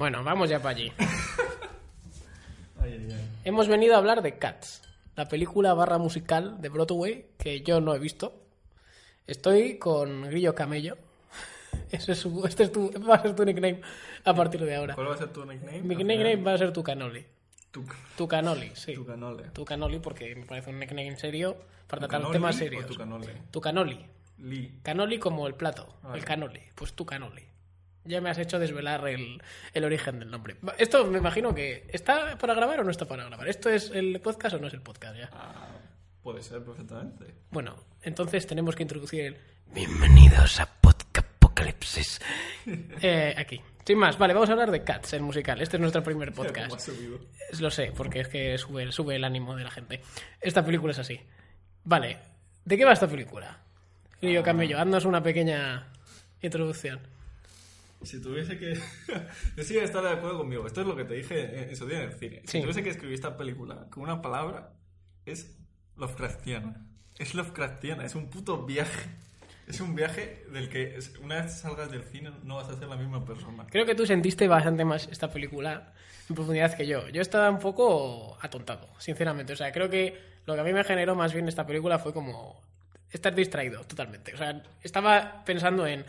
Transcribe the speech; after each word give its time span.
Bueno, 0.00 0.24
vamos 0.24 0.48
ya 0.48 0.58
para 0.60 0.70
allí. 0.76 0.90
Ay, 2.82 2.92
ay, 2.94 3.08
ay. 3.12 3.28
Hemos 3.44 3.68
venido 3.68 3.94
a 3.94 3.98
hablar 3.98 4.22
de 4.22 4.38
Cats, 4.38 4.80
la 5.14 5.26
película 5.28 5.74
barra 5.74 5.98
musical 5.98 6.62
de 6.62 6.70
Broadway 6.70 7.26
que 7.38 7.60
yo 7.60 7.82
no 7.82 7.94
he 7.94 7.98
visto. 7.98 8.32
Estoy 9.26 9.76
con 9.76 10.22
Grillo 10.22 10.54
Camello. 10.54 10.96
Ese 11.90 12.12
es 12.12 12.18
su- 12.20 12.46
este 12.46 12.62
es 12.62 12.72
tu, 12.72 12.90
va 13.06 13.16
a 13.16 13.20
ser 13.22 13.36
tu 13.36 13.44
nickname 13.44 13.82
a 14.24 14.32
partir 14.34 14.64
de 14.64 14.74
ahora. 14.74 14.94
¿Cuál 14.94 15.10
va 15.10 15.14
a 15.14 15.18
ser 15.18 15.28
tu 15.28 15.44
nickname? 15.44 15.82
Mi 15.82 15.94
nickname 15.94 16.36
va 16.36 16.54
a 16.54 16.58
ser 16.58 16.72
tu 16.72 16.82
canoli. 16.82 17.26
Tu, 17.70 17.84
Tu 18.16 18.26
canoli, 18.26 18.72
sí. 18.74 18.94
tu 18.94 19.04
canole. 19.04 19.42
Tu 19.52 19.64
canoli 19.66 19.98
porque 19.98 20.34
me 20.34 20.46
parece 20.46 20.70
un 20.70 20.78
nickname 20.80 21.16
serio 21.18 21.56
para 21.86 22.00
¿Tu 22.00 22.08
tratar 22.08 22.08
canoli 22.08 22.32
temas 22.32 22.56
o 22.56 22.58
serios. 22.58 22.86
Tu 22.86 22.94
canole. 22.96 23.34
Tu 23.50 23.60
canoli. 23.60 24.06
Li. 24.38 24.78
Canoli 24.82 25.18
como 25.18 25.46
el 25.46 25.54
plato, 25.54 25.86
Vale. 26.02 26.18
el 26.18 26.24
canoli. 26.24 26.62
Pues 26.74 26.94
tu 26.94 27.04
canoli. 27.04 27.42
Ya 28.04 28.20
me 28.20 28.30
has 28.30 28.38
hecho 28.38 28.58
desvelar 28.58 29.06
el, 29.08 29.42
el 29.74 29.84
origen 29.84 30.18
del 30.18 30.30
nombre. 30.30 30.56
Esto 30.78 31.04
me 31.06 31.18
imagino 31.18 31.54
que 31.54 31.86
está 31.92 32.38
para 32.38 32.54
grabar 32.54 32.80
o 32.80 32.84
no 32.84 32.90
está 32.90 33.06
para 33.06 33.24
grabar. 33.24 33.48
¿Esto 33.48 33.68
es 33.68 33.90
el 33.90 34.20
podcast 34.20 34.56
o 34.56 34.58
no 34.58 34.68
es 34.68 34.74
el 34.74 34.80
podcast 34.80 35.16
ya? 35.16 35.28
Ah, 35.32 35.68
puede 36.22 36.42
ser 36.42 36.64
perfectamente. 36.64 37.26
Bueno, 37.50 37.76
entonces 38.02 38.46
tenemos 38.46 38.74
que 38.74 38.82
introducir 38.82 39.20
el 39.24 39.36
Bienvenidos 39.72 40.60
a 40.60 40.66
Podcast 40.80 41.10
Apocalipsis. 41.60 42.20
Eh, 43.02 43.34
aquí. 43.36 43.60
Sin 43.84 43.98
más, 43.98 44.16
vale, 44.18 44.34
vamos 44.34 44.48
a 44.48 44.52
hablar 44.52 44.70
de 44.70 44.84
Cats, 44.84 45.14
el 45.14 45.22
musical. 45.22 45.60
Este 45.60 45.76
es 45.76 45.80
nuestro 45.80 46.02
primer 46.02 46.32
¿Cómo 46.34 46.46
podcast. 46.46 46.88
Lo 47.58 47.70
sé, 47.70 47.92
porque 47.96 48.20
es 48.20 48.28
que 48.28 48.56
sube, 48.58 48.92
sube 48.92 49.16
el 49.16 49.24
ánimo 49.24 49.56
de 49.56 49.64
la 49.64 49.70
gente. 49.70 50.00
Esta 50.40 50.64
película 50.64 50.92
es 50.92 50.98
así. 50.98 51.20
Vale, 51.84 52.18
¿de 52.64 52.76
qué 52.76 52.84
va 52.84 52.92
esta 52.92 53.08
película? 53.08 53.58
Grillo 54.20 54.42
Camello, 54.42 54.78
haznos 54.78 55.04
una 55.06 55.22
pequeña 55.22 55.88
introducción. 56.42 57.00
Si 58.02 58.20
tuviese 58.22 58.58
que... 58.58 58.74
Yo 59.56 59.62
sí 59.62 59.76
estar 59.78 60.02
de 60.02 60.10
acuerdo 60.10 60.38
conmigo. 60.38 60.66
Esto 60.66 60.80
es 60.80 60.86
lo 60.86 60.96
que 60.96 61.04
te 61.04 61.14
dije 61.14 61.68
en 61.70 61.76
su 61.76 61.86
día 61.86 61.98
en 62.02 62.10
el 62.10 62.12
cine. 62.14 62.40
Si 62.44 62.52
Sí. 62.52 62.60
tuviese 62.60 62.82
que 62.82 62.90
escribir 62.90 63.14
esta 63.14 63.36
película 63.36 63.86
con 63.90 64.04
una 64.04 64.22
palabra, 64.22 64.72
es 65.26 65.58
Lovecraftiana. 65.96 66.86
Es 67.18 67.34
Lovecraftiana, 67.34 68.04
es 68.04 68.14
un 68.14 68.30
puto 68.30 68.64
viaje. 68.64 69.10
Es 69.66 69.80
un 69.80 69.94
viaje 69.94 70.44
del 70.52 70.68
que 70.68 70.98
una 71.22 71.42
vez 71.42 71.60
salgas 71.60 71.90
del 71.90 72.02
cine 72.02 72.32
no 72.42 72.56
vas 72.56 72.68
a 72.70 72.76
ser 72.78 72.88
la 72.88 72.96
misma 72.96 73.24
persona. 73.24 73.66
Creo 73.70 73.86
que 73.86 73.94
tú 73.94 74.04
sentiste 74.06 74.48
bastante 74.48 74.84
más 74.84 75.06
esta 75.12 75.30
película 75.30 75.92
en 76.28 76.34
profundidad 76.34 76.74
que 76.76 76.86
yo. 76.86 77.08
Yo 77.10 77.20
estaba 77.22 77.48
un 77.50 77.58
poco 77.60 78.36
atontado, 78.40 78.88
sinceramente. 78.98 79.52
O 79.52 79.56
sea, 79.56 79.70
creo 79.72 79.88
que 79.90 80.18
lo 80.46 80.54
que 80.54 80.60
a 80.60 80.64
mí 80.64 80.72
me 80.72 80.82
generó 80.82 81.14
más 81.14 81.32
bien 81.34 81.46
esta 81.46 81.66
película 81.66 81.98
fue 82.00 82.12
como 82.12 82.60
estar 83.10 83.32
distraído 83.34 83.84
totalmente. 83.84 84.34
O 84.34 84.38
sea, 84.38 84.60
estaba 84.82 85.44
pensando 85.44 85.86
en 85.86 86.04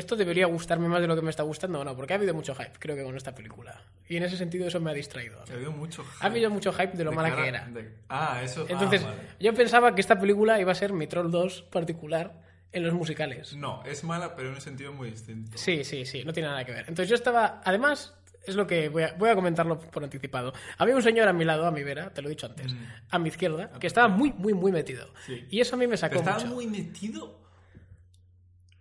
esto 0.00 0.16
debería 0.16 0.46
gustarme 0.46 0.88
más 0.88 1.00
de 1.00 1.06
lo 1.06 1.16
que 1.16 1.22
me 1.22 1.30
está 1.30 1.42
gustando 1.42 1.80
o 1.80 1.84
no, 1.84 1.96
porque 1.96 2.12
ha 2.14 2.16
habido 2.16 2.34
mucho 2.34 2.54
hype, 2.54 2.72
creo 2.78 2.96
que 2.96 3.02
con 3.04 3.16
esta 3.16 3.34
película. 3.34 3.82
Y 4.08 4.16
en 4.16 4.22
ese 4.22 4.36
sentido 4.36 4.66
eso 4.68 4.80
me 4.80 4.90
ha 4.90 4.94
distraído. 4.94 5.42
Ha 5.48 5.52
habido 5.52 5.72
mucho... 5.72 6.04
Ha 6.20 6.26
habido 6.26 6.50
mucho 6.50 6.72
hype 6.72 6.96
de 6.96 7.04
lo 7.04 7.10
de 7.10 7.16
mala 7.16 7.30
cara- 7.30 7.42
que 7.42 7.48
era. 7.48 7.66
de- 7.66 7.92
Ah, 8.08 8.40
eso... 8.42 8.62
ah, 8.62 8.72
Entonces, 8.72 9.02
vale. 9.04 9.16
yo 9.40 9.54
pensaba 9.54 9.94
que 9.94 10.00
esta 10.00 10.18
película 10.18 10.60
iba 10.60 10.72
a 10.72 10.74
ser 10.74 10.92
mi 10.92 11.06
Troll 11.06 11.30
2 11.30 11.62
particular 11.62 12.40
en 12.72 12.84
los 12.84 12.92
musicales. 12.94 13.54
No, 13.56 13.82
es 13.84 14.04
mala, 14.04 14.34
pero 14.36 14.48
en 14.48 14.54
un 14.56 14.60
sentido 14.60 14.92
muy 14.92 15.10
distinto. 15.10 15.56
Sí, 15.56 15.84
sí, 15.84 16.04
sí, 16.04 16.24
no 16.24 16.32
tiene 16.32 16.48
nada 16.48 16.64
que 16.64 16.72
ver. 16.72 16.80
Entonces 16.88 17.08
yo 17.08 17.14
estaba, 17.14 17.60
además, 17.64 18.14
es 18.44 18.54
lo 18.54 18.66
que 18.66 18.88
voy 18.90 19.04
a, 19.04 19.14
voy 19.14 19.30
a 19.30 19.34
comentarlo 19.34 19.78
por 19.80 20.04
anticipado. 20.04 20.52
Había 20.78 20.94
un 20.94 21.02
señor 21.02 21.26
a 21.26 21.32
mi 21.32 21.44
lado, 21.44 21.66
a 21.66 21.70
mi 21.70 21.82
vera, 21.82 22.10
te 22.12 22.20
lo 22.22 22.28
he 22.28 22.30
dicho 22.30 22.46
antes, 22.46 22.74
a 23.10 23.18
mi 23.18 23.28
izquierda, 23.28 23.70
que 23.80 23.86
estaba 23.86 24.08
muy, 24.08 24.32
muy, 24.32 24.52
muy 24.52 24.72
metido. 24.72 25.08
Sí. 25.24 25.46
Y 25.50 25.60
eso 25.60 25.74
a 25.76 25.78
mí 25.78 25.86
me 25.86 25.96
¿Pero 25.96 25.98
sacó 25.98 26.16
estaba 26.18 26.38
mucho. 26.38 26.54
muy 26.54 26.66
metido 26.66 27.45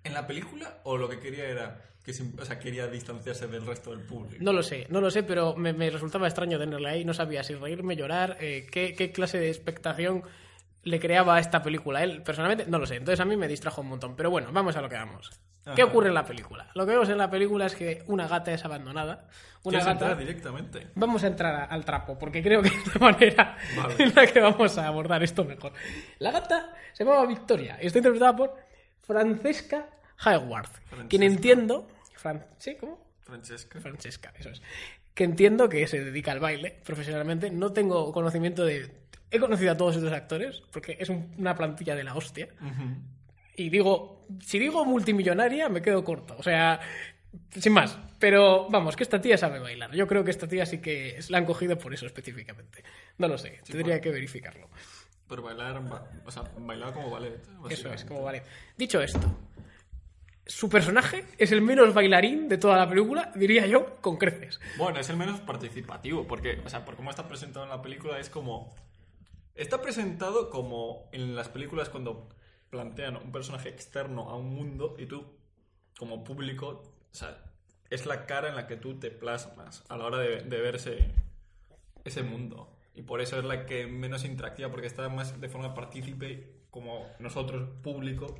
en 0.05 0.13
la 0.13 0.25
película 0.25 0.79
o 0.83 0.95
lo 0.97 1.09
que 1.09 1.19
quería 1.19 1.45
era 1.45 1.81
que 2.03 2.11
o 2.39 2.45
sea, 2.45 2.59
quería 2.59 2.87
distanciarse 2.87 3.47
del 3.47 3.65
resto 3.65 3.89
del 3.91 4.01
público? 4.05 4.37
No 4.43 4.53
lo 4.53 4.61
sé, 4.63 4.85
no 4.89 5.01
lo 5.01 5.09
sé, 5.09 5.23
pero 5.23 5.55
me, 5.55 5.73
me 5.73 5.89
resultaba 5.89 6.27
extraño 6.27 6.59
tenerle 6.59 6.87
ahí. 6.89 7.03
No 7.03 7.13
sabía 7.15 7.43
si 7.43 7.55
reírme, 7.55 7.95
llorar, 7.95 8.37
eh, 8.39 8.67
qué, 8.71 8.93
qué 8.93 9.11
clase 9.11 9.39
de 9.39 9.49
expectación 9.49 10.23
le 10.83 10.99
creaba 10.99 11.35
a 11.35 11.39
esta 11.39 11.63
película. 11.63 12.03
Él, 12.03 12.21
personalmente, 12.21 12.65
no 12.67 12.77
lo 12.77 12.85
sé. 12.85 12.97
Entonces 12.97 13.19
a 13.19 13.25
mí 13.25 13.35
me 13.35 13.47
distrajo 13.47 13.81
un 13.81 13.87
montón. 13.89 14.15
Pero 14.15 14.29
bueno, 14.29 14.49
vamos 14.53 14.75
a 14.77 14.81
lo 14.81 14.87
que 14.89 14.95
vamos. 14.95 15.31
¿Qué 15.75 15.81
ocurre 15.81 16.09
en 16.09 16.13
la 16.13 16.23
película? 16.25 16.69
Lo 16.75 16.85
que 16.85 16.91
vemos 16.91 17.09
en 17.09 17.17
la 17.17 17.27
película 17.27 17.65
es 17.65 17.73
que 17.73 18.03
una 18.05 18.27
gata 18.27 18.53
es 18.53 18.63
abandonada. 18.63 19.27
Una 19.63 19.79
¿Quieres 19.79 19.85
gata... 19.87 19.91
entrar 19.93 20.17
directamente? 20.19 20.87
Vamos 20.93 21.23
a 21.23 21.27
entrar 21.27 21.55
a- 21.55 21.63
al 21.65 21.83
trapo, 21.83 22.19
porque 22.19 22.43
creo 22.43 22.61
que 22.61 22.67
es 22.85 22.93
la 22.93 22.99
manera 23.01 23.57
Vale. 23.75 23.95
en 23.97 24.13
la 24.13 24.27
que 24.27 24.39
vamos 24.41 24.77
a 24.77 24.85
abordar 24.85 25.23
esto 25.23 25.43
mejor. 25.43 25.73
La 26.19 26.29
gata 26.29 26.71
se 26.93 27.03
llamaba 27.03 27.25
Victoria 27.25 27.79
y 27.81 27.87
está 27.87 27.97
interpretada 27.97 28.35
por 28.35 28.55
Francesca 29.01 29.87
Hayward, 30.19 30.69
quien 31.09 31.23
entiendo... 31.23 31.87
Fran- 32.21 32.45
¿Sí? 32.57 32.75
¿Cómo? 32.79 33.03
Francesca. 33.21 33.79
Francesca, 33.79 34.33
eso 34.37 34.49
es. 34.49 34.61
Que 35.13 35.23
entiendo 35.23 35.69
que 35.69 35.87
se 35.87 36.03
dedica 36.03 36.31
al 36.31 36.39
baile 36.39 36.79
profesionalmente. 36.83 37.49
No 37.49 37.71
tengo 37.73 38.11
conocimiento 38.11 38.65
de... 38.65 38.91
He 39.31 39.39
conocido 39.39 39.71
a 39.71 39.77
todos 39.77 39.95
estos 39.95 40.11
actores, 40.13 40.61
porque 40.71 40.97
es 40.99 41.09
un- 41.09 41.33
una 41.37 41.55
plantilla 41.55 41.95
de 41.95 42.03
la 42.03 42.15
hostia. 42.15 42.49
Ujú. 42.61 42.97
Y 43.57 43.69
digo, 43.69 44.25
si 44.41 44.59
digo 44.59 44.85
multimillonaria, 44.85 45.69
me 45.69 45.81
quedo 45.81 46.03
corto. 46.03 46.35
O 46.37 46.43
sea, 46.43 46.79
sin 47.57 47.73
más. 47.73 47.97
Pero 48.19 48.67
vamos, 48.69 48.95
que 48.95 49.03
esta 49.03 49.19
tía 49.21 49.37
sabe 49.37 49.59
bailar. 49.59 49.91
Yo 49.93 50.07
creo 50.07 50.23
que 50.23 50.31
esta 50.31 50.47
tía 50.47 50.65
sí 50.65 50.79
que 50.79 51.19
la 51.29 51.37
han 51.39 51.45
cogido 51.45 51.77
por 51.77 51.93
eso 51.93 52.05
específicamente. 52.05 52.83
No 53.17 53.27
lo 53.27 53.37
sé, 53.37 53.59
tendría 53.65 53.99
que 54.01 54.11
verificarlo. 54.11 54.69
Pero 55.27 55.41
bailar, 55.41 55.81
ba- 55.89 56.07
o 56.25 56.31
sea, 56.31 56.43
bailar 56.59 56.93
como 56.93 57.09
ballet. 57.09 57.41
Eso 57.69 57.91
es, 57.93 58.05
como 58.05 58.21
vale. 58.23 58.43
Dicho 58.77 59.01
esto, 59.01 59.19
su 60.45 60.69
personaje 60.69 61.25
es 61.37 61.51
el 61.51 61.61
menos 61.61 61.93
bailarín 61.93 62.47
de 62.47 62.57
toda 62.57 62.77
la 62.77 62.87
película, 62.87 63.31
diría 63.35 63.65
yo, 63.65 63.97
con 64.01 64.17
creces. 64.17 64.59
Bueno, 64.77 64.99
es 64.99 65.09
el 65.09 65.17
menos 65.17 65.39
participativo, 65.41 66.27
porque, 66.27 66.61
o 66.63 66.69
sea, 66.69 66.85
por 66.85 66.95
cómo 66.95 67.09
está 67.09 67.27
presentado 67.27 67.65
en 67.65 67.71
la 67.71 67.81
película 67.81 68.19
es 68.19 68.29
como... 68.29 68.73
Está 69.55 69.81
presentado 69.81 70.49
como 70.49 71.09
en 71.13 71.35
las 71.35 71.49
películas 71.49 71.89
cuando 71.89 72.29
plantean 72.69 73.15
un 73.15 73.31
personaje 73.31 73.69
externo 73.69 74.29
a 74.29 74.35
un 74.35 74.53
mundo 74.53 74.95
y 74.99 75.05
tú, 75.05 75.25
como 75.97 76.23
público, 76.23 76.83
o 77.11 77.15
sea, 77.15 77.41
es 77.89 78.05
la 78.05 78.25
cara 78.25 78.49
en 78.49 78.55
la 78.55 78.67
que 78.67 78.75
tú 78.75 78.99
te 78.99 79.11
plasmas 79.11 79.83
a 79.87 79.97
la 79.97 80.05
hora 80.05 80.19
de, 80.19 80.41
de 80.41 80.61
ver 80.61 80.75
ese, 80.75 81.11
ese 82.03 82.21
mundo. 82.21 82.71
Y 82.93 83.01
por 83.01 83.21
eso 83.21 83.39
es 83.39 83.45
la 83.45 83.65
que 83.65 83.87
menos 83.87 84.25
interactiva, 84.25 84.69
porque 84.69 84.87
está 84.87 85.07
más 85.09 85.39
de 85.39 85.49
forma 85.49 85.73
partícipe 85.73 86.51
como 86.69 87.05
nosotros, 87.19 87.69
público, 87.81 88.35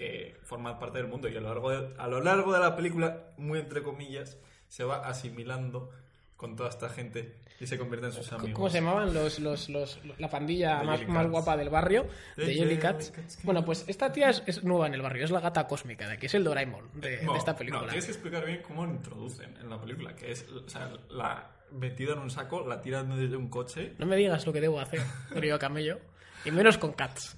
que 0.00 0.36
formar 0.44 0.78
parte 0.78 0.96
del 0.98 1.08
mundo. 1.08 1.28
Y 1.28 1.36
a 1.36 1.40
lo 1.40 1.48
largo 1.48 1.70
de, 1.70 1.94
a 1.98 2.08
lo 2.08 2.20
largo 2.22 2.52
de 2.54 2.60
la 2.60 2.74
película, 2.74 3.32
muy 3.36 3.58
entre 3.58 3.82
comillas, 3.82 4.38
se 4.68 4.82
va 4.84 5.06
asimilando 5.06 5.90
con 6.36 6.56
toda 6.56 6.70
esta 6.70 6.88
gente 6.88 7.36
y 7.60 7.66
se 7.66 7.76
convierte 7.76 8.06
en 8.06 8.12
sus 8.14 8.32
amigos. 8.32 8.54
¿Cómo 8.54 8.70
se 8.70 8.78
llamaban 8.80 9.12
los, 9.12 9.38
los, 9.40 9.68
los- 9.68 10.00
la 10.18 10.30
pandilla 10.30 10.82
más, 10.82 11.06
más 11.06 11.28
guapa 11.28 11.54
del 11.58 11.68
barrio? 11.68 12.06
De 12.34 12.46
Jellycats. 12.54 13.10
Jellycats. 13.10 13.44
Bueno, 13.44 13.62
pues 13.62 13.84
esta 13.88 14.10
tía 14.10 14.30
es, 14.30 14.42
es 14.46 14.64
nueva 14.64 14.86
en 14.86 14.94
el 14.94 15.02
barrio, 15.02 15.22
es 15.26 15.30
la 15.30 15.40
gata 15.40 15.66
cósmica 15.66 16.06
de 16.08 16.14
aquí, 16.14 16.24
es 16.26 16.34
el 16.34 16.44
Doraemon 16.44 16.88
de, 16.94 17.18
de 17.18 17.22
No, 17.24 17.36
esta 17.36 17.52
No, 17.52 17.58
película. 17.58 17.82
tienes 17.88 18.06
que 18.06 18.12
explicar 18.12 18.46
bien 18.46 18.62
cómo 18.66 18.86
lo 18.86 18.92
introducen 18.92 19.54
en 19.58 19.68
la 19.68 19.78
película, 19.78 20.16
que 20.16 20.32
es, 20.32 20.46
o 20.48 20.66
sea, 20.66 20.90
la 21.10 21.50
metida 21.72 22.14
en 22.14 22.20
un 22.20 22.30
saco, 22.30 22.66
la 22.66 22.80
tiran 22.80 23.14
desde 23.18 23.36
un 23.36 23.50
coche. 23.50 23.92
No 23.98 24.06
me 24.06 24.16
digas 24.16 24.46
lo 24.46 24.52
que 24.54 24.62
debo 24.62 24.80
hacer, 24.80 25.02
querido 25.34 25.58
camello. 25.58 25.98
Y 26.46 26.50
menos 26.52 26.78
con 26.78 26.94
cats. 26.94 27.36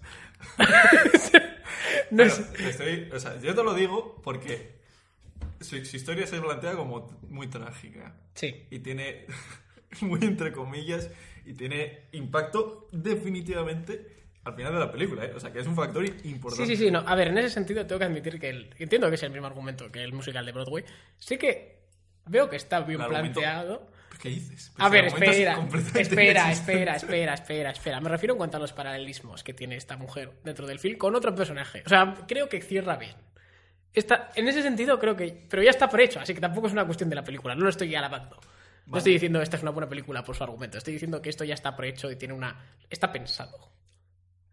no 2.10 2.22
es- 2.22 2.38
estoy- 2.60 3.10
o 3.12 3.18
sea, 3.20 3.40
yo 3.40 3.54
te 3.54 3.62
lo 3.62 3.74
digo 3.74 4.20
porque 4.22 4.72
su, 5.60 5.84
su 5.84 5.96
historia 5.96 6.26
se 6.26 6.40
plantea 6.40 6.72
como 6.74 7.18
muy 7.28 7.46
trágica 7.48 8.14
Sí. 8.34 8.66
y 8.70 8.78
tiene, 8.80 9.26
muy 10.00 10.20
entre 10.22 10.52
comillas, 10.52 11.10
y 11.44 11.54
tiene 11.54 12.02
impacto 12.12 12.88
definitivamente 12.92 14.06
al 14.44 14.54
final 14.56 14.72
de 14.74 14.80
la 14.80 14.90
película, 14.90 15.24
¿eh? 15.24 15.32
O 15.36 15.40
sea, 15.40 15.52
que 15.52 15.60
es 15.60 15.66
un 15.68 15.76
factor 15.76 16.04
importante. 16.04 16.66
Sí, 16.66 16.76
sí, 16.76 16.84
sí. 16.86 16.90
No. 16.90 17.00
A 17.06 17.14
ver, 17.14 17.28
en 17.28 17.38
ese 17.38 17.50
sentido 17.50 17.86
tengo 17.86 18.00
que 18.00 18.06
admitir 18.06 18.40
que 18.40 18.48
el, 18.48 18.74
entiendo 18.78 19.08
que 19.08 19.14
es 19.14 19.22
el 19.22 19.30
mismo 19.30 19.46
argumento 19.46 19.90
que 19.92 20.02
el 20.02 20.12
musical 20.12 20.44
de 20.44 20.50
Broadway. 20.52 20.84
Sí 21.18 21.38
que 21.38 21.78
veo 22.26 22.50
que 22.50 22.56
está 22.56 22.80
bien 22.80 23.00
planteado. 23.06 23.88
¿Qué 24.22 24.28
dices? 24.28 24.70
A 24.76 24.88
Pues 24.88 24.92
ver, 24.92 25.04
argumento 25.06 25.30
es 25.32 25.38
espera, 25.38 26.52
espera, 26.52 26.52
espera, 26.52 26.94
espera, 26.94 27.34
espera, 27.34 27.70
espera. 27.72 28.00
Me 28.00 28.08
refiero 28.08 28.34
en 28.34 28.38
cuanto 28.38 28.56
a 28.56 28.60
los 28.60 28.72
paralelismos 28.72 29.42
que 29.42 29.52
tiene 29.52 29.74
esta 29.74 29.96
mujer 29.96 30.30
dentro 30.44 30.64
del 30.64 30.78
film 30.78 30.96
con 30.96 31.16
otro 31.16 31.34
personaje. 31.34 31.82
O 31.84 31.88
sea, 31.88 32.14
creo 32.28 32.48
que 32.48 32.62
cierra 32.62 32.94
bien. 32.94 33.16
Esta, 33.92 34.30
en 34.36 34.46
ese 34.46 34.62
sentido 34.62 35.00
creo 35.00 35.16
que... 35.16 35.44
Pero 35.50 35.64
ya 35.64 35.70
está 35.70 35.88
prehecho, 35.90 36.20
así 36.20 36.34
que 36.34 36.40
tampoco 36.40 36.68
es 36.68 36.72
una 36.72 36.84
cuestión 36.86 37.10
de 37.10 37.16
la 37.16 37.24
película. 37.24 37.56
No 37.56 37.64
lo 37.64 37.70
estoy 37.70 37.92
alabando. 37.96 38.36
No 38.36 38.92
Vale. 38.92 38.98
estoy 38.98 39.14
diciendo 39.14 39.42
esta 39.42 39.56
es 39.56 39.62
una 39.62 39.72
buena 39.72 39.88
película 39.88 40.22
por 40.22 40.36
su 40.36 40.44
argumento. 40.44 40.78
Estoy 40.78 40.92
diciendo 40.92 41.20
que 41.20 41.28
esto 41.28 41.42
ya 41.42 41.54
está 41.54 41.74
prehecho 41.74 42.08
y 42.08 42.14
tiene 42.14 42.32
una... 42.34 42.64
Está 42.88 43.10
pensado. 43.10 43.72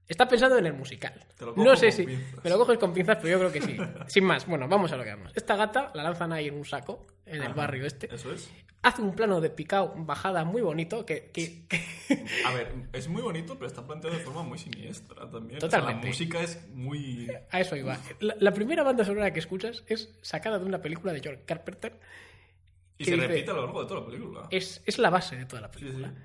Está 0.09 0.27
pensado 0.27 0.57
en 0.57 0.65
el 0.65 0.73
musical. 0.73 1.13
Te 1.37 1.45
lo 1.45 1.55
No 1.55 1.75
sé 1.77 1.91
si... 1.91 2.03
pinzas. 2.05 2.43
Me 2.43 2.49
lo 2.49 2.57
coges 2.57 2.77
con 2.79 2.93
pinzas, 2.93 3.17
pero 3.21 3.29
yo 3.29 3.39
creo 3.39 3.51
que 3.53 3.61
sí. 3.61 3.77
Sin 4.07 4.25
más. 4.25 4.45
Bueno, 4.47 4.67
vamos 4.67 4.91
a 4.91 4.97
lo 4.97 5.03
que 5.03 5.11
vamos. 5.11 5.31
Esta 5.35 5.55
gata 5.55 5.91
la 5.93 6.03
lanzan 6.03 6.33
ahí 6.33 6.47
en 6.47 6.55
un 6.55 6.65
saco, 6.65 7.05
en 7.27 7.35
el 7.35 7.43
Ajá, 7.43 7.53
barrio 7.53 7.85
este 7.85 8.13
Eso 8.13 8.33
es. 8.33 8.51
hace 8.81 9.01
un 9.03 9.13
plano 9.15 9.39
de 9.39 9.51
picado, 9.51 9.93
bajada 9.95 10.43
muy 10.45 10.63
bonito, 10.63 11.05
que, 11.05 11.29
que- 11.31 11.67
que- 11.67 11.85
A 12.45 12.53
ver, 12.55 12.73
es 12.91 13.07
muy 13.07 13.21
bonito, 13.21 13.53
pero 13.53 13.67
está 13.67 13.85
planteado 13.85 14.17
de 14.17 14.23
forma 14.23 14.41
muy 14.41 14.57
siniestra 14.57 15.29
también. 15.29 15.59
Totalmente. 15.59 15.67
O 15.67 15.69
sea, 15.69 15.81
la 15.81 16.07
música 16.07 16.41
es 16.41 16.67
muy... 16.73 17.29
a 17.51 17.59
eso 17.59 17.75
iba. 17.75 17.95
La, 18.19 18.35
la 18.39 18.51
primera 18.51 18.81
banda 18.81 19.05
sonora 19.05 19.31
que 19.31 19.39
escuchas 19.39 19.83
es 19.87 20.17
sacada 20.23 20.57
de 20.57 20.65
una 20.65 20.81
película 20.81 21.13
de 21.13 21.21
George 21.21 21.43
Carpenter. 21.45 21.99
Y 22.97 23.05
se 23.05 23.11
dice- 23.11 23.27
repite 23.27 23.51
a 23.51 23.53
lo 23.53 23.61
largo 23.65 23.81
de 23.83 23.87
toda 23.87 23.99
la 24.01 24.05
película. 24.07 24.47
es, 24.49 24.81
es 24.87 24.97
la 24.97 25.11
base 25.11 25.35
de 25.37 25.45
toda 25.45 25.61
la 25.61 25.71
Sí, 25.71 25.79
película. 25.79 26.09
sí. 26.09 26.15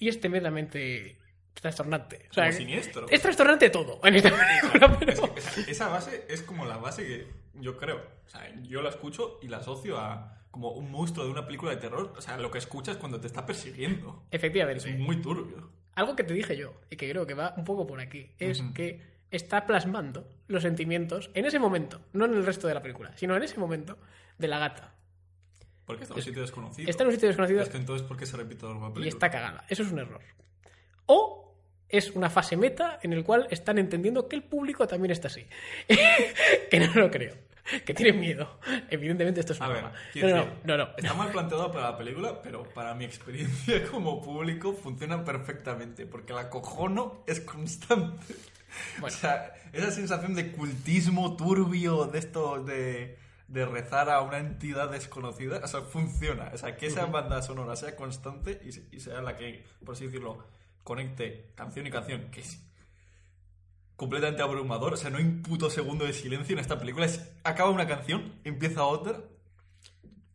Y 0.00 0.08
es 0.08 0.20
tremendamente 0.20 1.18
trastornante. 1.60 2.26
O 2.30 2.34
sea, 2.34 2.46
Como 2.46 2.58
siniestro. 2.58 3.08
es 3.08 3.20
trastornante 3.22 3.70
todo 3.70 4.00
en 4.04 4.14
esta 4.14 4.30
película, 4.30 4.96
pero... 4.98 5.12
Es 5.12 5.20
que 5.20 5.40
esa, 5.40 5.70
esa 5.70 5.88
base 5.88 6.26
es 6.28 6.42
como 6.42 6.64
la 6.64 6.76
base 6.76 7.06
que 7.06 7.26
yo 7.54 7.76
creo. 7.76 8.02
O 8.26 8.28
sea, 8.28 8.52
yo 8.62 8.82
la 8.82 8.90
escucho 8.90 9.38
y 9.42 9.48
la 9.48 9.58
asocio 9.58 9.98
a 9.98 10.34
como 10.50 10.72
un 10.72 10.90
monstruo 10.90 11.24
de 11.24 11.30
una 11.30 11.44
película 11.46 11.70
de 11.72 11.78
terror. 11.78 12.14
O 12.16 12.20
sea, 12.20 12.36
lo 12.38 12.50
que 12.50 12.58
escuchas 12.58 12.96
cuando 12.96 13.20
te 13.20 13.26
está 13.26 13.46
persiguiendo. 13.46 14.24
Efectivamente. 14.30 14.90
Es 14.90 14.98
muy 14.98 15.20
turbio. 15.20 15.70
Algo 15.94 16.14
que 16.14 16.24
te 16.24 16.32
dije 16.34 16.56
yo, 16.56 16.74
y 16.90 16.96
que 16.96 17.10
creo 17.10 17.26
que 17.26 17.34
va 17.34 17.54
un 17.56 17.64
poco 17.64 17.86
por 17.86 18.00
aquí, 18.00 18.30
es 18.38 18.62
que 18.72 19.02
está 19.30 19.66
plasmando 19.66 20.28
los 20.46 20.62
sentimientos 20.62 21.30
en 21.34 21.44
ese 21.44 21.58
momento, 21.58 22.00
no 22.12 22.24
en 22.24 22.34
el 22.34 22.46
resto 22.46 22.68
de 22.68 22.74
la 22.74 22.82
película, 22.82 23.12
sino 23.16 23.36
en 23.36 23.42
ese 23.42 23.58
momento 23.58 23.98
de 24.38 24.48
la 24.48 24.58
gata. 24.58 24.94
Porque 25.84 26.04
está 26.04 26.14
en 26.14 26.18
un 26.18 26.24
sitio 26.24 26.42
desconocido. 26.42 26.88
Está 26.88 27.02
en 27.02 27.08
un 27.08 27.14
sitio 27.14 27.28
desconocido 27.28 27.64
entonces, 27.74 28.06
¿por 28.06 28.16
qué 28.16 28.26
se 28.26 28.36
repite 28.36 28.64
la 28.66 28.74
película? 28.74 29.06
y 29.06 29.08
está 29.08 29.30
cagada. 29.30 29.64
Eso 29.68 29.82
es 29.82 29.90
un 29.90 29.98
error. 29.98 30.20
O 31.06 31.47
es 31.88 32.10
una 32.10 32.30
fase 32.30 32.56
meta 32.56 32.98
en 33.02 33.12
el 33.12 33.24
cual 33.24 33.46
están 33.50 33.78
entendiendo 33.78 34.28
que 34.28 34.36
el 34.36 34.42
público 34.42 34.86
también 34.86 35.12
está 35.12 35.28
así. 35.28 35.46
que 36.70 36.80
no 36.80 36.92
lo 36.94 37.10
creo. 37.10 37.34
Que 37.84 37.92
tienen 37.92 38.18
miedo. 38.18 38.58
Evidentemente 38.90 39.40
esto 39.40 39.52
es 39.52 39.60
A 39.60 39.68
ver, 39.68 39.84
quiero 40.12 40.28
No, 40.28 40.44
no, 40.44 40.52
no, 40.64 40.76
no. 40.76 40.90
Está 40.96 41.14
mal 41.14 41.30
planteado 41.30 41.70
para 41.70 41.90
la 41.90 41.98
película, 41.98 42.40
pero 42.42 42.62
para 42.62 42.94
mi 42.94 43.04
experiencia 43.04 43.84
como 43.90 44.22
público 44.22 44.72
funciona 44.72 45.22
perfectamente. 45.24 46.06
Porque 46.06 46.32
la 46.32 46.48
cojono 46.48 47.22
es 47.26 47.40
constante. 47.40 48.34
O 49.02 49.10
sea, 49.10 49.54
esa 49.72 49.90
sensación 49.90 50.34
de 50.34 50.52
cultismo 50.52 51.36
turbio, 51.36 52.06
de 52.06 52.18
esto 52.18 52.62
de, 52.62 53.18
de 53.48 53.66
rezar 53.66 54.08
a 54.10 54.20
una 54.22 54.38
entidad 54.38 54.90
desconocida, 54.90 55.60
o 55.62 55.66
sea, 55.66 55.82
funciona. 55.82 56.50
O 56.54 56.58
sea, 56.58 56.76
que 56.76 56.86
esa 56.86 57.06
banda 57.06 57.42
sonora 57.42 57.76
sea 57.76 57.96
constante 57.96 58.60
y, 58.64 58.96
y 58.96 59.00
sea 59.00 59.20
la 59.20 59.36
que, 59.36 59.64
por 59.84 59.94
así 59.94 60.06
decirlo, 60.06 60.44
conecte 60.88 61.52
canción 61.54 61.86
y 61.86 61.90
canción, 61.90 62.30
que 62.30 62.40
es 62.40 62.58
completamente 63.96 64.42
abrumador. 64.42 64.94
O 64.94 64.96
sea, 64.96 65.10
no 65.10 65.18
hay 65.18 65.24
un 65.24 65.42
puto 65.42 65.68
segundo 65.70 66.04
de 66.06 66.12
silencio 66.12 66.54
en 66.54 66.60
esta 66.60 66.78
película. 66.78 67.04
Es, 67.06 67.30
acaba 67.44 67.70
una 67.70 67.86
canción, 67.86 68.32
empieza 68.44 68.84
otra. 68.84 69.20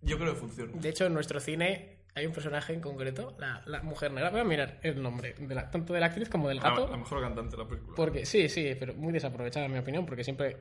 Yo 0.01 0.17
creo 0.19 0.33
que 0.33 0.39
funciona. 0.39 0.71
De 0.75 0.89
hecho, 0.89 1.05
en 1.05 1.13
nuestro 1.13 1.39
cine 1.39 1.97
hay 2.15 2.25
un 2.27 2.33
personaje 2.33 2.73
en 2.73 2.81
concreto, 2.81 3.35
la, 3.39 3.63
la 3.65 3.81
mujer 3.81 4.11
negra. 4.11 4.29
Voy 4.29 4.41
a 4.41 4.43
mirar 4.43 4.79
el 4.83 5.01
nombre, 5.01 5.33
de 5.39 5.55
la- 5.55 5.71
tanto 5.71 5.93
de 5.93 5.99
la 5.99 6.05
actriz 6.07 6.29
como 6.29 6.47
del 6.49 6.57
La, 6.57 6.69
gato. 6.69 6.87
la 6.87 6.97
mejor 6.97 7.21
cantante 7.21 7.55
de 7.57 7.63
la 7.63 7.67
película. 7.67 7.95
Porque 7.95 8.25
sí, 8.25 8.47
sí, 8.49 8.75
pero 8.79 8.93
muy 8.93 9.11
desaprovechada 9.11 9.65
en 9.65 9.71
mi 9.73 9.79
opinión, 9.79 10.05
porque 10.05 10.23
siempre 10.23 10.57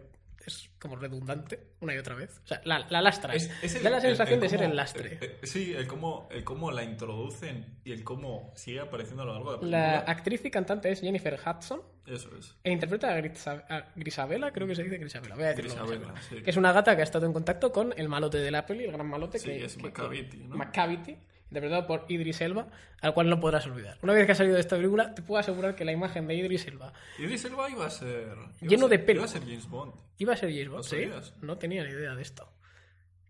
es 0.47 0.71
como 0.79 0.97
redundante 0.97 1.73
una 1.81 1.95
y 1.95 1.99
otra 1.99 2.15
vez. 2.15 2.41
O 2.45 2.47
sea, 2.47 2.61
la, 2.65 2.87
la 2.91 3.01
lastra. 3.03 3.35
Es- 3.35 3.51
es 3.63 3.75
el- 3.77 3.83
da 3.83 3.91
la 3.91 4.01
sensación 4.01 4.35
el 4.37 4.41
de 4.41 4.49
ser 4.49 4.63
el 4.63 4.75
lastre. 4.77 5.19
eh, 5.21 5.39
eh, 5.43 5.47
sí, 5.47 5.73
el 5.75 5.87
cómo, 5.87 6.29
el 6.31 6.43
cómo 6.45 6.71
la 6.71 6.83
introducen 6.85 7.79
y 7.85 7.93
el 7.93 8.03
cómo 8.05 8.53
sigue 8.57 8.81
apareciendo 8.81 9.23
a 9.23 9.27
lo 9.27 9.35
largo 9.35 9.57
de 9.57 9.67
la 9.67 9.79
La 9.79 9.85
película. 9.93 10.13
actriz 10.13 10.45
y 10.45 10.51
cantante 10.51 10.91
es 10.91 11.01
Jennifer 11.01 11.39
Hudson 11.45 11.83
Eso 12.07 12.31
es. 12.39 12.57
e 12.65 12.73
interpreta 12.73 13.13
a, 13.15 13.17
Grisa- 13.21 13.65
a 13.69 13.93
Grisabela, 13.95 14.53
creo 14.53 14.67
que 14.67 14.75
se 14.75 14.83
dice 14.85 14.99
Grisabela. 14.99 15.35
Voy 15.35 15.45
a 15.45 15.49
decirlo 15.49 15.71
Grisabela, 15.71 15.97
Grisabela. 16.13 16.23
sí. 16.39 16.43
Que 16.43 16.51
es 16.51 16.57
una 16.57 16.73
gata 16.73 16.95
que 16.97 17.03
ha 17.03 17.05
estado 17.05 17.27
en 17.27 17.33
contacto 17.33 17.71
con 17.73 17.95
el 17.97 18.09
malote 18.09 18.39
de 18.39 18.51
la 18.51 18.67
peli, 18.67 18.85
el 18.85 18.93
gran 18.93 19.07
malote 19.07 19.39
Sí, 19.39 19.47
que 19.47 19.65
es 19.65 19.77
que- 19.77 19.83
Macavity, 19.85 20.39
¿no? 20.39 20.57
Macavity, 20.57 21.17
interpretado 21.53 21.87
por 21.87 22.05
Idris 22.09 22.41
Elba, 22.41 22.69
al 23.01 23.15
cual 23.15 23.29
no 23.29 23.39
podrás 23.39 23.67
olvidar. 23.67 23.99
Una 24.03 24.15
vez 24.15 24.25
que 24.27 24.33
ha 24.33 24.35
salido 24.35 24.55
de 24.55 24.61
esta 24.61 24.77
película, 24.77 25.15
te 25.15 25.23
puedo 25.23 25.39
asegurar 25.39 25.75
que 25.75 25.85
la 25.85 25.93
imagen 25.93 26.27
de 26.27 26.35
Idris 26.35 26.67
Elba 26.67 26.93
Idris 27.19 27.45
Elba 27.45 27.69
iba 27.71 27.87
a 27.87 27.91
ser... 27.91 28.37
iba 28.61 28.71
Lleno 28.71 28.87
a 28.87 28.89
ser- 28.89 28.99
de 28.99 29.05
pelo. 29.05 29.21
Iba 29.21 29.25
a 29.27 29.29
ser 29.29 29.43
James 29.43 29.69
Bond. 29.69 29.93
iba 30.19 30.33
a 30.33 30.37
ser 30.37 30.51
James 30.51 30.69
Bond. 30.69 30.85
¿Lo 30.85 31.23
¿Sí? 31.23 31.33
No 31.43 31.59
tenía 31.59 31.85
ni 31.85 31.91
idea 31.91 32.15
de 32.15 32.23
esto. 32.23 32.51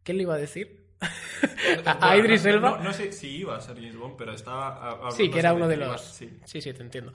¿Qué 0.04 0.14
le 0.14 0.22
iba 0.22 0.34
a 0.34 0.38
decir? 0.38 0.86
A, 1.84 2.10
a 2.10 2.16
Idris 2.16 2.44
Elba. 2.44 2.70
No, 2.78 2.78
no 2.84 2.92
sé 2.92 3.12
si 3.12 3.28
iba 3.38 3.56
a 3.56 3.60
ser 3.60 3.76
James 3.76 3.96
Bond, 3.96 4.14
pero 4.16 4.32
estaba... 4.32 5.10
Sí, 5.10 5.30
que 5.30 5.38
era 5.40 5.52
uno 5.52 5.66
de 5.68 5.76
los. 5.76 6.00
sí. 6.00 6.30
Sí. 6.44 6.60
sí, 6.60 6.72
te 6.72 6.82
entiendo. 6.82 7.12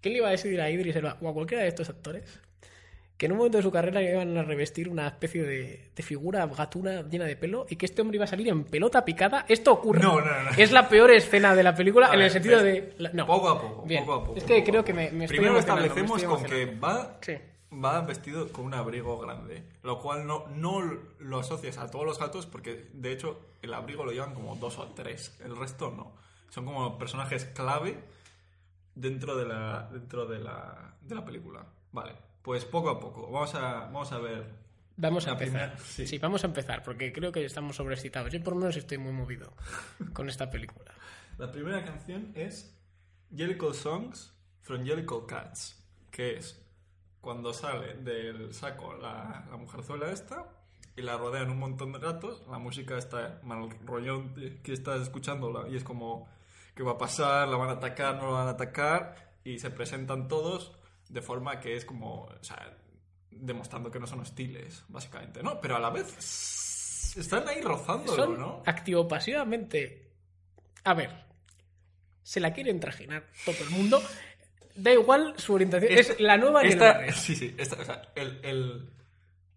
¿Qué 0.00 0.10
le 0.10 0.16
iba 0.18 0.28
a 0.28 0.30
decir 0.32 0.60
a 0.60 0.70
Idris 0.70 0.96
Elba 0.96 1.16
o 1.20 1.28
a 1.28 1.34
cualquiera 1.34 1.62
de 1.62 1.68
estos 1.68 1.88
actores? 1.90 2.40
Que 3.20 3.26
en 3.26 3.32
un 3.32 3.38
momento 3.38 3.58
de 3.58 3.62
su 3.62 3.70
carrera 3.70 4.00
iban 4.02 4.34
a 4.38 4.42
revestir 4.42 4.88
una 4.88 5.06
especie 5.08 5.42
de, 5.42 5.90
de 5.94 6.02
figura 6.02 6.46
gatuna 6.46 7.02
llena 7.02 7.26
de 7.26 7.36
pelo 7.36 7.66
y 7.68 7.76
que 7.76 7.84
este 7.84 8.00
hombre 8.00 8.16
iba 8.16 8.24
a 8.24 8.26
salir 8.26 8.48
en 8.48 8.64
pelota 8.64 9.04
picada. 9.04 9.44
Esto 9.46 9.74
ocurre. 9.74 10.00
No, 10.00 10.22
no, 10.22 10.24
no. 10.24 10.50
Es 10.56 10.72
la 10.72 10.88
peor 10.88 11.10
escena 11.10 11.54
de 11.54 11.62
la 11.62 11.74
película 11.74 12.10
A 12.10 12.14
en 12.14 12.22
el 12.22 12.30
sentido 12.30 12.62
de. 12.62 12.94
la- 12.96 13.10
no. 13.12 13.26
Poco 13.26 13.50
a 13.50 13.60
poco, 13.60 13.82
Bien. 13.86 14.06
poco 14.06 14.14
a 14.14 14.24
poco. 14.24 14.38
Es 14.38 14.44
que 14.44 14.54
poco 14.54 14.64
creo 14.70 14.80
poco. 14.80 14.86
que 14.86 14.94
me, 14.94 15.10
me 15.10 15.24
estoy 15.26 15.36
Primero 15.36 15.52
me 15.52 15.60
establecemos 15.60 16.22
estoy 16.22 16.34
con 16.34 16.44
que 16.48 16.64
va, 16.76 17.18
Sí. 17.20 17.34
va 17.74 18.00
vestido 18.00 18.48
con 18.50 18.64
un 18.64 18.72
abrigo 18.72 19.18
grande, 19.18 19.64
lo 19.82 19.98
cual 19.98 20.26
no, 20.26 20.46
no 20.48 20.80
lo 21.18 21.38
asocias 21.40 21.76
a 21.76 21.90
todos 21.90 22.06
los 22.06 22.18
gatos 22.18 22.46
porque 22.46 22.88
de 22.94 23.12
hecho 23.12 23.38
el 23.60 23.74
abrigo 23.74 24.02
lo 24.02 24.12
llevan 24.12 24.32
como 24.32 24.56
dos 24.56 24.78
o 24.78 24.86
tres, 24.96 25.38
el 25.44 25.54
resto 25.58 25.90
no. 25.94 26.14
Son 26.48 26.64
como 26.64 26.96
personajes 26.96 27.44
clave 27.44 27.98
dentro 28.94 29.36
de 29.36 29.44
la, 29.44 29.90
dentro 29.92 30.24
de 30.24 30.38
la, 30.38 30.94
de 31.02 31.14
la 31.14 31.22
película. 31.22 31.66
Vale, 31.92 32.12
pues 32.42 32.64
poco 32.64 32.90
a 32.90 33.00
poco. 33.00 33.30
Vamos 33.30 33.54
a, 33.54 33.60
vamos 33.86 34.12
a 34.12 34.18
ver. 34.18 34.44
Vamos 34.96 35.26
a 35.26 35.30
empezar. 35.32 35.70
primera- 35.72 35.78
sí. 35.78 36.06
sí. 36.06 36.18
vamos 36.18 36.44
a 36.44 36.46
empezar 36.46 36.82
porque 36.82 37.12
creo 37.12 37.32
que 37.32 37.44
estamos 37.44 37.76
sobreexcitados. 37.76 38.32
Yo 38.32 38.42
por 38.42 38.54
lo 38.54 38.60
menos 38.60 38.76
estoy 38.76 38.98
muy 38.98 39.12
movido 39.12 39.52
con 40.12 40.28
esta 40.28 40.50
película. 40.50 40.92
La 41.38 41.50
primera 41.50 41.82
canción 41.84 42.32
es 42.34 42.76
Jellicle 43.34 43.72
Songs 43.74 44.32
from 44.60 44.84
Jellicle 44.84 45.20
Cats, 45.26 45.82
que 46.10 46.36
es 46.36 46.62
cuando 47.22 47.52
sale 47.54 47.94
del 47.94 48.52
saco 48.52 48.94
la, 48.94 49.46
la 49.50 49.56
mujerzuela 49.56 50.10
esta 50.10 50.46
y 50.96 51.02
la 51.02 51.16
rodean 51.16 51.50
un 51.50 51.58
montón 51.58 51.92
de 51.92 51.98
gatos, 51.98 52.42
la 52.50 52.58
música 52.58 52.98
está 52.98 53.40
mal 53.42 53.70
rollón 53.86 54.34
que 54.62 54.72
estás 54.72 55.00
escuchándola 55.02 55.68
y 55.68 55.76
es 55.76 55.84
como 55.84 56.28
qué 56.74 56.82
va 56.82 56.92
a 56.92 56.98
pasar, 56.98 57.48
la 57.48 57.56
van 57.56 57.68
a 57.70 57.72
atacar, 57.72 58.16
no 58.16 58.24
la 58.26 58.38
van 58.38 58.48
a 58.48 58.50
atacar 58.50 59.32
y 59.44 59.58
se 59.60 59.70
presentan 59.70 60.28
todos 60.28 60.72
de 61.10 61.22
forma 61.22 61.60
que 61.60 61.76
es 61.76 61.84
como, 61.84 62.22
o 62.24 62.44
sea, 62.44 62.76
demostrando 63.30 63.90
que 63.90 63.98
no 64.00 64.06
son 64.06 64.20
hostiles, 64.20 64.84
básicamente, 64.88 65.42
¿no? 65.42 65.60
Pero 65.60 65.76
a 65.76 65.80
la 65.80 65.90
vez 65.90 67.14
están 67.16 67.48
ahí 67.48 67.60
rozándolo, 67.60 68.16
Son 68.24 68.38
¿no? 68.38 68.62
activo-pasivamente. 68.66 70.10
A 70.84 70.94
ver, 70.94 71.10
se 72.22 72.40
la 72.40 72.52
quieren 72.52 72.80
trajinar 72.80 73.26
todo 73.44 73.56
el 73.62 73.70
mundo. 73.70 74.02
Da 74.76 74.92
igual 74.92 75.34
su 75.36 75.54
orientación. 75.54 75.92
Esta- 75.92 76.12
es 76.14 76.20
la 76.20 76.36
nueva 76.36 76.62
esta-. 76.62 77.12
Sí, 77.12 77.34
sí. 77.34 77.54
esta- 77.58 77.76
o 77.80 77.84
sea, 77.84 78.02
el- 78.14 78.40
el- 78.44 78.90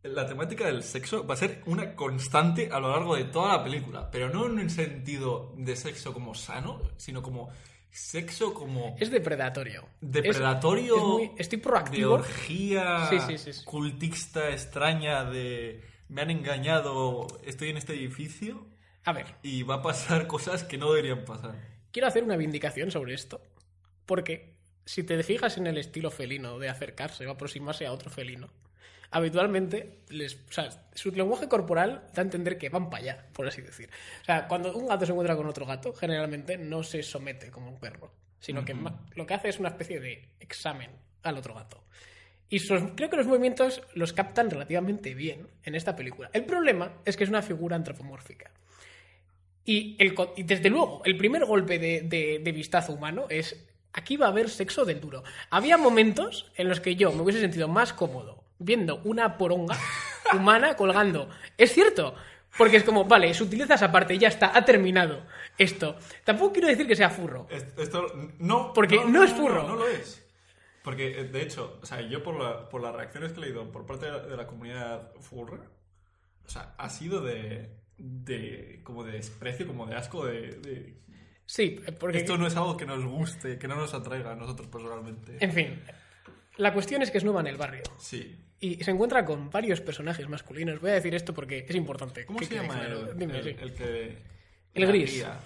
la 0.04 0.28
temática 0.28 0.66
del 0.66 0.84
sexo 0.84 1.26
va 1.26 1.36
a 1.36 1.38
ser 1.38 1.62
una 1.66 1.96
constante 1.96 2.70
a 2.72 2.80
lo 2.80 2.92
largo 2.92 3.16
de 3.16 3.24
toda 3.26 3.58
la 3.58 3.64
película. 3.64 4.12
Pero 4.12 4.30
no 4.30 4.48
en 4.48 4.60
el 4.60 4.70
sentido 4.70 5.54
de 5.58 5.76
sexo 5.78 6.14
como 6.14 6.36
sano, 6.36 6.82
sino 6.98 7.22
como 7.22 7.50
sexo 7.94 8.54
como 8.54 8.96
Es 9.00 9.12
depredatorio. 9.12 9.88
depredatorio. 10.02 10.96
Es- 10.96 11.02
es 11.02 11.08
muy- 11.08 11.32
estoy 11.38 11.58
De 11.60 11.64
proactivo. 11.64 12.14
orgía 12.16 13.08
sí, 13.10 13.38
sí, 13.38 13.54
sí. 13.54 13.64
cultista 13.66 14.50
extraña 14.50 15.24
de 15.26 15.82
me 16.10 16.22
han 16.22 16.32
engañado, 16.32 17.28
estoy 17.46 17.70
en 17.70 17.78
este 17.78 17.94
edificio 17.94 18.66
A 19.06 19.14
ver, 19.14 19.28
y 19.44 19.64
va 19.64 19.76
a 19.76 19.82
pasar 19.82 20.28
cosas 20.28 20.64
que 20.64 20.78
no 20.78 20.90
deberían 20.92 21.24
pasar. 21.26 21.56
quiero 21.92 22.08
hacer 22.08 22.24
una 22.24 22.36
vindicación 22.36 22.92
sobre 22.92 23.14
esto. 23.14 23.42
Porque 24.06 24.56
si 24.86 25.04
te 25.04 25.22
fijas 25.24 25.58
en 25.58 25.68
el 25.68 25.78
estilo 25.78 26.12
felino 26.12 26.60
de 26.60 26.68
acercarse 26.70 27.26
o 27.28 27.32
aproximarse 27.32 27.86
a 27.86 27.94
otro 27.94 28.10
felino, 28.10 28.50
habitualmente 29.14 30.00
les, 30.10 30.36
o 30.36 30.52
sea, 30.52 30.70
su 30.94 31.12
lenguaje 31.12 31.48
corporal 31.48 32.08
da 32.14 32.22
a 32.22 32.26
entender 32.26 32.58
que 32.58 32.70
van 32.70 32.90
para 32.90 33.04
allá, 33.04 33.26
por 33.34 33.48
así 33.48 33.62
decir. 33.62 33.90
O 34.22 34.26
sea, 34.26 34.48
cuando 34.48 34.76
un 34.76 34.88
gato 34.88 35.06
se 35.06 35.12
encuentra 35.12 35.36
con 35.36 35.48
otro 35.48 35.66
gato, 35.66 35.94
generalmente 35.94 36.58
no 36.58 36.84
se 36.84 37.02
somete 37.04 37.50
como 37.52 37.70
un 37.70 37.80
perro, 37.80 38.12
sino 38.40 38.66
que 38.66 38.76
lo 39.16 39.26
que 39.26 39.34
hace 39.34 39.50
es 39.50 39.60
una 39.60 39.70
especie 39.70 40.00
de 40.00 40.30
examen 40.40 40.92
al 41.24 41.38
otro 41.38 41.54
gato. 41.54 41.84
Y 42.50 42.60
sus- 42.60 42.84
creo 42.96 43.10
que 43.10 43.16
los 43.18 43.26
movimientos 43.26 43.82
los 43.96 44.14
captan 44.14 44.50
relativamente 44.50 45.14
bien 45.16 45.48
en 45.64 45.76
esta 45.76 45.96
película. 45.96 46.30
El 46.34 46.46
problema 46.46 46.94
es 47.06 47.16
que 47.18 47.24
es 47.24 47.30
una 47.30 47.42
figura 47.42 47.76
antropomórfica. 47.76 48.52
Y, 49.66 49.96
el, 49.98 50.14
y 50.36 50.44
desde 50.44 50.70
luego, 50.70 51.02
el 51.06 51.18
primer 51.18 51.46
golpe 51.46 51.80
de, 51.80 52.02
de- 52.02 52.40
de 52.44 52.52
vistazo 52.52 52.94
humano 52.94 53.28
es, 53.30 53.66
aquí 53.94 54.18
va 54.18 54.26
a 54.26 54.30
haber 54.30 54.50
sexo 54.50 54.84
del 54.86 55.00
duro. 55.00 55.24
Había 55.50 55.78
momentos 55.78 56.52
en 56.58 56.68
los 56.68 56.80
que 56.82 56.96
yo 56.96 57.12
me 57.14 57.22
hubiese 57.22 57.40
sentido 57.40 57.68
más 57.68 57.94
cómodo 57.94 58.43
viendo 58.64 59.02
una 59.04 59.38
poronga 59.38 59.78
humana 60.34 60.76
colgando. 60.76 61.30
Es 61.58 61.72
cierto, 61.74 62.16
porque 62.58 62.78
es 62.78 62.84
como, 62.84 63.06
vale, 63.06 63.34
se 63.34 63.44
utiliza 63.44 63.76
esa 63.76 63.92
parte 63.92 64.18
ya 64.18 64.28
está, 64.30 64.56
ha 64.58 64.64
terminado 64.66 65.26
esto. 65.58 65.98
Tampoco 66.24 66.54
quiero 66.54 66.68
decir 66.68 66.88
que 66.88 66.96
sea 66.96 67.10
furro. 67.10 67.48
Est- 67.50 67.78
Esto 67.80 68.08
no. 68.40 68.74
Porque 68.74 69.04
no 69.06 69.24
es 69.24 69.32
furro. 69.34 69.68
No, 69.68 69.76
lo 69.76 69.88
es. 69.88 70.20
Porque, 70.84 71.20
eh, 71.22 71.24
de 71.26 71.42
hecho, 71.42 71.80
o 71.82 71.86
sea, 71.86 72.02
yo 72.02 72.22
por, 72.22 72.36
la- 72.42 72.68
por 72.70 72.82
las 72.82 72.94
reacciones 72.96 73.32
que 73.32 73.40
he 73.40 73.44
leído 73.44 73.72
por 73.72 73.86
parte 73.86 74.06
de 74.08 74.12
la, 74.12 74.20
de 74.20 74.36
la 74.38 74.48
comunidad 74.48 75.12
furra, 75.22 75.60
o 76.46 76.50
sea, 76.50 76.74
ha 76.78 76.90
sido 76.90 77.22
de, 77.22 77.70
de. 77.98 78.82
como 78.84 79.04
de 79.04 79.14
desprecio, 79.14 79.66
como 79.68 79.86
de 79.86 79.96
asco, 79.96 80.26
de. 80.26 80.42
de- 80.60 81.04
Sí, 81.46 81.82
porque... 82.00 82.20
Esto 82.20 82.38
no 82.38 82.48
es 82.48 82.56
algo 82.56 82.78
que 82.78 82.86
nos 82.86 83.04
guste, 83.06 83.58
que 83.60 83.68
no 83.68 83.76
nos 83.76 83.94
atraiga 83.94 84.32
a 84.32 84.36
nosotros 84.36 84.68
personalmente. 84.70 85.38
En 85.42 85.52
fin, 85.52 85.84
La 86.58 86.74
cuestión 86.74 87.02
es 87.02 87.12
que 87.12 87.18
es 87.18 87.24
nueva 87.24 87.42
en 87.42 87.48
el 87.48 87.58
barrio. 87.58 87.84
Sí. 88.00 88.36
Y 88.60 88.84
se 88.84 88.92
encuentra 88.92 89.26
con 89.26 89.50
varios 89.50 89.82
personajes 89.82 90.28
masculinos. 90.30 90.80
Voy 90.80 90.92
a 90.92 90.94
decir 90.96 91.14
esto 91.16 91.34
porque 91.34 91.66
es 91.68 91.76
importante. 91.76 92.26
¿Cómo 92.26 92.40
se 92.40 92.54
llama 92.56 92.82
el, 92.86 93.18
Dime, 93.18 93.38
el, 93.40 93.44
sí. 93.44 93.56
el 93.60 93.74
que... 93.74 94.18
El 94.74 94.82
la 94.84 94.88
gris. 94.88 95.14
guía? 95.14 95.40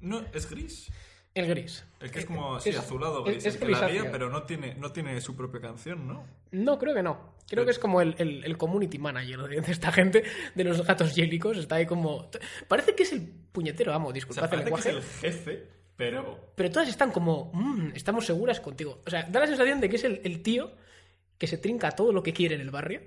No, 0.00 0.24
¿es 0.32 0.48
gris? 0.48 0.88
El 1.34 1.46
gris. 1.46 1.84
El 2.00 2.10
que 2.10 2.18
es 2.20 2.24
Eh, 2.24 2.28
como 2.28 2.56
así, 2.56 2.68
es- 2.70 2.78
azulado, 2.78 3.26
es- 3.26 3.42
gris. 3.42 3.46
es 3.46 3.60
la 3.68 3.88
guía, 3.88 4.10
pero 4.12 4.28
no 4.30 4.42
tiene, 4.44 4.74
no 4.74 4.92
tiene 4.92 5.20
su 5.20 5.34
propia 5.34 5.60
canción, 5.60 6.06
¿no? 6.06 6.26
No, 6.50 6.78
creo 6.78 6.94
que 6.94 7.02
no. 7.02 7.32
Creo 7.48 7.64
que 7.64 7.70
es 7.72 7.78
como 7.78 8.00
el, 8.00 8.14
el- 8.18 8.44
el 8.44 8.56
community 8.56 8.98
manager 8.98 9.40
de 9.42 9.60
de 9.60 9.72
esta 9.72 9.90
gente, 9.92 10.22
de 10.54 10.64
los 10.64 10.86
gatos 10.86 11.14
yélicos. 11.14 11.56
Está 11.58 11.76
ahí 11.76 11.86
como. 11.86 12.30
Parece 12.68 12.94
que 12.94 13.02
es 13.02 13.12
el 13.12 13.26
puñetero 13.52 13.92
amo, 13.92 14.08
O 14.08 14.10
sea, 14.10 14.14
disculpad 14.14 14.44
el 14.44 14.50
parece 14.62 14.70
que 14.70 14.78
es 14.78 14.84
lenguaje. 14.94 15.26
el 15.26 15.32
jefe, 15.32 15.66
pero... 15.96 16.38
Pero 16.54 16.70
todas 16.70 16.88
están 16.88 17.10
como. 17.10 17.50
"Mm, 17.54 17.92
estamos 17.94 18.26
seguras 18.26 18.60
contigo. 18.60 19.00
O 19.06 19.10
sea, 19.10 19.24
da 19.24 19.40
la 19.40 19.46
sensación 19.46 19.80
de 19.80 19.88
que 19.88 19.96
es 19.96 20.04
el, 20.04 20.20
el 20.24 20.42
tío 20.42 20.72
que 21.38 21.46
se 21.46 21.58
trinca 21.58 21.90
todo 21.92 22.12
lo 22.12 22.22
que 22.22 22.32
quiere 22.32 22.54
en 22.54 22.60
el 22.60 22.70
barrio. 22.70 23.00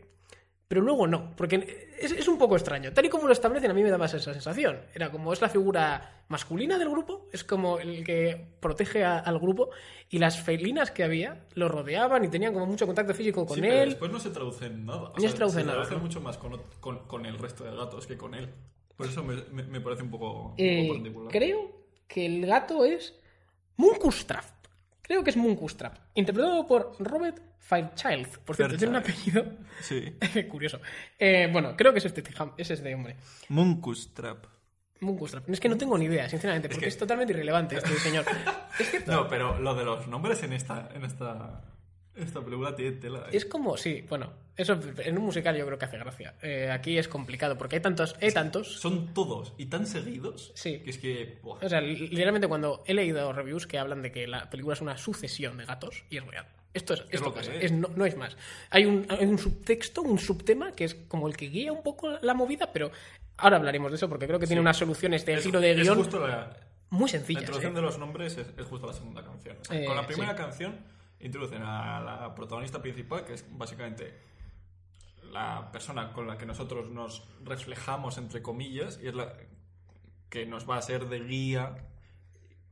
Pero 0.67 0.81
luego 0.81 1.05
no, 1.05 1.35
porque 1.35 1.89
es, 1.99 2.11
es 2.11 2.27
un 2.27 2.39
poco 2.39 2.55
extraño. 2.55 2.91
Tal 2.91 3.05
y 3.05 3.09
como 3.09 3.27
lo 3.27 3.33
establecen, 3.33 3.69
a 3.69 3.73
mí 3.75 3.83
me 3.83 3.91
daba 3.91 4.07
esa 4.07 4.17
sensación. 4.19 4.79
Era 4.95 5.11
como 5.11 5.31
es 5.31 5.39
la 5.39 5.47
figura 5.47 6.23
masculina 6.27 6.79
del 6.79 6.89
grupo, 6.89 7.27
es 7.31 7.43
como 7.43 7.77
el 7.77 8.03
que 8.03 8.47
protege 8.61 9.03
a- 9.03 9.19
al 9.19 9.37
grupo, 9.37 9.69
y 10.09 10.17
las 10.17 10.41
felinas 10.41 10.89
que 10.89 11.03
había 11.03 11.45
lo 11.53 11.69
rodeaban 11.69 12.25
y 12.25 12.29
tenían 12.29 12.51
como 12.51 12.65
mucho 12.65 12.87
contacto 12.87 13.13
físico 13.13 13.45
con 13.45 13.55
Sí, 13.57 13.61
pero 13.61 13.73
él. 13.75 13.89
después 13.89 14.11
no 14.11 14.19
se 14.19 14.31
traduce 14.31 14.65
en 14.65 14.85
nada. 14.87 15.09
O 15.09 15.13
No 15.13 15.19
sea, 15.21 15.29
se 15.29 15.35
traduce 15.35 15.59
en 15.61 15.67
nada, 15.67 15.77
traduce 15.83 15.95
¿no? 15.97 16.01
mucho 16.01 16.19
más 16.21 16.37
con, 16.39 16.59
con, 16.79 16.99
con 17.07 17.25
el 17.27 17.37
resto 17.37 17.63
de 17.63 17.75
gatos 17.75 18.07
que 18.07 18.17
con 18.17 18.33
él. 18.33 18.49
Por 18.97 19.05
eso 19.05 19.23
me, 19.23 19.35
me- 19.51 19.63
me 19.69 19.81
parece 19.81 20.01
un 20.01 20.09
poco, 20.09 20.47
un 20.49 20.53
Eh, 20.57 20.85
poco 20.87 20.97
particular. 20.97 21.31
creo 21.31 21.84
que 22.07 22.25
el 22.25 22.45
gato 22.45 22.85
es 22.85 23.13
Munkustrap. 23.77 24.45
Creo 25.01 25.23
que 25.23 25.29
es 25.31 25.37
Munkustrap. 25.37 25.97
Interpretado 26.15 26.65
por 26.67 26.95
Robert 26.99 27.39
Fairchild. 27.59 28.39
Por 28.39 28.55
cierto, 28.55 28.77
tiene 28.77 28.91
un 28.91 28.95
apellido 28.97 29.45
Sí. 29.81 30.15
curioso. 30.49 30.79
Eh, 31.19 31.49
bueno, 31.51 31.75
creo 31.75 31.91
que 31.93 31.99
es 31.99 32.05
este, 32.05 32.23
es 32.57 32.71
este 32.71 32.95
hombre. 32.95 33.15
Munkustrap. 33.49 34.45
Munkustrap. 35.01 35.49
Es 35.49 35.59
que 35.59 35.67
no 35.69 35.77
tengo 35.77 35.97
ni 35.97 36.05
idea, 36.05 36.29
sinceramente, 36.29 36.69
porque 36.69 36.85
que- 36.85 36.89
es 36.89 36.97
totalmente 36.97 37.33
irrelevante 37.33 37.75
este 37.77 37.93
señor. 37.99 38.23
es. 38.79 39.05
No, 39.07 39.27
pero 39.27 39.59
lo 39.59 39.75
de 39.75 39.83
los 39.83 40.07
nombres 40.07 40.41
en 40.43 40.53
esta, 40.53 40.89
en 40.95 41.03
esta, 41.03 41.61
esta 42.15 42.41
película 42.41 42.75
tiene 42.75 42.93
tela. 42.93 43.19
¿eh? 43.27 43.37
Es 43.37 43.45
como, 43.45 43.77
sí, 43.77 44.05
bueno, 44.09 44.31
eso 44.55 44.79
en 44.99 45.17
un 45.17 45.25
musical 45.25 45.55
yo 45.57 45.65
creo 45.65 45.77
que 45.77 45.85
hace 45.85 45.97
gracia. 45.97 46.35
Eh, 46.41 46.69
aquí 46.71 46.97
es 46.97 47.07
complicado 47.07 47.57
porque 47.57 47.75
hay 47.77 47.81
tantos, 47.81 48.15
hay 48.21 48.31
tantos. 48.31 48.79
Son 48.79 49.13
todos 49.13 49.53
y 49.57 49.65
tan 49.65 49.85
seguidos 49.85 50.51
Sí. 50.55 50.79
que 50.79 50.89
es 50.89 50.97
que... 50.97 51.39
buah. 51.43 51.59
O 51.61 51.69
sea, 51.69 51.81
li- 51.81 51.95
literalmente 52.07 52.47
cuando 52.47 52.83
he 52.87 52.93
leído 52.93 53.31
reviews 53.33 53.67
que 53.67 53.77
hablan 53.77 54.01
de 54.01 54.11
que 54.11 54.27
la 54.27 54.49
película 54.49 54.73
es 54.75 54.81
una 54.81 54.97
sucesión 54.97 55.57
de 55.57 55.65
gatos, 55.65 56.03
y 56.09 56.17
es 56.17 56.25
real. 56.25 56.47
Esto 56.73 56.93
es, 56.93 57.03
esto 57.09 57.25
lo 57.27 57.33
que 57.33 57.39
pasa, 57.39 57.53
es. 57.55 57.63
es- 57.65 57.71
no, 57.71 57.87
no 57.95 58.05
es 58.05 58.17
más. 58.17 58.35
Hay 58.69 58.85
un, 58.85 59.05
hay 59.09 59.25
un 59.25 59.37
subtexto, 59.37 60.01
un 60.01 60.19
subtema 60.19 60.71
que 60.73 60.83
es 60.85 60.95
como 60.95 61.27
el 61.27 61.37
que 61.37 61.47
guía 61.47 61.71
un 61.71 61.83
poco 61.83 62.17
la 62.21 62.33
movida, 62.33 62.71
pero 62.73 62.91
ahora 63.37 63.57
hablaremos 63.57 63.91
de 63.91 63.95
eso 63.97 64.09
porque 64.09 64.27
creo 64.27 64.39
que 64.39 64.47
tiene 64.47 64.61
unas 64.61 64.77
soluciones 64.77 65.25
de 65.25 65.33
Es- 65.35 65.43
giro 65.43 65.59
de 65.61 65.71
es 65.71 65.77
guion 65.81 65.97
justo 65.97 66.25
la, 66.25 66.55
muy 66.89 67.03
La 67.03 67.07
sencillas. 67.07 67.41
introducción 67.43 67.73
¿eh? 67.73 67.75
de 67.75 67.81
los 67.81 67.97
nombres 67.97 68.37
es, 68.37 68.47
es 68.57 68.65
justo 68.65 68.87
la 68.87 68.93
segunda 68.93 69.23
canción. 69.23 69.57
O 69.61 69.65
sea, 69.65 69.81
Eh, 69.81 69.85
con 69.85 69.95
la 69.95 70.05
primera 70.07 70.31
sí. 70.31 70.37
canción 70.37 70.75
introducen 71.19 71.61
a 71.63 71.99
la 72.01 72.35
protagonista 72.35 72.81
principal, 72.81 73.25
que 73.25 73.33
es 73.33 73.45
básicamente 73.57 74.13
la 75.31 75.71
persona 75.71 76.13
con 76.13 76.27
la 76.27 76.37
que 76.37 76.45
nosotros 76.45 76.89
nos 76.89 77.23
reflejamos, 77.43 78.17
entre 78.17 78.41
comillas, 78.41 78.99
y 79.01 79.07
es 79.07 79.15
la 79.15 79.33
que 80.29 80.45
nos 80.45 80.69
va 80.69 80.77
a 80.77 80.81
ser 80.81 81.07
de 81.07 81.19
guía, 81.19 81.75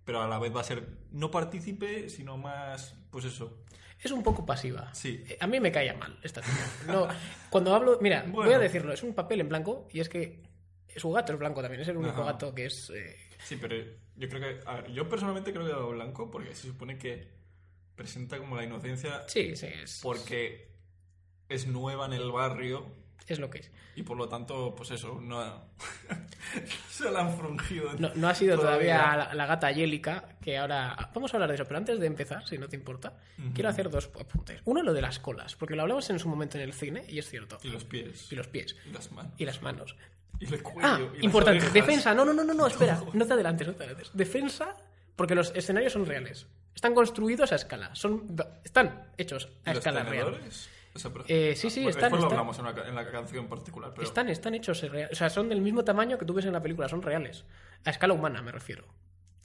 pero 0.06 0.22
a 0.22 0.28
la 0.28 0.40
vez 0.40 0.56
va 0.56 0.62
a 0.62 0.66
ser 0.66 0.88
no 1.12 1.32
partícipe, 1.32 2.10
sino 2.10 2.38
más, 2.38 2.96
pues 3.10 3.26
eso. 3.26 3.64
Es 4.02 4.12
un 4.12 4.22
poco 4.22 4.46
pasiva. 4.46 4.94
Sí. 4.94 5.24
Eh, 5.28 5.38
A 5.40 5.48
mí 5.48 5.60
me 5.60 5.72
caía 5.72 5.94
mal 5.94 6.20
esta 6.24 6.42
tía. 6.42 6.52
No, 6.88 7.08
cuando 7.50 7.74
hablo, 7.74 7.98
mira, 8.02 8.26
voy 8.28 8.52
a 8.54 8.60
decirlo, 8.60 8.92
es 8.92 9.02
un 9.04 9.14
papel 9.14 9.40
en 9.42 9.50
blanco 9.50 9.88
y 9.92 10.00
es 10.02 10.10
que 10.10 10.44
su 10.96 11.10
gato 11.12 11.34
es 11.34 11.40
blanco 11.40 11.62
también, 11.62 11.82
es 11.82 11.88
el 11.88 11.98
único 11.98 12.22
Ajá. 12.22 12.34
gato 12.34 12.54
que 12.54 12.66
es... 12.66 12.90
eh, 12.90 13.18
Sí, 13.40 13.58
pero 13.60 13.76
yo 14.16 14.30
creo 14.30 14.40
que. 14.40 14.60
a 14.70 14.76
ver, 14.76 14.92
yo 14.94 15.10
personalmente 15.10 15.52
creo 15.52 15.66
que 15.66 15.72
dado 15.72 15.90
blanco 15.90 16.32
porque 16.32 16.56
se 16.56 16.68
supone 16.68 16.98
que 16.98 17.28
presenta 17.96 18.38
como 18.38 18.56
la 18.56 18.64
inocencia 18.64 19.24
sí, 19.28 19.56
sí, 19.56 19.68
es, 19.68 20.00
porque 20.02 20.70
es 21.50 21.68
nueva 21.68 22.06
en 22.06 22.14
el 22.14 22.32
barrio 22.32 23.04
es 23.28 23.40
lo 23.40 23.50
que 23.50 23.60
es. 23.60 23.72
y 23.96 24.04
por 24.04 24.18
lo 24.18 24.28
tanto, 24.28 24.76
pues 24.76 24.92
eso, 24.92 25.20
no 25.22 25.42
se 26.90 27.10
la 27.10 27.22
han 27.22 27.38
frungido. 27.38 27.94
No, 27.98 28.12
no 28.16 28.28
ha 28.28 28.36
sido 28.36 28.58
todavía 28.58 29.16
la, 29.16 29.34
la 29.34 29.46
gata 29.46 29.72
Yélica, 29.72 30.36
que 30.42 30.58
ahora... 30.58 31.10
Vamos 31.14 31.34
a 31.34 31.38
hablar 31.38 31.50
de 31.50 31.56
eso, 31.56 31.66
pero 31.66 31.78
antes 31.78 32.00
de 32.00 32.08
empezar, 32.08 32.46
si 32.46 32.58
no 32.58 32.68
te 32.68 32.76
importa, 32.76 33.18
quiero 33.54 33.70
hacer 33.70 33.90
dos 33.90 34.10
apuntes. 34.20 34.62
Uno, 34.66 34.84
lo 34.84 34.94
de 34.94 35.02
las 35.02 35.20
colas, 35.20 35.56
porque 35.56 35.76
lo 35.76 35.84
hablamos 35.84 36.10
en 36.10 36.20
su 36.20 36.28
momento 36.28 36.58
en 36.58 36.64
el 36.64 36.74
cine, 36.74 37.06
y 37.08 37.20
es 37.20 37.30
cierto. 37.30 37.58
Y 37.64 37.70
los 37.70 37.86
pies. 37.86 38.32
Y 38.32 38.36
los 38.36 38.48
pies. 38.48 38.76
Y 38.86 38.92
las 38.92 39.12
manos. 39.12 39.34
Y 39.38 39.46
las 39.46 39.62
manos. 39.62 39.96
Y 40.40 40.54
el 40.54 40.62
cuello. 40.62 40.88
Ah, 40.88 41.00
y 41.20 41.26
importante. 41.26 41.70
Defensa. 41.70 42.14
No, 42.14 42.26
no, 42.26 42.34
no, 42.34 42.44
no, 42.44 42.54
no, 42.54 42.68
espera. 42.68 43.02
No 43.14 43.26
te 43.26 43.34
adelantes, 43.34 43.68
no 43.68 43.74
te 43.74 43.84
adelantes. 43.84 44.12
Defensa, 44.14 44.76
porque 45.16 45.36
los 45.36 45.52
escenarios 45.56 45.94
son 45.94 46.06
reales. 46.06 46.48
Están 46.76 46.94
construidos 46.94 47.52
a 47.52 47.56
escala. 47.56 47.94
Son, 47.96 48.36
están 48.64 49.08
hechos 49.18 49.50
¿Y 49.66 49.70
a 49.70 49.74
los 49.74 49.80
escala 49.86 50.04
real. 50.04 50.40
O 50.96 51.00
sea, 51.00 51.12
pero- 51.12 51.26
Eh, 51.28 51.56
sí, 51.56 51.70
sí, 51.70 51.82
bueno, 51.82 51.90
están- 51.92 52.12
Después 52.12 52.22
lo 52.22 52.28
están- 52.28 52.40
hablamos 52.40 52.60
en, 52.60 52.66
una 52.66 52.88
en 52.90 52.96
la 52.96 53.12
canción 53.12 53.48
particular. 53.48 53.92
Pero... 53.96 54.04
Están, 54.08 54.30
están 54.30 54.54
hechos 54.56 54.82
reales. 54.82 55.12
O 55.12 55.16
sea, 55.16 55.30
son 55.30 55.50
del 55.50 55.62
mismo 55.62 55.84
tamaño 55.84 56.18
que 56.18 56.26
tú 56.26 56.34
ves 56.34 56.46
en 56.46 56.54
la 56.54 56.62
película. 56.62 56.88
Son 56.90 57.02
reales. 57.02 57.46
A 57.86 57.90
escala 57.90 58.14
humana, 58.14 58.42
me 58.42 58.52
refiero. 58.52 58.86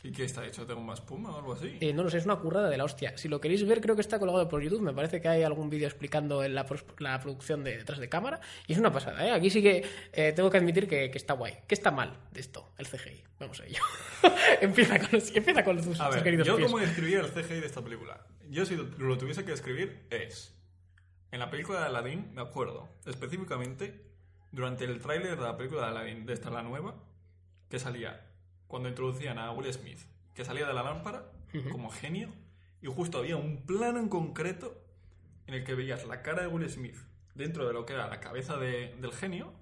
¿Y 0.04 0.12
qué 0.12 0.24
está 0.24 0.46
hecho? 0.46 0.64
¿Tengo 0.64 0.80
más 0.80 1.00
espuma 1.00 1.30
o 1.34 1.38
algo 1.38 1.54
así? 1.54 1.76
Eh, 1.80 1.92
no 1.92 2.04
lo 2.04 2.10
sé, 2.10 2.18
es 2.18 2.24
una 2.24 2.36
currada 2.36 2.70
de 2.70 2.76
la 2.76 2.84
hostia. 2.84 3.18
Si 3.18 3.28
lo 3.28 3.40
queréis 3.40 3.66
ver, 3.66 3.80
creo 3.80 3.96
que 3.96 4.00
está 4.00 4.20
colgado 4.20 4.48
por 4.48 4.62
YouTube. 4.62 4.80
Me 4.80 4.92
parece 4.92 5.20
que 5.20 5.26
hay 5.28 5.42
algún 5.42 5.70
vídeo 5.70 5.88
explicando 5.88 6.46
la, 6.46 6.64
la 6.98 7.20
producción 7.20 7.64
de 7.64 7.78
detrás 7.78 7.98
de 7.98 8.08
cámara. 8.08 8.40
Y 8.68 8.74
es 8.74 8.78
una 8.78 8.92
pasada, 8.92 9.26
¿eh? 9.26 9.32
Aquí 9.32 9.50
sí 9.50 9.60
que 9.60 9.84
eh, 10.12 10.32
tengo 10.34 10.50
que 10.50 10.58
admitir 10.58 10.86
que, 10.86 11.10
que 11.10 11.18
está 11.18 11.34
guay. 11.34 11.54
¿Qué 11.66 11.74
está 11.74 11.90
mal 11.90 12.16
de 12.30 12.40
esto? 12.40 12.70
El 12.78 12.86
CGI. 12.86 13.24
Vamos 13.40 13.60
a 13.60 13.66
ello. 13.66 13.82
empieza, 14.60 15.00
con 15.00 15.08
los, 15.12 15.34
empieza 15.34 15.64
con 15.64 15.82
tus, 15.82 15.98
A 16.00 16.10
ver, 16.10 16.22
queridos 16.22 16.46
yo 16.46 16.56
pies. 16.56 16.70
como 16.70 16.80
describiría 16.80 17.20
el 17.20 17.26
CGI 17.32 17.60
de 17.60 17.66
esta 17.66 17.82
película. 17.82 18.24
Yo 18.48 18.64
si 18.66 18.76
lo, 18.76 18.84
lo 18.84 19.18
tuviese 19.18 19.44
que 19.44 19.50
describir 19.50 20.06
es... 20.10 20.54
En 21.32 21.40
la 21.40 21.50
película 21.50 21.80
de 21.80 21.86
Aladdin, 21.86 22.32
me 22.34 22.40
acuerdo, 22.40 22.88
específicamente, 23.04 24.00
durante 24.52 24.84
el 24.84 24.98
tráiler 25.00 25.36
de 25.36 25.42
la 25.42 25.56
película 25.58 25.82
de 25.82 25.88
Aladdin, 25.88 26.24
de 26.24 26.32
esta 26.32 26.48
la 26.50 26.62
nueva, 26.62 26.94
que 27.68 27.78
salía 27.78 28.27
cuando 28.68 28.88
introducían 28.88 29.38
a 29.38 29.50
Will 29.50 29.72
Smith, 29.72 29.98
que 30.34 30.44
salía 30.44 30.66
de 30.66 30.72
la 30.74 30.82
lámpara 30.84 31.32
como 31.72 31.90
genio, 31.90 32.32
y 32.80 32.86
justo 32.86 33.18
había 33.18 33.36
un 33.36 33.64
plano 33.66 33.98
en 33.98 34.08
concreto 34.08 34.80
en 35.46 35.54
el 35.54 35.64
que 35.64 35.74
veías 35.74 36.06
la 36.06 36.22
cara 36.22 36.42
de 36.42 36.48
Will 36.48 36.68
Smith 36.70 36.96
dentro 37.34 37.66
de 37.66 37.72
lo 37.72 37.84
que 37.86 37.94
era 37.94 38.06
la 38.06 38.20
cabeza 38.20 38.56
de- 38.56 38.94
del 39.00 39.12
genio, 39.12 39.52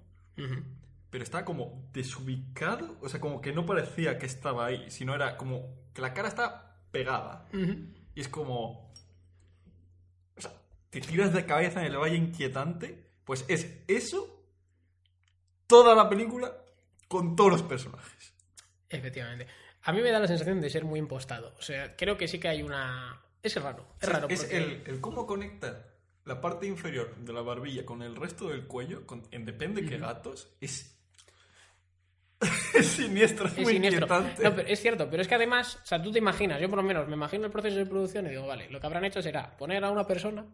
pero 1.09 1.23
estaba 1.23 1.45
como 1.45 1.89
desubicado, 1.93 2.97
o 3.01 3.09
sea, 3.09 3.19
como 3.21 3.39
que 3.41 3.53
no 3.53 3.65
parecía 3.65 4.19
que 4.19 4.25
estaba 4.27 4.65
ahí, 4.67 4.91
sino 4.91 5.15
era 5.15 5.37
como 5.37 5.73
que 5.93 6.01
la 6.01 6.13
cara 6.13 6.27
está 6.27 6.75
pegada. 6.91 7.47
Y 8.13 8.19
es 8.21 8.27
como... 8.27 8.91
O 10.35 10.41
sea, 10.41 10.51
te 10.89 10.99
tiras 11.01 11.33
de 11.33 11.45
cabeza 11.45 11.79
en 11.79 11.87
el 11.93 11.97
valle 11.97 12.17
inquietante, 12.17 13.09
pues 13.23 13.45
es 13.47 13.79
eso 13.87 14.43
toda 15.67 15.95
la 15.95 16.09
película 16.09 16.51
con 17.07 17.35
todos 17.35 17.51
los 17.51 17.63
personajes. 17.63 18.33
Efectivamente. 18.89 19.47
A 19.83 19.91
mí 19.93 20.01
me 20.01 20.11
da 20.11 20.19
la 20.19 20.27
sensación 20.27 20.59
de 20.61 20.69
ser 20.69 20.83
muy 20.85 20.99
impostado. 20.99 21.55
O 21.57 21.61
sea, 21.61 21.95
creo 21.95 22.17
que 22.17 22.27
sí 22.27 22.39
que 22.39 22.47
hay 22.47 22.61
una... 22.63 23.21
Es 23.41 23.61
raro. 23.61 23.85
Es 24.01 24.09
raro. 24.09 24.27
es 24.29 24.41
porque- 24.43 24.57
el, 24.57 24.83
el 24.85 25.01
cómo 25.01 25.25
conecta 25.25 25.87
la 26.25 26.41
parte 26.41 26.67
inferior 26.67 27.15
de 27.17 27.31
la 27.33 27.41
barbilla 27.41 27.85
con 27.85 28.01
el 28.01 28.15
resto 28.15 28.49
del 28.49 28.65
cuello, 28.67 29.05
con, 29.05 29.23
en 29.31 29.45
depende 29.45 29.85
qué 29.85 29.97
gatos, 29.97 30.51
es... 30.59 30.93
es 32.73 32.85
siniestro, 32.87 33.47
es 33.47 33.53
Es 33.53 33.59
muy 33.63 33.73
siniestro. 33.73 34.05
inquietante. 34.05 34.43
No, 34.43 34.55
pero 34.55 34.67
es 34.67 34.79
cierto, 34.81 35.09
pero 35.09 35.21
es 35.21 35.27
que 35.27 35.35
además, 35.35 35.79
o 35.81 35.85
sea, 35.85 36.01
tú 36.01 36.11
te 36.11 36.19
imaginas, 36.19 36.59
yo 36.61 36.69
por 36.69 36.77
lo 36.77 36.83
menos 36.83 37.07
me 37.07 37.15
imagino 37.15 37.45
el 37.45 37.51
proceso 37.51 37.77
de 37.77 37.85
producción 37.85 38.27
y 38.27 38.29
digo, 38.29 38.45
vale, 38.45 38.69
lo 38.69 38.79
que 38.79 38.85
habrán 38.87 39.05
hecho 39.05 39.21
será 39.21 39.55
poner 39.57 39.83
a 39.83 39.89
una 39.91 40.05
persona 40.05 40.45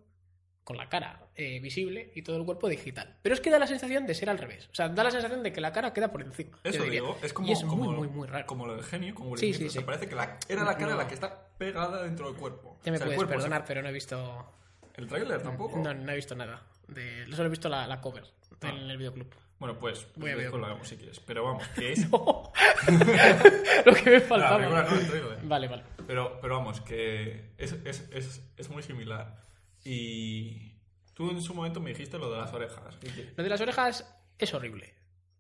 con 0.63 0.77
la 0.77 0.87
cara 0.89 1.27
eh, 1.35 1.59
visible 1.59 2.11
y 2.15 2.21
todo 2.21 2.37
el 2.37 2.45
cuerpo 2.45 2.69
digital. 2.69 3.17
Pero 3.21 3.35
es 3.35 3.41
que 3.41 3.49
da 3.49 3.59
la 3.59 3.67
sensación 3.67 4.05
de 4.07 4.13
ser 4.15 4.29
al 4.29 4.37
revés. 4.37 4.69
O 4.71 4.75
sea, 4.75 4.87
da 4.89 5.03
la 5.03 5.11
sensación 5.11 5.43
de 5.43 5.51
que 5.51 5.59
la 5.61 5.71
cara 5.73 5.91
queda 5.93 6.11
por 6.11 6.21
encima. 6.21 6.57
Eso 6.63 6.83
digo, 6.83 7.17
es 7.21 7.33
como, 7.33 7.47
y 7.47 7.51
es 7.51 7.61
como, 7.63 7.83
muy, 7.83 7.95
muy, 7.95 8.07
muy 8.07 8.27
raro. 8.27 8.45
como 8.45 8.65
lo 8.65 8.75
del 8.75 8.83
genio, 8.85 9.13
como 9.13 9.31
Will 9.31 9.39
Sí, 9.39 9.53
sí, 9.53 9.65
o 9.65 9.69
sea, 9.69 9.81
sí. 9.81 9.85
parece 9.85 10.07
que 10.07 10.15
la, 10.15 10.37
era 10.47 10.63
la 10.63 10.77
cara 10.77 10.91
No. 10.93 10.97
la 10.97 11.07
que 11.07 11.13
está 11.15 11.47
pegada 11.57 12.03
dentro 12.03 12.27
del 12.31 12.39
cuerpo. 12.39 12.79
Ya 12.85 12.91
me 12.91 12.97
O 12.97 12.99
sea, 12.99 13.07
el 13.09 13.15
puedes 13.15 13.29
se- 13.29 13.35
perdonar, 13.35 13.65
pero 13.67 13.81
no 13.81 13.89
he 13.89 13.93
visto... 13.93 14.53
El 14.95 15.07
tráiler 15.07 15.41
tampoco. 15.41 15.79
No, 15.79 15.93
no 15.93 16.11
he 16.11 16.15
visto 16.15 16.35
nada. 16.35 16.61
De... 16.87 17.25
Solo 17.31 17.47
he 17.47 17.49
visto 17.49 17.67
la, 17.67 17.87
la 17.87 17.99
cover 17.99 18.23
en 18.61 18.89
el 18.89 18.97
videoclub. 18.97 19.27
Bueno, 19.59 19.77
pues, 19.79 20.07
Voy 20.15 20.29
a 20.31 20.35
después 20.35 20.51
ver. 20.51 20.59
lo 20.61 20.65
hagamos 20.67 20.87
si 20.87 20.97
quieres. 20.97 21.19
Pero 21.21 21.43
vamos, 21.45 21.67
que 21.69 21.93
es... 21.93 22.07
lo 22.11 23.93
que 23.93 24.03
me 24.05 24.11
La 24.11 24.21
faltaba. 24.21 24.57
película 24.57 24.83
no, 24.83 24.95
el 24.99 25.07
tráiler. 25.07 25.39
Vale, 25.43 25.67
vale. 25.67 25.83
Pero, 26.07 26.39
pero 26.41 26.57
vamos, 26.57 26.81
que 26.81 27.51
es, 27.57 27.73
es, 27.85 28.07
es, 28.11 28.41
es 28.57 28.69
muy 28.69 28.83
similar. 28.83 29.42
Y 29.83 30.73
tú 31.13 31.29
en 31.31 31.41
su 31.41 31.53
momento 31.53 31.79
me 31.79 31.89
dijiste 31.91 32.17
lo 32.17 32.31
de 32.31 32.37
las 32.39 32.53
orejas. 32.53 32.97
Lo 33.35 33.43
de 33.43 33.49
las 33.49 33.61
orejas 33.61 34.05
es 34.37 34.53
horrible. 34.53 34.93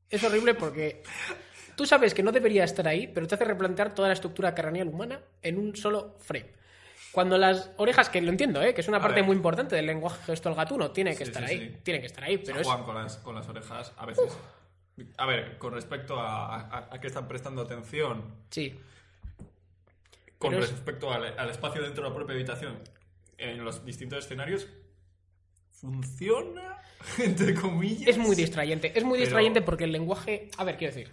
Es 0.09 0.23
horrible 0.23 0.53
porque 0.53 1.01
tú 1.75 1.85
sabes 1.85 2.13
que 2.13 2.23
no 2.23 2.31
debería 2.31 2.63
estar 2.63 2.87
ahí, 2.87 3.07
pero 3.07 3.27
te 3.27 3.35
hace 3.35 3.45
replantear 3.45 3.95
toda 3.95 4.09
la 4.09 4.13
estructura 4.13 4.53
craneal 4.53 4.87
humana 4.89 5.19
en 5.41 5.57
un 5.57 5.75
solo 5.75 6.15
frame. 6.19 6.51
Cuando 7.11 7.37
las 7.37 7.69
orejas, 7.77 8.09
que 8.09 8.21
lo 8.21 8.29
entiendo, 8.31 8.61
¿eh? 8.63 8.73
que 8.73 8.81
es 8.81 8.87
una 8.87 8.97
A 8.97 9.01
parte 9.01 9.17
ver. 9.21 9.25
muy 9.25 9.35
importante 9.35 9.75
del 9.75 9.85
lenguaje 9.85 10.19
gestual 10.25 10.55
gatuno, 10.55 10.89
tiene 10.91 11.11
que 11.11 11.17
Sí, 11.17 11.23
estar 11.31 11.47
sí, 11.47 11.53
ahí. 11.53 11.59
sí. 11.69 11.77
Tiene 11.83 11.99
que 11.99 12.07
estar 12.07 12.23
ahí, 12.23 12.39
pero 12.39 12.59
es. 12.59 12.65
Juegan 12.67 12.83
con 12.85 12.95
las, 12.95 13.17
con 13.17 13.35
las 13.35 13.47
orejas 13.47 13.93
a 13.97 14.05
veces. 14.07 14.35
A 15.17 15.25
ver, 15.27 15.57
con 15.59 15.73
respecto 15.73 16.19
a, 16.19 16.55
a, 16.59 16.87
a 16.91 16.99
qué 16.99 17.07
están 17.07 17.27
prestando 17.27 17.61
atención, 17.61 18.33
Sí. 18.49 18.79
con 20.39 20.51
Pero 20.51 20.63
es- 20.63 20.71
respecto 20.71 21.11
al, 21.11 21.37
al 21.37 21.49
espacio 21.51 21.81
dentro 21.83 22.03
de 22.03 22.09
la 22.09 22.15
propia 22.15 22.33
habitación, 22.35 22.79
en 23.43 23.63
los 23.63 23.85
distintos 23.85 24.25
escenarios, 24.25 24.67
funciona, 25.71 26.81
entre 27.19 27.53
comillas. 27.55 28.07
Es 28.07 28.17
muy 28.17 28.35
distrayente. 28.35 28.91
Es 28.97 29.03
muy 29.03 29.13
Pero- 29.17 29.25
distrayente 29.25 29.61
porque 29.61 29.83
el 29.85 29.91
lenguaje. 29.91 30.49
A 30.57 30.63
ver, 30.63 30.77
quiero 30.77 30.93
decir. 30.93 31.11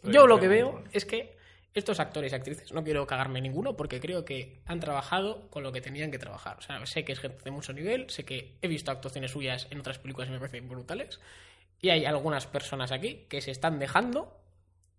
Pero- 0.00 0.12
Yo 0.12 0.26
lo 0.26 0.40
que 0.40 0.48
veo 0.48 0.82
es 0.92 1.04
que 1.04 1.36
estos 1.74 2.00
actores 2.00 2.32
y 2.32 2.34
actrices, 2.34 2.72
no 2.72 2.84
quiero 2.84 3.06
cagarme 3.06 3.40
ninguno 3.40 3.76
porque 3.76 3.98
creo 4.00 4.24
que 4.26 4.60
han 4.66 4.78
trabajado 4.80 5.48
con 5.48 5.62
lo 5.62 5.72
que 5.72 5.80
tenían 5.80 6.10
que 6.10 6.18
trabajar. 6.18 6.58
O 6.58 6.60
sea, 6.62 6.84
sé 6.84 7.04
que 7.04 7.12
es 7.12 7.20
gente 7.20 7.42
de 7.44 7.50
mucho 7.50 7.72
nivel, 7.72 8.10
sé 8.10 8.24
que 8.24 8.58
he 8.60 8.68
visto 8.68 8.90
actuaciones 8.90 9.30
suyas 9.30 9.68
en 9.70 9.78
otras 9.80 9.98
películas 9.98 10.28
y 10.28 10.32
me 10.32 10.38
parecen 10.38 10.68
brutales. 10.68 11.18
Y 11.80 11.88
hay 11.88 12.04
algunas 12.04 12.46
personas 12.46 12.92
aquí 12.92 13.26
que 13.28 13.40
se 13.40 13.50
están 13.50 13.78
dejando 13.78 14.38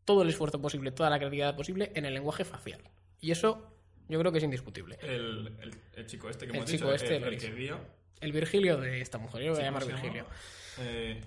todo 0.03 0.24
el 0.24 0.29
esfuerzo 0.29 0.60
posible, 0.62 0.91
toda 0.91 1.10
la 1.12 1.17
creatividad 1.17 1.55
posible 1.55 1.91
en 1.96 2.05
el 2.05 2.13
lenguaje 2.15 2.43
facial. 2.43 2.82
Y 3.22 3.32
eso 3.32 3.73
yo 4.10 4.20
creo 4.20 4.32
que 4.32 4.38
es 4.40 4.44
indiscutible. 4.44 4.98
El, 5.02 5.52
el- 5.62 5.76
el 5.96 6.06
chico 6.06 6.30
este 6.30 6.46
que 6.46 6.52
El 6.52 6.58
hemos 6.58 6.70
chico 6.70 6.92
dicho, 6.92 6.96
este, 7.04 7.16
el, 7.18 7.24
el 7.24 7.56
guía. 7.56 7.78
El 8.22 8.32
Virgilio 8.32 8.78
de 8.78 9.02
esta 9.02 9.18
mujer, 9.18 9.42
yo 9.44 9.48
lo 9.50 9.56
voy 9.56 9.64
a 9.64 9.68
¿cómo 9.72 9.80
llamar? 9.80 9.96
Virgilio. 10.02 10.26
Eh, 10.80 11.22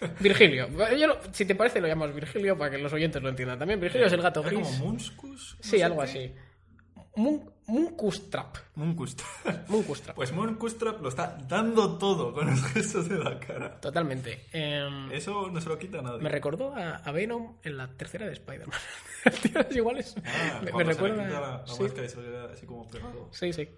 Virgilio. 0.20 0.68
Yo 0.96 1.06
lo- 1.06 1.20
si 1.32 1.44
te 1.44 1.54
parece, 1.54 1.80
lo 1.80 1.88
llamamos 1.88 2.14
Virgilio 2.14 2.56
para 2.56 2.70
que 2.70 2.78
los 2.78 2.92
oyentes 2.92 3.22
lo 3.22 3.28
entiendan 3.28 3.58
también. 3.58 3.80
Virgilio 3.80 4.06
es 4.06 4.12
el 4.12 4.22
gato 4.22 4.40
¿era 4.40 4.50
gris. 4.50 4.60
como 4.66 4.78
Munskus? 4.78 5.56
Sí, 5.60 5.72
No 5.72 5.78
sé 5.78 5.84
algo 5.84 5.98
qué. 5.98 6.04
así. 6.04 6.34
Mun- 7.16 7.50
Munkustrap. 7.66 8.56
Munkustrap. 8.76 9.28
Munkustrap. 9.68 10.14
Pues 10.14 10.32
Munkustrap 10.32 11.00
lo 11.02 11.08
está 11.08 11.36
dando 11.48 11.98
todo 11.98 12.32
con 12.32 12.46
los 12.48 12.62
gestos 12.66 13.08
de 13.08 13.18
la 13.18 13.40
cara. 13.40 13.80
Totalmente. 13.80 14.46
Em, 14.52 15.10
Eso 15.10 15.48
no 15.50 15.60
se 15.60 15.68
lo 15.68 15.76
quita 15.78 15.98
a 15.98 16.02
nadie. 16.02 16.20
me 16.20 16.28
recordó 16.28 16.72
a, 16.74 16.96
a 16.96 17.12
Venom 17.12 17.56
en 17.64 17.76
la 17.76 17.88
tercera 17.88 18.26
de 18.26 18.32
Spider-Man. 18.34 18.78
Iguales. 19.74 20.14
Ah, 20.24 20.60
me, 20.62 20.72
me 20.72 20.84
recuerda. 20.84 21.24
la, 21.28 21.40
la 21.40 21.66
sí, 21.66 21.82
máscara 21.82 22.06
así 22.52 22.66
como 22.66 22.88
pegado. 22.88 23.28
sí, 23.32 23.52
sí. 23.52 23.68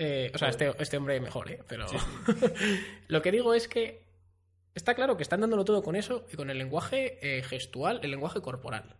Eh, 0.00 0.30
o 0.34 0.38
sea, 0.38 0.48
este, 0.50 0.70
este 0.78 0.96
hombre 0.96 1.18
mejor, 1.20 1.50
¿eh? 1.50 1.60
Pero 1.66 1.86
lo 3.08 3.22
que 3.22 3.32
digo 3.32 3.54
es 3.54 3.66
que 3.66 4.06
está 4.74 4.94
claro 4.94 5.16
que 5.16 5.22
están 5.22 5.40
dándolo 5.40 5.64
todo 5.64 5.82
con 5.82 5.96
eso 5.96 6.24
y 6.32 6.36
con 6.36 6.50
el 6.50 6.58
lenguaje 6.58 7.18
eh, 7.22 7.42
gestual, 7.42 8.00
el 8.02 8.10
lenguaje 8.10 8.40
corporal. 8.40 8.94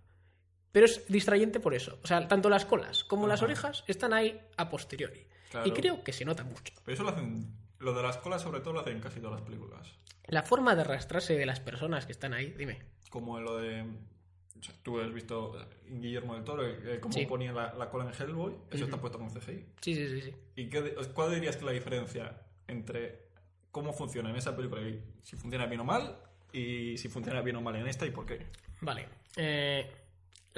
Pero 0.73 0.87
es 0.87 1.07
distrayente 1.09 1.61
por 1.61 1.75
eso. 1.75 1.99
O 2.03 2.07
sea, 2.07 2.29
tanto 2.29 2.49
las 2.51 2.65
colas 2.67 3.05
como 3.05 3.27
las 3.27 3.43
orejas 3.43 3.85
están 3.87 4.13
ahí 4.13 4.39
a 4.57 4.69
posteriori. 4.69 5.27
Claro. 5.51 5.67
Y 5.67 5.73
creo 5.73 6.05
que 6.05 6.13
se 6.13 6.25
nota 6.25 6.45
mucho. 6.45 6.75
Pero 6.85 6.95
eso 6.95 7.03
lo 7.05 7.09
hacen. 7.11 7.53
Lo 7.79 7.95
de 7.95 8.03
las 8.03 8.19
colas, 8.19 8.43
sobre 8.43 8.61
todo, 8.61 8.75
lo 8.75 8.81
hacen 8.81 8.97
en 8.97 9.01
casi 9.01 9.21
todas 9.21 9.41
las 9.41 9.43
películas. 9.49 9.89
La 10.27 10.43
forma 10.43 10.75
de 10.75 10.83
arrastrarse 10.83 11.35
de 11.37 11.47
las 11.47 11.61
personas 11.61 12.05
que 12.07 12.13
están 12.13 12.35
ahí, 12.35 12.53
dime. 12.59 12.83
Como 13.09 13.39
en 13.39 13.45
lo 13.45 13.57
de. 13.57 13.81
o 13.83 14.63
sea, 14.63 14.75
tú 14.83 15.01
has 15.01 15.13
visto 15.15 15.57
Guillermo 15.87 16.35
del 16.35 16.45
Toro, 16.45 16.67
eh, 16.67 16.99
cómo 17.01 17.15
Sí. 17.15 17.25
ponía 17.25 17.53
la, 17.53 17.73
la 17.75 17.89
cola 17.89 18.05
en 18.05 18.13
Hellboy. 18.13 18.55
Eso 18.71 18.85
está 18.85 19.01
puesto 19.01 19.19
con 19.19 19.31
CGI. 19.31 19.65
Sí, 19.81 19.95
sí, 19.95 20.09
sí, 20.09 20.21
sí. 20.21 20.35
¿Y 20.57 20.69
qué, 20.69 20.95
cuál 21.15 21.33
dirías 21.35 21.57
que 21.57 21.65
la 21.65 21.73
diferencia 21.73 22.43
entre 22.67 23.29
cómo 23.71 23.93
funciona 23.95 24.29
en 24.29 24.37
esa 24.37 24.55
película 24.55 24.83
y 24.83 25.03
si 25.23 25.37
funciona 25.37 25.65
bien 25.67 25.81
o 25.81 25.85
mal? 25.85 26.19
Y 26.53 26.99
si 26.99 27.09
funciona 27.09 27.41
bien 27.41 27.57
o 27.57 27.63
mal 27.63 27.77
en 27.77 27.87
esta 27.87 28.05
y 28.05 28.11
por 28.11 28.27
qué. 28.27 28.45
Vale. 28.83 29.07
Eh, 29.37 29.91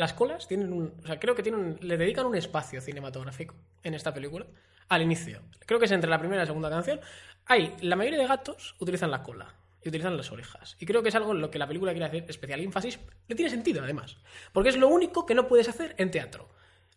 las 0.01 0.13
colas 0.15 0.49
tienen 0.49 0.73
un. 0.73 0.93
O 1.03 1.07
sea, 1.07 1.21
creo 1.21 1.35
que 1.35 1.43
tienen, 1.43 1.79
le 1.81 1.97
dedican 1.97 2.27
un 2.27 2.35
espacio 2.35 2.81
cinematográfico 2.81 3.55
en 3.83 3.95
esta 3.95 4.13
película. 4.13 4.47
Al 4.89 5.03
inicio. 5.03 5.41
Creo 5.67 5.79
que 5.79 5.85
es 5.85 5.93
entre 5.93 6.11
la 6.11 6.19
primera 6.19 6.41
y 6.41 6.43
la 6.43 6.47
segunda 6.47 6.69
canción. 6.69 7.01
Hay. 7.47 7.77
La 7.83 7.95
mayoría 7.95 8.19
de 8.19 8.27
gatos 8.27 8.75
utilizan 8.81 9.11
la 9.13 9.23
cola. 9.23 9.55
Y 9.83 9.89
utilizan 9.89 10.17
las 10.17 10.31
orejas. 10.33 10.77
Y 10.81 10.85
creo 10.85 11.03
que 11.03 11.09
es 11.09 11.15
algo 11.15 11.33
en 11.33 11.41
lo 11.41 11.51
que 11.51 11.59
la 11.59 11.67
película 11.67 11.93
quiere 11.93 12.05
hacer 12.07 12.25
especial 12.29 12.61
énfasis. 12.61 12.99
Le 13.29 13.35
tiene 13.37 13.51
sentido, 13.51 13.83
además. 13.83 14.19
Porque 14.53 14.69
es 14.69 14.77
lo 14.77 14.89
único 14.89 15.25
que 15.25 15.35
no 15.35 15.47
puedes 15.49 15.69
hacer 15.69 15.95
en 15.97 16.11
teatro. 16.11 16.49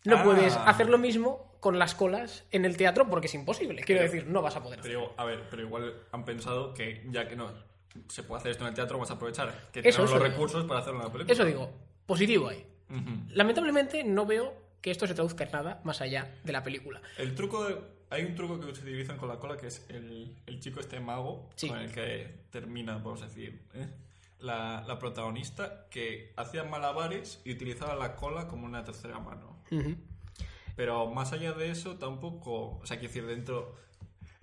No 0.04 0.16
Ah. 0.18 0.22
puedes 0.24 0.54
hacer 0.56 0.90
lo 0.90 0.98
mismo 0.98 1.56
con 1.60 1.78
las 1.78 1.94
colas 1.94 2.44
en 2.50 2.66
el 2.66 2.76
teatro 2.76 3.08
porque 3.08 3.26
es 3.28 3.34
imposible. 3.34 3.82
Quiero 3.84 4.02
decir, 4.02 4.26
no 4.26 4.42
vas 4.42 4.56
a 4.56 4.62
poder 4.62 4.80
hacerlo. 4.80 5.14
Pero, 5.14 5.14
a 5.16 5.24
ver, 5.24 5.44
pero 5.48 5.62
igual 5.62 5.94
han 6.12 6.24
pensado 6.26 6.74
que 6.74 7.06
ya 7.10 7.26
que 7.26 7.36
no 7.36 7.50
se 8.08 8.22
puede 8.24 8.40
hacer 8.40 8.50
esto 8.50 8.64
en 8.64 8.68
el 8.70 8.74
teatro, 8.74 8.98
vamos 8.98 9.10
a 9.10 9.14
aprovechar 9.14 9.48
que 9.72 9.80
Eso, 9.80 9.88
tenemos 9.90 9.94
eso 9.94 10.02
los 10.02 10.12
digo. 10.12 10.24
recursos 10.24 10.64
para 10.66 10.80
hacerlo 10.80 10.98
en 11.00 11.06
la 11.06 11.12
película. 11.12 11.32
Eso 11.32 11.44
digo, 11.46 11.70
positivo 12.04 12.48
ahí. 12.48 12.66
Lamentablemente 13.30 14.04
no 14.04 14.26
veo 14.26 14.54
que 14.80 14.90
esto 14.90 15.06
se 15.06 15.14
traduzca 15.14 15.44
en 15.44 15.52
nada 15.52 15.80
más 15.84 16.00
allá 16.00 16.34
de 16.44 16.52
la 16.52 16.62
película. 16.62 17.00
El 17.18 17.34
truco 17.34 17.64
de- 17.64 17.94
Hay 18.10 18.22
un 18.24 18.34
truco 18.36 18.60
que 18.60 18.74
se 18.74 18.82
utilizan 18.82 19.16
con 19.16 19.28
la 19.28 19.38
cola 19.40 19.56
que 19.56 19.66
es 19.68 19.84
el, 19.88 20.36
el 20.46 20.60
chico 20.60 20.78
este 20.78 21.00
mago 21.00 21.48
Sí. 21.56 21.68
con 21.68 21.78
el 21.78 21.90
que 21.90 22.44
termina, 22.50 22.96
vamos 22.98 23.22
a 23.22 23.26
decir, 23.26 23.62
¿eh? 23.74 23.88
la, 24.38 24.84
la 24.86 24.98
protagonista 24.98 25.86
que 25.90 26.32
hacía 26.36 26.62
malabares 26.64 27.40
y 27.44 27.52
utilizaba 27.52 27.94
la 27.96 28.14
cola 28.14 28.46
como 28.46 28.66
una 28.66 28.84
tercera 28.84 29.18
mano. 29.18 29.58
Pero 30.76 31.06
más 31.10 31.32
allá 31.32 31.52
de 31.52 31.70
eso, 31.70 31.96
tampoco. 31.96 32.78
O 32.78 32.86
sea, 32.86 32.98
quiero 32.98 33.12
decir, 33.14 33.26
dentro. 33.26 33.76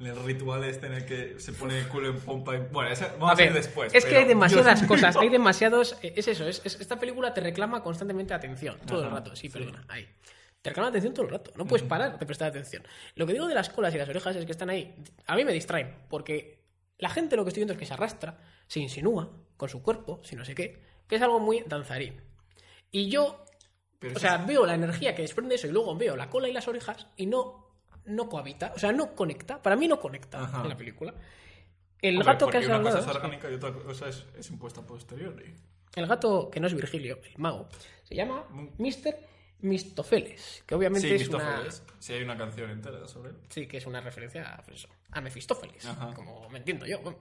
En 0.02 0.08
el 0.08 0.24
ritual 0.24 0.64
este 0.64 0.88
en 0.88 0.94
el 0.94 1.06
que 1.06 1.40
se 1.40 1.54
pone 1.54 1.78
el 1.80 1.88
culo 1.88 2.10
en 2.10 2.20
pompa. 2.20 2.56
y- 2.56 2.60
Bueno, 2.72 2.90
ese, 2.90 3.06
vamos 3.20 3.30
a, 3.30 3.32
A 3.34 3.36
ver, 3.36 3.48
ir 3.50 3.54
después. 3.54 3.94
es 3.94 4.04
que 4.04 4.10
pero- 4.10 4.22
hay 4.22 4.28
demasiadas 4.28 4.84
cosas, 4.84 5.16
hay 5.16 5.30
demasiados... 5.40 5.96
eh, 6.02 6.14
Es 6.16 6.28
eso, 6.28 6.48
es, 6.48 6.62
es- 6.66 6.82
esta 6.82 7.00
película 7.00 7.34
te 7.34 7.42
reclama 7.42 7.84
constantemente 7.84 8.34
atención, 8.34 8.80
todo 8.88 9.02
el 9.02 9.08
Ajá, 9.08 9.18
rato, 9.18 9.36
sí, 9.36 9.48
sí. 9.48 9.50
perdona, 9.50 9.86
ahí. 9.88 10.08
Te 10.62 10.72
reclama 10.72 10.90
atención 10.90 11.14
todo 11.14 11.26
el 11.26 11.32
rato, 11.32 11.52
no 11.56 11.66
puedes 11.68 11.86
parar 11.88 12.18
de 12.20 12.26
prestar 12.26 12.48
atención. 12.50 12.84
Lo 13.16 13.26
que 13.28 13.34
digo 13.34 13.48
de 13.48 13.54
las 13.56 13.70
colas 13.70 13.94
y 13.94 13.98
las 14.00 14.10
orejas 14.10 14.36
es 14.36 14.46
que 14.46 14.52
están 14.52 14.70
ahí, 14.72 14.96
a 15.28 15.36
mí 15.36 15.46
me 15.46 15.54
distraen, 15.54 15.96
porque 16.10 16.64
la 16.98 17.10
gente 17.10 17.36
lo 17.36 17.44
que 17.44 17.50
estoy 17.50 17.62
viendo 17.62 17.74
es 17.74 17.80
que 17.80 17.86
se 17.86 17.94
arrastra, 17.94 18.40
se 18.68 18.80
insinúa 18.80 19.30
con 19.58 19.70
su 19.70 19.82
cuerpo, 19.84 20.20
si 20.24 20.36
no 20.36 20.44
sé 20.46 20.56
qué, 20.56 20.84
que 21.08 21.16
es 21.16 21.22
algo 21.22 21.40
muy 21.40 21.64
danzarín. 21.68 22.22
Y 22.92 23.10
yo 23.10 23.44
Pero 24.00 24.16
o 24.16 24.20
sea, 24.20 24.38
veo 24.38 24.66
la 24.66 24.74
energía 24.76 25.14
que 25.16 25.22
desprende 25.22 25.56
eso 25.56 25.68
y 25.68 25.72
luego 25.72 25.96
veo 25.96 26.16
la 26.16 26.30
cola 26.30 26.48
y 26.50 26.54
las 26.54 26.68
orejas 26.68 27.08
y 27.18 27.26
no, 27.28 27.70
no 28.06 28.30
cohabita. 28.30 28.74
O 28.76 28.80
sea, 28.80 28.92
no 28.92 29.16
conecta. 29.16 29.62
Para 29.62 29.76
mí 29.76 29.88
no 29.88 30.00
conecta 30.00 30.44
Ajá. 30.44 30.62
en 30.64 30.70
la 30.70 30.78
película. 30.78 31.14
El 32.02 32.18
Hombre, 32.18 32.34
gato 32.34 32.48
que 32.48 32.58
una 32.58 32.82
cosa 32.82 33.00
es 33.00 33.08
orgánica 33.08 33.50
y 33.50 33.54
otra 33.54 33.72
cosa 33.74 34.10
es, 34.10 34.26
es 34.38 34.50
impuesta 34.50 34.82
posterior. 34.82 35.36
El 35.96 36.08
gato 36.08 36.50
que 36.50 36.60
no 36.60 36.68
es 36.68 36.74
Virgilio, 36.74 37.20
el 37.24 37.38
mago, 37.38 37.68
se 38.04 38.16
llama 38.16 38.46
Mr. 38.78 39.16
Mistofeles. 39.60 40.64
Que 40.66 40.76
obviamente 40.76 41.08
Sí, 41.08 41.24
es 41.24 41.30
una. 41.30 41.64
Sí, 42.00 42.14
hay 42.14 42.24
una 42.24 42.38
canción 42.38 42.72
entera 42.72 43.08
sobre 43.08 43.32
él. 43.32 43.38
Sí, 43.50 43.68
que 43.68 43.78
es 43.78 43.86
una 43.86 44.02
referencia 44.02 44.62
pues 44.66 44.88
a 45.12 45.22
Mefistófeles. 45.22 45.86
Ajá. 45.86 46.14
Como 46.14 46.50
me 46.50 46.58
entiendo 46.60 46.86
yo, 46.88 47.02
vamos. 47.04 47.20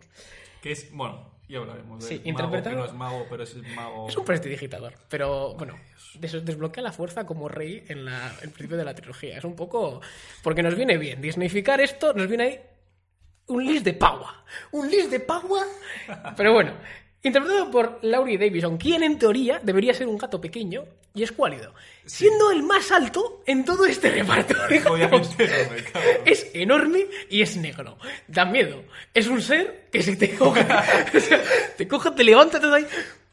Que 0.62 0.72
es, 0.72 0.92
bueno, 0.92 1.30
ya 1.48 1.58
hablaremos 1.58 2.00
de 2.04 2.08
Sí, 2.18 2.32
mago, 2.32 2.50
que 2.62 2.70
no 2.70 2.84
es 2.84 2.92
mago, 2.92 3.26
pero 3.30 3.42
es 3.44 3.56
mago. 3.74 4.08
Es 4.08 4.16
un 4.16 4.24
prestidigitador, 4.24 4.94
pero 5.08 5.54
bueno, 5.54 5.78
des- 6.14 6.44
desbloquea 6.44 6.82
la 6.82 6.92
fuerza 6.92 7.24
como 7.26 7.48
rey 7.48 7.84
en 7.88 8.04
la, 8.04 8.28
el 8.42 8.50
principio 8.50 8.76
de 8.76 8.84
la 8.84 8.94
trilogía. 8.94 9.38
Es 9.38 9.44
un 9.44 9.56
poco. 9.56 10.00
Porque 10.42 10.62
nos 10.62 10.74
viene 10.76 10.96
bien. 10.98 11.20
Disneyficar 11.20 11.80
esto, 11.80 12.12
nos 12.14 12.28
viene 12.28 12.44
ahí 12.44 12.60
un 13.46 13.64
list 13.66 13.84
de 13.84 13.94
Paua. 13.94 14.44
Un 14.72 14.88
list 14.90 15.10
de 15.10 15.20
Paua. 15.20 15.64
Pero 16.36 16.52
bueno, 16.52 16.72
interpretado 17.22 17.70
por 17.70 17.98
Laurie 18.02 18.38
Davison, 18.38 18.76
quien 18.78 19.02
en 19.02 19.18
teoría 19.18 19.58
debería 19.60 19.92
ser 19.94 20.06
un 20.06 20.18
gato 20.18 20.40
pequeño 20.40 20.84
y 21.14 21.22
escuálido, 21.24 21.74
siendo 22.06 22.50
el 22.52 22.62
más 22.62 22.90
alto 22.92 23.42
en 23.46 23.64
todo 23.64 23.84
este 23.86 24.10
reparto. 24.10 24.54
Obviamente 24.90 25.48
no 25.66 25.74
me 25.74 25.82
cago. 25.84 26.04
Es 26.24 26.46
enorme 26.54 27.06
y 27.28 27.42
es 27.42 27.56
negro. 27.56 27.98
Da 28.28 28.44
miedo. 28.44 28.84
Es 29.12 29.26
un 29.26 29.42
ser 29.42 29.88
que 29.90 30.02
si 30.02 30.16
te 30.16 30.34
coge, 30.36 30.60
o 31.16 31.20
sea, 31.20 31.42
te 31.76 31.88
coge, 31.88 32.10
te 32.12 32.22
levanta, 32.24 32.60
te 32.60 32.68
da 32.68 32.76
ahí 32.76 32.86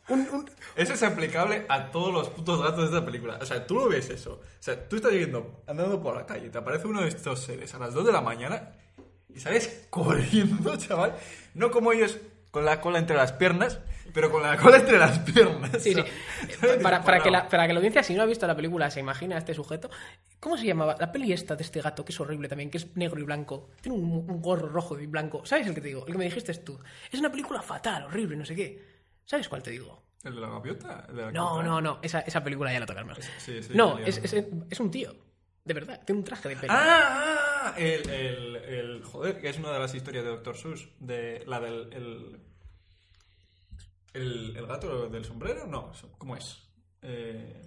un- 0.10 0.28
un, 0.32 0.50
Eso 0.76 0.94
es 0.94 1.04
aplicable 1.04 1.66
a 1.70 1.92
todos 1.92 2.14
los 2.14 2.30
putos 2.30 2.62
gatos 2.62 2.90
de 2.90 2.98
esta 2.98 3.06
película. 3.06 3.38
O 3.42 3.46
sea, 3.46 3.68
tú 3.68 3.76
lo 3.76 3.88
ves 3.90 4.10
eso. 4.10 4.42
O 4.42 4.64
sea, 4.64 4.88
tú 4.88 4.96
estás 4.96 5.12
yendo, 5.12 5.62
andando 5.68 6.02
por 6.02 6.16
la 6.16 6.26
calle, 6.26 6.50
te 6.50 6.58
aparece 6.58 6.88
uno 6.88 7.02
de 7.02 7.10
estos 7.10 7.42
seres 7.42 7.74
a 7.76 7.80
las 7.80 7.94
2 7.94 8.06
de 8.08 8.12
la 8.14 8.22
mañana 8.22 8.72
y 9.34 9.40
sales 9.40 9.86
corriendo, 9.90 10.76
chaval. 10.78 11.16
No 11.54 11.70
como 11.72 11.92
ellos 11.94 12.18
con 12.52 12.66
la 12.66 12.80
cola 12.82 12.98
entre 13.00 13.18
las 13.18 13.34
piernas, 13.34 13.80
pero 14.14 14.32
con 14.32 14.42
la 14.44 14.58
cola 14.58 14.78
entre 14.78 14.98
las 14.98 15.20
piernas. 15.20 15.72
Sí, 15.82 15.94
sí. 15.94 16.04
Para, 16.82 17.02
para 17.04 17.20
que 17.22 17.30
la, 17.32 17.48
para 17.48 17.68
que 17.68 17.74
la 17.74 17.80
audiencia, 17.80 18.04
si 18.04 18.14
no 18.16 18.24
ha 18.24 18.26
visto 18.26 18.46
la 18.48 18.56
película, 18.56 18.90
se 18.92 19.00
imagina 19.00 19.36
a 19.36 19.40
este 19.40 19.54
sujeto. 19.54 19.90
¿Cómo 20.40 20.58
se 20.58 20.66
llamaba? 20.66 20.96
La 21.00 21.12
peli 21.12 21.34
esta 21.34 21.56
de 21.56 21.64
este 21.64 21.82
gato, 21.82 22.04
que 22.06 22.12
es 22.12 22.20
horrible 22.20 22.48
también, 22.48 22.70
que 22.70 22.78
es 22.78 22.96
negro 22.96 23.20
y 23.20 23.24
blanco. 23.24 23.70
Tiene 23.82 23.98
un, 23.98 24.06
un 24.30 24.42
gorro 24.42 24.68
rojo 24.70 25.00
y 25.00 25.06
blanco. 25.08 25.46
¿Sabes 25.46 25.68
el 25.68 25.74
que 25.76 25.82
te 25.82 25.88
digo? 25.90 26.06
El 26.08 26.14
que 26.14 26.18
me 26.18 26.26
dijiste 26.26 26.54
tú. 26.56 26.80
Es 27.12 27.20
una 27.20 27.30
película 27.32 27.62
fatal, 27.62 28.04
horrible, 28.04 28.36
no 28.38 28.46
sé 28.46 28.56
qué. 28.56 28.84
¿Sabes 29.26 29.50
cuál 29.50 29.62
te 29.64 29.72
digo? 29.72 30.04
¿El 30.24 30.36
de 30.36 30.42
la 30.42 30.50
gaviota? 30.50 31.06
¿El 31.10 31.16
de 31.16 31.22
la 31.24 31.32
No, 31.32 31.62
no, 31.62 31.80
no. 31.82 32.00
Esa, 32.02 32.22
esa 32.22 32.44
película 32.44 32.72
ya 32.74 32.80
la 32.80 32.86
tocas 32.86 33.06
más. 33.06 33.20
Sí, 33.38 33.62
sí, 33.62 33.72
no, 33.74 33.98
es, 34.00 34.18
es, 34.18 34.34
es 34.70 34.80
un 34.80 34.90
tío. 34.92 35.16
De 35.64 35.74
verdad. 35.74 36.02
Tiene 36.06 36.20
un 36.20 36.26
traje 36.26 36.50
de 36.50 36.56
pelo. 36.56 36.72
¡Ah! 36.74 37.74
ah, 37.74 37.74
El, 37.78 38.10
el, 38.10 38.56
el- 38.56 39.04
Joder, 39.04 39.40
que 39.42 39.50
es 39.50 39.58
una 39.60 39.72
de 39.74 39.80
las 39.80 39.94
historias 39.94 40.24
de 40.24 40.30
Doctor 40.32 40.56
Seuss. 40.56 40.88
De 41.00 41.44
la 41.46 41.60
del. 41.60 41.90
El, 41.94 42.40
el, 44.18 44.58
el 44.58 44.68
gato 44.68 45.08
del 45.10 45.24
sombrero, 45.26 45.66
no. 45.68 45.92
¿Cómo 46.18 46.36
es? 46.36 46.64
Eh, 47.02 47.62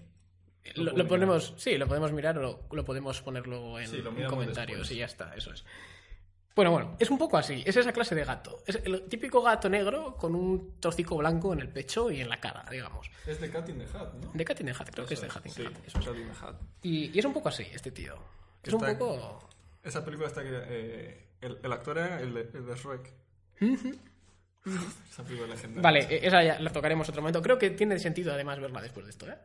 Lo, 0.76 1.06
ponemos, 1.08 1.54
sí, 1.56 1.78
lo 1.78 1.86
podemos 1.88 2.12
mirar 2.12 2.36
o 2.38 2.42
lo, 2.42 2.60
lo 2.70 2.84
podemos 2.84 3.20
poner 3.22 3.46
luego 3.46 3.78
en, 3.80 3.86
Sí, 3.88 4.02
comentarios 4.28 4.80
después. 4.80 4.90
y 4.92 4.96
ya 4.98 5.06
está, 5.06 5.34
eso 5.34 5.52
es. 5.52 5.64
Bueno, 6.54 6.72
bueno, 6.72 6.96
es 6.98 7.08
un 7.10 7.16
poco 7.16 7.38
así, 7.38 7.62
es 7.64 7.76
esa 7.76 7.92
clase 7.92 8.14
de 8.14 8.24
gato. 8.24 8.62
Es 8.66 8.76
el 8.84 9.02
típico 9.08 9.40
gato 9.40 9.68
negro 9.70 10.16
con 10.16 10.34
un 10.34 10.78
trocico 10.80 11.16
blanco 11.16 11.52
en 11.52 11.60
el 11.60 11.68
pecho 11.68 12.10
y 12.10 12.20
en 12.20 12.28
la 12.28 12.38
cara, 12.40 12.64
digamos. 12.70 13.08
Es 13.26 13.40
de 13.40 13.48
Cat 13.50 13.68
in 13.68 13.78
the 13.78 13.84
Hat, 13.96 14.12
¿no? 14.14 14.30
De 14.34 14.44
Cat 14.44 14.60
in 14.60 14.66
the 14.66 14.72
Hat, 14.72 14.90
creo 14.90 15.06
que 15.06 15.14
es 15.14 15.20
de 15.20 15.28
Hat 15.28 15.46
in 15.46 15.52
the 15.54 15.62
Sí, 15.62 15.66
Hat, 15.66 15.86
eso 15.86 15.98
es. 16.00 16.04
Cat 16.06 16.16
in 16.16 16.26
the 16.28 16.44
Hat. 16.46 16.54
Y, 16.82 17.16
y 17.16 17.18
es 17.18 17.24
un 17.24 17.32
poco 17.32 17.48
así, 17.48 17.62
este 17.72 17.92
tío. 17.92 18.16
Es 18.62 18.72
un 18.74 18.80
poco... 18.80 19.48
Esa 19.82 20.04
película 20.04 20.28
está 20.28 20.42
que... 20.42 20.50
eh, 20.52 21.26
el, 21.40 21.58
el 21.62 21.72
actor 21.72 21.96
era 21.96 22.20
el 22.20 22.34
de, 22.34 22.40
el 22.52 22.66
de 22.66 22.74
Shrek. 22.74 23.14
Esa 25.10 25.22
película 25.24 25.48
legendaria. 25.48 25.82
Vale, 25.82 26.00
eh, 26.10 26.20
esa 26.22 26.42
ya 26.44 26.60
la 26.60 26.70
tocaremos 26.70 27.08
otro 27.08 27.22
momento. 27.22 27.40
Creo 27.40 27.58
que 27.58 27.70
tiene 27.70 27.98
sentido 27.98 28.32
además 28.32 28.60
verla 28.60 28.82
después 28.82 29.06
de 29.06 29.10
esto, 29.10 29.26
¿eh? 29.28 29.36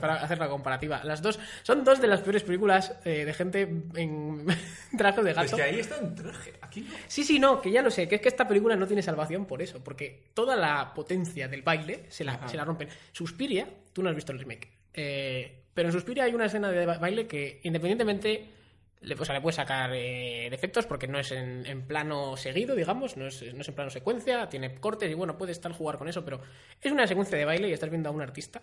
Para 0.00 0.14
hacer 0.22 0.38
la 0.38 0.48
comparativa. 0.48 1.02
Las 1.04 1.20
dos 1.22 1.38
son 1.62 1.82
dos 1.84 2.00
de 2.00 2.06
las 2.06 2.20
peores 2.20 2.44
películas 2.44 2.94
eh, 3.04 3.24
de 3.24 3.34
gente 3.34 3.62
en 3.96 4.46
traje 4.96 5.22
de 5.22 5.32
gato. 5.32 5.46
Es 5.46 5.54
que 5.54 5.62
ahí 5.62 5.80
está 5.80 5.98
en 5.98 6.14
traje. 6.14 6.52
Aquí 6.60 6.82
no. 6.82 6.90
Sí, 7.08 7.24
sí, 7.24 7.38
no, 7.40 7.60
que 7.60 7.70
ya 7.72 7.82
lo 7.82 7.90
sé, 7.90 8.06
que 8.08 8.14
es 8.16 8.20
que 8.20 8.28
esta 8.28 8.46
película 8.46 8.76
no 8.76 8.86
tiene 8.86 9.02
salvación 9.02 9.44
por 9.46 9.60
eso, 9.60 9.82
porque 9.82 10.28
toda 10.34 10.54
la 10.56 10.94
potencia 10.94 11.48
del 11.48 11.62
baile 11.62 12.06
se 12.08 12.24
la, 12.24 12.46
se 12.48 12.56
la 12.56 12.64
rompen. 12.64 12.88
Suspiria, 13.12 13.68
tú 13.92 14.02
no 14.02 14.08
has 14.10 14.14
visto 14.14 14.30
el 14.32 14.38
remake, 14.38 14.70
eh, 14.94 15.64
pero 15.74 15.88
en 15.88 15.92
Suspiria 15.92 16.24
hay 16.24 16.34
una 16.34 16.46
escena 16.46 16.70
de 16.70 16.86
ba- 16.86 16.98
baile 16.98 17.26
que 17.26 17.60
independientemente 17.64 18.50
le, 19.00 19.14
o 19.14 19.24
sea, 19.24 19.34
le 19.34 19.40
puedes 19.40 19.56
sacar 19.56 19.90
eh, 19.94 20.48
defectos 20.50 20.86
porque 20.86 21.06
no 21.08 21.18
es 21.18 21.30
en, 21.32 21.64
en 21.66 21.86
plano 21.86 22.36
seguido, 22.36 22.74
digamos, 22.74 23.16
no 23.16 23.26
es, 23.26 23.42
no 23.54 23.60
es 23.60 23.68
en 23.68 23.74
plano 23.74 23.90
secuencia, 23.90 24.48
tiene 24.48 24.74
cortes 24.76 25.10
y 25.10 25.14
bueno, 25.14 25.38
puedes 25.38 25.56
estar 25.56 25.72
jugar 25.72 25.98
con 25.98 26.08
eso, 26.08 26.24
pero 26.24 26.40
es 26.80 26.90
una 26.92 27.06
secuencia 27.06 27.38
de 27.38 27.44
baile 27.44 27.68
y 27.68 27.72
estás 27.72 27.90
viendo 27.90 28.08
a 28.08 28.12
un 28.12 28.20
artista 28.22 28.62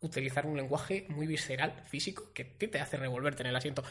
utilizar 0.00 0.44
un 0.46 0.56
lenguaje 0.56 1.06
muy 1.08 1.26
visceral, 1.26 1.74
físico, 1.86 2.30
que 2.34 2.44
te 2.44 2.78
hace 2.80 2.96
revolverte 2.96 3.42
en 3.42 3.48
el 3.48 3.56
asiento. 3.56 3.82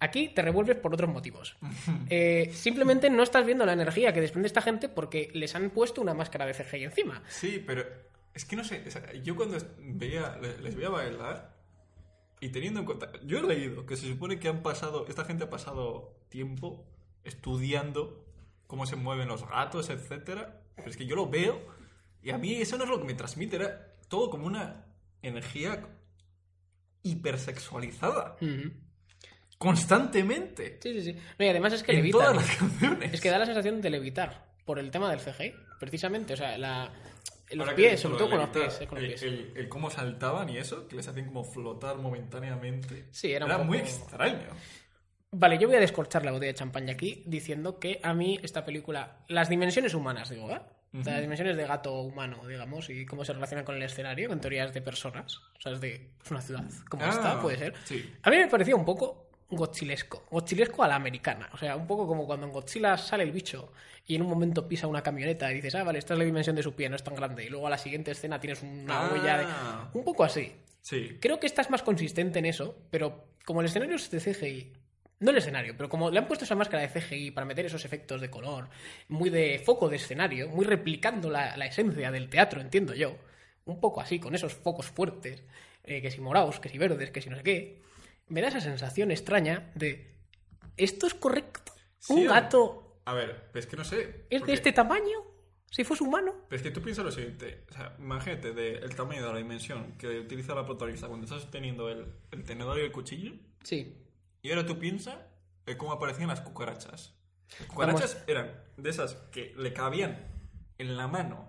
Aquí 0.00 0.28
te 0.28 0.42
revuelves 0.42 0.76
por 0.76 0.94
otros 0.94 1.10
motivos. 1.10 1.56
Eh, 2.10 2.50
simplemente 2.54 3.10
no 3.10 3.22
estás 3.22 3.44
viendo 3.44 3.66
la 3.66 3.72
energía 3.74 4.12
que 4.12 4.20
desprende 4.20 4.46
esta 4.46 4.62
gente 4.62 4.88
porque 4.88 5.30
les 5.34 5.54
han 5.54 5.70
puesto 5.70 6.00
una 6.00 6.14
máscara 6.14 6.46
de 6.46 6.54
CGI 6.54 6.84
encima. 6.84 7.22
Sí, 7.28 7.62
pero 7.66 7.84
es 8.32 8.44
que 8.44 8.54
no 8.56 8.64
sé. 8.64 8.82
yo 9.24 9.34
cuando 9.36 9.58
veía, 9.78 10.38
le- 10.40 10.58
les 10.58 10.74
veía 10.76 10.88
bailar 10.88 11.57
y 12.40 12.48
teniendo 12.50 12.80
en 12.80 12.86
cuenta. 12.86 13.10
Yo 13.24 13.38
he 13.38 13.42
leído 13.42 13.84
que 13.86 13.96
se 13.96 14.08
supone 14.08 14.38
que 14.38 14.48
han 14.48 14.62
pasado. 14.62 15.06
Esta 15.08 15.24
gente 15.24 15.44
ha 15.44 15.50
pasado 15.50 16.16
tiempo 16.28 16.86
estudiando 17.24 18.24
cómo 18.66 18.86
se 18.86 18.96
mueven 18.96 19.28
los 19.28 19.48
gatos, 19.48 19.90
etcétera. 19.90 20.62
Pero 20.76 20.90
es 20.90 20.96
que 20.96 21.06
yo 21.06 21.16
lo 21.16 21.28
veo 21.28 21.60
y 22.22 22.30
a 22.30 22.38
mí 22.38 22.54
eso 22.54 22.76
no 22.78 22.84
es 22.84 22.90
lo 22.90 22.98
que 22.98 23.06
me 23.06 23.14
transmite. 23.14 23.56
Era 23.56 23.94
todo 24.08 24.30
como 24.30 24.46
una 24.46 24.86
energía 25.22 25.88
hipersexualizada. 27.02 28.36
Constantemente. 29.58 30.78
Sí, 30.82 30.92
sí, 30.94 31.02
sí. 31.02 31.18
No, 31.38 31.44
y 31.44 31.48
además 31.48 31.72
es 31.72 31.82
que 31.82 31.92
En 31.92 31.98
levitan. 31.98 32.20
todas 32.20 32.36
las 32.36 32.56
canciones. 32.56 33.12
Es 33.14 33.20
que 33.20 33.30
da 33.30 33.38
la 33.38 33.46
sensación 33.46 33.80
de 33.80 33.90
levitar 33.90 34.46
por 34.64 34.78
el 34.78 34.90
tema 34.90 35.10
del 35.10 35.20
CGI, 35.20 35.54
precisamente. 35.80 36.34
O 36.34 36.36
sea, 36.36 36.56
la, 36.58 36.92
los 37.56 37.60
Ahora 37.66 37.74
que 37.76 37.82
pies, 37.82 38.00
sobre 38.00 38.18
todo 38.18 38.30
con 38.30 38.38
los 38.38 38.48
pies. 38.50 38.80
eh, 38.80 38.86
con 38.86 38.96
los 38.96 39.04
el, 39.04 39.10
pies. 39.10 39.22
el- 39.22 39.52
el 39.56 39.68
cómo 39.68 39.90
saltaban 39.90 40.48
y 40.50 40.58
eso, 40.58 40.86
que 40.88 40.96
les 40.96 41.08
hacían 41.08 41.26
como 41.26 41.44
flotar 41.44 41.96
momentáneamente. 41.98 43.06
Sí, 43.10 43.32
era 43.32 43.46
poco- 43.46 43.64
muy 43.64 43.78
extraño. 43.78 44.48
Vale, 45.30 45.58
yo 45.58 45.68
voy 45.68 45.76
a 45.76 45.80
descorchar 45.80 46.24
la 46.24 46.32
botella 46.32 46.52
de 46.52 46.58
champaña 46.58 46.92
aquí 46.94 47.22
diciendo 47.26 47.78
que 47.78 48.00
a 48.02 48.14
mí 48.14 48.38
esta 48.42 48.64
película, 48.64 49.18
las 49.28 49.48
dimensiones 49.50 49.92
humanas, 49.94 50.30
digo, 50.30 50.50
¿eh? 50.50 50.60
O 50.98 51.02
sea, 51.02 51.12
Las 51.12 51.20
dimensiones 51.20 51.54
de 51.58 51.66
gato 51.66 52.00
humano, 52.00 52.46
digamos, 52.48 52.88
y 52.88 53.04
cómo 53.04 53.22
se 53.22 53.34
relaciona 53.34 53.62
con 53.62 53.76
el 53.76 53.82
escenario, 53.82 54.32
en 54.32 54.40
teorías 54.40 54.72
de 54.72 54.80
personas, 54.80 55.36
o 55.36 55.60
sea, 55.60 55.72
es 55.72 55.82
de 55.82 56.12
es 56.24 56.30
una 56.30 56.40
ciudad, 56.40 56.64
como 56.88 57.04
Ah, 57.04 57.10
esta, 57.10 57.42
puede 57.42 57.58
ser. 57.58 57.74
sí. 57.84 58.10
A 58.22 58.30
mí 58.30 58.36
me 58.38 58.46
parecía 58.46 58.74
un 58.74 58.86
poco 58.86 59.27
godzilesco, 59.50 60.24
godzilesco 60.30 60.82
a 60.82 60.88
la 60.88 60.94
americana, 60.96 61.48
o 61.52 61.56
sea, 61.56 61.74
un 61.76 61.86
poco 61.86 62.06
como 62.06 62.26
cuando 62.26 62.46
en 62.46 62.52
Godzilla 62.52 62.96
sale 62.98 63.22
el 63.24 63.32
bicho 63.32 63.72
y 64.06 64.14
en 64.14 64.22
un 64.22 64.28
momento 64.28 64.68
pisa 64.68 64.86
una 64.86 65.02
camioneta 65.02 65.50
y 65.50 65.54
dices, 65.54 65.74
ah, 65.74 65.84
vale, 65.84 65.98
esta 65.98 66.14
es 66.14 66.18
la 66.18 66.24
dimensión 66.24 66.54
de 66.56 66.62
su 66.62 66.74
pie, 66.74 66.88
no 66.88 66.96
es 66.96 67.02
tan 67.04 67.14
grande, 67.14 67.44
y 67.44 67.48
luego 67.48 67.66
a 67.66 67.70
la 67.70 67.78
siguiente 67.78 68.10
escena 68.10 68.38
tienes 68.40 68.62
una 68.62 69.06
Ah. 69.06 69.10
huella 69.12 69.38
de... 69.38 69.98
Un 69.98 70.04
poco 70.04 70.24
así. 70.24 70.52
Sí. 70.80 71.18
Creo 71.20 71.38
que 71.40 71.46
esta 71.46 71.62
es 71.62 71.70
más 71.70 71.82
consistente 71.82 72.38
en 72.38 72.46
eso, 72.46 72.76
pero 72.90 73.24
como 73.44 73.60
el 73.60 73.66
escenario 73.66 73.96
es 73.96 74.10
de 74.10 74.20
CGI, 74.20 74.72
no 75.20 75.30
el 75.30 75.38
escenario, 75.38 75.74
pero 75.76 75.88
como 75.88 76.10
le 76.10 76.18
han 76.18 76.26
puesto 76.28 76.44
esa 76.44 76.54
máscara 76.54 76.86
de 76.86 76.88
CGI 77.00 77.30
para 77.32 77.44
meter 77.46 77.66
esos 77.66 77.84
efectos 77.84 78.20
de 78.20 78.30
color, 78.30 78.68
muy 79.08 79.30
de 79.30 79.60
foco 79.64 79.88
de 79.88 79.96
escenario, 79.96 80.48
muy 80.48 80.64
replicando 80.64 81.28
la, 81.30 81.56
la 81.56 81.66
esencia 81.66 82.10
del 82.10 82.28
teatro, 82.28 82.60
entiendo 82.60 82.94
yo, 82.94 83.16
un 83.64 83.80
poco 83.80 84.00
así, 84.00 84.18
con 84.18 84.34
esos 84.34 84.54
focos 84.54 84.86
fuertes, 84.86 85.42
eh, 85.84 86.00
que 86.00 86.10
si 86.10 86.20
morados, 86.20 86.60
que 86.60 86.68
si 86.68 86.78
verdes, 86.78 87.10
que 87.10 87.20
si 87.20 87.28
no 87.30 87.36
sé 87.36 87.42
qué, 87.42 87.82
me 88.28 88.40
da 88.40 88.48
esa 88.48 88.60
sensación 88.60 89.10
extraña 89.10 89.70
de, 89.74 90.14
¿esto 90.76 91.06
es 91.06 91.14
correcto? 91.14 91.72
Sí, 91.98 92.12
¿Un 92.12 92.26
gato 92.26 93.00
A 93.04 93.12
ver, 93.14 93.50
es 93.54 93.66
que 93.66 93.76
no 93.76 93.84
sé. 93.84 94.26
es 94.30 94.40
porque- 94.40 94.52
de 94.52 94.54
este 94.54 94.72
tamaño? 94.72 95.24
Si 95.70 95.84
fuese 95.84 96.02
humano. 96.02 96.32
Pero 96.48 96.56
es 96.56 96.62
que 96.62 96.70
tú 96.70 96.80
piensas 96.80 97.04
lo 97.04 97.10
siguiente. 97.12 97.66
O 97.70 97.74
sea, 97.74 97.94
imagínate 97.98 98.54
del 98.54 98.94
tamaño 98.96 99.22
de 99.26 99.32
la 99.32 99.36
dimensión 99.38 99.92
que 99.98 100.18
utiliza 100.20 100.54
la 100.54 100.64
protagonista 100.64 101.08
cuando 101.08 101.26
estás 101.26 101.50
teniendo 101.50 101.90
el, 101.90 102.06
el 102.30 102.42
tenedor 102.44 102.78
y 102.78 102.82
el 102.82 102.90
cuchillo. 102.92 103.34
Sí. 103.64 103.94
Y 104.40 104.48
ahora 104.50 104.64
tú 104.64 104.78
piensas 104.78 105.18
en 105.66 105.76
cómo 105.76 105.92
aparecían 105.92 106.28
las 106.28 106.40
cucarachas. 106.40 107.14
Las 107.58 107.68
cucarachas 107.68 108.24
eran 108.26 108.50
de 108.78 108.88
esas 108.88 109.12
que 109.30 109.54
le 109.58 109.74
cabían 109.74 110.26
en 110.78 110.96
la 110.96 111.06
mano 111.06 111.46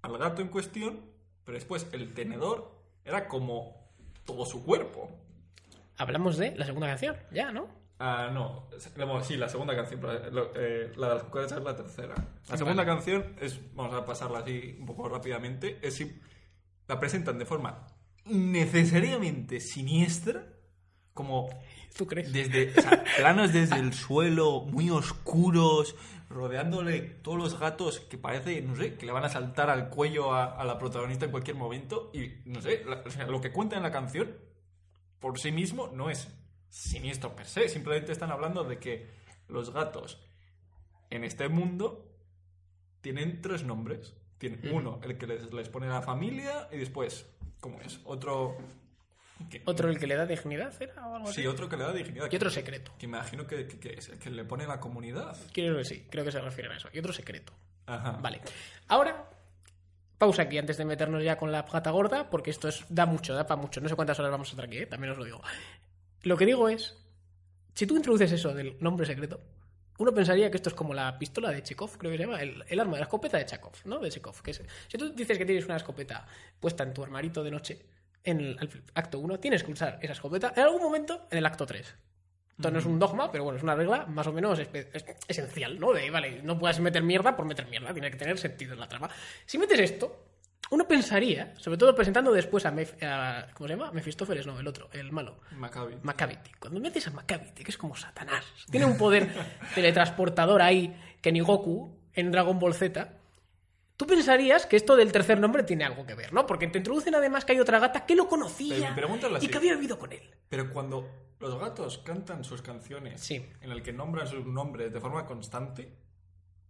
al 0.00 0.16
gato 0.16 0.40
en 0.40 0.48
cuestión, 0.48 1.04
pero 1.44 1.56
después 1.56 1.86
el 1.92 2.14
tenedor 2.14 2.82
era 3.04 3.28
como 3.28 3.92
todo 4.24 4.46
su 4.46 4.64
cuerpo. 4.64 5.10
Hablamos 5.98 6.36
de 6.38 6.54
la 6.56 6.64
segunda 6.66 6.88
canción, 6.88 7.16
ya, 7.32 7.52
¿no? 7.52 7.68
Ah, 7.98 8.30
no. 8.32 8.68
Bueno, 8.96 9.22
sí, 9.22 9.36
la 9.36 9.48
segunda 9.48 9.76
canción, 9.76 10.00
pero 10.00 10.30
lo- 10.30 10.50
eh, 10.56 10.92
la 10.96 11.08
de 11.08 11.14
las 11.14 11.22
cucarachas 11.24 11.58
es 11.58 11.64
la 11.64 11.76
tercera. 11.76 12.14
La 12.48 12.56
segunda 12.56 12.84
canción 12.84 13.36
es, 13.40 13.60
vamos 13.74 13.94
a 13.94 14.04
pasarla 14.04 14.40
así 14.40 14.76
un 14.80 14.86
poco 14.86 15.08
rápidamente, 15.08 15.78
es 15.82 15.94
si 15.94 16.20
la 16.88 16.98
presentan 16.98 17.38
de 17.38 17.46
forma 17.46 17.86
necesariamente 18.24 19.60
siniestra, 19.60 20.46
como 21.14 21.48
¿Tú 21.96 22.06
crees? 22.06 22.32
desde 22.32 22.72
o 22.76 22.82
sea, 22.82 23.04
planos 23.18 23.52
desde 23.52 23.76
el 23.76 23.92
suelo, 23.92 24.62
muy 24.62 24.90
oscuros, 24.90 25.94
rodeándole 26.28 27.00
todos 27.00 27.38
los 27.38 27.58
gatos 27.60 28.00
que 28.00 28.18
parece, 28.18 28.62
no 28.62 28.74
sé, 28.74 28.94
que 28.96 29.06
le 29.06 29.12
van 29.12 29.24
a 29.24 29.28
saltar 29.28 29.70
al 29.70 29.90
cuello 29.90 30.32
a, 30.32 30.44
a 30.60 30.64
la 30.64 30.78
protagonista 30.78 31.26
en 31.26 31.30
cualquier 31.30 31.56
momento. 31.56 32.10
Y 32.14 32.32
no 32.46 32.60
sé, 32.62 32.82
la- 32.84 33.02
o 33.06 33.10
sea, 33.10 33.26
lo 33.26 33.40
que 33.40 33.52
cuenta 33.52 33.76
en 33.76 33.82
la 33.82 33.92
canción 33.92 34.34
por 35.22 35.38
sí 35.38 35.50
mismo 35.52 35.86
no 35.94 36.10
es 36.10 36.28
siniestro 36.68 37.34
per 37.34 37.46
se, 37.46 37.68
simplemente 37.70 38.12
están 38.12 38.30
hablando 38.30 38.64
de 38.64 38.78
que 38.78 39.06
los 39.48 39.72
gatos 39.72 40.18
en 41.10 41.24
este 41.24 41.48
mundo 41.48 42.10
tienen 43.00 43.40
tres 43.40 43.64
nombres. 43.64 44.14
Tienen 44.38 44.60
uno, 44.74 44.98
el 45.04 45.16
que 45.16 45.26
les, 45.28 45.52
les 45.52 45.68
pone 45.68 45.86
la 45.88 46.02
familia, 46.02 46.68
y 46.72 46.76
después, 46.78 47.26
¿cómo 47.60 47.80
es? 47.80 48.00
Otro. 48.04 48.56
que- 49.48 49.62
¿Otro 49.66 49.88
el 49.88 49.98
que 50.00 50.06
le 50.08 50.16
da 50.16 50.26
dignidad 50.26 50.74
era 50.82 51.06
o 51.06 51.14
algo 51.14 51.28
así? 51.28 51.42
Sí, 51.42 51.46
otro 51.46 51.68
que 51.68 51.76
le 51.76 51.84
da 51.84 51.92
dignidad. 51.92 52.28
Y 52.30 52.34
otro 52.36 52.50
secreto. 52.50 52.92
Que 52.98 53.06
imagino 53.06 53.46
que, 53.46 53.68
que- 53.68 53.78
que 53.78 53.90
es 53.94 54.08
el 54.08 54.18
que 54.18 54.30
le 54.30 54.44
pone 54.44 54.66
la 54.66 54.80
comunidad. 54.80 55.36
Creo 55.52 55.76
que 55.76 55.84
sí, 55.84 56.06
creo 56.10 56.24
que 56.24 56.32
se 56.32 56.40
refieren 56.40 56.72
a 56.72 56.76
eso. 56.76 56.88
Y 56.92 56.98
otro 56.98 57.12
secreto. 57.12 57.52
Ajá. 57.86 58.12
Vale. 58.20 58.40
Ahora, 58.88 59.30
pausa 60.22 60.42
aquí 60.42 60.56
antes 60.56 60.76
de 60.76 60.84
meternos 60.84 61.20
ya 61.24 61.36
con 61.36 61.50
la 61.50 61.62
gata 61.62 61.90
gorda, 61.90 62.30
porque 62.30 62.50
esto 62.50 62.68
es, 62.68 62.84
da 62.88 63.06
mucho, 63.06 63.34
da 63.34 63.44
para 63.44 63.60
mucho. 63.60 63.80
No 63.80 63.88
sé 63.88 63.96
cuántas 63.96 64.20
horas 64.20 64.30
vamos 64.30 64.46
a 64.46 64.50
estar 64.52 64.66
aquí, 64.66 64.78
¿eh? 64.78 64.86
también 64.86 65.10
os 65.10 65.18
lo 65.18 65.24
digo. 65.24 65.42
Lo 66.22 66.36
que 66.36 66.46
digo 66.46 66.68
es, 66.68 66.96
si 67.74 67.88
tú 67.88 67.96
introduces 67.96 68.30
eso 68.30 68.54
del 68.54 68.76
nombre 68.78 69.04
secreto, 69.04 69.40
uno 69.98 70.14
pensaría 70.14 70.48
que 70.48 70.58
esto 70.58 70.68
es 70.68 70.76
como 70.76 70.94
la 70.94 71.18
pistola 71.18 71.50
de 71.50 71.64
Chekhov, 71.64 71.98
creo 71.98 72.12
que 72.12 72.18
se 72.18 72.22
llama, 72.24 72.40
el, 72.40 72.62
el 72.68 72.78
arma, 72.78 72.98
la 72.98 73.02
escopeta 73.02 73.36
de 73.36 73.46
Chekhov, 73.46 73.72
¿no? 73.84 73.98
De 73.98 74.10
Chekhov. 74.10 74.40
Que 74.42 74.54
si 74.54 74.62
tú 74.96 75.12
dices 75.12 75.36
que 75.38 75.44
tienes 75.44 75.64
una 75.64 75.74
escopeta 75.76 76.24
puesta 76.60 76.84
en 76.84 76.94
tu 76.94 77.02
armarito 77.02 77.42
de 77.42 77.50
noche, 77.50 77.82
en 78.22 78.40
el 78.40 78.58
al- 78.60 78.70
acto 78.94 79.18
1, 79.18 79.40
tienes 79.40 79.64
que 79.64 79.72
usar 79.72 79.98
esa 80.00 80.12
escopeta 80.12 80.52
en 80.54 80.62
algún 80.62 80.80
momento 80.82 81.26
en 81.32 81.38
el 81.38 81.46
acto 81.46 81.66
3. 81.66 81.96
Esto 82.58 82.70
no 82.70 82.78
es 82.78 82.84
un 82.86 82.98
dogma, 82.98 83.30
pero 83.32 83.44
bueno, 83.44 83.56
es 83.56 83.62
una 83.62 83.74
regla 83.74 84.06
más 84.06 84.26
o 84.26 84.32
menos 84.32 84.60
esencial, 85.28 85.80
¿no? 85.80 85.92
De, 85.92 86.10
vale, 86.10 86.42
no 86.42 86.58
puedes 86.58 86.78
meter 86.80 87.02
mierda 87.02 87.34
por 87.36 87.44
meter 87.46 87.66
mierda, 87.68 87.92
tiene 87.92 88.10
que 88.10 88.16
tener 88.16 88.38
sentido 88.38 88.74
en 88.74 88.80
la 88.80 88.88
trama. 88.88 89.10
Si 89.46 89.58
metes 89.58 89.80
esto, 89.80 90.24
uno 90.70 90.86
pensaría, 90.86 91.54
sobre 91.58 91.76
todo 91.78 91.94
presentando 91.94 92.30
después 92.32 92.64
a, 92.66 92.72
Mef- 92.72 93.02
a- 93.02 93.48
¿cómo 93.54 93.68
se 93.68 93.74
llama? 93.76 93.90
Mefistófeles, 93.92 94.46
no, 94.46 94.58
el 94.60 94.66
otro, 94.68 94.88
el 94.92 95.10
malo. 95.12 95.40
Maccabi. 95.56 95.96
Macavity. 96.02 96.50
Cuando 96.58 96.78
metes 96.80 97.06
a 97.08 97.10
Macavity, 97.10 97.64
que 97.64 97.70
es 97.70 97.78
como 97.78 97.96
Satanás, 97.96 98.44
tiene 98.70 98.86
un 98.86 98.96
poder 98.96 99.28
teletransportador 99.74 100.62
ahí 100.62 100.94
que 101.20 101.32
ni 101.32 101.40
Goku 101.40 101.98
en 102.14 102.30
Dragon 102.30 102.58
Ball 102.58 102.74
Z. 102.74 103.18
Tú 103.96 104.06
pensarías 104.06 104.66
que 104.66 104.76
esto 104.76 104.96
del 104.96 105.12
tercer 105.12 105.38
nombre 105.40 105.62
tiene 105.62 105.84
algo 105.84 106.06
que 106.06 106.14
ver, 106.14 106.32
¿no? 106.32 106.46
Porque 106.46 106.66
te 106.68 106.78
introducen 106.78 107.14
además 107.14 107.44
que 107.44 107.52
hay 107.52 107.60
otra 107.60 107.78
gata 107.78 108.04
que 108.06 108.14
lo 108.16 108.26
conocía 108.28 108.76
y 109.44 109.48
que 109.48 109.56
había 109.58 109.74
vivido 109.74 109.98
con 109.98 110.12
él. 110.12 110.22
Pero 110.48 110.72
cuando 110.72 111.08
los 111.42 111.58
gatos 111.58 111.98
cantan 111.98 112.44
sus 112.44 112.62
canciones, 112.62 113.20
Sí. 113.20 113.44
en 113.60 113.70
el 113.72 113.82
que 113.82 113.92
nombran 113.92 114.26
sus 114.28 114.46
nombres 114.46 114.92
de 114.92 115.00
forma 115.00 115.26
constante, 115.26 115.92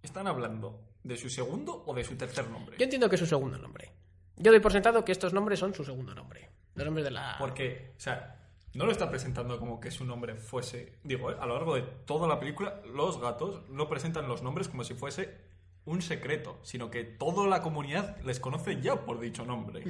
¿están 0.03 0.27
hablando 0.27 0.81
de 1.05 1.17
su 1.17 1.29
segundo 1.29 1.85
o 1.87 1.95
de 1.95 2.03
su 2.03 2.17
tercer 2.17 2.49
nombre? 2.51 2.77
Yo 2.79 2.85
entiendo 2.85 3.09
que 3.09 3.17
es 3.17 3.21
su 3.21 3.27
segundo 3.27 3.59
nombre. 3.59 3.93
Yo 4.37 4.51
doy 4.51 4.61
por 4.61 4.73
sentado 4.73 5.05
que 5.05 5.13
estos 5.13 5.33
nombres 5.33 5.59
son 5.59 5.75
su 5.75 5.85
segundo 5.85 6.15
nombre. 6.15 6.49
Los 6.75 6.87
nombres 6.87 7.05
de 7.05 7.11
la... 7.11 7.37
Porque, 7.39 7.93
o 7.97 8.01
sea, 8.01 8.39
no 8.75 8.87
lo 8.87 8.93
está 8.93 9.11
presentando 9.11 9.59
como 9.59 9.79
que 9.79 9.91
su 9.91 10.07
nombre 10.07 10.35
fuese. 10.37 10.99
Digo, 11.05 11.31
¿eh? 11.31 11.37
a 11.39 11.45
lo 11.45 11.55
largo 11.55 11.75
de 11.75 11.83
toda 11.83 12.27
la 12.27 12.41
película, 12.41 12.81
los 12.87 13.21
gatos 13.21 13.69
no 13.69 13.89
presentan 13.89 14.27
los 14.27 14.43
nombres 14.43 14.69
como 14.69 14.85
si 14.85 14.95
fuese 14.95 15.37
un 15.85 16.01
secreto, 16.01 16.59
sino 16.63 16.91
que 16.91 17.05
toda 17.05 17.47
la 17.47 17.61
comunidad 17.61 18.19
les 18.23 18.41
conoce 18.41 18.81
ya 18.81 19.05
por 19.05 19.21
dicho 19.21 19.45
nombre. 19.45 19.85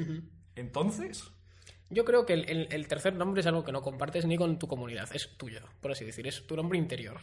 Entonces, 0.56 1.30
Yo 1.92 2.04
creo 2.04 2.24
que 2.26 2.32
el, 2.32 2.48
el- 2.50 2.68
el 2.70 2.88
tercer 2.88 3.14
nombre 3.14 3.40
es 3.40 3.46
algo 3.46 3.62
que 3.64 3.72
no 3.72 3.82
compartes 3.82 4.24
ni 4.26 4.36
con 4.36 4.58
tu 4.58 4.66
comunidad, 4.66 5.08
es 5.14 5.28
tuyo, 5.36 5.60
por 5.80 5.92
así 5.92 6.04
decir, 6.04 6.26
es 6.26 6.46
tu 6.46 6.56
nombre 6.56 6.78
interior. 6.78 7.18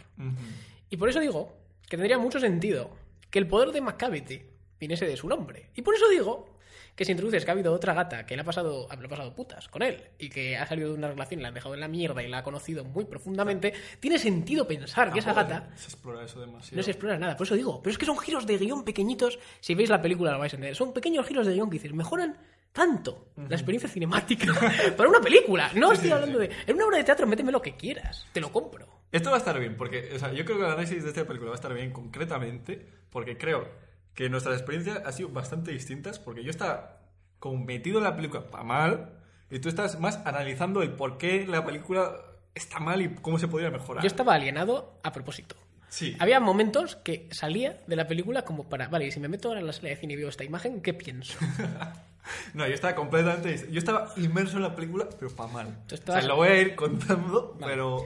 Y 0.89 0.97
por 0.97 1.09
eso 1.09 1.19
digo 1.19 1.53
que 1.87 1.97
tendría 1.97 2.17
mucho 2.17 2.39
sentido 2.39 2.91
que 3.29 3.39
el 3.39 3.47
poder 3.47 3.71
de 3.71 3.81
Macavity 3.81 4.41
viniese 4.79 5.05
de 5.05 5.17
su 5.17 5.27
nombre. 5.27 5.69
Y 5.75 5.81
por 5.81 5.95
eso 5.95 6.07
digo 6.09 6.55
que 6.95 7.05
si 7.05 7.11
introduces 7.11 7.45
que 7.45 7.51
ha 7.51 7.53
habido 7.53 7.71
otra 7.71 7.93
gata 7.93 8.25
que 8.25 8.35
le 8.35 8.41
ha 8.41 8.45
pasado, 8.45 8.87
le 8.99 9.05
ha 9.05 9.09
pasado 9.09 9.33
putas 9.33 9.67
con 9.69 9.81
él 9.83 10.01
y 10.17 10.29
que 10.29 10.57
ha 10.57 10.65
salido 10.67 10.89
de 10.89 10.95
una 10.95 11.07
relación 11.07 11.41
la 11.41 11.47
han 11.47 11.53
dejado 11.53 11.73
en 11.73 11.79
la 11.79 11.87
mierda 11.87 12.21
y 12.21 12.27
la 12.27 12.39
ha 12.39 12.43
conocido 12.43 12.83
muy 12.83 13.05
profundamente, 13.05 13.73
tiene 14.01 14.19
sentido 14.19 14.67
pensar 14.67 15.11
que 15.13 15.19
esa 15.19 15.33
gata 15.33 15.69
se 15.77 15.85
explora 15.85 16.25
eso 16.25 16.41
demasiado. 16.41 16.75
no 16.77 16.83
se 16.83 16.91
explora 16.91 17.17
nada. 17.17 17.37
Por 17.37 17.47
eso 17.47 17.55
digo, 17.55 17.81
pero 17.81 17.91
es 17.91 17.97
que 17.97 18.05
son 18.05 18.17
giros 18.17 18.45
de 18.45 18.57
guion 18.57 18.83
pequeñitos. 18.83 19.39
Si 19.61 19.75
veis 19.75 19.89
la 19.89 20.01
película 20.01 20.31
lo 20.33 20.39
vais 20.39 20.51
a 20.53 20.57
entender. 20.57 20.75
Son 20.75 20.91
pequeños 20.93 21.25
giros 21.25 21.47
de 21.47 21.53
guion 21.53 21.69
que 21.69 21.75
dices, 21.75 21.93
mejoran 21.93 22.37
tanto 22.71 23.31
la 23.35 23.55
experiencia 23.55 23.89
cinemática 23.89 24.53
para 24.97 25.09
una 25.09 25.21
película. 25.21 25.71
No 25.75 25.91
estoy 25.91 26.11
hablando 26.11 26.39
de. 26.39 26.49
En 26.67 26.75
una 26.75 26.85
obra 26.85 26.97
de 26.97 27.03
teatro, 27.03 27.27
méteme 27.27 27.51
lo 27.51 27.61
que 27.61 27.75
quieras. 27.75 28.25
Te 28.31 28.41
lo 28.41 28.51
compro. 28.51 28.87
Esto 29.11 29.31
va 29.31 29.37
a 29.37 29.39
estar 29.39 29.59
bien, 29.59 29.75
porque 29.75 30.11
o 30.15 30.19
sea, 30.19 30.31
yo 30.33 30.45
creo 30.45 30.57
que 30.57 30.65
el 30.65 30.71
análisis 30.71 31.03
de 31.03 31.09
esta 31.09 31.25
película 31.25 31.49
va 31.49 31.55
a 31.55 31.61
estar 31.61 31.73
bien 31.73 31.91
concretamente, 31.91 32.85
porque 33.09 33.37
creo 33.37 33.67
que 34.13 34.29
nuestras 34.29 34.55
experiencias 34.55 35.01
han 35.03 35.13
sido 35.13 35.29
bastante 35.29 35.71
distintas, 35.71 36.19
porque 36.19 36.43
yo 36.43 36.51
estaba 36.51 37.01
como 37.39 37.63
metido 37.63 37.97
en 37.97 38.03
la 38.03 38.15
película 38.15 38.51
para 38.51 38.63
mal, 38.63 39.13
y 39.49 39.59
tú 39.59 39.69
estás 39.69 39.99
más 39.99 40.17
analizando 40.25 40.83
el 40.83 40.91
por 40.91 41.17
qué 41.17 41.47
la 41.47 41.65
película 41.65 42.17
está 42.53 42.79
mal 42.79 43.01
y 43.01 43.15
cómo 43.15 43.39
se 43.39 43.47
podría 43.47 43.71
mejorar. 43.71 44.03
Yo 44.03 44.07
estaba 44.07 44.35
alienado 44.35 44.99
a 45.03 45.11
propósito. 45.11 45.55
Sí. 45.87 46.15
Había 46.19 46.39
momentos 46.39 46.97
que 46.97 47.27
salía 47.31 47.81
de 47.87 47.95
la 47.95 48.07
película 48.07 48.43
como 48.43 48.69
para, 48.69 48.89
vale, 48.89 49.07
y 49.07 49.11
si 49.11 49.19
me 49.19 49.27
meto 49.27 49.47
ahora 49.47 49.59
en 49.59 49.65
la 49.65 49.73
sala 49.73 49.89
de 49.89 49.95
cine 49.95 50.13
y 50.13 50.17
veo 50.17 50.29
esta 50.29 50.43
imagen, 50.43 50.81
¿qué 50.81 50.93
pienso? 50.93 51.39
No, 52.53 52.67
yo 52.67 52.73
estaba 52.73 52.95
completamente... 52.95 53.67
Yo 53.71 53.79
estaba 53.79 54.13
inmerso 54.17 54.57
en 54.57 54.63
la 54.63 54.75
película, 54.75 55.07
pero 55.19 55.31
para 55.35 55.51
mal. 55.51 55.77
O 55.91 55.97
sea, 55.97 56.21
lo 56.23 56.35
voy 56.35 56.47
a 56.49 56.61
ir 56.61 56.75
contando, 56.75 57.57
pero 57.59 58.05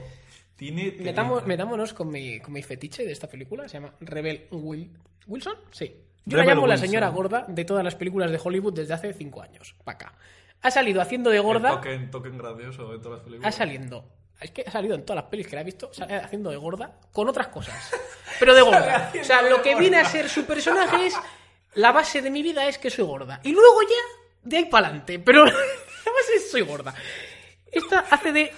tiene... 0.56 0.96
Metamos, 1.00 1.46
metámonos 1.46 1.92
con 1.92 2.08
mi, 2.10 2.40
con 2.40 2.52
mi 2.54 2.62
fetiche 2.62 3.04
de 3.04 3.12
esta 3.12 3.28
película, 3.28 3.68
se 3.68 3.74
llama 3.74 3.92
Rebel 4.00 4.48
Wil- 4.50 4.90
Wilson. 5.26 5.54
Sí. 5.72 5.96
Yo 6.26 6.36
Rebel 6.38 6.46
la 6.48 6.54
llamo 6.54 6.66
la 6.66 6.74
Wilson. 6.74 6.88
señora 6.88 7.08
gorda 7.08 7.44
de 7.48 7.64
todas 7.64 7.84
las 7.84 7.94
películas 7.96 8.30
de 8.30 8.40
Hollywood 8.42 8.72
desde 8.72 8.94
hace 8.94 9.12
cinco 9.12 9.42
años. 9.42 9.74
Pa' 9.84 9.92
acá. 9.92 10.14
Ha 10.62 10.70
salido 10.70 11.02
haciendo 11.02 11.28
de 11.30 11.36
El 11.36 11.42
gorda. 11.42 11.70
token, 11.70 12.10
token 12.10 12.38
gracioso 12.38 12.90
de 12.92 12.98
todas 12.98 13.18
las 13.18 13.20
ha 13.20 13.24
películas. 13.24 13.54
saliendo. 13.54 14.08
Es 14.40 14.50
que 14.50 14.64
ha 14.66 14.70
salido 14.70 14.94
en 14.94 15.04
todas 15.04 15.22
las 15.22 15.30
pelis 15.30 15.46
que 15.46 15.54
la 15.54 15.60
he 15.60 15.64
visto, 15.64 15.92
sale 15.92 16.16
haciendo 16.16 16.50
de 16.50 16.56
gorda 16.56 16.98
con 17.12 17.28
otras 17.28 17.48
cosas. 17.48 17.90
Pero 18.40 18.54
de 18.54 18.62
gorda. 18.62 19.12
O 19.20 19.24
sea, 19.24 19.42
lo 19.42 19.60
que 19.62 19.74
viene 19.76 19.98
a 19.98 20.04
ser 20.06 20.28
su 20.28 20.44
personaje 20.44 21.06
es. 21.06 21.14
La 21.74 21.92
base 21.92 22.22
de 22.22 22.30
mi 22.30 22.42
vida 22.42 22.66
es 22.68 22.78
que 22.78 22.90
soy 22.90 23.04
gorda. 23.04 23.40
Y 23.42 23.52
luego 23.52 23.82
ya, 23.82 24.40
de 24.42 24.56
ahí 24.58 24.64
para 24.66 24.88
adelante. 24.88 25.18
Pero 25.18 25.44
la 25.44 25.52
base 25.52 26.34
es 26.36 26.50
soy 26.50 26.62
gorda. 26.62 26.94
Esta 27.70 28.00
hace 28.00 28.32
de 28.32 28.52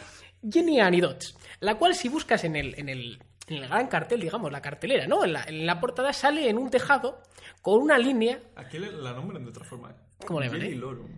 Jenny 0.50 0.80
Anidots, 0.80 1.36
la 1.60 1.76
cual, 1.76 1.94
si 1.94 2.08
buscas 2.08 2.44
en 2.44 2.56
el, 2.56 2.78
en 2.78 2.88
el, 2.88 3.18
en 3.48 3.56
el 3.56 3.68
gran 3.68 3.88
cartel, 3.88 4.20
digamos, 4.20 4.52
la 4.52 4.60
cartelera, 4.60 5.06
¿no? 5.06 5.24
En 5.24 5.32
la, 5.32 5.44
en 5.44 5.66
la 5.66 5.80
portada 5.80 6.12
sale 6.12 6.48
en 6.48 6.58
un 6.58 6.70
tejado 6.70 7.22
con 7.62 7.80
una 7.80 7.98
línea. 7.98 8.40
Aquí 8.56 8.78
la 8.78 9.12
nombran 9.12 9.44
de 9.44 9.50
otra 9.50 9.64
forma. 9.64 9.94
¿Cómo 10.26 10.40
le 10.40 10.46
llaman, 10.46 10.60
Jenny 10.60 10.74
eh? 10.74 10.78
Lorum. 10.78 11.10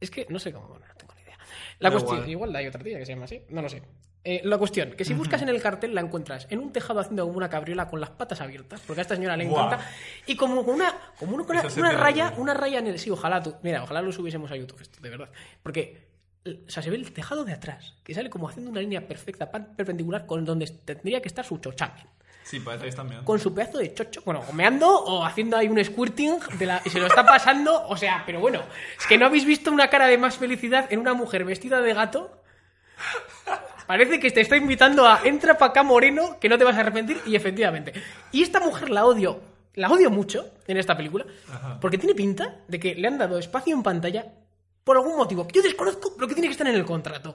Es 0.00 0.10
que 0.10 0.26
no 0.28 0.38
sé 0.38 0.52
cómo, 0.52 0.78
no 0.78 0.94
tengo 0.96 1.14
ni 1.14 1.22
idea. 1.22 1.38
La 1.80 1.90
cuestión, 1.90 2.18
igual. 2.18 2.30
igual. 2.30 2.56
hay 2.56 2.66
otra 2.68 2.82
tía 2.82 2.98
que 2.98 3.04
se 3.04 3.12
llama 3.12 3.24
así, 3.24 3.42
no 3.48 3.60
lo 3.60 3.68
sé. 3.68 3.82
Eh, 4.22 4.42
la 4.44 4.58
cuestión, 4.58 4.90
que 4.92 5.04
si 5.06 5.14
buscas 5.14 5.40
en 5.40 5.48
el 5.48 5.62
cartel 5.62 5.94
la 5.94 6.02
encuentras 6.02 6.46
en 6.50 6.58
un 6.58 6.72
tejado 6.72 7.00
haciendo 7.00 7.24
como 7.24 7.38
una 7.38 7.48
cabriola 7.48 7.88
con 7.88 8.00
las 8.00 8.10
patas 8.10 8.42
abiertas, 8.42 8.82
porque 8.86 9.00
a 9.00 9.02
esta 9.02 9.14
señora 9.14 9.34
le 9.34 9.44
encanta, 9.44 9.80
y 10.26 10.36
como 10.36 10.60
una, 10.60 10.94
como 11.18 11.36
una, 11.36 11.44
una, 11.76 11.92
raya, 11.92 12.34
una 12.36 12.52
raya 12.52 12.80
en 12.80 12.88
el. 12.88 12.98
Sí, 12.98 13.10
ojalá 13.10 13.42
tú. 13.42 13.54
Mira, 13.62 13.82
ojalá 13.82 14.02
lo 14.02 14.12
subiésemos 14.12 14.50
a 14.50 14.56
YouTube 14.56 14.82
esto, 14.82 15.00
de 15.00 15.08
verdad. 15.08 15.30
Porque. 15.62 16.10
O 16.46 16.70
sea, 16.70 16.82
se 16.82 16.88
ve 16.88 16.96
el 16.96 17.12
tejado 17.12 17.44
de 17.44 17.52
atrás, 17.52 17.96
que 18.02 18.14
sale 18.14 18.30
como 18.30 18.48
haciendo 18.48 18.70
una 18.70 18.80
línea 18.80 19.06
perfecta, 19.06 19.50
perpendicular, 19.50 20.24
con 20.24 20.44
donde 20.44 20.66
tendría 20.66 21.20
que 21.20 21.28
estar 21.28 21.44
su 21.44 21.58
chochamen. 21.58 22.06
Sí, 22.42 22.60
parece 22.60 22.84
que 22.84 22.88
está 22.88 23.04
meando. 23.04 23.24
Con 23.24 23.38
su 23.38 23.54
pedazo 23.54 23.78
de 23.78 23.92
chocho, 23.92 24.22
bueno, 24.24 24.42
o 24.48 24.52
meando 24.52 24.88
o 24.88 25.24
haciendo 25.24 25.56
ahí 25.56 25.68
un 25.68 25.82
squirting 25.84 26.38
de 26.58 26.66
la, 26.66 26.82
y 26.84 26.90
se 26.90 26.98
lo 26.98 27.06
está 27.06 27.24
pasando, 27.24 27.86
o 27.88 27.96
sea, 27.96 28.22
pero 28.24 28.40
bueno, 28.40 28.62
es 28.98 29.06
que 29.06 29.18
no 29.18 29.26
habéis 29.26 29.44
visto 29.44 29.70
una 29.70 29.88
cara 29.88 30.06
de 30.06 30.18
más 30.18 30.38
felicidad 30.38 30.90
en 30.90 31.00
una 31.00 31.14
mujer 31.14 31.44
vestida 31.44 31.80
de 31.80 31.94
gato. 31.94 32.42
Parece 33.90 34.20
que 34.20 34.30
te 34.30 34.42
está 34.42 34.56
invitando 34.56 35.04
a 35.04 35.22
entra 35.24 35.58
para 35.58 35.72
acá 35.72 35.82
moreno, 35.82 36.38
que 36.38 36.48
no 36.48 36.56
te 36.56 36.62
vas 36.62 36.76
a 36.76 36.80
arrepentir, 36.82 37.20
y 37.26 37.34
efectivamente. 37.34 37.92
Y 38.30 38.44
esta 38.44 38.60
mujer 38.60 38.88
la 38.88 39.04
odio, 39.04 39.40
la 39.74 39.90
odio 39.90 40.12
mucho 40.12 40.48
en 40.68 40.76
esta 40.76 40.96
película, 40.96 41.26
porque 41.80 41.98
tiene 41.98 42.14
pinta 42.14 42.60
de 42.68 42.78
que 42.78 42.94
le 42.94 43.08
han 43.08 43.18
dado 43.18 43.36
espacio 43.36 43.74
en 43.74 43.82
pantalla 43.82 44.32
por 44.84 44.96
algún 44.96 45.16
motivo. 45.16 45.48
Yo 45.52 45.60
desconozco 45.60 46.14
lo 46.20 46.28
que 46.28 46.34
tiene 46.34 46.46
que 46.46 46.52
estar 46.52 46.68
en 46.68 46.76
el 46.76 46.84
contrato. 46.84 47.34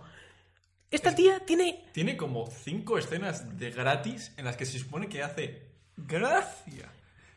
Esta 0.89 1.13
tía 1.13 1.41
tiene 1.41 1.87
Tiene 1.91 2.15
como 2.15 2.49
cinco 2.49 2.97
escenas 2.97 3.59
de 3.59 3.71
gratis 3.71 4.31
en 4.37 4.45
las 4.45 4.55
que 4.55 4.65
se 4.65 4.79
supone 4.79 5.09
que 5.09 5.23
hace 5.23 5.61
gracia. 5.97 6.89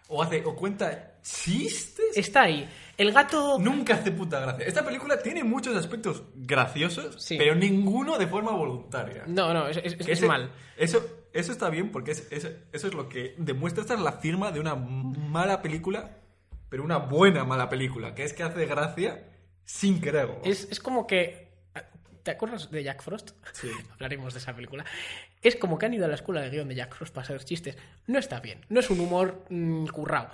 O 0.06 0.22
hace, 0.22 0.44
o 0.44 0.54
cuenta 0.54 1.18
chistes. 1.24 2.16
está 2.16 2.42
ahí. 2.42 2.68
El 2.98 3.12
gato 3.12 3.58
Nunca 3.60 3.94
hace 3.94 4.10
puta 4.10 4.40
gracia. 4.40 4.66
Esta 4.66 4.84
película 4.84 5.22
tiene 5.22 5.44
muchos 5.44 5.74
aspectos 5.76 6.24
graciosos, 6.34 7.22
Sí. 7.22 7.36
pero 7.38 7.54
ninguno 7.54 8.18
de 8.18 8.26
forma 8.26 8.50
voluntaria. 8.50 9.22
No, 9.26 9.54
no, 9.54 9.68
es, 9.68 9.76
es- 9.78 9.94
Que 9.94 10.02
es 10.02 10.18
ese- 10.18 10.26
mal. 10.26 10.50
Eso, 10.76 11.06
eso 11.32 11.52
está 11.52 11.70
bien 11.70 11.92
porque 11.92 12.10
es, 12.10 12.26
es- 12.32 12.50
eso 12.72 12.86
es 12.88 12.94
lo 12.94 13.08
que 13.08 13.34
demuestra. 13.38 13.82
Esta 13.82 13.94
es 13.94 14.00
la 14.00 14.12
firma 14.12 14.50
de 14.50 14.58
una 14.60 14.74
mala 14.74 15.62
película, 15.62 16.18
pero 16.68 16.82
una 16.82 16.98
buena 16.98 17.44
mala 17.44 17.68
película, 17.68 18.14
que 18.16 18.24
es 18.24 18.32
que 18.32 18.42
hace 18.42 18.66
gracia 18.66 19.28
sin 19.64 20.00
quererlo. 20.00 20.40
Es, 20.44 20.66
es 20.70 20.80
como 20.80 21.06
que. 21.06 21.46
¿Te 22.24 22.32
acuerdas 22.32 22.70
de 22.70 22.82
Jack 22.82 23.00
Frost? 23.02 23.30
Sí. 23.52 23.70
Hablaremos 23.92 24.34
de 24.34 24.40
esa 24.40 24.54
película. 24.54 24.84
Es 25.40 25.56
como 25.56 25.78
que 25.78 25.86
han 25.86 25.94
ido 25.94 26.04
a 26.04 26.08
la 26.08 26.16
escuela 26.16 26.40
de 26.42 26.50
guion 26.50 26.68
de 26.68 26.74
Jack 26.74 26.94
Frost 26.94 27.14
para 27.14 27.24
hacer 27.24 27.42
chistes. 27.44 27.78
No 28.08 28.18
está 28.18 28.40
bien. 28.40 28.66
No 28.68 28.80
es 28.80 28.90
un 28.90 29.00
humor 29.00 29.44
mm, 29.48 29.86
currado. 29.86 30.30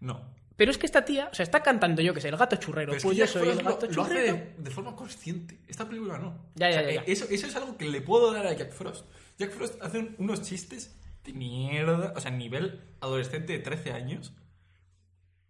No. 0.00 0.34
Pero 0.56 0.70
es 0.70 0.78
que 0.78 0.86
esta 0.86 1.04
tía, 1.04 1.28
o 1.30 1.34
sea, 1.34 1.42
está 1.44 1.62
cantando 1.62 2.00
yo 2.02 2.14
que 2.14 2.20
sé, 2.20 2.28
el 2.28 2.36
gato 2.36 2.56
churrero. 2.56 2.92
Pero 2.92 2.96
es 2.98 3.02
pues 3.04 3.16
yo 3.18 3.26
soy 3.26 3.48
el 3.50 3.54
Frost 3.56 3.62
lo- 3.62 3.70
gato 3.74 3.86
lo, 3.94 4.02
hace 4.02 4.14
churrero. 4.14 4.34
de, 4.36 4.54
de 4.58 4.70
forma 4.70 4.96
consciente. 4.96 5.60
Esta 5.68 5.86
película 5.86 6.18
no. 6.18 6.50
Ya, 6.54 6.70
ya, 6.70 6.80
O 6.80 6.82
sea, 6.82 6.92
ya, 6.92 7.00
eh, 7.02 7.04
Eso, 7.06 7.26
eso 7.30 7.46
es 7.46 7.56
algo 7.56 7.76
que 7.76 7.84
le 7.88 8.00
puedo 8.00 8.32
dar 8.32 8.46
a 8.46 8.52
Jack 8.54 8.72
Frost. 8.72 9.04
Jack 9.38 9.50
Frost 9.52 9.82
hace 9.82 9.98
un- 9.98 10.14
unos 10.18 10.42
chistes 10.42 10.96
de 11.24 11.32
mierda, 11.34 12.12
o 12.16 12.20
sea, 12.20 12.30
nivel 12.30 12.82
adolescente 13.00 13.52
de 13.52 13.58
13 13.58 13.92
años. 13.92 14.32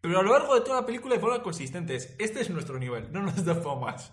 Pero 0.01 0.19
a 0.21 0.23
lo 0.23 0.33
largo 0.33 0.55
de 0.55 0.61
toda 0.63 0.81
la 0.81 0.87
película 0.87 1.15
de 1.15 1.21
forma 1.21 1.43
consistente 1.43 1.95
es, 1.97 2.15
este 2.19 2.41
es 2.41 2.51
nuestro 2.51 2.79
nivel, 2.79 3.13
no 3.13 3.23
nos 3.23 3.45
da 3.45 3.55
más. 3.77 4.13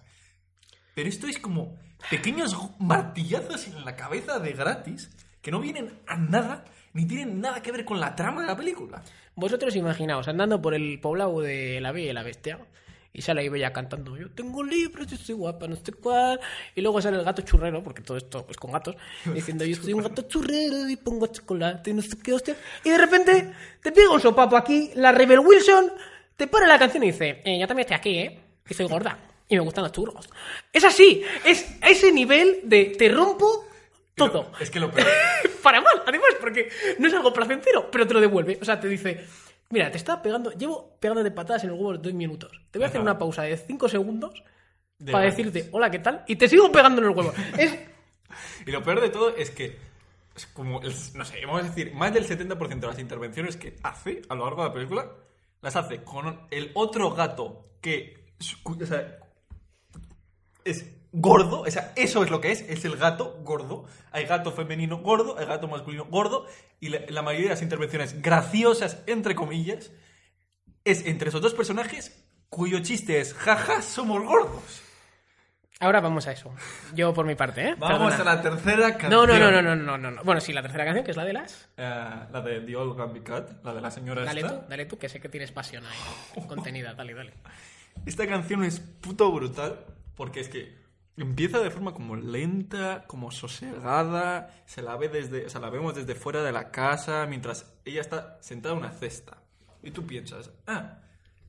Pero 0.96 1.10
esto 1.10 1.28
es 1.28 1.40
como 1.40 1.78
pequeños 2.10 2.56
martillazos 2.80 3.68
en 3.68 3.84
la 3.86 3.96
cabeza 3.96 4.40
de 4.40 4.54
gratis 4.54 5.10
que 5.42 5.52
no 5.52 5.60
vienen 5.60 6.00
a 6.08 6.18
nada 6.18 6.66
ni 6.94 7.06
tienen 7.06 7.42
nada 7.42 7.62
que 7.62 7.72
ver 7.72 7.86
con 7.86 8.00
la 8.00 8.16
trama 8.16 8.42
de 8.42 8.48
la 8.48 8.56
película. 8.56 9.04
Vosotros 9.36 9.76
imaginaos, 9.76 10.28
andando 10.28 10.62
por 10.62 10.74
el 10.74 11.00
poblado 11.00 11.42
de 11.42 11.82
la 11.82 11.92
Bella 11.92 12.12
y 12.12 12.14
la 12.14 12.24
Bestia, 12.24 12.60
y 13.12 13.22
sale 13.22 13.42
ahí 13.42 13.50
Bella 13.50 13.72
cantando, 13.72 14.18
yo 14.18 14.30
tengo 14.32 14.64
libros, 14.64 15.08
yo 15.08 15.18
soy 15.18 15.36
guapa, 15.36 15.68
no 15.68 15.76
sé 15.76 15.92
cuál, 15.94 16.40
y 16.76 16.82
luego 16.82 17.02
sale 17.02 17.18
el 17.18 17.24
gato 17.24 17.42
churrero, 17.44 17.84
porque 17.84 18.02
todo 18.02 18.18
esto 18.18 18.46
es 18.50 18.58
con 18.58 18.72
gatos, 18.72 18.96
diciendo, 19.34 19.66
yo 19.66 19.76
soy 19.76 19.94
un 19.94 20.02
gato 20.02 20.24
churrero 20.24 20.88
y 20.90 20.96
pongo 20.96 21.28
chocolate 21.28 21.92
y 21.92 21.94
no 21.94 22.02
sé 22.02 22.18
qué 22.18 22.34
hostia, 22.34 22.56
y 22.84 22.90
de 22.90 22.98
repente 22.98 23.54
te 23.82 23.92
pega 23.92 24.12
un 24.12 24.22
sopapo 24.22 24.56
aquí, 24.58 24.92
la 24.96 25.12
Rebel 25.12 25.40
Wilson, 25.40 25.92
te 26.36 26.48
para 26.48 26.68
la 26.68 26.80
canción 26.80 27.04
y 27.04 27.08
dice, 27.08 27.42
eh, 27.46 27.60
yo 27.60 27.68
también 27.68 27.86
estoy 27.86 27.98
aquí, 27.98 28.20
¿eh? 28.20 28.40
Que 28.66 28.74
soy 28.74 28.88
gorda. 28.88 29.18
Y 29.48 29.56
me 29.56 29.62
gustan 29.62 29.84
los 29.84 29.92
churros. 29.92 30.30
Es 30.72 30.84
así, 30.84 31.22
es 31.46 31.78
a 31.82 31.90
ese 31.90 32.12
nivel 32.12 32.62
de 32.64 32.86
te 32.98 33.10
rompo 33.10 33.66
todo. 34.16 34.52
Pero 34.52 34.64
Es 34.64 34.70
que 34.72 34.80
lo 34.80 34.92
peor. 34.92 35.08
Para 35.64 35.80
mal, 35.82 36.04
además, 36.06 36.30
porque 36.40 36.70
no 37.00 37.08
es 37.08 37.14
algo 37.14 37.32
placentero, 37.34 37.90
pero 37.90 38.06
te 38.06 38.14
lo 38.14 38.20
devuelve. 38.22 38.58
O 38.62 38.66
sea, 38.66 38.80
te 38.80 38.88
dice, 38.90 39.26
mira, 39.70 39.90
te 39.90 39.98
está 39.98 40.22
pegando, 40.22 40.52
llevo 40.52 40.98
pegándote 41.00 41.32
patadas 41.32 41.64
en 41.64 41.70
el 41.70 41.76
huevo 41.76 41.98
dos 41.98 42.14
minutos. 42.14 42.52
Te 42.70 42.80
voy 42.80 42.84
a 42.84 42.88
hacer 42.88 43.00
Ajá. 43.00 43.12
una 43.12 43.18
pausa 43.18 43.44
de 43.44 43.56
cinco 43.58 43.88
segundos 43.88 44.44
De 45.00 45.12
para 45.12 45.26
decirte, 45.26 45.70
hola, 45.72 45.90
¿qué 45.90 46.00
tal? 46.00 46.24
Y 46.28 46.36
te 46.36 46.48
sigo 46.50 46.70
pegando 46.72 47.02
en 47.02 47.08
el 47.10 47.16
huevo. 47.18 47.34
Es, 47.58 47.78
Y 48.66 48.72
lo 48.72 48.84
peor 48.84 49.00
de 49.00 49.10
todo 49.10 49.36
es 49.36 49.52
que, 49.52 49.78
es 50.36 50.48
como, 50.48 50.82
el- 50.82 50.94
no 51.14 51.24
sé, 51.24 51.46
vamos 51.46 51.62
a 51.64 51.68
decir, 51.70 51.94
más 51.94 52.14
del 52.14 52.28
70% 52.28 52.80
de 52.80 52.88
las 52.88 53.00
intervenciones 53.00 53.56
que 53.58 53.76
hace 53.84 54.22
a 54.28 54.36
lo 54.36 54.46
largo 54.46 54.64
de 54.64 54.68
la 54.70 54.74
película, 54.74 55.12
las 55.62 55.76
hace 55.76 56.04
con 56.04 56.48
el 56.52 56.72
otro 56.74 57.12
gato 57.12 57.70
que, 57.80 58.26
o 58.66 58.86
sea, 58.86 59.20
es 60.66 60.86
gordo, 61.14 61.62
o 61.62 61.72
sea, 61.72 61.94
eso 61.96 62.24
es 62.24 62.30
lo 62.30 62.42
que 62.42 62.52
es, 62.52 62.62
es 62.62 62.84
el 62.86 62.98
gato 62.98 63.40
gordo. 63.44 63.86
Hay 64.12 64.26
gato 64.26 64.52
femenino 64.52 64.98
gordo, 64.98 65.38
hay 65.38 65.46
gato 65.46 65.68
masculino 65.68 66.06
gordo, 66.06 66.46
y 66.80 66.90
la, 66.90 67.00
la 67.08 67.22
mayoría 67.22 67.50
de 67.50 67.54
las 67.56 67.62
intervenciones 67.62 68.22
graciosas, 68.22 69.02
entre 69.08 69.36
comillas, 69.36 69.92
es 70.84 71.06
entre 71.06 71.30
esos 71.30 71.42
dos 71.42 71.54
personajes 71.54 72.20
cuyo 72.50 72.80
chiste 72.80 73.20
es, 73.20 73.34
jaja, 73.34 73.82
somos 73.82 74.22
gordos. 74.24 74.82
Ahora 75.80 76.00
vamos 76.00 76.28
a 76.28 76.32
eso. 76.32 76.54
Yo 76.94 77.14
por 77.14 77.26
mi 77.26 77.36
parte, 77.36 77.70
¿eh? 77.70 77.76
Vamos 77.78 78.14
Perdona. 78.14 78.32
a 78.32 78.36
la 78.36 78.42
tercera 78.42 78.92
canción. 78.98 79.12
No, 79.12 79.28
no, 79.28 79.38
no, 79.38 79.52
no, 79.52 79.62
no, 79.62 79.76
no, 79.76 79.98
no, 79.98 80.12
no. 80.12 80.24
Bueno, 80.24 80.40
sí, 80.40 80.54
la 80.54 80.62
tercera 80.62 80.86
canción, 80.86 81.04
que 81.04 81.12
es 81.12 81.18
la 81.18 81.26
de 81.26 81.34
las. 81.34 81.70
Eh, 81.76 81.82
la 82.32 82.42
de 82.42 82.62
The 82.62 82.76
Old 82.76 82.98
Gambi 82.98 83.22
Cat, 83.22 83.64
la 83.66 83.74
de 83.74 83.82
la 83.82 83.92
señora 83.92 84.24
Dale 84.24 84.42
esta. 84.42 84.62
tú, 84.62 84.70
dale 84.70 84.86
tú, 84.86 84.98
que 84.98 85.10
sé 85.10 85.20
que 85.20 85.30
tienes 85.30 85.52
pasión 85.52 85.84
ahí. 85.86 86.46
Contenida, 86.48 86.94
dale, 86.94 87.14
dale. 87.14 87.34
Esta 88.06 88.26
canción 88.28 88.64
es 88.64 88.80
puto 88.80 89.30
brutal 89.32 89.80
porque 90.16 90.40
es 90.40 90.48
que 90.48 90.83
empieza 91.18 91.60
de 91.60 91.72
forma 91.72 91.94
como 91.94 92.16
lenta, 92.16 93.06
como 93.08 93.32
sosegada, 93.32 94.64
se 94.66 94.82
la 94.82 94.96
ve 94.98 95.10
desde, 95.10 95.46
o 95.46 95.50
sea, 95.50 95.62
la 95.62 95.70
vemos 95.70 95.96
desde 95.96 96.16
fuera 96.16 96.44
de 96.44 96.52
la 96.52 96.72
casa 96.72 97.26
mientras 97.28 97.74
ella 97.86 98.02
está 98.02 98.38
sentada 98.42 98.74
en 98.76 98.82
una 98.82 98.92
cesta. 98.92 99.42
Y 99.82 99.92
tú 99.92 100.06
piensas, 100.08 100.52
ah, 100.66 101.00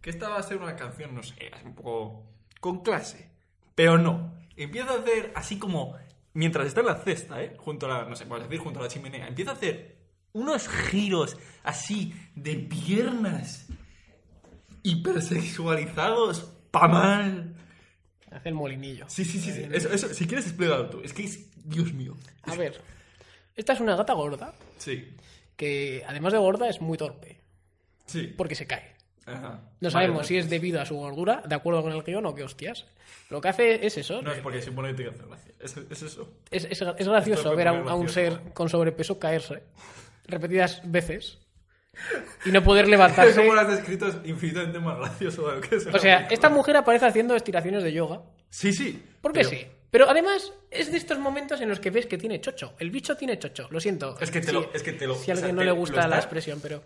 que 0.01 0.11
esta 0.11 0.29
va 0.29 0.39
a 0.39 0.43
ser 0.43 0.59
una 0.59 0.77
canción, 0.77 1.15
no 1.15 1.23
sé, 1.23 1.51
un 1.65 1.75
poco 1.75 2.27
con 2.61 2.83
clase. 2.83 3.31
Pero 3.75 3.99
no, 3.99 4.35
empieza 4.57 4.93
a 4.93 4.99
hacer 4.99 5.33
así 5.35 5.59
como 5.59 5.97
mientras 6.35 6.67
está 6.67 6.81
en 6.81 6.87
la 6.87 6.97
cesta, 6.97 7.43
¿eh? 7.43 7.57
Junto 7.59 7.87
a 7.87 7.89
la, 7.89 8.09
no 8.09 8.17
sé, 8.17 8.27
puedes 8.27 8.49
decir 8.49 8.63
junto 8.63 8.81
a 8.81 8.83
la 8.83 8.89
chimenea, 8.89 9.27
empieza 9.27 9.53
a 9.53 9.55
hacer 9.55 9.97
unos 10.33 10.69
giros 10.69 11.37
así 11.63 12.13
de 12.35 12.57
piernas 12.57 13.67
hipersexualizados 14.83 16.53
pa' 16.71 16.89
mal. 16.89 17.54
Hace 18.35 18.49
el 18.51 18.55
molinillo. 18.55 19.07
Sí, 19.09 19.25
sí, 19.25 19.39
sí, 19.39 19.53
sí. 19.53 19.67
Eso, 19.73 19.93
eso, 19.93 20.13
si 20.13 20.27
quieres 20.27 20.47
explícalo 20.47 20.91
tú. 20.91 21.01
Es 21.03 21.13
que 21.13 21.23
es, 21.25 21.47
Dios 21.69 21.93
mío. 21.93 22.17
A 22.43 22.55
ver, 22.57 22.81
esta 23.57 23.73
es 23.75 23.81
una 23.81 23.95
gata 23.97 24.13
gorda, 24.13 24.55
Sí, 24.79 25.15
que 25.57 26.03
además 26.07 26.33
de 26.33 26.39
gorda 26.41 26.69
es 26.69 26.81
muy 26.81 26.99
torpe, 26.99 27.39
sí. 28.07 28.35
porque 28.37 28.55
se 28.57 28.67
cae. 28.67 28.93
Ajá. 29.27 29.61
No 29.81 29.91
sabemos 29.91 30.17
vale. 30.19 30.29
si 30.29 30.37
es 30.37 30.51
debido 30.51 30.81
a 30.81 30.85
su 30.87 30.97
gordura, 30.97 31.43
de 31.47 31.55
acuerdo 31.55 31.83
con 31.83 31.93
el 31.93 32.03
guion 32.03 32.27
o 32.27 32.35
qué 32.35 32.43
hostias. 32.43 32.85
Lo 33.31 33.41
que 33.41 33.49
hace 33.49 33.87
es 33.87 33.97
eso. 33.97 34.21
No 34.21 34.33
es 34.33 34.41
porque 34.41 34.61
supone 34.61 34.95
que 34.95 35.05
te 35.05 35.09
hace 35.09 35.23
gracia. 35.27 35.53
Es, 35.61 35.77
es 35.77 36.03
eso. 36.03 36.31
Es, 36.51 36.65
es- 36.65 36.83
es 36.83 37.09
gracioso 37.09 37.57
ver 37.57 37.69
a 37.69 37.71
a 37.71 37.95
un 37.95 38.09
ser 38.11 38.39
con 38.53 38.69
sobrepeso 38.69 39.19
caerse 39.19 39.63
repetidas 40.27 40.83
veces 40.85 41.39
y 42.45 42.51
no 42.53 42.63
poder 42.63 42.89
levantarse. 42.89 43.35
como 43.41 43.55
lo 43.55 43.61
has 43.61 43.69
descrito, 43.69 44.07
es 44.09 44.17
infinitamente 44.25 44.79
más 44.81 44.99
gracioso 44.99 45.49
de 45.49 45.55
lo 45.57 45.61
que 45.61 45.77
es. 45.77 45.87
O 45.87 45.99
sea, 45.99 46.27
esta 46.31 46.49
mujer 46.51 46.77
aparece 46.77 47.07
haciendo 47.07 47.35
estiraciones 47.37 47.83
de 47.83 47.93
yoga. 47.93 48.23
Sí, 48.51 48.73
sí. 48.73 49.03
¿Por 49.21 49.33
qué 49.33 49.41
pero 49.41 49.51
sí? 49.51 49.67
Pero 49.91 50.11
además 50.11 50.53
es 50.71 50.91
de 50.91 50.99
estos 50.99 51.19
momentos 51.21 51.61
en 51.61 51.69
los 51.69 51.79
que 51.81 51.91
ves 51.91 52.07
que 52.07 52.19
tiene 52.19 52.41
chocho. 52.41 52.75
El 52.81 52.91
bicho 52.91 53.17
tiene 53.17 53.39
chocho. 53.39 53.69
Lo 53.71 53.79
siento. 53.81 54.17
Es 54.21 54.31
que 54.31 54.41
te 54.41 54.53
lo- 54.53 54.73
es 54.75 54.83
que 54.83 54.93
te 54.93 55.07
lo- 55.07 55.15
Si 55.15 55.31
a 55.31 55.35
o 55.35 55.37
sea, 55.37 55.45
alguien 55.47 55.55
no 55.57 55.61
te 55.63 55.67
le 55.67 55.73
gusta 55.73 56.09
la 56.09 56.17
expresión, 56.17 56.59
pero. 56.61 56.83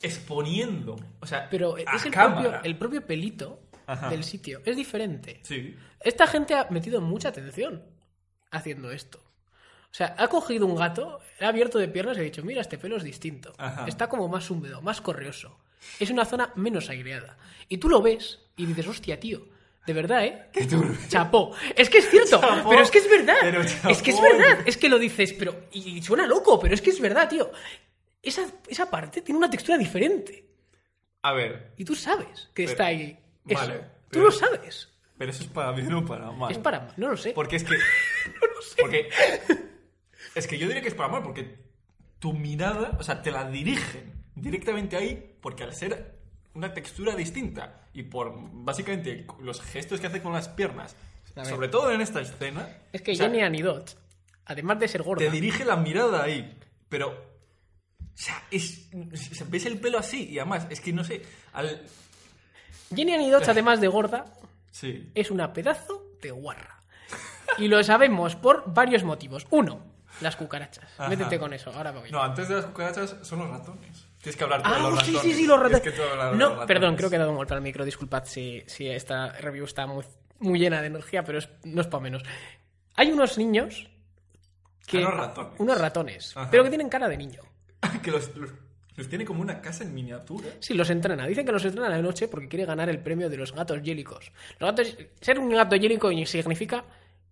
Exponiendo. 0.00 0.96
O 1.20 1.26
sea, 1.26 1.48
Pero 1.50 1.74
a 1.76 1.80
es 1.96 2.04
el 2.06 2.12
propio, 2.12 2.60
el 2.62 2.76
propio 2.78 3.04
pelito 3.06 3.60
Ajá. 3.86 4.08
del 4.10 4.24
sitio. 4.24 4.60
Es 4.64 4.76
diferente. 4.76 5.40
Sí. 5.42 5.76
Esta 6.00 6.26
gente 6.26 6.54
ha 6.54 6.68
metido 6.70 7.00
mucha 7.00 7.28
atención 7.30 7.82
haciendo 8.50 8.90
esto. 8.92 9.20
O 9.90 9.94
sea, 9.98 10.14
ha 10.18 10.28
cogido 10.28 10.66
un 10.66 10.76
gato, 10.76 11.20
le 11.40 11.46
ha 11.46 11.48
abierto 11.48 11.78
de 11.78 11.88
piernas 11.88 12.16
y 12.16 12.20
ha 12.20 12.24
dicho, 12.24 12.42
mira, 12.44 12.60
este 12.60 12.78
pelo 12.78 12.96
es 12.96 13.02
distinto. 13.02 13.52
Ajá. 13.58 13.86
Está 13.86 14.08
como 14.08 14.28
más 14.28 14.50
húmedo, 14.50 14.82
más 14.82 15.00
correoso. 15.00 15.58
Es 15.98 16.10
una 16.10 16.24
zona 16.24 16.52
menos 16.56 16.88
aireada. 16.90 17.36
Y 17.68 17.78
tú 17.78 17.88
lo 17.88 18.02
ves 18.02 18.38
y 18.56 18.66
dices, 18.66 18.86
hostia, 18.86 19.18
tío, 19.18 19.48
de 19.86 19.92
verdad, 19.94 20.24
¿eh? 20.24 20.48
Qué. 20.52 20.68
Chapó. 21.08 21.54
Es 21.74 21.88
que 21.88 21.98
es 21.98 22.10
cierto, 22.10 22.38
Chapó. 22.40 22.68
pero 22.68 22.82
es 22.82 22.90
que 22.90 22.98
es 22.98 23.08
verdad. 23.10 23.36
Pero 23.40 23.62
es 23.62 24.02
que 24.02 24.10
es 24.10 24.20
verdad. 24.20 24.58
Es 24.66 24.76
que 24.76 24.88
lo 24.90 24.98
dices, 24.98 25.32
pero... 25.32 25.64
Y 25.72 26.02
suena 26.02 26.26
loco, 26.26 26.60
pero 26.60 26.74
es 26.74 26.82
que 26.82 26.90
es 26.90 27.00
verdad, 27.00 27.28
tío. 27.28 27.50
Esa, 28.22 28.46
esa 28.68 28.90
parte 28.90 29.22
tiene 29.22 29.38
una 29.38 29.48
textura 29.48 29.78
diferente. 29.78 30.44
A 31.22 31.32
ver, 31.32 31.72
Y 31.78 31.84
tú 31.84 31.94
sabes 31.94 32.50
que 32.54 32.64
Pero- 32.64 32.70
está 32.70 32.86
ahí. 32.86 33.18
Eso. 33.46 33.60
vale, 33.60 33.78
Tú 33.78 33.84
pero- 34.10 34.24
lo 34.26 34.30
sabes. 34.32 34.88
pero 35.16 35.30
eso 35.30 35.42
es 35.42 35.48
para 35.48 35.72
bien 35.72 35.92
o 35.94 36.04
para 36.04 36.30
mal. 36.32 36.52
Es 36.52 36.58
para... 36.58 36.92
No 36.98 37.08
lo 37.08 37.16
sé. 37.16 37.32
Porque 37.32 37.56
es 37.56 37.64
que. 37.64 37.76
Porque. 38.80 39.08
Es 40.38 40.46
que 40.46 40.56
yo 40.56 40.66
diría 40.66 40.82
que 40.82 40.88
es 40.88 40.94
para 40.94 41.08
mal, 41.08 41.22
porque 41.22 41.58
tu 42.18 42.32
mirada, 42.32 42.96
o 42.98 43.02
sea, 43.02 43.22
te 43.22 43.30
la 43.30 43.48
dirigen 43.50 44.12
directamente 44.34 44.96
ahí, 44.96 45.36
porque 45.40 45.64
al 45.64 45.74
ser 45.74 46.16
una 46.54 46.72
textura 46.72 47.14
distinta 47.14 47.82
y 47.92 48.04
por 48.04 48.34
básicamente 48.36 49.26
los 49.40 49.60
gestos 49.60 50.00
que 50.00 50.06
hace 50.06 50.22
con 50.22 50.32
las 50.32 50.48
piernas, 50.48 50.94
sobre 51.44 51.68
todo 51.68 51.90
en 51.92 52.00
esta 52.00 52.20
escena. 52.20 52.68
Es 52.92 53.02
que 53.02 53.12
o 53.12 53.14
sea, 53.14 53.26
Jenny 53.26 53.42
Anidot, 53.42 53.96
además 54.44 54.78
de 54.78 54.88
ser 54.88 55.02
gorda, 55.02 55.24
te 55.24 55.30
dirige 55.30 55.64
la 55.64 55.76
mirada 55.76 56.22
ahí, 56.22 56.56
pero. 56.88 57.26
O 58.00 58.20
sea, 58.20 58.42
es, 58.50 58.88
ves 59.48 59.66
el 59.66 59.78
pelo 59.78 59.98
así 59.98 60.28
y 60.28 60.38
además, 60.38 60.66
es 60.70 60.80
que 60.80 60.92
no 60.92 61.04
sé. 61.04 61.22
Al, 61.52 61.82
Jenny 62.94 63.12
Anidot, 63.12 63.48
además 63.48 63.80
de 63.80 63.88
gorda, 63.88 64.24
sí. 64.70 65.10
es 65.14 65.30
una 65.30 65.52
pedazo 65.52 66.12
de 66.20 66.30
guarra. 66.30 66.80
Y 67.58 67.68
lo 67.68 67.82
sabemos 67.82 68.36
por 68.36 68.72
varios 68.72 69.04
motivos. 69.04 69.46
Uno, 69.50 69.97
las 70.20 70.36
cucarachas. 70.36 70.84
Ajá. 70.98 71.08
Métete 71.08 71.38
con 71.38 71.52
eso, 71.52 71.70
ahora 71.72 71.92
voy. 71.92 72.10
No, 72.10 72.22
antes 72.22 72.48
de 72.48 72.56
las 72.56 72.66
cucarachas 72.66 73.16
son 73.22 73.40
los 73.40 73.50
ratones. 73.50 74.06
Tienes 74.20 74.36
que 74.36 74.44
hablar 74.44 74.62
tú 74.62 74.68
de 74.70 74.74
Ah, 74.74 74.78
los 74.80 74.90
sí, 75.00 75.12
ratones. 75.12 75.22
sí, 75.22 75.32
sí, 75.34 75.46
los 75.46 75.58
ratones. 75.60 75.80
que 75.82 75.90
tú 75.92 76.02
No, 76.02 76.16
los 76.16 76.38
ratones. 76.40 76.66
perdón, 76.66 76.96
creo 76.96 77.10
que 77.10 77.16
he 77.16 77.18
dado 77.18 77.30
un 77.30 77.36
golpe 77.36 77.54
al 77.54 77.60
micro. 77.62 77.84
Disculpad 77.84 78.24
si, 78.24 78.62
si 78.66 78.88
esta 78.88 79.32
review 79.32 79.64
está 79.64 79.86
muy, 79.86 80.04
muy 80.40 80.58
llena 80.58 80.80
de 80.80 80.88
energía, 80.88 81.22
pero 81.24 81.38
es- 81.38 81.48
no 81.64 81.80
es 81.80 81.86
para 81.86 82.02
menos. 82.02 82.22
Hay 82.96 83.12
unos 83.12 83.38
niños 83.38 83.88
que... 84.86 84.98
Ah, 85.04 85.08
unos 85.08 85.16
ratones. 85.18 85.52
Unos 85.60 85.78
ratones, 85.80 86.36
Ajá. 86.36 86.50
pero 86.50 86.64
que 86.64 86.70
tienen 86.70 86.88
cara 86.88 87.08
de 87.08 87.16
niño. 87.16 87.42
que 88.02 88.10
los, 88.10 88.34
los, 88.36 88.50
los 88.96 89.08
tiene 89.08 89.24
como 89.24 89.40
una 89.40 89.60
casa 89.60 89.84
en 89.84 89.94
miniatura. 89.94 90.48
Sí, 90.60 90.74
los 90.74 90.90
entrena. 90.90 91.26
Dicen 91.26 91.46
que 91.46 91.52
los 91.52 91.64
entrena 91.64 91.94
de 91.94 92.02
noche 92.02 92.26
porque 92.26 92.48
quiere 92.48 92.64
ganar 92.64 92.88
el 92.88 92.98
premio 93.00 93.28
de 93.30 93.36
los 93.36 93.52
gatos 93.54 93.80
yélicos. 93.82 94.32
Los 94.58 94.70
gatos, 94.70 94.96
ser 95.20 95.38
un 95.38 95.50
gato 95.50 95.76
yélico 95.76 96.10
significa 96.26 96.84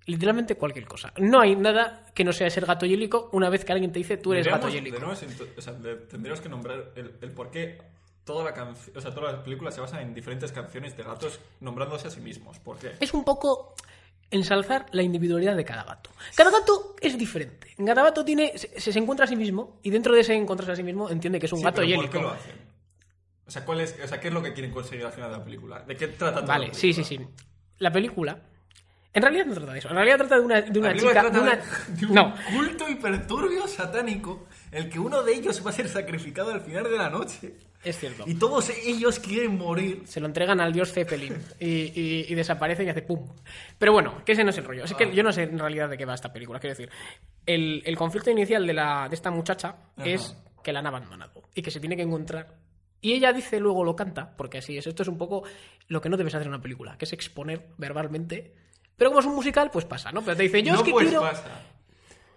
literalmente 0.06 0.54
cualquier 0.56 0.86
cosa. 0.86 1.12
No 1.18 1.40
hay 1.40 1.54
nada 1.56 2.06
que 2.14 2.24
no 2.24 2.32
sea 2.32 2.48
ser 2.50 2.64
gato 2.66 2.86
yélico 2.86 3.28
una 3.32 3.48
vez 3.50 3.64
que 3.64 3.72
alguien 3.72 3.92
te 3.92 3.98
dice 3.98 4.16
tú 4.16 4.32
eres 4.32 4.46
gato 4.46 4.68
yélico. 4.68 4.96
deberíamos 4.96 5.22
ento- 5.22 5.48
o 5.56 5.60
sea, 5.60 5.72
de- 5.74 5.96
tendríamos 5.96 6.40
que 6.40 6.48
nombrar 6.48 6.92
el, 6.96 7.14
el 7.20 7.30
por 7.32 7.50
qué 7.50 7.78
toda 8.24 8.44
la 8.44 8.52
canción, 8.54 8.96
o 8.96 9.00
sea, 9.00 9.12
todas 9.14 9.34
las 9.34 9.42
películas 9.44 9.74
se 9.74 9.80
basan 9.80 10.00
en 10.00 10.14
diferentes 10.14 10.50
canciones 10.52 10.96
de 10.96 11.02
gatos 11.04 11.38
nombrándose 11.60 12.08
a 12.08 12.10
sí 12.10 12.20
mismos. 12.20 12.58
¿Por 12.60 12.78
qué? 12.78 12.92
Es 13.00 13.14
un 13.14 13.24
poco 13.24 13.74
ensalzar 14.30 14.86
la 14.92 15.02
individualidad 15.02 15.54
de 15.56 15.64
cada 15.64 15.84
gato. 15.84 16.10
Cada 16.34 16.50
gato 16.50 16.96
es 17.00 17.16
diferente. 17.16 17.68
Cada 17.76 18.02
gato 18.02 18.24
tiene, 18.24 18.56
se, 18.58 18.80
se 18.80 18.98
encuentra 18.98 19.24
a 19.24 19.28
sí 19.28 19.36
mismo 19.36 19.78
y 19.82 19.90
dentro 19.90 20.14
de 20.14 20.20
ese 20.22 20.34
encontrarse 20.34 20.72
a 20.72 20.76
sí 20.76 20.82
mismo 20.82 21.08
entiende 21.10 21.38
que 21.38 21.46
es 21.46 21.52
un 21.52 21.58
Sí, 21.60 21.64
gato 21.64 21.82
pero 21.82 21.86
¿por 21.94 22.04
yélico. 22.04 22.12
qué 22.18 22.22
lo 22.24 22.30
hacen? 22.30 22.66
O 23.46 23.50
sea, 23.50 23.64
¿cuál 23.64 23.80
es, 23.80 23.96
o 24.04 24.08
sea, 24.08 24.18
¿qué 24.18 24.26
es 24.28 24.34
lo 24.34 24.42
que 24.42 24.52
quieren 24.52 24.72
conseguir 24.72 25.06
al 25.06 25.12
final 25.12 25.30
de 25.30 25.38
la 25.38 25.44
película? 25.44 25.78
¿De 25.80 25.96
qué 25.96 26.08
trata 26.08 26.40
Vale, 26.40 26.74
sí, 26.74 26.92
sí, 26.92 27.04
sí. 27.04 27.20
La 27.78 27.92
película. 27.92 28.40
En 29.16 29.22
realidad 29.22 29.46
no 29.46 29.54
trata 29.54 29.72
de 29.72 29.78
eso. 29.78 29.88
En 29.88 29.94
realidad 29.94 30.16
trata 30.18 30.38
de 30.38 30.44
una, 30.44 30.60
de 30.62 30.78
una 30.78 30.94
chica. 30.94 31.10
trata 31.12 31.30
de 31.30 31.40
una- 31.40 31.56
de- 31.56 32.06
un 32.06 32.14
No, 32.14 32.34
culto 32.54 32.88
hiperturbio 32.88 33.66
satánico, 33.66 34.46
el 34.70 34.88
que 34.88 34.98
uno 34.98 35.22
de 35.22 35.34
ellos 35.34 35.64
va 35.64 35.70
a 35.70 35.72
ser 35.72 35.88
sacrificado 35.88 36.52
al 36.52 36.60
final 36.60 36.84
de 36.84 36.98
la 36.98 37.08
noche. 37.10 37.54
es 37.84 37.98
cierto. 37.98 38.24
Y 38.26 38.34
todos 38.34 38.68
ellos 38.84 39.20
quieren 39.20 39.56
morir. 39.56 40.02
Se 40.06 40.18
lo 40.20 40.26
entregan 40.26 40.60
al 40.60 40.72
dios 40.72 40.92
Zeppelin 40.92 41.34
y, 41.60 41.66
y- 42.00 42.26
y 42.28 42.34
desaparece 42.34 42.82
y 42.84 42.88
hace 42.88 43.02
pum. 43.02 43.26
Pero 43.78 43.92
bueno, 43.92 44.22
que 44.24 44.32
ese 44.32 44.42
no 44.44 44.50
es 44.50 44.58
el 44.58 44.64
rollo. 44.64 44.84
Es 44.84 44.92
que 44.94 45.14
yo 45.14 45.22
no 45.22 45.32
sé 45.32 45.44
en 45.44 45.58
realidad 45.58 45.88
de 45.88 45.96
qué 45.96 46.04
va 46.04 46.14
esta 46.14 46.32
película. 46.32 46.58
Quiero 46.58 46.74
decir, 46.76 46.90
el, 47.46 47.82
el 47.86 47.96
conflicto 47.96 48.30
inicial 48.30 48.66
de, 48.66 48.72
la, 48.74 49.08
de 49.08 49.14
esta 49.14 49.30
muchacha 49.30 49.76
Ajá. 49.96 50.04
es 50.08 50.36
que 50.64 50.72
la 50.72 50.80
han 50.80 50.86
abandonado 50.88 51.42
y 51.54 51.62
que 51.62 51.70
se 51.70 51.78
tiene 51.80 51.94
que 51.96 52.02
encontrar. 52.02 52.54
Y 53.00 53.12
ella 53.12 53.32
dice, 53.32 53.60
luego 53.60 53.84
lo 53.84 53.94
canta, 53.94 54.34
porque 54.36 54.58
así 54.58 54.76
es. 54.76 54.86
Esto 54.86 55.02
es 55.04 55.08
un 55.08 55.16
poco 55.18 55.44
lo 55.86 56.00
que 56.00 56.08
no 56.08 56.16
debes 56.16 56.34
hacer 56.34 56.48
en 56.48 56.54
una 56.54 56.62
película, 56.62 56.98
que 56.98 57.04
es 57.04 57.12
exponer 57.12 57.68
verbalmente. 57.78 58.52
Pero 58.96 59.10
como 59.10 59.20
es 59.20 59.26
un 59.26 59.34
musical, 59.34 59.70
pues 59.70 59.84
pasa, 59.84 60.10
¿no? 60.12 60.22
Pero 60.24 60.36
te 60.36 60.44
dice, 60.44 60.62
yo 60.62 60.72
no 60.72 60.78
es 60.78 60.84
que 60.84 60.90
pues 60.92 61.06
quiero. 61.08 61.22
pasa. 61.22 61.62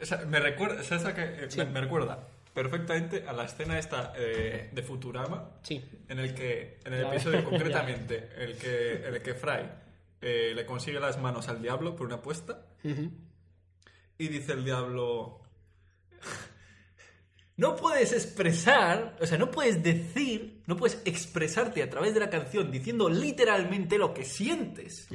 O 0.02 0.06
sea, 0.06 0.18
me 0.26 0.40
recuerda, 0.40 0.84
¿sabes 0.84 1.06
a 1.06 1.14
qué? 1.16 1.24
Eh, 1.24 1.48
me, 1.58 1.66
me 1.66 1.82
recuerda 1.82 2.28
perfectamente 2.54 3.26
a 3.28 3.34
la 3.34 3.46
escena 3.46 3.78
esta 3.80 4.14
eh, 4.18 4.70
de 4.74 4.84
Futurama, 4.84 5.50
Sí. 5.64 5.82
en 6.10 6.20
el 6.20 6.34
que, 6.34 6.80
en 6.86 6.94
el 6.94 7.02
Ya. 7.04 7.10
episodio 7.14 7.44
concretamente, 7.50 8.30
el 8.38 8.58
que, 8.58 9.06
en 9.08 9.14
el 9.16 9.22
que 9.22 9.34
Fry 9.34 9.70
eh, 10.22 10.52
le 10.56 10.66
consigue 10.66 11.00
las 11.00 11.18
manos 11.20 11.48
al 11.48 11.62
diablo 11.62 11.96
por 11.96 12.08
una 12.08 12.16
apuesta 12.16 12.66
Ujú. 12.84 13.10
y 14.18 14.28
dice 14.28 14.54
el 14.54 14.66
diablo, 14.66 15.42
no 17.58 17.76
puedes 17.76 18.14
expresar, 18.14 19.18
o 19.22 19.26
sea, 19.26 19.38
no 19.38 19.52
puedes 19.52 19.84
decir, 19.84 20.62
no 20.66 20.76
puedes 20.78 21.02
expresarte 21.06 21.84
a 21.84 21.90
través 21.90 22.14
de 22.14 22.22
la 22.22 22.30
canción 22.30 22.72
diciendo 22.72 23.10
literalmente 23.10 23.98
lo 23.98 24.14
que 24.14 24.24
sientes. 24.26 25.08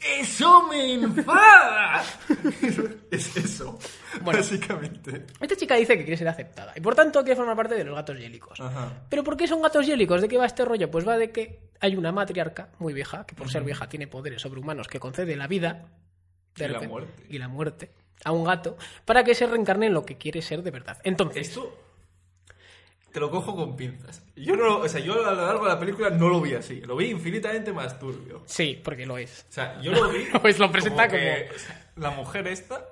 ¡Eso 0.00 0.62
me 0.68 0.94
enfada! 0.94 2.02
es 3.10 3.36
eso, 3.36 3.78
Bueno. 4.22 4.38
básicamente. 4.38 5.26
Esta 5.40 5.56
chica 5.56 5.74
dice 5.74 5.96
que 5.96 6.04
quiere 6.04 6.16
ser 6.16 6.28
aceptada 6.28 6.72
y 6.76 6.80
por 6.80 6.94
tanto 6.94 7.20
quiere 7.22 7.36
formar 7.36 7.56
parte 7.56 7.74
de 7.74 7.84
los 7.84 7.94
gatos 7.94 8.18
yélicos. 8.18 8.60
Ajá. 8.60 8.92
¿Pero 9.08 9.24
por 9.24 9.36
qué 9.36 9.48
son 9.48 9.60
gatos 9.60 9.86
yélicos? 9.86 10.20
¿De 10.20 10.28
qué 10.28 10.38
va 10.38 10.46
este 10.46 10.64
rollo? 10.64 10.90
Pues 10.90 11.06
va 11.06 11.16
de 11.16 11.30
que 11.32 11.58
hay 11.80 11.96
una 11.96 12.12
matriarca 12.12 12.68
muy 12.78 12.92
vieja, 12.92 13.26
que 13.26 13.34
por 13.34 13.50
ser 13.50 13.64
vieja 13.64 13.88
tiene 13.88 14.06
poderes 14.06 14.42
sobrehumanos, 14.42 14.86
que 14.88 15.00
concede 15.00 15.34
la 15.36 15.46
vida 15.48 15.86
de 16.56 16.64
Y 16.64 16.68
la 16.68 16.80
muerte. 16.80 17.22
y 17.28 17.38
la 17.38 17.48
muerte 17.48 17.90
a 18.24 18.32
un 18.32 18.44
gato 18.44 18.76
para 19.04 19.22
que 19.24 19.34
se 19.34 19.46
reencarne 19.46 19.86
en 19.86 19.94
lo 19.94 20.04
que 20.04 20.16
quiere 20.16 20.42
ser 20.42 20.62
de 20.62 20.70
verdad. 20.72 20.98
Entonces, 21.04 21.48
Esto, 21.48 21.76
te 23.12 23.20
lo 23.20 23.30
cojo 23.30 23.54
con 23.56 23.76
pinzas. 23.76 24.22
Yo 24.36 24.54
no, 24.56 24.78
o 24.78 24.88
sea, 24.88 25.00
yo 25.00 25.26
a 25.26 25.32
lo 25.32 25.46
largo 25.46 25.64
de 25.64 25.70
la 25.72 25.78
película 25.80 26.10
no 26.10 26.28
lo 26.28 26.40
vi 26.40 26.54
así, 26.54 26.80
lo 26.82 26.96
vi 26.96 27.06
infinitamente 27.06 27.72
más 27.72 27.98
turbio. 27.98 28.42
Sí, 28.46 28.80
porque 28.82 29.06
lo 29.06 29.18
es. 29.18 29.46
O 29.48 29.52
sea, 29.52 29.80
yo 29.80 29.92
lo 29.92 30.08
vi. 30.10 30.24
Pues 30.42 30.58
lo 30.58 30.70
presenta 30.70 31.08
que, 31.08 31.48
como- 31.48 32.04
la 32.06 32.10
mujer 32.10 32.46
esta 32.48 32.84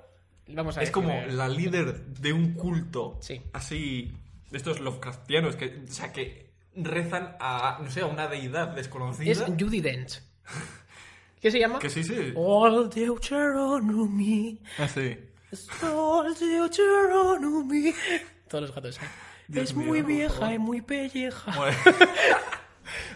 Vamos 0.49 0.77
a 0.77 0.81
es 0.81 0.91
como 0.91 1.13
la 1.27 1.47
líder 1.49 2.05
de 2.05 2.31
un 2.33 2.53
culto 2.53 3.17
Sí. 3.21 3.41
así 3.53 4.11
de 4.49 4.57
estos 4.57 4.79
Lovecraftianos 4.79 5.55
que, 5.57 5.83
o 5.89 5.91
sea, 5.91 6.11
que 6.13 6.47
rezan 6.75 7.35
a, 7.39 7.79
no 7.83 7.89
sé, 7.91 8.01
a 8.01 8.05
una 8.05 8.27
deidad 8.27 8.69
desconocida. 8.69 9.31
Es 9.31 9.39
Judy 9.41 9.81
Dench. 9.81 10.21
¿Qué 11.41 11.51
se 11.51 11.59
llama? 11.59 11.79
Que 11.79 11.89
sí, 11.89 12.03
sí. 12.03 12.33
All 12.35 12.89
Deuteronomy. 12.89 14.59
Ah, 14.79 14.87
sí. 14.87 15.17
All 15.83 16.33
Deuteronomy. 16.37 17.93
Todos 18.49 18.63
los 18.63 18.73
gatos. 18.75 18.97
¿eh? 18.97 19.01
Dios 19.47 19.69
es 19.69 19.75
mío, 19.75 19.87
muy 19.87 20.01
vieja 20.01 20.53
y 20.53 20.59
muy 20.59 20.81
pelleja. 20.81 21.51
Bueno. 21.55 21.77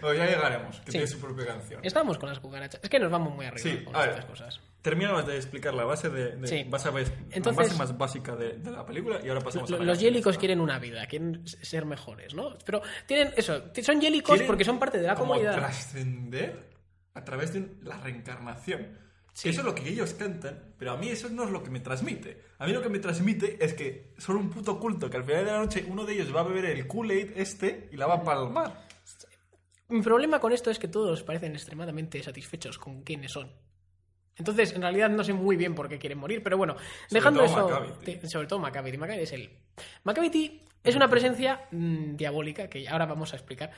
Bueno, 0.02 0.18
ya 0.22 0.26
llegaremos, 0.26 0.76
que 0.80 0.86
Sí. 0.86 0.90
tiene 0.92 1.06
su 1.06 1.18
propia 1.18 1.46
canción. 1.46 1.80
Estamos 1.82 2.18
con 2.18 2.28
las 2.28 2.40
cucarachas. 2.40 2.78
Es 2.82 2.90
que 2.90 2.98
nos 2.98 3.10
vamos 3.10 3.34
muy 3.34 3.46
arriba 3.46 3.62
Sí, 3.62 3.82
con 3.84 3.96
a 3.96 4.00
ver. 4.00 4.08
estas 4.10 4.24
cosas. 4.26 4.60
Terminamos 4.82 5.26
de 5.26 5.36
explicar 5.36 5.72
la 5.72 5.84
base 5.84 6.10
de, 6.10 6.36
de- 6.36 6.46
Sí. 6.46 6.64
base, 6.68 6.90
Entonces- 7.30 7.56
base 7.68 7.74
más 7.78 7.96
básica 7.96 8.36
de, 8.36 8.58
de 8.58 8.70
la 8.70 8.84
película 8.84 9.20
y 9.24 9.28
ahora 9.28 9.40
pasamos 9.40 9.70
a 9.72 9.76
la 9.78 9.84
Los 9.84 9.98
yélicos 10.00 10.36
quieren 10.36 10.60
una 10.60 10.78
vida, 10.78 11.06
quieren 11.06 11.46
ser 11.46 11.86
mejores, 11.86 12.34
¿no? 12.34 12.58
Pero 12.66 12.82
tienen 13.06 13.32
eso, 13.36 13.62
son 13.82 14.00
yélicos 14.00 14.42
porque 14.42 14.64
son 14.64 14.78
parte 14.78 14.98
de 14.98 15.06
la 15.06 15.14
como 15.14 15.28
comunidad. 15.34 15.54
trascender 15.54 16.68
a 17.14 17.24
través 17.24 17.54
de 17.54 17.66
la 17.82 17.96
reencarnación. 17.98 18.98
Sí. 19.32 19.48
Eso 19.48 19.60
es 19.60 19.66
lo 19.66 19.74
que 19.74 19.88
ellos 19.88 20.12
cantan, 20.14 20.74
pero 20.78 20.92
a 20.92 20.96
mí 20.96 21.08
eso 21.08 21.28
no 21.30 21.44
es 21.44 21.50
lo 21.50 21.62
que 21.62 21.70
me 21.70 21.80
transmite. 21.80 22.42
A 22.58 22.66
mí 22.66 22.72
lo 22.72 22.82
que 22.82 22.90
me 22.90 22.98
transmite 22.98 23.64
es 23.64 23.72
que 23.72 24.12
son 24.18 24.36
un 24.36 24.50
puto 24.50 24.78
culto, 24.78 25.08
que 25.08 25.16
al 25.16 25.24
final 25.24 25.44
de 25.44 25.52
la 25.52 25.58
noche 25.58 25.86
uno 25.88 26.04
de 26.04 26.12
ellos 26.12 26.34
va 26.34 26.40
a 26.40 26.44
beber 26.44 26.66
el 26.66 26.86
Kool-Aid 26.86 27.32
este 27.36 27.88
y 27.90 27.96
la 27.96 28.06
va 28.06 28.14
a 28.14 28.22
palmar. 28.22 28.86
Mi 29.88 30.02
problema 30.02 30.38
con 30.38 30.52
esto 30.52 30.70
es 30.70 30.78
que 30.78 30.88
todos 30.88 31.22
parecen 31.22 31.52
extremadamente 31.52 32.22
satisfechos 32.22 32.78
con 32.78 33.02
quiénes 33.02 33.32
son. 33.32 33.50
Entonces, 34.36 34.72
en 34.72 34.82
realidad 34.82 35.10
no 35.10 35.22
sé 35.22 35.32
muy 35.32 35.56
bien 35.56 35.74
por 35.74 35.88
qué 35.88 35.98
quieren 35.98 36.18
morir, 36.18 36.42
pero 36.42 36.56
bueno, 36.56 36.76
dejando 37.10 37.44
eso. 37.44 37.68
Macavity. 37.68 38.28
sobre 38.28 38.46
todo 38.46 38.58
Macavity. 38.58 38.96
Macavity 38.96 39.22
es 39.24 39.32
el. 39.32 39.50
Macavity 40.04 40.62
es 40.82 40.96
una 40.96 41.08
presencia 41.08 41.66
mm, 41.70 42.16
diabólica 42.16 42.68
que 42.68 42.88
ahora 42.88 43.06
vamos 43.06 43.32
a 43.32 43.36
explicar. 43.36 43.70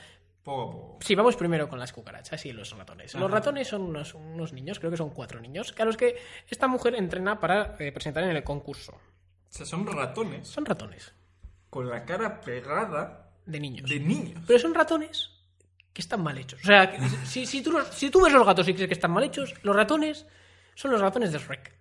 Poco 0.45 0.61
a 0.61 0.71
poco. 0.71 0.97
Sí, 1.01 1.15
vamos 1.15 1.35
primero 1.35 1.67
con 1.67 1.79
las 1.79 1.91
cucarachas 1.91 2.45
y 2.45 2.53
los 2.53 2.71
ratones. 2.77 3.13
Los 3.15 3.29
ratones 3.31 3.67
son 3.67 3.81
unos, 3.81 4.13
unos 4.13 4.53
niños, 4.53 4.77
creo 4.79 4.91
que 4.91 4.97
son 4.97 5.09
cuatro 5.09 5.39
niños, 5.41 5.73
a 5.77 5.83
los 5.85 5.97
que 5.97 6.15
esta 6.47 6.67
mujer 6.67 6.95
entrena 6.95 7.39
para 7.39 7.75
eh, 7.79 7.91
presentar 7.91 8.23
en 8.23 8.29
el 8.29 8.43
concurso. 8.43 8.93
O 8.93 8.99
sea, 9.49 9.65
son 9.65 9.85
ratones 9.87 10.47
Son 10.47 10.63
ratones 10.65 11.13
con 11.69 11.89
la 11.89 12.05
cara 12.05 12.39
pegada 12.41 13.31
de 13.45 13.59
niños. 13.59 13.89
de 13.89 13.99
niños. 13.99 14.39
Pero 14.47 14.59
son 14.59 14.73
ratones 14.73 15.31
que 15.91 16.01
están 16.01 16.21
mal 16.21 16.37
hechos. 16.37 16.59
O 16.61 16.65
sea, 16.65 16.93
si, 17.25 17.45
si, 17.47 17.61
tú, 17.63 17.71
los- 17.71 17.87
si 17.87 18.09
tú 18.11 18.21
ves 18.23 18.31
los 18.33 18.45
gatos 18.45 18.67
y 18.67 18.73
crees 18.73 18.87
que 18.87 18.93
están 18.93 19.11
mal 19.11 19.23
hechos, 19.23 19.53
los 19.63 19.75
ratones 19.75 20.25
son 20.75 20.91
los 20.91 21.01
ratones 21.01 21.31
de 21.31 21.39
Shrek. 21.39 21.73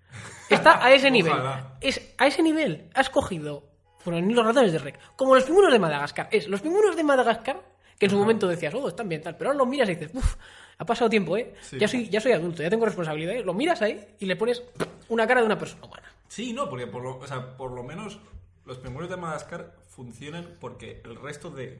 Está 0.49 0.83
a 0.85 0.93
ese 0.93 1.11
nivel. 1.12 1.33
Ojalá. 1.33 1.77
Es, 1.81 2.15
a 2.17 2.27
ese 2.29 2.43
nivel 2.43 2.89
has 2.95 3.11
cogido 3.11 3.69
bueno, 4.05 4.21
ni 4.27 4.33
los 4.35 4.45
ratones 4.47 4.73
de 4.73 4.79
Shrek. 4.79 5.17
Como 5.17 5.35
los 5.35 5.45
pingüinos 5.45 5.73
de 5.73 5.79
Madagascar. 5.79 6.29
Es 6.31 6.49
los 6.49 6.61
pingüinos 6.62 6.95
de 6.97 7.03
Madagascar 7.05 7.74
que 7.99 8.07
en 8.07 8.11
su 8.11 8.19
momento 8.19 8.49
decías, 8.49 8.75
oh, 8.75 8.89
están 8.89 9.09
bien 9.09 9.23
tal. 9.23 9.37
Pero 9.37 9.51
ahora 9.51 9.59
lo 9.59 9.67
miras 9.67 9.89
y 9.89 9.95
dices, 9.95 10.11
uff, 10.15 10.37
ha 10.79 10.85
pasado 10.87 11.09
tiempo, 11.11 11.37
¿eh? 11.37 11.55
Sí. 11.63 11.79
Ya, 11.79 11.89
soy, 11.89 12.09
ya 12.09 12.21
soy 12.21 12.33
adulto, 12.33 12.63
ya 12.63 12.71
tengo 12.71 12.85
responsabilidades. 12.87 13.45
Lo 13.45 13.55
miras 13.55 13.81
ahí 13.83 14.05
y 14.19 14.27
le 14.27 14.37
pones 14.37 14.63
una 15.09 15.27
cara 15.27 15.41
de 15.41 15.47
una 15.47 15.59
persona 15.59 15.85
humana. 15.87 16.13
Sí, 16.29 16.53
no, 16.53 16.69
porque 16.69 16.87
por 16.87 17.03
lo, 17.03 17.19
o 17.19 17.27
sea, 17.27 17.57
por 17.57 17.71
lo 17.73 17.83
menos 17.83 18.19
los 18.65 18.79
pingüinos 18.79 19.11
de 19.11 19.17
Madagascar 19.17 19.75
funcionan 19.89 20.57
porque 20.61 21.01
el 21.05 21.17
resto 21.17 21.51
de 21.51 21.79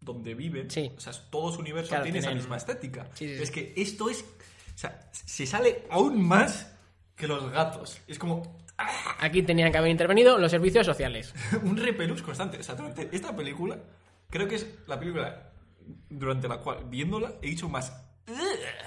donde 0.00 0.34
viven, 0.34 0.70
Sí. 0.70 0.90
o 0.96 1.00
sea, 1.00 1.12
todo 1.30 1.52
su 1.52 1.60
universo 1.60 1.90
Claro, 1.90 2.04
tiene 2.04 2.20
esa 2.20 2.28
tienen- 2.28 2.42
misma 2.42 2.56
estética. 2.56 3.08
Sí. 3.14 3.26
Es 3.30 3.50
que 3.50 3.74
esto 3.76 4.08
es, 4.08 4.22
o 4.22 4.78
sea, 4.78 5.08
se 5.12 5.44
sale 5.44 5.84
aún 5.90 6.22
más 6.26 6.72
que 7.16 7.26
los 7.26 7.50
gatos. 7.52 7.98
Es 8.08 8.18
como 8.18 8.56
¡ah! 8.78 9.16
Aquí 9.18 9.42
tenían 9.42 9.70
que 9.70 9.76
haber 9.76 9.90
intervenido 9.90 10.38
los 10.38 10.50
servicios 10.50 10.86
sociales. 10.86 11.34
un 11.64 11.76
repelús 11.76 12.22
constante. 12.22 12.56
O 12.58 12.62
sea, 12.62 12.76
durante 12.76 13.10
esta 13.14 13.36
película, 13.36 13.76
creo 14.30 14.48
que 14.48 14.56
es 14.56 14.66
la 14.86 14.98
película 14.98 15.52
durante 16.08 16.48
la 16.48 16.58
cual, 16.58 16.84
viéndola, 16.86 17.32
he 17.42 17.48
dicho 17.48 17.68
más 17.68 17.92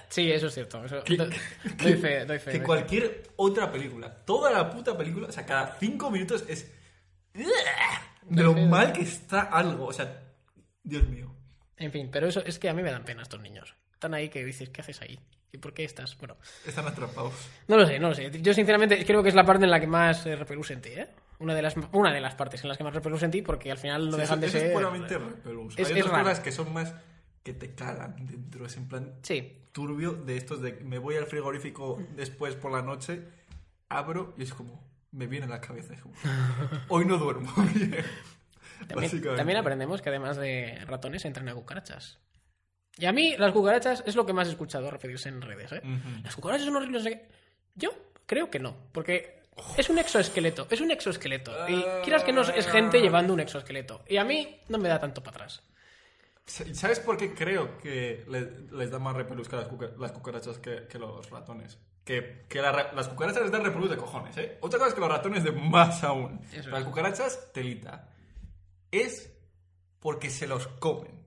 Sí, 0.09 0.31
eso 0.31 0.47
es 0.47 0.53
cierto. 0.53 0.85
Eso, 0.85 1.03
que, 1.03 1.17
do- 1.17 1.25
doy 1.25 1.93
fe, 1.95 2.23
doy 2.25 2.39
fe. 2.39 2.45
que 2.45 2.51
doy 2.51 2.59
fe. 2.59 2.63
cualquier 2.63 3.23
otra 3.35 3.69
película. 3.71 4.09
Toda 4.23 4.51
la 4.51 4.69
puta 4.69 4.95
película, 4.97 5.27
o 5.27 5.31
sea, 5.31 5.45
cada 5.45 5.75
cinco 5.79 6.09
minutos 6.11 6.45
es 6.47 6.71
de 7.33 8.43
lo 8.43 8.53
mal 8.53 8.93
que 8.93 9.01
está 9.01 9.41
algo. 9.41 9.87
O 9.87 9.93
sea, 9.93 10.21
Dios 10.83 11.07
mío. 11.09 11.33
En 11.77 11.91
fin, 11.91 12.09
pero 12.11 12.27
eso 12.27 12.41
es 12.45 12.59
que 12.59 12.69
a 12.69 12.73
mí 12.73 12.83
me 12.83 12.91
dan 12.91 13.03
pena 13.03 13.23
estos 13.23 13.41
niños. 13.41 13.75
Están 13.91 14.13
ahí 14.13 14.29
que 14.29 14.45
dices, 14.45 14.69
¿qué 14.69 14.81
haces 14.81 15.01
ahí? 15.01 15.19
¿Y 15.51 15.57
por 15.57 15.73
qué 15.73 15.83
estás? 15.83 16.17
Bueno, 16.17 16.37
Están 16.65 16.87
atrapados. 16.87 17.33
no 17.67 17.77
lo 17.77 17.85
sé, 17.85 17.99
no 17.99 18.09
lo 18.09 18.15
sé. 18.15 18.31
Yo 18.41 18.53
sinceramente 18.53 19.03
creo 19.05 19.21
que 19.23 19.29
es 19.29 19.35
la 19.35 19.45
parte 19.45 19.65
en 19.65 19.71
la 19.71 19.79
que 19.79 19.87
más 19.87 20.23
repelús 20.25 20.67
sentí, 20.67 20.89
¿eh? 20.89 21.07
Una 21.43 21.53
de, 21.55 21.61
las, 21.61 21.75
una 21.91 22.11
de 22.13 22.21
las 22.21 22.35
partes 22.35 22.63
en 22.63 22.69
las 22.69 22.77
que 22.77 22.83
más 22.83 22.93
repelús 22.93 23.19
sentí 23.19 23.41
porque 23.41 23.69
al 23.71 23.77
final 23.77 24.05
no 24.09 24.15
Sí, 24.15 24.21
dejan 24.21 24.39
de 24.39 24.49
ser... 24.49 24.65
es 24.67 24.71
puramente 24.73 25.17
repelús. 25.17 25.77
Es- 25.77 25.89
Hay 25.91 25.99
es 25.99 26.05
otras 26.05 26.39
que 26.39 26.51
son 26.51 26.71
más 26.73 26.93
que 27.43 27.53
te 27.53 27.75
calan 27.75 28.25
dentro. 28.25 28.65
Es 28.65 28.77
en 28.77 28.87
plan 28.87 29.13
Sí, 29.21 29.65
turbio 29.73 30.13
de 30.13 30.37
estos 30.37 30.61
de 30.61 30.73
me 30.73 30.97
voy 30.99 31.15
al 31.17 31.25
frigorífico 31.25 32.01
después 32.15 32.55
por 32.55 32.71
la 32.71 32.81
noche, 32.81 33.27
abro 33.89 34.33
y 34.37 34.43
es 34.43 34.53
como 34.53 34.81
me 35.11 35.27
viene 35.27 35.45
a 35.45 35.49
la 35.49 35.61
cabeza. 35.61 35.93
Es 35.93 36.01
como, 36.01 36.15
hoy 36.87 37.05
no 37.05 37.17
duermo 37.17 37.51
también, 38.87 39.21
también 39.35 39.57
aprendemos 39.57 40.01
que 40.01 40.09
además 40.09 40.37
de 40.37 40.79
ratones 40.87 41.25
entran 41.25 41.47
a 41.49 41.53
cucarachas. 41.53 42.19
Y 42.97 43.05
a 43.05 43.11
mí 43.11 43.35
las 43.37 43.51
cucarachas 43.51 44.03
es 44.05 44.15
lo 44.15 44.25
que 44.25 44.33
más 44.33 44.47
he 44.47 44.51
escuchado 44.51 44.89
referirse 44.91 45.29
en 45.29 45.41
redes, 45.41 45.71
¿eh? 45.71 45.81
Ujú. 45.83 46.23
Las 46.23 46.35
cucarachas 46.35 46.65
son 46.65 46.75
horribles. 46.75 47.03
Yo 47.75 47.89
creo 48.25 48.49
que 48.51 48.59
no, 48.59 48.75
porque 48.91 49.41
es 49.77 49.89
un 49.89 49.97
exoesqueleto, 49.99 50.67
es 50.69 50.81
un 50.81 50.91
exoesqueleto. 50.91 51.51
Y 51.69 51.83
quieras 52.03 52.23
que 52.23 52.31
no 52.33 52.41
es 52.41 52.67
gente 52.67 52.99
llevando 53.01 53.33
un 53.33 53.39
exoesqueleto. 53.39 54.03
Y 54.07 54.17
a 54.17 54.23
mí 54.23 54.59
no 54.69 54.77
me 54.77 54.89
da 54.89 54.99
tanto 54.99 55.21
para 55.23 55.35
atrás. 55.37 55.63
¿Sabes 56.45 56.99
por 56.99 57.15
qué 57.15 57.33
creo 57.33 57.77
que 57.77 58.25
le- 58.27 58.67
les 58.77 58.91
da 58.91 58.99
más 58.99 59.15
repelús 59.15 59.49
las, 59.51 59.65
cuca- 59.67 59.91
las 59.97 60.11
cucarachas 60.11 60.57
que, 60.59 60.87
que 60.87 60.99
los 60.99 61.29
ratones? 61.29 61.77
Que, 62.03 62.43
que 62.49 62.61
la 62.61 62.71
ra- 62.73 62.91
las 62.93 63.07
cucarachas 63.07 63.43
les 63.43 63.51
dan 63.51 63.63
repelús 63.63 63.89
de 63.89 63.95
cojones, 63.95 64.35
¿eh? 64.37 64.57
Otra 64.59 64.77
cosa 64.77 64.89
es 64.89 64.93
que 64.95 64.99
los 64.99 65.09
ratones 65.09 65.43
de 65.45 65.53
más 65.53 66.03
aún. 66.03 66.41
Eso 66.51 66.69
las 66.69 66.81
es. 66.81 66.85
cucarachas, 66.85 67.53
telita. 67.53 68.09
Es 68.91 69.31
porque 70.01 70.29
se 70.29 70.45
los 70.47 70.67
comen. 70.67 71.23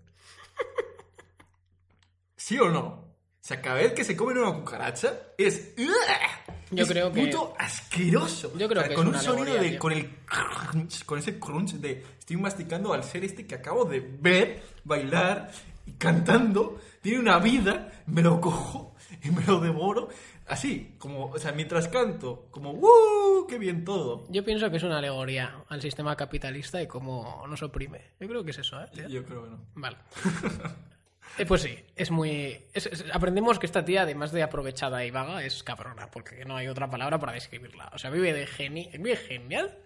¿Sí 2.37 2.59
o 2.59 2.69
no? 2.69 3.06
O 3.47 3.49
sea, 3.49 3.63
cada 3.63 3.77
vez 3.77 3.93
que 3.93 4.03
se 4.03 4.17
comen 4.17 4.39
una 4.39 4.53
cucaracha 4.55 5.21
es... 5.39 5.77
Yo 5.77 6.83
es 6.83 6.89
creo 6.89 7.13
que- 7.13 7.27
puto 7.27 7.55
asqueroso. 7.57 8.51
Yo 8.59 8.69
creo 8.69 8.81
O 8.81 8.85
sea, 8.85 8.89
que 8.89 8.95
es 8.95 8.99
con 8.99 9.07
una 9.07 9.19
un 9.19 9.25
sonido 9.25 9.43
alegoría, 9.53 9.63
de... 9.63 9.71
tío. 9.71 9.79
Con 9.79 9.93
el 9.93 10.11
crunch, 10.27 11.05
con 11.05 11.19
ese 11.21 11.39
crunch 11.39 11.75
de... 11.75 12.05
Estoy 12.19 12.39
masticando 12.39 12.93
al 12.93 13.05
ser 13.05 13.23
este 13.25 13.47
que 13.47 13.55
acabo 13.55 13.85
de 13.85 14.01
ver, 14.01 14.65
bailar 14.83 15.53
y 15.87 15.93
cantando. 15.93 16.81
Tiene 17.01 17.21
una 17.21 17.39
vida, 17.39 18.03
me 18.07 18.21
lo 18.21 18.41
cojo 18.41 18.97
y 19.23 19.31
me 19.31 19.45
lo 19.45 19.61
devoro. 19.61 20.09
Así, 20.49 20.97
como... 20.99 21.27
O 21.27 21.39
sea, 21.39 21.53
mientras 21.53 21.87
canto, 21.87 22.49
como... 22.51 22.73
¡Uh! 22.73 23.47
¡Qué 23.49 23.61
bien 23.61 23.85
todo! 23.85 24.25
Yo 24.29 24.45
pienso 24.45 24.69
que 24.73 24.79
es 24.79 24.83
una 24.83 24.99
alegoría 24.99 25.63
al 25.69 25.81
sistema 25.81 26.17
capitalista 26.17 26.83
y 26.83 26.89
cómo 26.89 27.45
nos 27.49 27.63
oprime. 27.63 28.01
Yo 28.19 28.27
creo 28.27 28.43
que 28.43 28.51
es 28.51 28.59
eso, 28.59 28.83
¿eh? 28.83 28.87
tío? 28.93 29.07
Yo 29.09 29.25
creo 29.25 29.45
que 29.45 29.51
no. 29.51 29.61
Vale. 29.77 29.99
Eh, 31.39 31.45
pues 31.47 31.63
sí, 31.63 31.79
es 31.97 32.11
muy... 32.11 32.59
es- 32.73 32.87
es- 32.87 33.05
aprendemos 33.13 33.59
que 33.59 33.67
esta 33.67 33.85
tía, 33.85 34.03
además 34.03 34.33
de 34.33 34.43
aprovechada 34.43 35.05
y 35.05 35.11
vaga, 35.11 35.43
es 35.45 35.63
cabrona, 35.63 36.11
porque 36.11 36.45
no 36.45 36.57
hay 36.57 36.69
otra 36.69 36.89
palabra 36.89 37.19
para 37.19 37.33
describirla. 37.33 37.91
O 37.93 37.99
sea, 37.99 38.11
vive 38.11 38.33
de 38.33 38.47
geni 38.47 38.89
vive 38.95 39.17
genial 39.17 39.77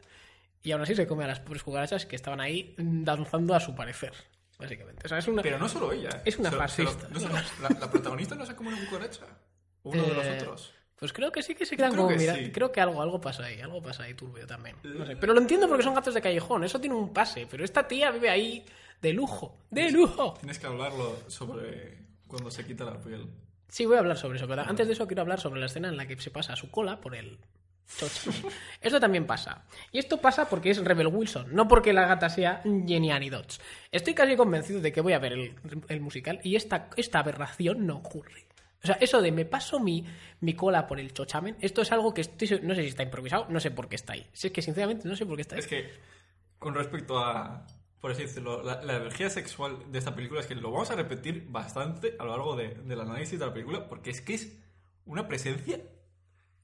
y 0.62 0.72
aún 0.72 0.82
así 0.82 0.94
se 0.94 1.06
come 1.06 1.24
a 1.24 1.26
las 1.26 1.40
pobres 1.40 1.62
cucarachas 1.62 2.06
que 2.06 2.14
estaban 2.16 2.40
ahí 2.40 2.74
danzando 2.78 3.54
a 3.54 3.60
su 3.60 3.74
parecer, 3.74 4.12
básicamente. 4.58 5.02
O 5.06 5.08
sea, 5.08 5.18
es 5.18 5.26
una... 5.26 5.42
Pero 5.42 5.58
no 5.58 5.68
solo 5.68 5.92
ella. 5.92 6.22
Es 6.24 6.38
una 6.38 6.52
fascista. 6.52 7.08
no 7.10 7.18
la, 7.28 7.44
la 7.80 7.90
protagonista 7.90 8.34
no 8.34 8.46
se 8.46 8.54
come 8.54 8.68
una 8.74 8.84
cucaracha. 8.88 9.24
Uno 9.82 10.02
de 10.02 10.14
los 10.14 10.26
Eh, 10.26 10.38
otros. 10.40 10.72
Pues 10.96 11.14
creo 11.14 11.32
que 11.32 11.42
sí 11.42 11.54
que 11.54 11.64
se 11.64 11.76
quedan 11.78 11.92
creo 11.92 12.02
como 12.04 12.14
que 12.14 12.20
mira- 12.20 12.34
sí. 12.36 12.52
Creo 12.52 12.70
que 12.70 12.80
algo, 12.82 13.00
algo 13.00 13.18
pasa 13.20 13.44
ahí, 13.46 13.58
algo 13.62 13.82
pasa 13.82 14.02
ahí 14.02 14.12
turbio 14.12 14.46
también. 14.46 14.76
No 14.84 15.06
sé. 15.06 15.16
Pero 15.16 15.32
lo 15.32 15.40
entiendo 15.40 15.66
porque 15.66 15.82
son 15.82 15.94
gatos 15.94 16.12
de 16.14 16.20
callejón, 16.20 16.62
eso 16.62 16.78
tiene 16.78 16.94
un 16.94 17.12
pase. 17.12 17.48
Pero 17.50 17.64
esta 17.64 17.88
tía 17.88 18.10
vive 18.10 18.28
ahí 18.28 18.62
de 19.00 19.12
lujo, 19.12 19.58
de 19.70 19.90
lujo. 19.90 20.34
Tienes 20.34 20.58
que 20.58 20.66
hablarlo 20.66 21.16
sobre 21.28 21.98
cuando 22.26 22.50
se 22.50 22.64
quita 22.64 22.84
la 22.84 23.00
piel. 23.00 23.26
Sí, 23.68 23.86
voy 23.86 23.96
a 23.96 24.00
hablar 24.00 24.16
sobre 24.16 24.38
eso, 24.38 24.48
pero 24.48 24.62
antes 24.62 24.86
de 24.86 24.92
eso 24.94 25.06
quiero 25.06 25.22
hablar 25.22 25.40
sobre 25.40 25.60
la 25.60 25.66
escena 25.66 25.88
en 25.88 25.96
la 25.96 26.06
que 26.06 26.20
se 26.20 26.30
pasa 26.30 26.56
su 26.56 26.70
cola 26.70 27.00
por 27.00 27.14
el 27.14 27.38
chocho. 27.96 28.30
Esto 28.80 29.00
también 29.00 29.26
pasa. 29.26 29.64
Y 29.92 29.98
esto 29.98 30.18
pasa 30.18 30.48
porque 30.48 30.70
es 30.70 30.82
Rebel 30.82 31.08
Wilson, 31.08 31.54
no 31.54 31.68
porque 31.68 31.92
la 31.92 32.06
gata 32.06 32.28
sea 32.28 32.62
Jenny 32.62 33.10
Annie 33.10 33.30
Dodds. 33.30 33.60
Estoy 33.90 34.14
casi 34.14 34.36
convencido 34.36 34.80
de 34.80 34.92
que 34.92 35.00
voy 35.00 35.12
a 35.12 35.18
ver 35.18 35.32
el, 35.32 35.54
el 35.88 36.00
musical 36.00 36.40
y 36.42 36.56
esta, 36.56 36.88
esta 36.96 37.18
aberración 37.18 37.86
no 37.86 37.96
ocurre. 37.96 38.46
O 38.82 38.86
sea, 38.86 38.96
eso 39.00 39.20
de 39.20 39.30
me 39.30 39.44
paso 39.44 39.78
mi, 39.78 40.06
mi 40.40 40.54
cola 40.54 40.86
por 40.86 41.00
el 41.00 41.12
chochamen, 41.12 41.56
esto 41.60 41.82
es 41.82 41.92
algo 41.92 42.14
que 42.14 42.22
estoy, 42.22 42.60
no 42.62 42.74
sé 42.74 42.82
si 42.82 42.88
está 42.88 43.02
improvisado, 43.02 43.46
no 43.50 43.60
sé 43.60 43.70
por 43.70 43.88
qué 43.88 43.96
está 43.96 44.14
ahí. 44.14 44.26
Si 44.32 44.46
es 44.46 44.52
que 44.52 44.62
sinceramente 44.62 45.06
no 45.06 45.16
sé 45.16 45.26
por 45.26 45.36
qué 45.36 45.42
está 45.42 45.56
ahí. 45.56 45.60
Es 45.60 45.66
que, 45.66 45.90
con 46.58 46.74
respecto 46.74 47.18
a 47.18 47.66
por 48.00 48.10
así 48.12 48.22
decirlo, 48.22 48.62
la, 48.62 48.82
la 48.82 48.96
energía 48.96 49.28
sexual 49.30 49.78
de 49.92 49.98
esta 49.98 50.14
película 50.14 50.40
es 50.40 50.46
que 50.46 50.54
lo 50.54 50.70
vamos 50.70 50.90
a 50.90 50.96
repetir 50.96 51.46
bastante 51.48 52.16
a 52.18 52.24
lo 52.24 52.30
largo 52.30 52.56
de- 52.56 52.74
del 52.74 53.00
análisis 53.00 53.38
de 53.38 53.46
la 53.46 53.52
película, 53.52 53.88
porque 53.88 54.10
es 54.10 54.20
que 54.20 54.34
es 54.34 54.56
una 55.04 55.28
presencia 55.28 55.80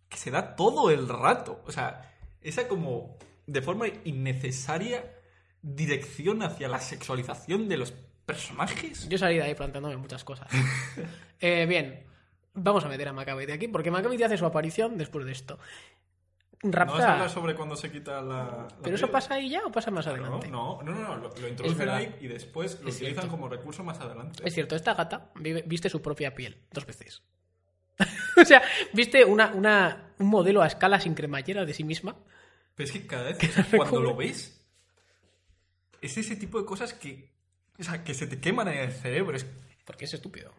que 0.09 0.16
se 0.16 0.30
da 0.30 0.57
todo 0.57 0.91
el 0.91 1.09
rato. 1.09 1.62
O 1.66 1.72
sea, 1.72 2.14
esa 2.41 2.68
como 2.68 3.18
de 3.47 3.61
forma 3.62 3.87
innecesaria 4.05 5.12
dirección 5.62 6.43
hacia 6.43 6.68
la 6.68 6.80
sexualización 6.80 7.68
de 7.68 7.76
los 7.76 7.93
personajes. 8.24 9.09
Yo 9.09 9.18
salí 9.18 9.37
de 9.37 9.43
ahí 9.43 9.55
planteándome 9.55 9.97
muchas 9.97 10.24
cosas. 10.24 10.49
Eh, 11.39 11.66
bien, 11.68 12.03
vamos 12.55 12.82
a 12.87 12.89
meter 12.89 13.07
a 13.09 13.12
Macavity 13.12 13.53
aquí, 13.53 13.68
porque 13.68 13.91
Macavity 13.91 14.22
hace 14.22 14.39
su 14.39 14.47
aparición 14.47 14.97
después 14.97 15.26
de 15.26 15.32
esto. 15.32 15.59
¿No 16.63 16.71
vas 16.71 16.81
a 16.81 16.85
Rapta. 16.85 17.13
hablar 17.13 17.31
sobre 17.31 17.55
cuando 17.55 17.77
se 17.77 17.91
quita 17.93 18.21
la... 18.23 18.45
la 18.45 18.69
¿Pero 18.83 18.97
eso 18.97 19.11
pasa 19.11 19.35
ahí 19.35 19.51
ya 19.51 19.65
o 19.67 19.71
pasa 19.71 19.91
más 19.91 20.07
No, 20.07 20.13
adelante? 20.13 20.49
no, 20.49 20.81
no, 20.83 20.93
no, 20.93 21.03
no, 21.03 21.17
lo, 21.17 21.29
lo 21.37 21.49
introducen 21.49 21.89
ahí 21.89 22.17
y 22.21 22.27
después 22.29 22.81
lo 22.83 22.89
Es 22.89 22.97
utilizan 22.97 23.23
cierto. 23.25 23.31
como 23.31 23.49
recurso 23.49 23.85
más 23.85 24.01
adelante. 24.01 24.43
Es 24.45 24.55
cierto, 24.55 24.75
esta 24.75 24.95
gata 24.95 25.31
vive- 25.37 25.65
viste 25.67 25.89
su 25.91 26.01
propia 26.01 26.35
piel 26.35 26.57
dos 26.73 26.87
veces. 26.87 27.23
o 28.41 28.45
sea, 28.45 28.63
viste 28.93 29.25
una, 29.25 29.49
una, 29.53 30.13
un 30.19 30.27
modelo 30.29 30.63
a 30.63 30.67
escala 30.67 30.99
sin 31.01 31.15
cremallera 31.15 31.65
de 31.65 31.75
sí 31.75 31.85
misma. 31.85 32.17
Pero 32.75 32.87
es 32.87 32.93
que 32.93 33.07
cada 33.07 33.25
vez 33.25 33.39
la 33.57 33.65
cuando 33.65 33.85
recubre. 33.85 34.03
lo 34.05 34.17
ves, 34.17 34.67
es 36.01 36.17
ese 36.19 36.37
tipo 36.37 36.59
de 36.61 36.67
cosas 36.67 36.93
que, 36.95 37.31
o 37.79 37.83
sea, 37.83 38.03
que 38.05 38.15
se 38.15 38.27
te 38.27 38.41
queman 38.41 38.69
en 38.69 38.79
el 38.79 38.93
cerebro. 38.93 39.37
Es- 39.37 39.47
Porque 39.85 40.05
es 40.07 40.15
estúpido. 40.15 40.53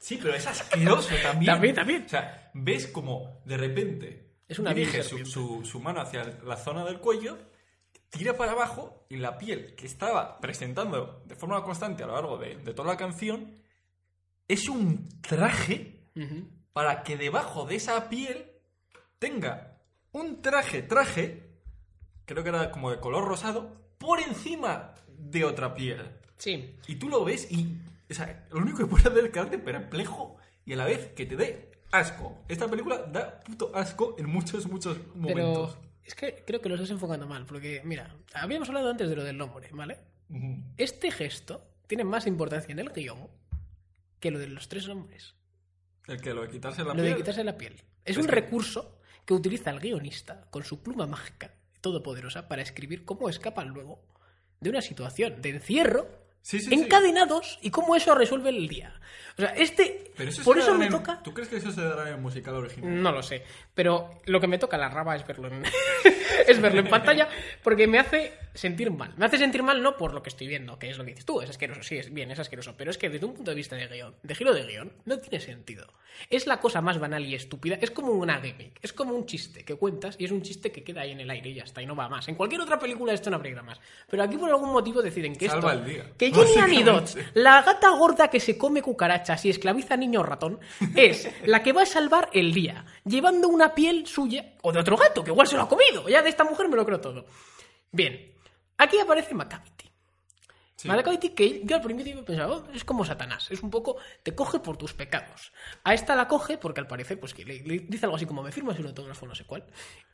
sí, 0.00 0.18
pero 0.22 0.34
es 0.34 0.46
asqueroso 0.46 1.14
también. 1.22 1.52
También, 1.52 1.74
también. 1.74 2.04
O 2.06 2.08
sea, 2.08 2.50
ves 2.54 2.86
como 2.88 3.40
de 3.44 3.56
repente 3.56 4.31
Es 4.52 4.58
una 4.58 4.72
dirige 4.74 5.02
su, 5.02 5.08
serpiente. 5.18 5.30
su- 5.30 5.64
su 5.64 5.80
mano 5.80 6.00
hacia 6.00 6.24
la 6.44 6.56
zona 6.56 6.84
del 6.84 6.98
cuello, 6.98 7.38
tira 8.10 8.36
para 8.36 8.52
abajo 8.52 9.06
y 9.08 9.16
la 9.16 9.38
piel 9.38 9.74
que 9.74 9.86
estaba 9.86 10.38
presentando 10.40 11.22
de 11.26 11.34
forma 11.34 11.62
constante 11.64 12.02
a 12.02 12.06
lo 12.06 12.14
largo 12.14 12.36
de, 12.38 12.56
de 12.56 12.74
toda 12.74 12.88
la 12.92 12.96
canción 12.96 13.54
es 14.48 14.68
un 14.68 15.08
traje 15.20 16.00
para 16.72 17.02
que 17.02 17.16
debajo 17.16 17.64
de 17.64 17.76
esa 17.76 18.08
piel 18.08 18.50
tenga 19.18 19.78
un 20.12 20.42
traje, 20.42 20.82
traje, 20.82 21.48
creo 22.26 22.42
que 22.42 22.50
era 22.50 22.70
como 22.70 22.90
de 22.90 23.00
color 23.00 23.24
rosado, 23.26 23.74
por 23.98 24.20
encima 24.20 24.94
de 25.08 25.44
otra 25.44 25.74
piel. 25.74 26.10
Sí, 26.36 26.76
Y 26.88 26.96
tú 26.96 27.08
lo 27.08 27.24
ves 27.24 27.50
y, 27.50 27.78
o 28.10 28.14
sea, 28.14 28.46
lo 28.50 28.58
único 28.60 28.78
que 28.78 28.86
puede 28.86 29.08
hacer 29.08 29.24
es 29.24 29.30
quedarte 29.30 29.58
perplejo 29.58 30.36
y 30.66 30.74
a 30.74 30.76
la 30.76 30.84
vez 30.84 31.12
que 31.14 31.24
te 31.24 31.36
dé 31.36 31.71
asco. 31.92 32.42
Esta 32.48 32.68
película 32.68 32.98
da 33.04 33.38
puto 33.40 33.70
asco 33.74 34.16
en 34.18 34.28
muchos, 34.28 34.66
muchos 34.66 34.98
momentos. 35.14 35.76
pero 35.76 35.92
es 36.04 36.14
que 36.14 36.42
creo 36.44 36.60
que 36.60 36.68
lo 36.68 36.74
estás 36.74 36.90
enfocando 36.90 37.26
mal, 37.26 37.46
porque 37.46 37.80
mira, 37.84 38.16
habíamos 38.34 38.68
hablado 38.68 38.90
antes 38.90 39.08
de 39.08 39.14
lo 39.16 39.22
del 39.24 39.40
hombre, 39.40 39.68
¿vale? 39.72 39.98
Este 40.78 41.10
gesto 41.10 41.64
tiene 41.86 42.04
más 42.04 42.26
importancia 42.26 42.72
en 42.72 42.78
el 42.78 42.88
guion 42.90 43.28
que 44.18 44.30
lo 44.30 44.38
de 44.38 44.48
los 44.48 44.68
tres 44.68 44.88
hombres. 44.88 45.34
El 46.08 46.20
que 46.20 46.32
lo 46.34 46.42
de 46.42 46.48
quitarse 46.48 46.82
la 46.82 46.94
lo 46.94 47.02
de 47.02 47.08
piel. 47.08 47.16
quitarse 47.18 47.44
la 47.44 47.56
piel. 47.56 47.74
Es, 47.74 47.82
Es 48.04 48.16
un 48.16 48.24
que- 48.26 48.32
recurso 48.32 48.98
que 49.24 49.34
utiliza 49.34 49.70
el 49.70 49.78
guionista 49.78 50.46
con 50.50 50.64
su 50.64 50.82
pluma 50.82 51.06
mágica 51.06 51.54
todopoderosa 51.80 52.48
para 52.48 52.62
escribir 52.62 53.04
cómo 53.04 53.28
escapan 53.28 53.68
luego 53.68 54.02
de 54.60 54.70
una 54.70 54.80
situación 54.82 55.40
de 55.42 55.50
encierro 55.50 56.08
Sí, 56.42 56.58
sí, 56.60 56.66
sí. 56.68 56.74
encadenados 56.74 57.58
y 57.62 57.70
cómo 57.70 57.96
eso 57.96 58.14
resuelve 58.14 58.50
el 58.50 58.68
día. 58.68 58.92
O 59.38 59.40
sea, 59.40 59.50
este... 59.54 60.12
Pero 60.16 60.28
eso 60.28 60.42
por 60.42 60.58
eso 60.58 60.74
me 60.74 60.86
en- 60.86 60.90
toca... 60.92 61.22
¿Tú 61.22 61.32
crees 61.32 61.48
que 61.48 61.56
eso 61.56 61.70
se 61.72 61.80
dará 61.80 62.02
en 62.02 62.14
el 62.16 62.20
musical 62.20 62.54
original? 62.54 63.02
No 63.02 63.12
lo 63.12 63.22
sé, 63.22 63.42
pero 63.74 64.10
lo 64.26 64.40
que 64.40 64.46
me 64.46 64.58
toca 64.58 64.76
la 64.76 64.90
raba 64.90 65.16
es 65.16 65.26
verlo 65.26 65.48
en, 65.48 65.64
es 66.46 66.60
verlo 66.60 66.80
en 66.80 66.88
pantalla 66.88 67.28
porque 67.62 67.86
me 67.86 67.98
hace 67.98 68.34
sentir 68.54 68.90
mal. 68.90 69.14
Me 69.16 69.26
hace 69.26 69.38
sentir 69.38 69.62
mal 69.62 69.82
no 69.82 69.96
por 69.96 70.14
lo 70.14 70.22
que 70.22 70.28
estoy 70.28 70.46
viendo, 70.46 70.78
que 70.78 70.90
es 70.90 70.98
lo 70.98 71.04
que 71.04 71.10
dices 71.10 71.24
tú, 71.24 71.40
es 71.40 71.50
asqueroso, 71.50 71.82
sí, 71.82 71.96
es 71.96 72.12
bien, 72.12 72.30
es 72.30 72.38
asqueroso, 72.38 72.74
pero 72.76 72.90
es 72.90 72.98
que 72.98 73.08
desde 73.08 73.26
un 73.26 73.34
punto 73.34 73.50
de 73.50 73.54
vista 73.54 73.76
de 73.76 73.86
guion, 73.86 74.14
de 74.22 74.34
giro 74.34 74.54
de 74.54 74.64
guion, 74.64 74.92
no 75.04 75.18
tiene 75.18 75.40
sentido. 75.40 75.86
Es 76.28 76.46
la 76.46 76.60
cosa 76.60 76.82
más 76.82 76.98
banal 76.98 77.24
y 77.24 77.34
estúpida, 77.34 77.78
es 77.80 77.90
como 77.90 78.12
una 78.12 78.40
gimmick, 78.40 78.78
es 78.82 78.92
como 78.92 79.14
un 79.14 79.24
chiste 79.26 79.64
que 79.64 79.76
cuentas 79.76 80.16
y 80.18 80.26
es 80.26 80.30
un 80.30 80.42
chiste 80.42 80.70
que 80.70 80.84
queda 80.84 81.02
ahí 81.02 81.12
en 81.12 81.20
el 81.20 81.30
aire 81.30 81.50
y 81.50 81.54
ya 81.54 81.64
está, 81.64 81.80
y 81.80 81.86
no 81.86 81.96
va 81.96 82.08
más. 82.08 82.28
En 82.28 82.34
cualquier 82.34 82.60
otra 82.60 82.78
película 82.78 83.12
esto 83.12 83.30
no 83.30 83.36
habría 83.36 83.62
más. 83.62 83.80
Pero 84.08 84.22
aquí 84.22 84.36
por 84.36 84.50
algún 84.50 84.72
motivo 84.72 85.00
deciden 85.00 85.34
que 85.34 85.48
Salva 85.48 85.72
esto... 85.72 85.84
el 85.84 85.90
día, 85.90 86.12
Que 86.18 86.26
Jenny 86.26 86.40
básicamente. 86.40 86.90
Anidots, 86.90 87.18
la 87.34 87.62
gata 87.62 87.90
gorda 87.90 88.28
que 88.28 88.40
se 88.40 88.58
come 88.58 88.82
cucarachas 88.82 89.44
y 89.46 89.50
esclaviza 89.50 89.94
a 89.94 89.96
niño 89.96 90.22
ratón, 90.22 90.60
es 90.94 91.28
la 91.46 91.62
que 91.62 91.72
va 91.72 91.82
a 91.82 91.86
salvar 91.86 92.28
el 92.32 92.52
día, 92.52 92.84
llevando 93.04 93.48
una 93.48 93.74
piel 93.74 94.06
suya 94.06 94.52
o 94.62 94.72
de 94.72 94.80
otro 94.80 94.96
gato, 94.96 95.24
que 95.24 95.30
igual 95.30 95.46
se 95.46 95.56
lo 95.56 95.62
ha 95.62 95.68
comido. 95.68 96.08
Ya 96.08 96.22
de 96.22 96.28
esta 96.28 96.44
mujer 96.44 96.68
me 96.68 96.76
lo 96.76 96.84
creo 96.84 97.00
todo. 97.00 97.26
Bien, 97.90 98.31
aquí 98.82 98.98
aparece 98.98 99.34
Macavity. 99.34 99.90
Sí. 100.76 100.88
Macavity 100.88 101.30
que 101.30 101.62
yo 101.64 101.76
al 101.76 101.82
principio 101.82 102.24
pensaba, 102.24 102.56
"Oh, 102.56 102.64
es 102.74 102.84
como 102.84 103.04
Satanás, 103.04 103.48
es 103.50 103.62
un 103.62 103.70
poco, 103.70 103.96
te 104.22 104.34
coge 104.34 104.58
por 104.58 104.76
tus 104.76 104.92
pecados. 104.94 105.52
A 105.84 105.94
esta 105.94 106.16
la 106.16 106.26
coge 106.26 106.58
porque 106.58 106.80
al 106.80 106.88
parecer, 106.88 107.20
pues 107.20 107.34
que 107.34 107.44
le, 107.44 107.60
le 107.60 107.78
dice 107.80 108.06
algo 108.06 108.16
así 108.16 108.26
como, 108.26 108.42
me 108.42 108.50
firmas 108.50 108.78
un 108.78 108.86
autógrafo, 108.86 109.26
no 109.26 109.34
sé 109.34 109.44
cuál. 109.44 109.64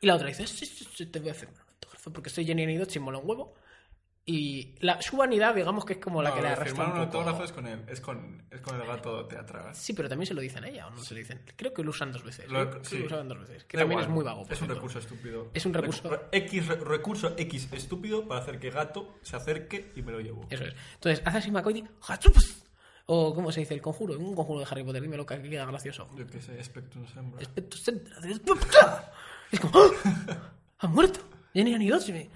Y 0.01 0.07
la 0.07 0.15
otra 0.15 0.27
dice, 0.27 0.45
sí, 0.45 0.65
sí, 0.65 0.87
sí, 0.95 1.05
te 1.07 1.19
voy 1.19 1.29
a 1.29 1.33
firmar 1.33 1.63
un 1.63 1.69
autógrafo 1.73 2.13
porque 2.13 2.29
soy 2.29 2.45
Jenny 2.45 2.63
Anidots 2.63 2.95
y 2.95 2.99
mola 2.99 3.17
un 3.17 3.27
huevo. 3.27 3.55
Y 4.25 4.75
la, 4.81 5.01
su 5.01 5.17
vanidad, 5.17 5.55
digamos 5.55 5.85
que 5.85 5.93
es 5.93 5.99
como 5.99 6.21
la 6.21 6.29
que 6.31 6.35
le 6.35 6.41
lo 6.43 6.47
arrastra 6.49 6.65
firmar 6.75 6.93
un 6.93 6.99
autógrafo 6.99 7.43
es 7.43 7.51
con 7.51 7.65
el, 7.65 7.83
es 7.89 7.99
con, 7.99 8.43
es 8.51 8.61
con 8.61 8.79
el 8.79 8.85
gato 8.85 9.25
teatral. 9.25 9.73
Sí, 9.73 9.93
pero 9.93 10.07
también 10.07 10.27
se 10.27 10.35
lo 10.35 10.41
dicen 10.41 10.63
a 10.63 10.67
ella, 10.67 10.85
¿o 10.85 10.91
no 10.91 10.99
se 11.01 11.15
lo 11.15 11.19
dicen? 11.19 11.41
Creo 11.55 11.73
que 11.73 11.83
lo 11.83 11.89
usan 11.89 12.11
dos 12.11 12.23
veces. 12.23 12.47
Lo- 12.47 12.69
Creo 12.69 12.81
que 12.83 12.87
sí. 12.89 12.97
lo 12.99 13.05
usaban 13.07 13.27
dos 13.27 13.39
veces. 13.39 13.63
Que 13.63 13.77
Da 13.77 13.81
también 13.81 13.99
igual, 14.01 14.05
es 14.11 14.13
muy 14.13 14.23
vago. 14.23 14.45
Es 14.47 14.61
un 14.61 14.69
recurso 14.69 14.99
estúpido. 14.99 15.49
Es 15.55 15.65
un 15.65 15.73
recurso- 15.73 16.09
Recu- 16.11 16.27
X, 16.31 16.67
re- 16.67 16.75
recurso 16.75 17.33
X 17.37 17.69
estúpido 17.71 18.27
para 18.27 18.41
hacer 18.41 18.59
que 18.59 18.69
gato 18.69 19.15
se 19.23 19.35
acerque 19.35 19.91
y 19.95 20.03
me 20.03 20.11
lo 20.11 20.19
llevo. 20.19 20.45
Eso 20.51 20.63
es. 20.63 20.75
Entonces, 20.95 21.23
hace 21.25 21.37
así 21.39 21.49
McCoy 21.51 21.83
¡Hachups! 22.07 22.65
O, 23.07 23.33
¿cómo 23.33 23.51
se 23.51 23.61
dice? 23.61 23.73
El 23.73 23.81
conjuro. 23.81 24.15
Un 24.19 24.35
conjuro 24.35 24.59
de 24.59 24.67
Harry 24.69 24.83
Potter. 24.83 25.01
Dímelo 25.01 25.25
que 25.25 25.41
queda 25.41 25.65
gracioso. 25.65 26.07
Yo 26.15 26.27
qué 26.27 26.39
sé, 26.39 26.63
Spectrum 26.63 27.07
Sembra. 27.07 27.41
Espectro 27.41 27.79
Centra. 27.79 28.15
Es 29.51 29.59
como, 29.59 29.79
¡ah! 29.79 30.51
¡Ha 30.81 30.87
muerto! 30.87 31.19
Jenny 31.51 31.73
Anidotsime. 31.73 32.29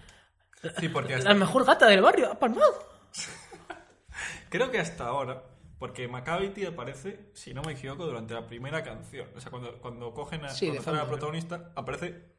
Sí, 0.80 0.90
porque 0.90 1.16
hasta, 1.16 1.30
La 1.30 1.36
mejor 1.36 1.66
gata 1.66 1.88
del 1.88 2.02
barrio. 2.02 2.32
¡Ha 2.32 2.40
palmado! 2.40 2.90
creo 4.50 4.72
que 4.72 4.80
hasta 4.80 5.06
ahora, 5.06 5.44
porque 5.80 6.08
Macavity 6.08 6.66
aparece, 6.66 7.32
si 7.34 7.54
no 7.54 7.62
me 7.64 7.74
equivoco, 7.74 8.06
durante 8.06 8.34
la 8.34 8.48
primera 8.48 8.84
canción. 8.84 9.28
O 9.36 9.40
sea, 9.42 9.52
cuando, 9.52 9.80
cuando 9.80 10.14
cogen 10.14 10.46
a, 10.46 10.50
Sí, 10.50 10.68
cuando 10.68 10.84
sale 10.84 10.98
la 10.98 11.08
protagonista, 11.08 11.72
aparece 11.76 12.34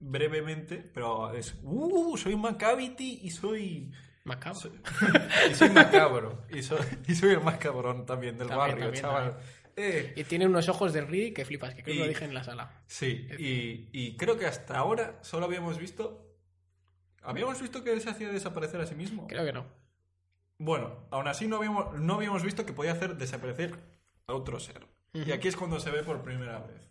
brevemente, 0.00 0.76
pero 0.76 1.32
es, 1.32 1.56
¡uh! 1.62 2.16
Soy 2.16 2.36
Macavity 2.36 3.20
y 3.22 3.30
soy... 3.30 3.92
Macabro. 4.24 4.58
soy- 4.60 4.80
y 5.50 5.54
soy 5.54 5.70
macabro. 5.70 6.44
Y 6.50 6.62
soy, 6.62 6.80
y 7.06 7.14
soy 7.14 7.30
el 7.30 7.40
más 7.40 7.56
cabrón 7.56 8.04
también 8.04 8.36
del 8.36 8.48
También, 8.48 8.68
barrio, 8.68 8.84
también, 8.84 9.02
chaval. 9.02 9.38
Eh, 9.74 10.12
Y 10.16 10.24
tiene 10.24 10.44
unos 10.46 10.68
ojos 10.68 10.92
de 10.92 11.00
Reedy 11.02 11.32
que 11.32 11.44
flipas, 11.44 11.74
que 11.74 11.82
creo 11.82 11.94
que 11.96 12.00
lo 12.02 12.08
dije 12.08 12.24
en 12.26 12.34
la 12.34 12.44
sala. 12.44 12.82
Sí, 12.86 13.26
y, 13.38 13.88
y 13.92 14.16
creo 14.16 14.36
que 14.36 14.44
hasta 14.46 14.76
ahora 14.76 15.18
solo 15.22 15.46
habíamos 15.46 15.78
visto. 15.78 16.27
¿Habíamos 17.22 17.60
visto 17.60 17.82
que 17.84 17.92
él 17.92 18.00
se 18.00 18.10
hacía 18.10 18.28
desaparecer 18.30 18.80
a 18.80 18.86
sí 18.86 18.94
mismo? 18.94 19.26
Creo 19.26 19.44
que 19.44 19.52
no. 19.52 19.66
Bueno, 20.58 20.96
aún 21.10 21.28
así 21.28 21.46
no 21.46 21.56
habíamos, 21.56 21.94
no 22.00 22.14
habíamos 22.14 22.42
visto 22.42 22.64
que 22.66 22.72
podía 22.72 22.92
hacer 22.92 23.16
desaparecer 23.16 23.74
a 24.26 24.34
otro 24.34 24.58
ser. 24.60 24.86
Y 25.12 25.30
aquí 25.32 25.48
es 25.48 25.56
cuando 25.56 25.78
se 25.80 25.90
ve 25.90 26.02
por 26.02 26.22
primera 26.22 26.58
vez. 26.60 26.88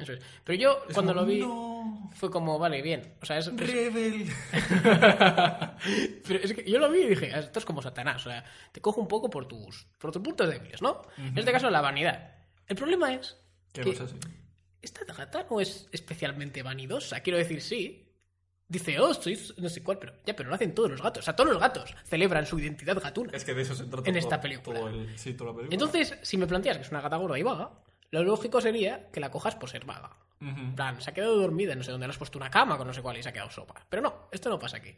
Eso 0.00 0.12
es. 0.14 0.20
Pero 0.42 0.58
yo, 0.58 0.84
Es 0.88 0.94
cuando 0.94 1.12
como, 1.14 1.20
lo 1.24 1.26
vi, 1.26 1.40
"No, 1.40 2.10
fue 2.16 2.30
como, 2.30 2.58
vale, 2.58 2.82
bien. 2.82 3.14
O 3.22 3.26
sea, 3.26 3.38
es, 3.38 3.46
es- 3.46 3.56
Rebel. 3.56 4.26
Pero 6.26 6.38
es 6.42 6.52
que 6.52 6.64
yo 6.68 6.78
lo 6.78 6.90
vi 6.90 7.00
y 7.00 7.08
dije, 7.10 7.38
esto 7.38 7.58
es 7.58 7.64
como 7.64 7.82
Satanás, 7.82 8.26
o 8.26 8.30
sea, 8.30 8.44
te 8.72 8.80
cojo 8.80 9.00
un 9.00 9.08
poco 9.08 9.30
por 9.30 9.46
tus, 9.46 9.86
por 9.98 10.10
tus 10.10 10.22
puntos 10.22 10.48
débiles, 10.48 10.82
¿no? 10.82 11.02
En 11.18 11.36
este 11.38 11.52
caso, 11.52 11.70
la 11.70 11.80
vanidad. 11.80 12.34
El 12.66 12.76
problema 12.76 13.12
es 13.14 13.36
Que 13.72 13.82
que 13.82 13.86
no 13.88 13.92
es 13.94 14.00
así. 14.00 14.16
esta 14.82 15.04
gata 15.12 15.46
no 15.50 15.60
es 15.60 15.88
especialmente 15.92 16.62
vanidosa, 16.62 17.20
quiero 17.20 17.38
decir, 17.38 17.60
sí. 17.62 18.03
Dice, 18.74 18.98
oh, 18.98 19.14
soy 19.14 19.38
no 19.58 19.68
sé 19.68 19.82
cuál, 19.84 19.98
pero 19.98 20.14
ya, 20.26 20.34
pero 20.34 20.48
lo 20.48 20.56
hacen 20.56 20.74
todos 20.74 20.90
los 20.90 21.00
gatos. 21.00 21.22
O 21.22 21.24
sea, 21.24 21.36
todos 21.36 21.48
los 21.50 21.60
gatos 21.60 21.94
celebran 22.04 22.44
su 22.44 22.58
identidad 22.58 23.00
gatuna. 23.00 23.30
Es 23.32 23.44
que 23.44 23.54
de 23.54 23.62
eso 23.62 23.74
se 23.74 23.84
trata 23.84 24.08
En 24.08 24.14
todo- 24.14 24.18
esta 24.18 24.40
película. 24.40 24.80
todo 24.80 24.88
el- 24.88 25.16
sí, 25.18 25.32
toda 25.34 25.50
la 25.52 25.56
película. 25.58 25.74
Entonces, 25.74 26.18
si 26.22 26.36
me 26.36 26.46
planteas 26.48 26.76
que 26.78 26.82
es 26.82 26.90
una 26.90 27.00
gata 27.00 27.16
gorda 27.16 27.38
y 27.38 27.42
vaga, 27.44 27.70
lo 28.10 28.24
lógico 28.24 28.60
sería 28.60 29.10
que 29.12 29.20
la 29.20 29.30
cojas 29.30 29.54
por 29.54 29.70
ser 29.70 29.84
vaga. 29.84 30.10
En 30.40 30.74
plan, 30.74 31.00
se 31.00 31.08
ha 31.10 31.14
quedado 31.14 31.36
dormida, 31.36 31.74
no 31.74 31.82
sé 31.84 31.90
dónde 31.92 32.06
le 32.06 32.10
has 32.10 32.18
puesto 32.18 32.36
una 32.36 32.50
cama 32.50 32.76
con 32.76 32.86
no 32.86 32.92
sé 32.92 33.00
cuál 33.00 33.16
y 33.16 33.22
se 33.22 33.28
ha 33.28 33.32
quedado 33.32 33.50
sopa. 33.50 33.74
Pero 33.88 34.02
no, 34.02 34.28
esto 34.32 34.50
no 34.50 34.58
pasa 34.58 34.76
aquí. 34.78 34.94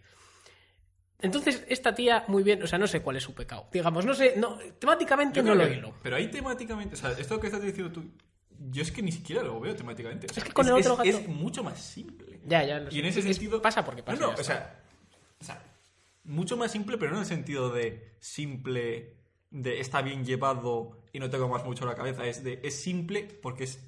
Entonces, 1.21 1.65
esta 1.69 1.95
tía, 1.95 2.25
muy 2.29 2.43
bien, 2.43 2.63
o 2.63 2.67
sea, 2.67 2.79
no 2.79 2.87
sé 2.87 3.01
cuál 3.01 3.17
es 3.17 3.23
su 3.23 3.35
pecado. 3.35 3.67
Digamos, 3.73 4.05
no 4.05 4.15
sé, 4.15 4.35
no, 4.37 4.59
temáticamente 4.79 5.43
no 5.43 5.55
lo 5.55 5.67
hilo. 5.67 5.95
Pero 6.03 6.17
ahí 6.17 6.29
temáticamente, 6.31 6.95
o 6.95 6.99
sea, 6.99 7.13
esto 7.13 7.41
que 7.41 7.47
estás 7.47 7.63
diciendo 7.63 7.91
tú, 7.93 8.11
yo 8.71 8.83
es 8.83 8.91
que 8.93 9.03
ni 9.03 9.13
siquiera 9.13 9.43
lo 9.43 9.59
veo 9.61 9.75
temáticamente. 9.77 10.27
O 10.31 10.35
sea, 10.35 10.43
que 10.45 10.53
con 10.53 10.67
el 10.67 10.73
otro 10.75 10.97
gato- 10.97 11.09
es 11.09 11.29
mucho 11.29 11.63
más 11.65 11.79
simple. 11.81 12.41
Ya, 12.47 12.63
ya, 12.65 12.79
lo 12.81 12.91
Y 12.93 12.99
en 12.99 13.05
sé. 13.05 13.09
ese 13.09 13.19
Es- 13.31 13.37
sentido. 13.37 13.61
Pasa 13.63 13.85
porque 13.85 14.03
pasa. 14.03 14.21
No, 14.21 14.29
no, 14.33 14.35
o 14.39 14.43
sea, 14.45 14.81
o 15.41 15.45
sea, 15.45 15.63
mucho 16.25 16.57
más 16.57 16.71
simple, 16.73 16.99
pero 16.99 17.13
no 17.13 17.19
en 17.19 17.23
el 17.23 17.29
sentido 17.29 17.71
de 17.71 18.13
simple, 18.21 19.15
de 19.51 19.81
está 19.81 20.03
bien 20.03 20.25
llevado 20.25 20.99
y 21.13 21.19
no 21.19 21.31
tengo 21.31 21.49
más 21.49 21.65
mucho 21.65 21.87
la 21.87 21.95
cabeza. 21.95 22.25
Es 22.27 22.43
de 22.45 22.61
es 22.63 22.81
simple 22.81 23.23
porque 23.43 23.65
es 23.65 23.85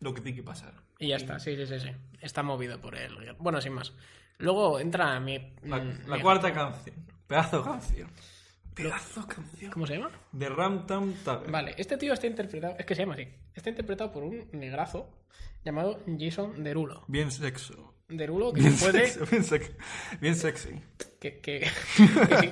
lo 0.00 0.12
que 0.14 0.20
tiene 0.20 0.36
que 0.36 0.42
pasar. 0.42 0.74
Y 0.98 1.08
ya 1.08 1.16
está, 1.16 1.38
sí, 1.38 1.56
sí, 1.56 1.66
sí, 1.66 1.80
sí. 1.80 1.90
Está 2.20 2.42
movido 2.42 2.80
por 2.80 2.94
guion. 2.96 3.36
Bueno, 3.38 3.60
sin 3.60 3.72
más. 3.72 3.92
Luego 4.38 4.78
entra 4.80 5.18
mi... 5.20 5.38
La, 5.62 5.78
mm, 5.78 6.00
la 6.06 6.16
mi- 6.16 6.22
cuarta 6.22 6.52
canción. 6.52 6.96
Pedazo 7.26 7.58
de 7.58 7.64
canción. 7.64 8.10
Pedazo 8.74 9.20
de 9.22 9.34
canción. 9.34 9.72
¿Cómo 9.72 9.86
se 9.86 9.94
llama? 9.96 10.10
De 10.32 10.48
Ram 10.48 10.86
Tam 10.86 11.12
Tagger. 11.24 11.50
Vale, 11.50 11.74
este 11.76 11.96
tío 11.96 12.12
está 12.12 12.26
interpretado... 12.26 12.74
Es 12.78 12.86
que 12.86 12.94
se 12.94 13.02
llama 13.02 13.14
así. 13.14 13.28
Está 13.54 13.70
interpretado 13.70 14.12
por 14.12 14.22
un 14.24 14.48
negrazo 14.52 15.08
llamado 15.64 16.00
Jason 16.18 16.62
Derulo. 16.64 17.04
Bien 17.08 17.30
sexo. 17.30 17.94
Derulo 18.08 18.52
que 18.52 18.60
Bien 18.60 18.72
si 18.76 18.84
puede... 18.84 19.06
sexo. 19.06 19.26
Bien, 19.30 19.44
sex- 19.44 19.72
bien 20.20 20.34
sexy. 20.36 20.70
Que, 21.20 21.38
que, 21.40 21.60
que 21.96 22.38
sí. 22.40 22.50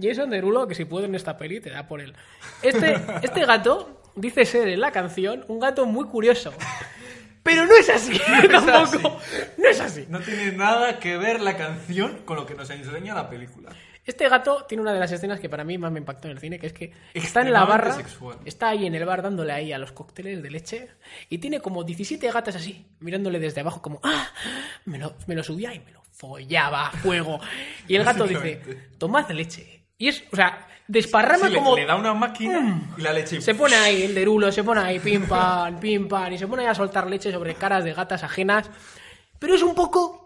Jason 0.00 0.30
Derulo, 0.30 0.66
que 0.66 0.74
si 0.74 0.84
puede 0.84 1.06
en 1.06 1.14
esta 1.14 1.36
peli, 1.36 1.60
te 1.60 1.70
da 1.70 1.86
por 1.86 2.00
él. 2.00 2.14
Este, 2.62 2.96
este 3.22 3.44
gato 3.44 4.02
dice 4.14 4.44
ser 4.44 4.68
en 4.68 4.80
la 4.80 4.90
canción 4.92 5.44
un 5.48 5.58
gato 5.58 5.84
muy 5.86 6.06
curioso. 6.06 6.52
Pero 7.42 7.66
no 7.66 7.74
es 7.76 7.90
así, 7.90 8.18
tampoco. 8.50 9.18
No 9.58 9.68
es 9.68 9.80
así. 9.80 10.06
No 10.08 10.20
tiene 10.20 10.52
nada 10.52 10.98
que 11.00 11.16
ver 11.16 11.40
la 11.40 11.56
canción 11.56 12.18
con 12.24 12.36
lo 12.36 12.46
que 12.46 12.54
nos 12.54 12.70
enseña 12.70 13.14
la 13.14 13.28
película. 13.28 13.70
Este 14.04 14.28
gato 14.28 14.64
tiene 14.68 14.82
una 14.82 14.92
de 14.92 14.98
las 14.98 15.12
escenas 15.12 15.38
que 15.38 15.48
para 15.48 15.62
mí 15.62 15.78
más 15.78 15.92
me 15.92 16.00
impactó 16.00 16.26
en 16.26 16.32
el 16.32 16.38
cine, 16.40 16.58
que 16.58 16.66
es 16.66 16.72
que 16.72 16.92
está 17.14 17.40
en 17.42 17.52
la 17.52 17.64
barra, 17.64 17.92
sexual. 17.92 18.38
está 18.44 18.68
ahí 18.70 18.86
en 18.86 18.94
el 18.96 19.04
bar 19.04 19.22
dándole 19.22 19.52
ahí 19.52 19.72
a 19.72 19.78
los 19.78 19.92
cócteles 19.92 20.42
de 20.42 20.50
leche 20.50 20.88
y 21.28 21.38
tiene 21.38 21.60
como 21.60 21.84
17 21.84 22.30
gatas 22.32 22.56
así, 22.56 22.84
mirándole 23.00 23.38
desde 23.38 23.60
abajo 23.60 23.80
como, 23.80 24.00
ah, 24.02 24.26
me 24.86 24.98
lo, 24.98 25.14
me 25.28 25.36
lo 25.36 25.44
subía 25.44 25.72
y 25.72 25.78
me 25.80 25.92
lo 25.92 26.02
follaba 26.10 26.88
a 26.88 26.90
fuego. 26.90 27.38
Y 27.86 27.94
el 27.94 28.02
gato 28.04 28.26
dice, 28.26 28.60
tomad 28.98 29.30
leche. 29.30 29.84
Y 29.98 30.08
es, 30.08 30.24
o 30.32 30.36
sea, 30.36 30.66
desparrama 30.88 31.46
Sí, 31.46 31.52
le- 31.52 31.58
como... 31.58 31.76
le, 31.76 31.86
da 31.86 31.94
una 31.94 32.12
máquina 32.12 32.82
y 32.98 33.02
la 33.02 33.12
leche. 33.12 33.40
Se 33.40 33.54
pone 33.54 33.76
ahí 33.76 34.02
el 34.02 34.14
derulo, 34.16 34.50
se 34.50 34.64
pone 34.64 34.80
ahí 34.80 34.98
pim 34.98 35.28
pam, 35.28 35.78
pim 35.78 36.08
pam, 36.08 36.32
y 36.32 36.38
se 36.38 36.48
pone 36.48 36.62
ahí 36.64 36.68
a 36.68 36.74
soltar 36.74 37.08
leche 37.08 37.30
sobre 37.30 37.54
caras 37.54 37.84
de 37.84 37.92
gatas 37.94 38.24
ajenas. 38.24 38.68
Pero 39.38 39.54
es 39.54 39.62
un 39.62 39.74
poco. 39.76 40.21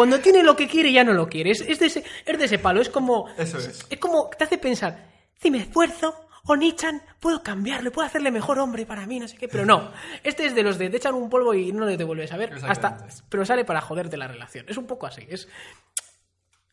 Cuando 0.00 0.18
tiene 0.20 0.42
lo 0.42 0.56
que 0.56 0.66
quiere, 0.66 0.90
ya 0.90 1.04
no 1.04 1.12
lo 1.12 1.28
quiere. 1.28 1.50
Es, 1.50 1.60
es 1.60 1.78
de, 1.78 1.84
ese, 1.84 2.02
es 2.24 2.38
de 2.38 2.44
ese 2.46 2.58
palo. 2.58 2.80
Es 2.80 2.88
como. 2.88 3.28
Eso 3.36 3.58
es. 3.58 3.86
Es 3.90 3.98
como. 3.98 4.30
Te 4.30 4.44
hace 4.44 4.56
pensar. 4.56 5.10
Si 5.38 5.50
me 5.50 5.58
esfuerzo, 5.58 6.14
o 6.46 6.56
Nichan, 6.56 7.02
puedo 7.20 7.42
cambiarle, 7.42 7.90
puedo 7.90 8.06
hacerle 8.06 8.30
mejor 8.30 8.58
hombre 8.60 8.86
para 8.86 9.04
mí, 9.06 9.20
no 9.20 9.28
sé 9.28 9.36
qué. 9.36 9.46
Pero 9.46 9.66
no. 9.66 9.92
Este 10.24 10.46
es 10.46 10.54
de 10.54 10.62
los 10.62 10.78
de 10.78 10.88
te 10.88 10.96
echan 10.96 11.14
un 11.14 11.28
polvo 11.28 11.52
y 11.52 11.72
no 11.72 11.84
le 11.84 11.98
devuelves 11.98 12.32
a 12.32 12.38
ver. 12.38 12.50
Hasta, 12.66 13.06
pero 13.28 13.44
sale 13.44 13.66
para 13.66 13.82
joderte 13.82 14.16
la 14.16 14.26
relación. 14.26 14.64
Es 14.70 14.78
un 14.78 14.86
poco 14.86 15.06
así. 15.06 15.26
Es. 15.28 15.48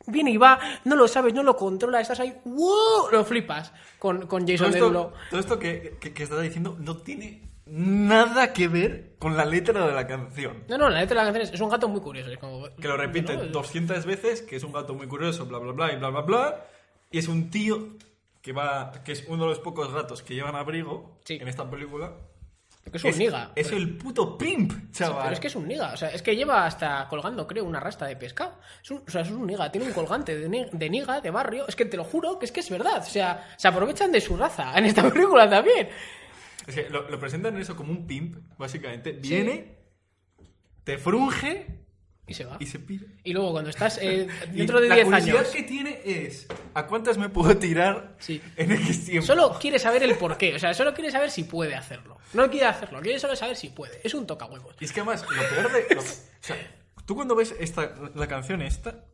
Viene 0.05 0.31
y 0.31 0.37
va, 0.37 0.57
no 0.85 0.95
lo 0.95 1.05
sabes, 1.09 1.33
no 1.33 1.43
lo 1.43 1.57
controla, 1.57 1.99
estás 1.99 2.21
ahí, 2.21 2.33
¡wow! 2.45 3.09
Lo 3.11 3.25
flipas 3.25 3.73
con, 3.99 4.25
con 4.25 4.47
Jason 4.47 4.71
Derulo. 4.71 5.11
todo 5.29 5.39
esto 5.41 5.59
que, 5.59 5.97
que, 5.99 6.13
que 6.13 6.23
estás 6.23 6.41
diciendo 6.41 6.77
no 6.79 6.95
tiene 6.95 7.46
nada 7.69 8.53
que 8.53 8.67
ver 8.67 9.15
con 9.19 9.35
la 9.37 9.45
letra 9.45 9.85
de 9.87 9.93
la 9.93 10.05
canción. 10.07 10.63
No, 10.67 10.77
no, 10.77 10.89
la 10.89 10.99
letra 11.01 11.21
de 11.21 11.25
la 11.25 11.31
canción 11.31 11.43
es, 11.49 11.53
es 11.53 11.61
un 11.61 11.69
gato 11.69 11.87
muy 11.87 12.01
curioso. 12.01 12.29
Es 12.31 12.37
como, 12.37 12.63
Que 12.75 12.87
lo 12.87 12.97
repite 12.97 13.35
¿no? 13.35 13.43
200 13.45 14.05
veces, 14.05 14.41
que 14.41 14.55
es 14.57 14.63
un 14.63 14.71
gato 14.73 14.93
muy 14.93 15.07
curioso, 15.07 15.45
bla, 15.45 15.57
bla, 15.59 15.71
bla, 15.73 15.93
y 15.93 15.97
bla, 15.97 16.09
bla, 16.09 16.21
bla. 16.21 16.65
Y 17.11 17.17
es 17.19 17.27
un 17.27 17.49
tío 17.49 17.95
que 18.41 18.53
va 18.53 18.91
que 19.03 19.11
es 19.13 19.25
uno 19.27 19.43
de 19.43 19.49
los 19.49 19.59
pocos 19.59 19.93
gatos 19.93 20.21
que 20.23 20.33
llevan 20.35 20.55
abrigo 20.55 21.19
Sí. 21.25 21.37
en 21.41 21.47
esta 21.47 21.69
película. 21.69 22.13
Que 22.89 22.97
es 22.99 23.03
un 23.03 23.17
niga. 23.17 23.51
Es 23.53 23.67
pero, 23.67 23.79
el 23.79 23.97
puto 23.97 24.37
pimp, 24.37 24.93
chaval. 24.93 25.23
pero 25.23 25.33
es 25.33 25.39
que 25.41 25.47
es 25.47 25.55
un 25.57 25.67
niga. 25.67 25.91
O 25.91 25.97
sea, 25.97 26.07
es 26.09 26.21
que 26.21 26.33
lleva 26.37 26.65
hasta 26.65 27.05
colgando, 27.09 27.45
creo, 27.45 27.65
una 27.65 27.81
rasta 27.81 28.05
de 28.05 28.15
pescado. 28.15 28.53
Es 28.81 28.89
un, 28.91 29.03
o 29.05 29.11
sea, 29.11 29.21
es 29.23 29.29
un 29.29 29.45
niga. 29.45 29.69
Tiene 29.69 29.87
un 29.87 29.93
colgante 29.93 30.37
de, 30.37 30.47
ni- 30.47 30.69
de 30.71 30.89
niga, 30.89 31.19
de 31.19 31.29
barrio. 31.29 31.67
Es 31.67 31.75
que 31.75 31.83
te 31.83 31.97
lo 31.97 32.05
juro 32.05 32.39
que 32.39 32.45
es 32.45 32.51
que 32.53 32.61
es 32.61 32.69
verdad. 32.69 32.99
O 32.99 33.09
sea, 33.09 33.45
se 33.57 33.67
aprovechan 33.67 34.09
de 34.09 34.21
su 34.21 34.37
raza 34.37 34.71
en 34.77 34.85
esta 34.85 35.03
película 35.11 35.49
también. 35.49 35.89
Es 36.67 36.75
que 36.75 36.89
lo, 36.89 37.09
lo 37.09 37.19
presentan 37.19 37.57
eso 37.57 37.75
como 37.75 37.91
un 37.91 38.05
pimp, 38.05 38.37
básicamente. 38.57 39.13
Viene, 39.13 39.77
te 40.83 40.97
frunge 40.97 41.65
Y 42.27 42.33
se 42.33 42.43
va. 42.45 42.57
y 42.59 42.65
se 42.65 42.79
pira. 42.79 43.05
Y 43.23 43.33
luego 43.33 43.51
cuando 43.53 43.69
estás 43.69 43.97
eh, 44.01 44.27
dentro 44.53 44.79
de 44.81 44.89
la 44.89 44.95
10 44.95 45.05
curiosidad 45.05 45.37
años... 45.39 45.49
que 45.49 45.63
tiene 45.63 46.01
es 46.03 46.47
¿a 46.73 46.85
cuántas 46.87 47.17
me 47.17 47.29
puedo 47.29 47.55
tirar 47.57 48.15
Sí. 48.19 48.41
en 48.57 48.71
X 48.73 49.05
tiempo? 49.05 49.25
Solo 49.25 49.57
quiere 49.59 49.79
saber 49.79 50.03
el 50.03 50.15
por 50.17 50.37
qué. 50.37 50.55
O 50.55 50.59
sea, 50.59 50.73
solo 50.73 50.93
quiere 50.93 51.09
saber 51.09 51.31
si 51.31 51.43
puede 51.45 51.73
hacerlo. 51.75 52.17
No 52.33 52.49
quiere 52.49 52.65
hacerlo, 52.67 52.99
quiere 53.01 53.19
solo 53.19 53.35
saber 53.35 53.55
si 53.55 53.69
puede. 53.69 53.99
Es 54.03 54.13
un 54.13 54.27
tocahuevos. 54.27 54.75
Y 54.79 54.85
es 54.85 54.91
que 54.91 54.99
además, 54.99 55.23
lo 55.23 55.49
peor 55.49 55.71
de. 55.71 55.95
lo- 55.95 56.01
o 56.01 56.05
sea, 56.41 56.57
tú 57.05 57.15
cuando 57.15 57.35
ves 57.35 57.55
esta, 57.59 57.95
la 58.13 58.27
canción 58.27 58.61
esta, 58.61 59.05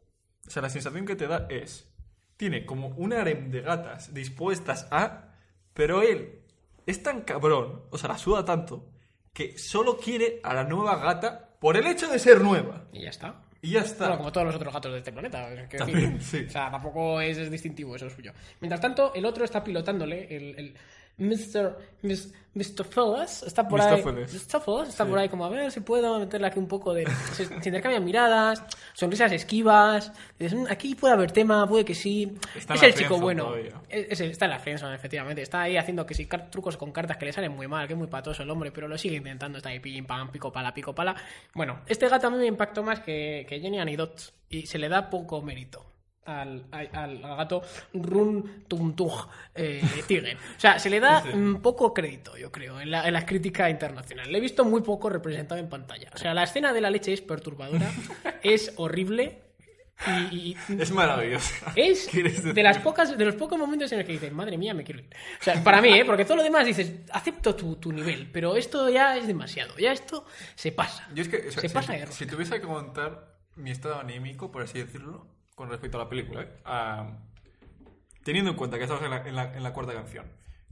o 0.47 0.49
sea, 0.49 0.61
la 0.63 0.69
sensación 0.69 1.05
que 1.05 1.15
te 1.15 1.27
da 1.27 1.45
es. 1.49 1.87
Tiene 2.35 2.65
como 2.65 2.87
un 2.87 3.13
harem 3.13 3.51
de 3.51 3.61
gatas 3.61 4.11
dispuestas 4.13 4.87
a. 4.89 5.35
Pero 5.75 6.01
él 6.01 6.39
es 6.85 7.03
tan 7.03 7.21
cabrón, 7.21 7.83
o 7.89 7.97
sea, 7.97 8.09
la 8.09 8.17
suda 8.17 8.43
tanto, 8.45 8.85
que 9.33 9.57
solo 9.57 9.97
quiere 9.97 10.39
a 10.43 10.53
la 10.53 10.63
nueva 10.63 10.97
gata 10.97 11.49
por 11.59 11.77
el 11.77 11.87
hecho 11.87 12.07
de 12.07 12.19
ser 12.19 12.41
nueva. 12.41 12.85
Y 12.91 13.01
ya 13.01 13.09
está. 13.09 13.41
Y 13.61 13.71
ya 13.71 13.81
está. 13.81 14.05
Bueno, 14.05 14.17
como 14.17 14.31
todos 14.31 14.47
los 14.47 14.55
otros 14.55 14.73
gatos 14.73 14.91
de 14.91 14.97
este 14.97 15.13
planeta. 15.13 15.47
También, 15.77 16.21
sí. 16.21 16.45
O 16.45 16.49
sea, 16.49 16.69
tampoco 16.69 17.21
es, 17.21 17.37
es 17.37 17.49
distintivo, 17.49 17.95
eso 17.95 18.07
es 18.07 18.13
suyo. 18.13 18.33
Mientras 18.59 18.81
tanto, 18.81 19.13
el 19.15 19.25
otro 19.25 19.45
está 19.45 19.63
pilotándole, 19.63 20.35
el, 20.35 20.59
el 20.59 20.77
Mr. 21.17 21.77
Mis- 22.01 22.33
Mr. 22.55 22.85
Fellas, 22.85 23.41
está 23.43 23.67
por 23.67 23.79
ahí. 23.95 24.01
Fellas 24.59 24.89
está 24.89 25.05
por 25.05 25.17
ahí 25.17 25.27
como, 25.29 25.43
a 25.45 25.49
ver 25.49 25.71
si 25.71 25.79
puedo 25.79 26.19
meterle 26.19 26.45
aquí 26.47 26.59
un 26.59 26.67
poco 26.67 26.93
de... 26.93 27.03
Se, 27.33 27.45
se 27.47 27.53
intercambian 27.69 28.03
miradas, 28.05 28.63
sonrisas 28.93 29.31
esquivas. 29.31 30.11
Dices, 30.37 30.59
"Mm, 30.59 30.65
aquí 30.69 30.93
puede 30.93 31.13
haber 31.15 31.31
tema, 31.31 31.67
puede 31.67 31.83
que 31.83 31.95
sí. 31.95 32.31
Está 32.55 32.75
es 32.75 32.83
el 32.83 32.93
chico 32.93 33.19
bueno. 33.19 33.45
Es- 33.89 34.11
es 34.11 34.21
está 34.21 34.45
en 34.45 34.51
la 34.51 34.59
friendzone, 34.59 34.93
efectivamente. 34.95 35.41
Está 35.41 35.63
ahí 35.63 35.77
haciendo 35.77 36.05
que 36.05 36.13
sí, 36.13 36.27
trucos 36.51 36.77
con 36.77 36.91
cartas 36.91 37.17
que 37.17 37.25
le 37.25 37.33
salen 37.33 37.51
muy 37.53 37.67
mal, 37.67 37.87
que 37.87 37.93
es 37.93 37.97
muy 37.99 38.07
patoso 38.07 38.43
el 38.43 38.49
hombre, 38.51 38.71
pero 38.71 38.87
lo 38.87 38.97
sigue 38.99 39.15
intentando. 39.15 39.57
Está 39.57 39.69
ahí 39.69 39.79
pim, 39.79 40.05
pam, 40.05 40.29
pico 40.31 40.51
pala, 40.51 40.73
pico 40.75 40.93
pala. 40.93 41.15
Bueno, 41.55 41.79
este 41.87 42.07
gato 42.07 42.27
a 42.27 42.29
mí 42.29 42.37
me 42.37 42.45
impactó 42.45 42.83
más 42.83 42.99
que, 42.99 43.47
que 43.49 43.59
Jenny 43.59 43.79
Anidot 43.79 44.31
y 44.49 44.67
se 44.67 44.77
le 44.77 44.89
da 44.89 45.09
poco 45.09 45.41
mérito. 45.41 45.83
Al, 46.25 46.65
al- 46.71 47.19
gato 47.19 47.61
Run 47.93 48.63
Tuntug 48.67 49.27
eh, 49.55 49.81
Tiger. 50.07 50.37
O 50.37 50.59
sea, 50.59 50.79
se 50.79 50.89
le 50.89 50.99
da 50.99 51.21
Sí. 51.21 51.29
poco 51.61 51.93
crédito, 51.93 52.37
yo 52.37 52.51
creo, 52.51 52.79
en 52.79 52.91
la, 52.91 53.05
en 53.07 53.13
la 53.13 53.25
crítica 53.25 53.69
internacional. 53.69 54.31
Le 54.31 54.37
he 54.37 54.41
visto 54.41 54.63
muy 54.63 54.81
poco 54.81 55.09
representado 55.09 55.59
en 55.59 55.67
pantalla. 55.67 56.09
O 56.13 56.17
sea, 56.17 56.33
la 56.33 56.43
escena 56.43 56.71
de 56.71 56.79
la 56.81 56.89
leche 56.89 57.11
es 57.11 57.21
perturbadora, 57.21 57.91
es 58.43 58.73
horrible 58.77 59.41
y- 60.31 60.55
y, 60.69 60.81
Es 60.81 60.91
maravilloso. 60.91 61.53
es 61.75 62.09
de 62.55 62.63
las 62.63 62.79
pocas 62.79 63.17
de 63.17 63.25
los 63.25 63.35
pocos 63.35 63.59
momentos 63.59 63.91
en 63.91 63.99
los 63.99 64.07
que 64.07 64.13
dices 64.13 64.31
madre 64.33 64.57
mía 64.57 64.73
me 64.73 64.83
quiero 64.83 65.01
ir 65.01 65.09
o 65.39 65.43
sea 65.43 65.63
para 65.63 65.81
mí 65.81 65.89
¿eh? 65.93 66.03
porque 66.03 66.25
todo 66.25 66.37
lo 66.37 66.43
demás 66.43 66.65
dices 66.65 66.91
acepto 67.11 67.55
tu, 67.55 67.75
tu 67.75 67.91
nivel 67.93 68.27
pero 68.31 68.55
esto 68.57 68.89
ya 68.89 69.15
es 69.15 69.27
demasiado 69.27 69.77
ya 69.77 69.91
esto 69.93 70.25
se 70.55 70.71
pasa 70.71 71.07
Yo 71.13 71.21
es 71.21 71.29
que, 71.29 71.37
o 71.47 71.51
sea, 71.51 71.61
se 71.61 71.69
si, 71.69 71.73
pasa 71.73 71.93
de 71.93 72.07
si 72.07 72.25
tuviese 72.25 72.59
que 72.59 72.65
contar 72.67 73.35
mi 73.55 73.69
estado 73.69 73.99
anímico, 73.99 74.51
por 74.51 74.63
así 74.63 74.79
decirlo, 74.79 75.27
con 75.55 75.69
respecto 75.69 75.97
a 75.99 76.03
la 76.03 76.09
película, 76.09 76.41
¿eh? 76.41 76.49
Ah, 76.65 77.17
teniendo 78.23 78.51
en 78.51 78.57
cuenta 78.57 78.77
que 78.77 78.83
estamos 78.83 79.03
en 79.03 79.09
la, 79.11 79.27
en 79.27 79.35
la- 79.35 79.55
en 79.55 79.63
la 79.63 79.73
cuarta 79.73 79.93
canción. 79.93 80.25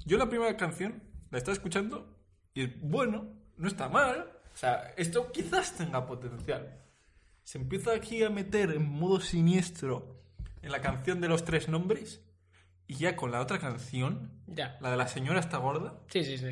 Yo 0.05 0.17
la 0.17 0.29
primera 0.29 0.55
canción 0.57 1.03
la 1.29 1.37
estaba 1.37 1.53
escuchando 1.53 2.17
y 2.53 2.63
es 2.63 2.81
bueno, 2.81 3.27
no 3.57 3.67
está 3.67 3.89
mal. 3.89 4.31
O 4.53 4.57
sea, 4.57 4.93
esto 4.97 5.31
quizás 5.31 5.75
tenga 5.77 6.05
potencial. 6.05 6.77
Se 7.43 7.57
empieza 7.57 7.93
aquí 7.93 8.23
a 8.23 8.29
meter 8.29 8.71
en 8.71 8.89
modo 8.89 9.19
siniestro 9.19 10.21
en 10.61 10.71
la 10.71 10.81
canción 10.81 11.21
de 11.21 11.27
los 11.27 11.43
tres 11.45 11.67
nombres 11.69 12.21
y 12.87 12.95
ya 12.95 13.15
con 13.15 13.31
la 13.31 13.41
otra 13.41 13.59
canción, 13.59 14.31
ya 14.47 14.77
la 14.81 14.91
de 14.91 14.97
la 14.97 15.07
señora 15.07 15.39
está 15.39 15.57
gorda, 15.57 15.99
sí 16.07 16.23
sí 16.23 16.37
sí 16.37 16.47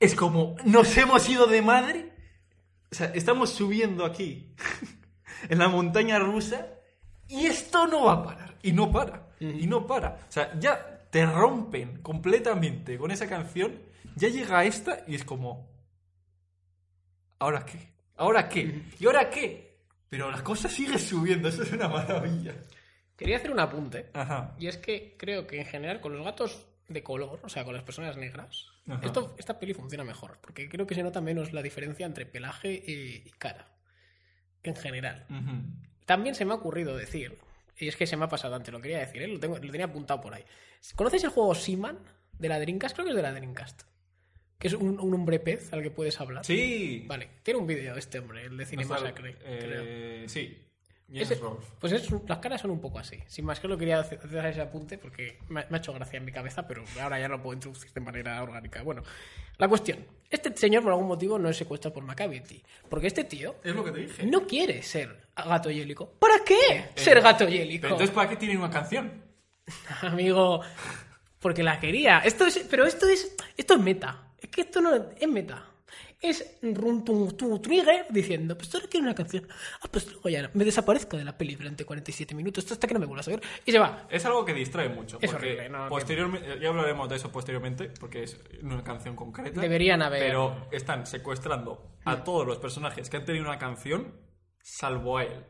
es 0.00 0.14
como, 0.14 0.56
nos 0.64 0.94
hemos 0.98 1.26
ido 1.28 1.46
de 1.46 1.62
madre. 1.62 2.12
O 2.90 2.94
sea, 2.94 3.06
estamos 3.14 3.50
subiendo 3.50 4.04
aquí, 4.04 4.54
en 5.48 5.58
la 5.58 5.68
montaña 5.68 6.18
rusa, 6.18 6.66
y 7.28 7.46
esto 7.46 7.86
no 7.86 8.04
va 8.04 8.12
a 8.12 8.22
parar. 8.22 8.54
Y 8.62 8.72
no 8.72 8.90
para. 8.90 9.28
Y 9.40 9.66
no 9.66 9.86
para. 9.86 10.08
O 10.28 10.32
sea, 10.32 10.58
ya 10.58 11.08
te 11.10 11.24
rompen 11.26 12.02
completamente 12.02 12.98
con 12.98 13.10
esa 13.10 13.28
canción. 13.28 13.80
Ya 14.16 14.28
llega 14.28 14.64
esta 14.64 15.04
y 15.06 15.14
es 15.14 15.24
como, 15.24 15.68
¿ahora 17.38 17.64
qué? 17.64 17.78
¿Ahora 18.16 18.48
qué? 18.48 18.82
¿Y 18.98 19.06
ahora 19.06 19.28
qué? 19.30 19.78
Pero 20.08 20.30
la 20.30 20.42
cosa 20.42 20.68
sigue 20.68 20.98
subiendo, 20.98 21.48
eso 21.48 21.62
es 21.62 21.72
una 21.72 21.88
maravilla. 21.88 22.54
quería 23.16 23.36
hacer 23.36 23.50
un 23.50 23.60
apunte 23.60 24.10
Ajá. 24.14 24.54
y 24.58 24.68
es 24.68 24.76
que 24.78 25.16
creo 25.18 25.46
que 25.46 25.58
en 25.60 25.66
general 25.66 26.00
con 26.00 26.14
los 26.16 26.24
gatos 26.24 26.66
de 26.88 27.02
color 27.02 27.40
o 27.42 27.48
sea 27.48 27.64
con 27.64 27.74
las 27.74 27.82
personas 27.82 28.16
negras 28.16 28.66
Ajá. 28.88 29.00
esto 29.04 29.34
esta 29.38 29.58
peli 29.58 29.74
funciona 29.74 30.04
mejor 30.04 30.38
porque 30.40 30.68
creo 30.68 30.86
que 30.86 30.94
se 30.94 31.02
nota 31.02 31.20
menos 31.20 31.52
la 31.52 31.60
diferencia 31.62 32.06
entre 32.06 32.24
pelaje 32.26 32.72
y, 32.72 33.26
y 33.26 33.30
cara 33.38 33.66
en 34.62 34.76
general. 34.76 35.26
También 36.06 36.34
se 36.34 36.44
me 36.46 36.52
ha 36.52 36.56
ocurrido 36.56 36.96
decir, 36.96 37.36
y 37.78 37.88
es 37.88 37.96
que 37.96 38.06
se 38.06 38.16
me 38.16 38.24
ha 38.24 38.28
pasado 38.28 38.54
antes, 38.54 38.72
lo 38.72 38.80
quería 38.80 38.98
decir, 39.00 39.20
¿eh? 39.22 39.28
lo, 39.28 39.38
tengo, 39.38 39.58
lo 39.58 39.70
tenía 39.70 39.86
apuntado 39.86 40.20
por 40.22 40.32
ahí. 40.34 40.44
¿Conocéis 40.94 41.24
el 41.24 41.30
juego 41.30 41.54
Seaman 41.54 41.98
de 42.38 42.48
la 42.48 42.58
Dreamcast? 42.58 42.94
Creo 42.94 43.04
que 43.04 43.10
es 43.10 43.16
de 43.16 43.22
la 43.22 43.32
Dreamcast. 43.32 43.82
Que 44.58 44.68
es 44.68 44.74
un, 44.74 44.98
un 44.98 45.12
hombre 45.14 45.38
pez 45.38 45.70
al 45.74 45.82
que 45.82 45.90
puedes 45.90 46.18
hablar. 46.18 46.44
Sí. 46.44 47.04
Vale, 47.06 47.28
tiene 47.42 47.60
un 47.60 47.66
vídeo 47.66 47.94
este 47.96 48.20
hombre, 48.20 48.44
el 48.44 48.56
de 48.56 48.64
No 48.64 48.70
Cinema 48.70 48.94
está- 48.96 49.08
Sacre, 49.08 49.36
eh, 49.44 49.58
creo. 49.60 50.28
sí. 50.30 50.62
Ese- 51.12 51.40
pues 51.80 51.92
es, 51.92 52.08
las 52.26 52.38
caras 52.38 52.60
son 52.60 52.72
un 52.72 52.80
poco 52.80 52.98
así. 52.98 53.16
Sin 53.28 53.44
más 53.44 53.60
que 53.60 53.68
lo 53.68 53.78
quería 53.78 54.00
hacer 54.00 54.18
ese 54.46 54.60
apunte 54.60 54.98
porque 54.98 55.38
me, 55.48 55.60
ha- 55.60 55.66
me 55.70 55.76
ha 55.76 55.78
hecho 55.78 55.92
gracia 55.92 56.16
en 56.16 56.24
mi 56.24 56.32
cabeza, 56.32 56.66
pero 56.66 56.84
ahora 57.00 57.20
ya 57.20 57.28
lo 57.28 57.40
puedo 57.40 57.54
introducir 57.54 57.92
de 57.92 58.00
manera 58.00 58.42
orgánica. 58.42 58.82
Bueno, 58.82 59.02
la 59.58 59.68
cuestión. 59.68 60.04
Este 60.28 60.54
señor 60.56 60.82
por 60.82 60.90
algún 60.92 61.06
motivo 61.06 61.38
no 61.38 61.48
es 61.48 61.56
secuestrado 61.56 61.94
por 61.94 62.02
Macavity. 62.02 62.60
Porque 62.88 63.06
este 63.06 63.22
tío 63.24 63.54
Es 63.62 63.74
lo 63.74 63.84
que 63.84 63.92
te 63.92 64.00
dije. 64.00 64.26
no 64.26 64.46
quiere 64.46 64.82
ser 64.82 65.28
gato 65.36 65.70
yélico. 65.70 66.10
¿Para 66.18 66.42
qué 66.44 66.86
ser 66.96 67.20
gato 67.20 67.48
yélico? 67.48 67.82
Pero 67.82 67.94
entonces, 67.94 68.14
¿para 68.14 68.28
qué 68.28 68.36
tienen 68.36 68.58
una 68.58 68.70
canción? 68.70 69.22
Amigo, 70.02 70.60
porque 71.38 71.62
la 71.62 71.78
quería. 71.78 72.18
Esto 72.20 72.46
es, 72.46 72.58
pero 72.68 72.84
esto 72.84 73.08
es, 73.08 73.36
esto 73.56 73.74
es 73.74 73.80
meta. 73.80 74.22
Es 74.38 74.48
que 74.50 74.62
esto 74.62 74.80
no 74.80 74.94
es 75.18 75.28
meta. 75.28 75.64
Es 76.20 76.58
run 76.62 77.04
tu, 77.04 77.32
tu 77.32 77.58
trigger 77.60 78.06
diciendo, 78.10 78.56
pues 78.56 78.74
ahora 78.74 78.86
quiero 78.90 79.04
una 79.04 79.14
canción. 79.14 79.46
Ah, 79.82 79.88
pues 79.90 80.10
luego 80.10 80.28
ya 80.28 80.50
me 80.54 80.64
desaparezco 80.64 81.16
de 81.16 81.24
la 81.24 81.36
peli 81.36 81.54
durante 81.54 81.84
47 81.84 82.34
minutos 82.34 82.70
hasta 82.72 82.86
que 82.88 82.94
no 82.94 83.00
me 83.00 83.06
vuelvas 83.06 83.28
a 83.28 83.32
ver. 83.32 83.42
Y 83.64 83.72
se 83.72 83.78
va. 83.78 84.06
Es 84.10 84.24
algo 84.24 84.44
que 84.44 84.54
distrae 84.54 84.88
mucho. 84.88 85.18
Es 85.20 85.30
porque 85.30 85.46
horrible, 85.52 85.68
no, 85.68 85.88
posteriormente, 85.88 86.58
ya 86.60 86.68
hablaremos 86.68 87.08
de 87.08 87.16
eso 87.16 87.30
posteriormente, 87.30 87.90
porque 88.00 88.22
es 88.24 88.40
una 88.62 88.82
canción 88.82 89.14
concreta. 89.14 89.60
Deberían 89.60 90.02
haber- 90.02 90.22
Pero 90.22 90.68
están 90.72 91.06
secuestrando 91.06 91.98
a 92.04 92.24
todos 92.24 92.46
los 92.46 92.58
personajes 92.58 93.10
que 93.10 93.16
han 93.18 93.24
tenido 93.24 93.44
una 93.44 93.58
canción, 93.58 94.14
salvo 94.62 95.18
a 95.18 95.24
él. 95.24 95.44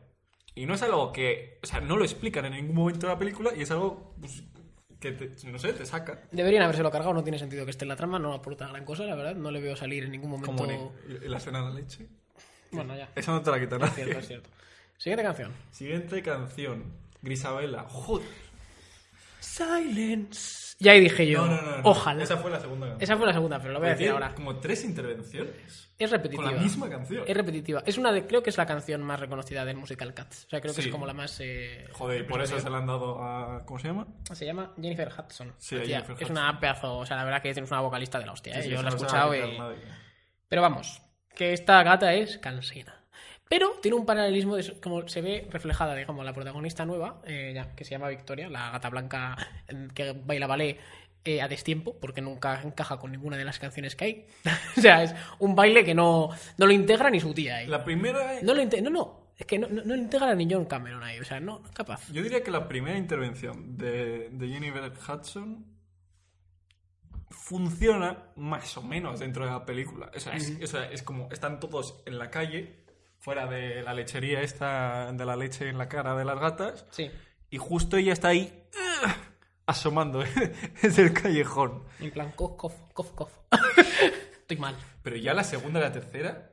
Y 0.53 0.65
no 0.65 0.73
es 0.73 0.81
algo 0.81 1.11
que. 1.11 1.59
O 1.63 1.67
sea, 1.67 1.79
no 1.81 1.97
lo 1.97 2.03
explican 2.03 2.45
en 2.45 2.53
ningún 2.53 2.75
momento 2.75 3.07
de 3.07 3.13
la 3.13 3.19
película 3.19 3.51
y 3.55 3.61
es 3.61 3.71
algo 3.71 4.15
pues, 4.19 4.43
que, 4.99 5.11
te- 5.11 5.47
no 5.51 5.59
sé, 5.59 5.73
te 5.73 5.85
saca. 5.85 6.21
Deberían 6.31 6.63
habérselo 6.63 6.89
cargado, 6.91 7.13
no 7.13 7.23
tiene 7.23 7.37
sentido 7.39 7.65
que 7.65 7.71
esté 7.71 7.85
en 7.85 7.89
la 7.89 7.95
trama, 7.95 8.19
no 8.19 8.33
aporta 8.33 8.67
gran 8.67 8.83
cosa, 8.85 9.03
la 9.05 9.15
verdad. 9.15 9.35
No 9.35 9.51
le 9.51 9.61
veo 9.61 9.75
salir 9.75 10.03
en 10.05 10.11
ningún 10.11 10.31
momento. 10.31 10.55
Como 10.55 10.93
la 11.07 11.37
escena 11.37 11.59
de 11.59 11.65
la 11.65 11.71
leche. 11.73 12.07
Bueno, 12.71 12.95
ya. 12.95 13.09
Eso 13.15 13.31
no 13.31 13.41
te 13.41 13.51
la 13.51 13.59
quitan 13.59 13.81
Es 13.83 13.93
cierto, 13.95 14.19
es 14.19 14.27
cierto. 14.27 14.49
Siguiente 14.97 15.23
canción. 15.23 15.51
Siguiente 15.71 16.21
canción. 16.23 16.83
Grisabela. 17.21 17.83
Joder. 17.83 18.27
Silence. 19.39 20.66
Ya 20.79 20.91
ahí 20.91 20.99
dije 20.99 21.25
yo. 21.27 21.45
No, 21.45 21.59
no, 21.59 21.77
no. 21.77 21.89
Ojalá. 21.89 22.21
Esa 22.23 22.37
fue 22.37 22.51
la 22.51 22.59
segunda 22.59 22.87
canción. 22.87 23.03
Esa 23.03 23.17
fue 23.17 23.25
la 23.25 23.33
segunda, 23.33 23.59
pero 23.59 23.73
lo 23.73 23.79
voy 23.79 23.87
a 23.87 23.91
decir 23.93 24.09
ahora. 24.11 24.35
Como 24.35 24.57
tres 24.59 24.83
intervenciones. 24.85 25.89
Es 25.97 26.11
repetitiva. 26.11 26.43
Con 26.43 26.55
la 26.55 26.61
misma 26.61 26.87
canción. 26.87 27.23
Es 27.25 27.35
repetitiva. 27.35 27.81
Es 27.85 27.97
una 27.97 28.11
de, 28.11 28.27
creo 28.27 28.43
que 28.43 28.51
es 28.51 28.57
la 28.57 28.67
canción 28.67 29.01
más 29.01 29.19
reconocida 29.19 29.65
del 29.65 29.77
musical 29.77 30.13
Cats. 30.13 30.45
O 30.45 30.49
sea, 30.51 30.61
creo 30.61 30.75
que 30.75 30.83
Sí. 30.83 30.89
es 30.89 30.93
como 30.93 31.07
la 31.07 31.13
más. 31.13 31.39
eh, 31.39 31.87
Joder, 31.93 32.21
y 32.21 32.23
por 32.25 32.41
eso 32.43 32.59
se 32.59 32.69
la 32.69 32.77
han 32.77 32.85
dado 32.85 33.19
a. 33.23 33.65
¿Cómo 33.65 33.79
se 33.79 33.87
llama? 33.87 34.05
Se 34.31 34.45
llama 34.45 34.73
Jennifer 34.79 35.09
Hudson. 35.17 35.53
Sí, 35.57 35.77
Es 36.19 36.29
una 36.29 36.59
pedazo. 36.59 36.97
O 36.99 37.05
sea, 37.07 37.17
la 37.17 37.23
verdad 37.23 37.41
que 37.41 37.51
tienes 37.53 37.71
una 37.71 37.81
vocalista 37.81 38.19
de 38.19 38.27
la 38.27 38.33
hostia. 38.33 38.59
¿eh? 38.59 38.61
Sí, 38.61 38.69
Yo 38.69 38.83
la 38.83 38.89
he 38.89 38.93
escuchado 38.93 39.35
y. 39.35 39.57
Pero 40.47 40.61
vamos, 40.61 41.01
que 41.35 41.53
esta 41.53 41.81
gata 41.81 42.13
es 42.13 42.37
cansina. 42.37 42.96
Pero 43.49 43.71
tiene 43.81 43.95
un 43.95 44.05
paralelismo, 44.05 44.55
de, 44.55 44.79
como 44.81 45.07
se 45.07 45.21
ve 45.21 45.47
reflejada, 45.49 45.95
digamos, 45.95 46.25
la 46.25 46.33
protagonista 46.33 46.85
nueva, 46.85 47.21
eh, 47.25 47.51
ya, 47.55 47.75
que 47.75 47.85
se 47.85 47.91
llama 47.91 48.09
Victoria, 48.09 48.49
la 48.49 48.71
gata 48.71 48.89
blanca 48.89 49.37
eh, 49.67 49.87
que 49.93 50.11
baila 50.11 50.47
ballet 50.47 50.77
eh, 51.23 51.41
a 51.41 51.47
destiempo, 51.47 51.97
porque 51.99 52.21
nunca 52.21 52.61
encaja 52.61 52.97
con 52.97 53.11
ninguna 53.11 53.37
de 53.37 53.45
las 53.45 53.59
canciones 53.59 53.95
que 53.95 54.05
hay. 54.05 54.25
o 54.77 54.81
sea, 54.81 55.03
es 55.03 55.15
un 55.39 55.55
baile 55.55 55.85
que 55.85 55.93
no, 55.93 56.29
no 56.57 56.65
lo 56.65 56.71
integra 56.71 57.09
ni 57.09 57.19
su 57.19 57.33
tía 57.33 57.57
ahí. 57.57 57.67
La 57.67 57.83
primera. 57.83 58.41
No 58.41 58.53
lo 58.53 58.63
no, 58.65 58.89
no, 58.89 59.27
es 59.37 59.45
que 59.45 59.59
no, 59.59 59.67
no, 59.67 59.81
no 59.83 59.95
lo 59.95 60.01
integra 60.01 60.33
ni 60.35 60.51
John 60.51 60.65
Cameron 60.65 61.03
ahí, 61.03 61.19
o 61.19 61.23
sea, 61.23 61.39
no, 61.39 61.59
no 61.59 61.67
es 61.67 61.73
capaz. 61.73 62.11
Yo 62.11 62.23
diría 62.23 62.43
que 62.43 62.51
la 62.51 62.67
primera 62.67 62.97
intervención 62.97 63.77
de, 63.77 64.29
de 64.29 64.49
Jennifer 64.49 64.91
Hudson 64.91 65.77
funciona 67.29 68.31
más 68.35 68.75
o 68.77 68.81
menos 68.81 69.19
dentro 69.19 69.45
de 69.45 69.51
la 69.51 69.65
película. 69.65 70.11
O 70.15 70.19
sea, 70.19 70.33
es, 70.35 70.57
o 70.61 70.67
sea, 70.67 70.89
es 70.91 71.03
como 71.03 71.29
están 71.31 71.59
todos 71.59 72.01
en 72.05 72.17
la 72.17 72.29
calle, 72.29 72.86
fuera 73.19 73.45
de 73.47 73.81
la 73.83 73.93
lechería 73.93 74.41
esta 74.41 75.11
de 75.11 75.25
la 75.25 75.35
leche 75.35 75.69
en 75.69 75.77
la 75.77 75.87
cara 75.89 76.15
de 76.15 76.25
las 76.25 76.39
gatas, 76.39 76.85
Sí, 76.91 77.11
y 77.49 77.57
justo 77.57 77.97
ella 77.97 78.13
está 78.13 78.29
ahí 78.29 78.63
¡ah! 79.05 79.15
asomando 79.65 80.23
desde 80.81 81.01
el 81.03 81.13
callejón. 81.13 81.83
en 81.99 82.11
plan, 82.11 82.31
cof, 82.31 82.55
cof, 82.57 82.73
cof, 82.93 83.11
cof. 83.13 83.31
Estoy 84.41 84.57
mal. 84.57 84.75
Pero 85.03 85.15
ya 85.17 85.33
la 85.33 85.43
segunda 85.43 85.79
y 85.79 85.83
la 85.83 85.91
tercera 85.91 86.51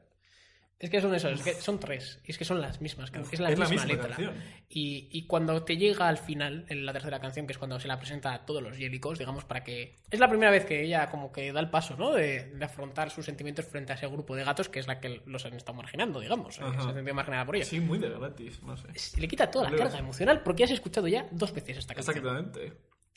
Es 0.78 0.90
que 0.90 1.00
son 1.00 1.14
esos, 1.14 1.32
es 1.32 1.42
que 1.42 1.54
son 1.54 1.78
tres. 1.80 2.20
Y 2.24 2.32
es 2.32 2.36
que 2.38 2.44
son 2.44 2.60
las 2.60 2.80
mismas 2.80 3.10
canciones. 3.10 3.32
Es 3.32 3.40
la 3.40 3.50
Es 3.50 3.58
misma 3.58 3.70
misma 3.70 3.86
letra. 3.86 4.34
Y, 4.68 5.08
y 5.12 5.26
cuando 5.26 5.62
te 5.62 5.76
llega 5.76 6.08
al 6.08 6.18
final, 6.18 6.66
en 6.68 6.84
la 6.84 6.92
tercera 6.92 7.20
canción, 7.20 7.46
que 7.46 7.52
es 7.52 7.58
cuando 7.58 7.78
se 7.80 7.88
la 7.88 7.98
presenta 7.98 8.34
a 8.34 8.44
todos 8.44 8.62
los 8.62 8.76
yélicos, 8.76 9.18
digamos, 9.18 9.44
para 9.44 9.62
que. 9.64 9.94
Es 10.10 10.20
la 10.20 10.28
primera 10.28 10.50
vez 10.50 10.66
que 10.66 10.82
ella 10.82 11.08
como 11.10 11.32
que 11.32 11.52
da 11.52 11.60
el 11.60 11.70
paso, 11.70 11.96
¿no? 11.96 12.12
De, 12.12 12.50
de 12.50 12.64
afrontar 12.64 13.10
sus 13.10 13.24
sentimientos 13.24 13.64
frente 13.66 13.92
a 13.92 13.94
ese 13.94 14.06
grupo 14.08 14.34
de 14.36 14.44
gatos 14.44 14.68
que 14.68 14.80
es 14.80 14.86
la 14.86 15.00
que 15.00 15.22
los 15.26 15.46
han 15.46 15.54
estado 15.54 15.76
marginando, 15.76 16.20
digamos. 16.20 16.58
eh, 16.58 16.62
Ajá. 16.64 16.82
Se 16.82 16.88
ha 16.90 16.92
sentido 16.94 17.14
marginada 17.14 17.46
por 17.46 17.56
ella. 17.56 17.64
sí, 17.64 17.80
muy 17.80 17.98
de 17.98 18.10
gratis, 18.10 18.62
no 18.62 18.76
sé. 18.76 18.88
Le 19.20 19.28
quita 19.28 19.50
toda 19.50 19.70
la 19.70 19.76
carga 19.76 19.98
emocional 19.98 20.42
porque 20.42 20.64
has 20.64 20.70
escuchado 20.72 21.06
ya 21.08 21.26
dos 21.30 21.52
veces 21.54 21.78
esta 21.78 21.94
canción. 21.94 22.16
Exactamente. 22.16 22.72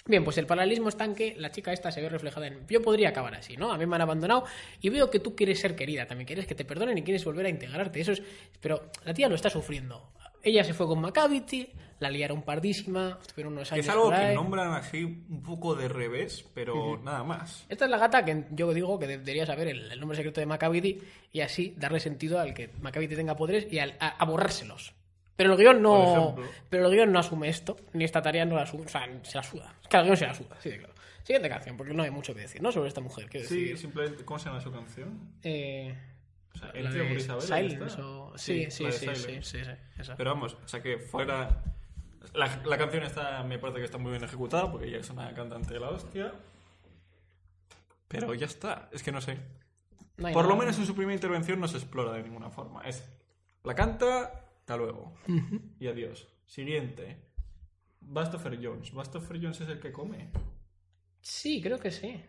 Bien, 0.07 0.23
pues 0.23 0.37
el 0.37 0.45
paralelismo 0.45 0.89
está 0.89 1.05
en 1.05 1.15
que 1.15 1.35
la 1.37 1.51
chica 1.51 1.73
esta 1.73 1.91
se 1.91 2.01
ve 2.01 2.09
reflejada 2.09 2.47
en... 2.47 2.65
Yo 2.67 2.81
podría 2.81 3.09
acabar 3.09 3.35
así, 3.35 3.57
¿no? 3.57 3.71
A 3.71 3.77
mí 3.77 3.85
me 3.85 3.95
han 3.95 4.01
abandonado 4.01 4.45
y 4.81 4.89
veo 4.89 5.09
que 5.09 5.19
tú 5.19 5.35
quieres 5.35 5.59
ser 5.59 5.75
querida, 5.75 6.05
también 6.07 6.25
quieres 6.25 6.47
que 6.47 6.55
te 6.55 6.63
perdonen 6.65 6.97
y 6.97 7.03
quieres 7.03 7.25
volver 7.25 7.45
a 7.45 7.49
integrarte. 7.49 7.99
Eso 7.99 8.13
es... 8.13 8.21
Pero 8.61 8.89
la 9.05 9.13
tía 9.13 9.27
lo 9.27 9.35
está 9.35 9.49
sufriendo. 9.49 10.11
Ella 10.43 10.63
se 10.63 10.73
fue 10.73 10.85
con 10.87 11.01
Macavity, 11.01 11.67
la 11.99 12.09
liaron 12.09 12.43
pardísima, 12.43 13.17
estuvieron 13.19 13.53
unos 13.53 13.71
años 13.71 13.85
Es 13.85 13.91
algo 13.91 14.09
que 14.11 14.33
nombran 14.33 14.73
así 14.75 15.03
un 15.03 15.41
poco 15.43 15.75
de 15.75 15.89
revés, 15.89 16.45
pero 16.53 16.97
nada 17.03 17.23
más. 17.23 17.65
Esta 17.67 17.85
es 17.85 17.91
la 17.91 17.97
gata 17.97 18.23
que 18.23 18.45
yo 18.51 18.71
digo 18.73 18.97
que 18.99 19.07
debería 19.07 19.45
saber 19.45 19.67
el, 19.69 19.91
el 19.91 19.99
nombre 19.99 20.15
secreto 20.15 20.39
de 20.39 20.45
Macavity 20.45 21.01
y 21.33 21.41
así 21.41 21.73
darle 21.75 21.99
sentido 21.99 22.39
al 22.39 22.53
que 22.53 22.69
Macavity 22.79 23.15
tenga 23.15 23.35
poderes 23.35 23.67
y 23.73 23.79
al- 23.79 23.97
a, 23.99 24.09
a 24.09 24.25
borrárselos. 24.25 24.93
Pero 25.37 25.51
el 25.53 25.57
guion 25.57 25.81
no. 25.81 26.35
Pero 26.69 26.87
el 26.87 26.91
guion 26.91 27.11
no 27.13 27.19
asume 27.19 27.47
esto, 27.47 27.77
ni 27.93 28.03
esta 28.03 28.21
tarea 28.21 28.43
no 28.43 28.55
la 28.55 28.63
asume. 28.63 28.85
O 28.85 28.89
sea, 28.89 29.07
se 29.23 29.37
la 29.37 29.43
suda. 29.43 29.73
Es 29.81 29.87
que 29.87 29.97
el 29.97 30.03
guion 30.03 30.17
se 30.17 30.27
la 30.27 30.33
suda, 30.33 30.57
sí, 30.59 30.69
de 30.71 30.79
claro. 30.79 30.93
Siguiente 31.23 31.49
canción, 31.49 31.77
porque 31.77 31.93
no 31.93 32.03
hay 32.03 32.09
mucho 32.11 32.33
que 32.33 32.41
decir, 32.41 32.61
¿no? 32.61 32.71
Sobre 32.71 32.87
esta 32.89 33.01
mujer. 33.01 33.27
Sí, 33.31 33.37
decir. 33.39 33.77
simplemente. 33.77 34.25
¿Cómo 34.25 34.39
se 34.39 34.45
llama 34.49 34.61
su 34.61 34.71
canción? 34.71 35.31
Eh, 35.43 35.95
O 36.53 36.57
sea, 36.57 36.71
la 36.73 36.89
de 36.89 37.13
Isabel. 37.13 37.41
Silence 37.41 38.01
o... 38.01 38.33
Sí, 38.37 38.71
sí, 38.71 38.85
sí, 38.85 38.91
sí, 38.91 38.97
Silence. 39.15 39.41
sí, 39.43 39.63
sí, 39.63 39.71
esa. 39.99 40.15
Pero 40.17 40.31
vamos, 40.33 40.57
o 40.63 40.67
sea 40.67 40.81
que 40.81 40.97
fuera. 40.97 41.63
La, 42.33 42.61
la 42.65 42.77
canción 42.77 43.03
está, 43.03 43.43
me 43.43 43.59
parece 43.59 43.79
que 43.79 43.85
está 43.85 43.97
muy 43.97 44.11
bien 44.11 44.23
ejecutada 44.23 44.69
porque 44.71 44.87
ella 44.87 44.97
es 44.99 45.09
una 45.09 45.33
cantante 45.33 45.73
de 45.73 45.79
la 45.79 45.89
hostia. 45.89 46.33
Pero 48.07 48.33
ya 48.33 48.45
está, 48.45 48.89
es 48.91 49.03
que 49.03 49.11
no 49.11 49.21
sé. 49.21 49.37
No 50.17 50.31
Por 50.31 50.47
lo 50.47 50.55
menos 50.55 50.77
en 50.79 50.85
su 50.85 50.95
primera 50.95 51.13
intervención 51.13 51.59
no 51.59 51.67
se 51.67 51.77
explora 51.77 52.11
de 52.13 52.23
ninguna 52.23 52.49
forma. 52.49 52.81
Es 52.83 53.03
la 53.63 53.75
canta, 53.75 54.46
hasta 54.67 54.75
luego. 54.75 55.13
Y 55.79 55.87
adiós. 55.87 56.27
Siguiente. 56.45 57.15
Bastopher 58.01 58.59
Jones. 58.61 58.91
Bastopher 58.91 59.37
Jones 59.41 59.61
es 59.61 59.69
el 59.69 59.79
que 59.79 59.93
come. 59.93 60.29
Sí, 61.21 61.61
creo 61.61 61.79
que 61.79 61.89
sí. 61.89 62.21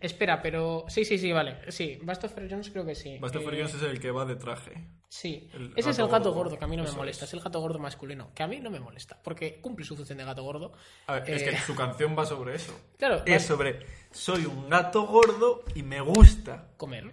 Espera, 0.00 0.40
pero... 0.40 0.84
Sí, 0.86 1.04
sí, 1.04 1.18
sí, 1.18 1.32
vale. 1.32 1.58
Sí, 1.72 1.98
Bastopher 2.00 2.48
Jones 2.48 2.70
creo 2.70 2.86
que 2.86 2.94
sí. 2.94 3.18
Bastopher 3.18 3.54
Eh, 3.54 3.56
Jones 3.58 3.74
es 3.74 3.82
el 3.82 3.98
que 3.98 4.12
va 4.12 4.24
de 4.24 4.36
traje. 4.36 4.86
Sí, 5.08 5.48
El 5.52 5.72
ese 5.74 5.90
es 5.90 5.98
el 5.98 6.06
gato 6.06 6.30
gordo. 6.32 6.50
gordo, 6.50 6.58
que 6.60 6.64
a 6.64 6.68
mí 6.68 6.76
no 6.76 6.84
me 6.84 6.88
Eso 6.90 6.96
molesta. 6.98 7.24
es. 7.24 7.30
Es. 7.30 7.34
el 7.34 7.40
gato 7.40 7.60
gordo 7.60 7.80
masculino, 7.80 8.32
que 8.34 8.44
a 8.44 8.46
mí 8.46 8.60
no 8.60 8.70
me 8.70 8.78
molesta, 8.78 9.20
porque 9.20 9.60
cumple 9.60 9.84
su 9.84 9.96
función 9.96 10.18
de 10.18 10.24
gato 10.24 10.44
gordo. 10.44 10.72
A 11.08 11.14
ver, 11.14 11.28
es 11.30 11.42
Eh, 11.42 11.50
que 11.50 11.56
su 11.58 11.74
canción 11.74 12.16
va 12.16 12.24
sobre 12.24 12.54
eso. 12.54 12.72
Claro, 12.98 13.20
Es 13.26 13.44
sobre 13.44 13.80
soy 14.12 14.46
un 14.46 14.70
gato 14.70 15.06
gordo 15.08 15.64
y 15.74 15.82
me 15.82 16.00
gusta. 16.00 16.68
comer. 16.76 17.12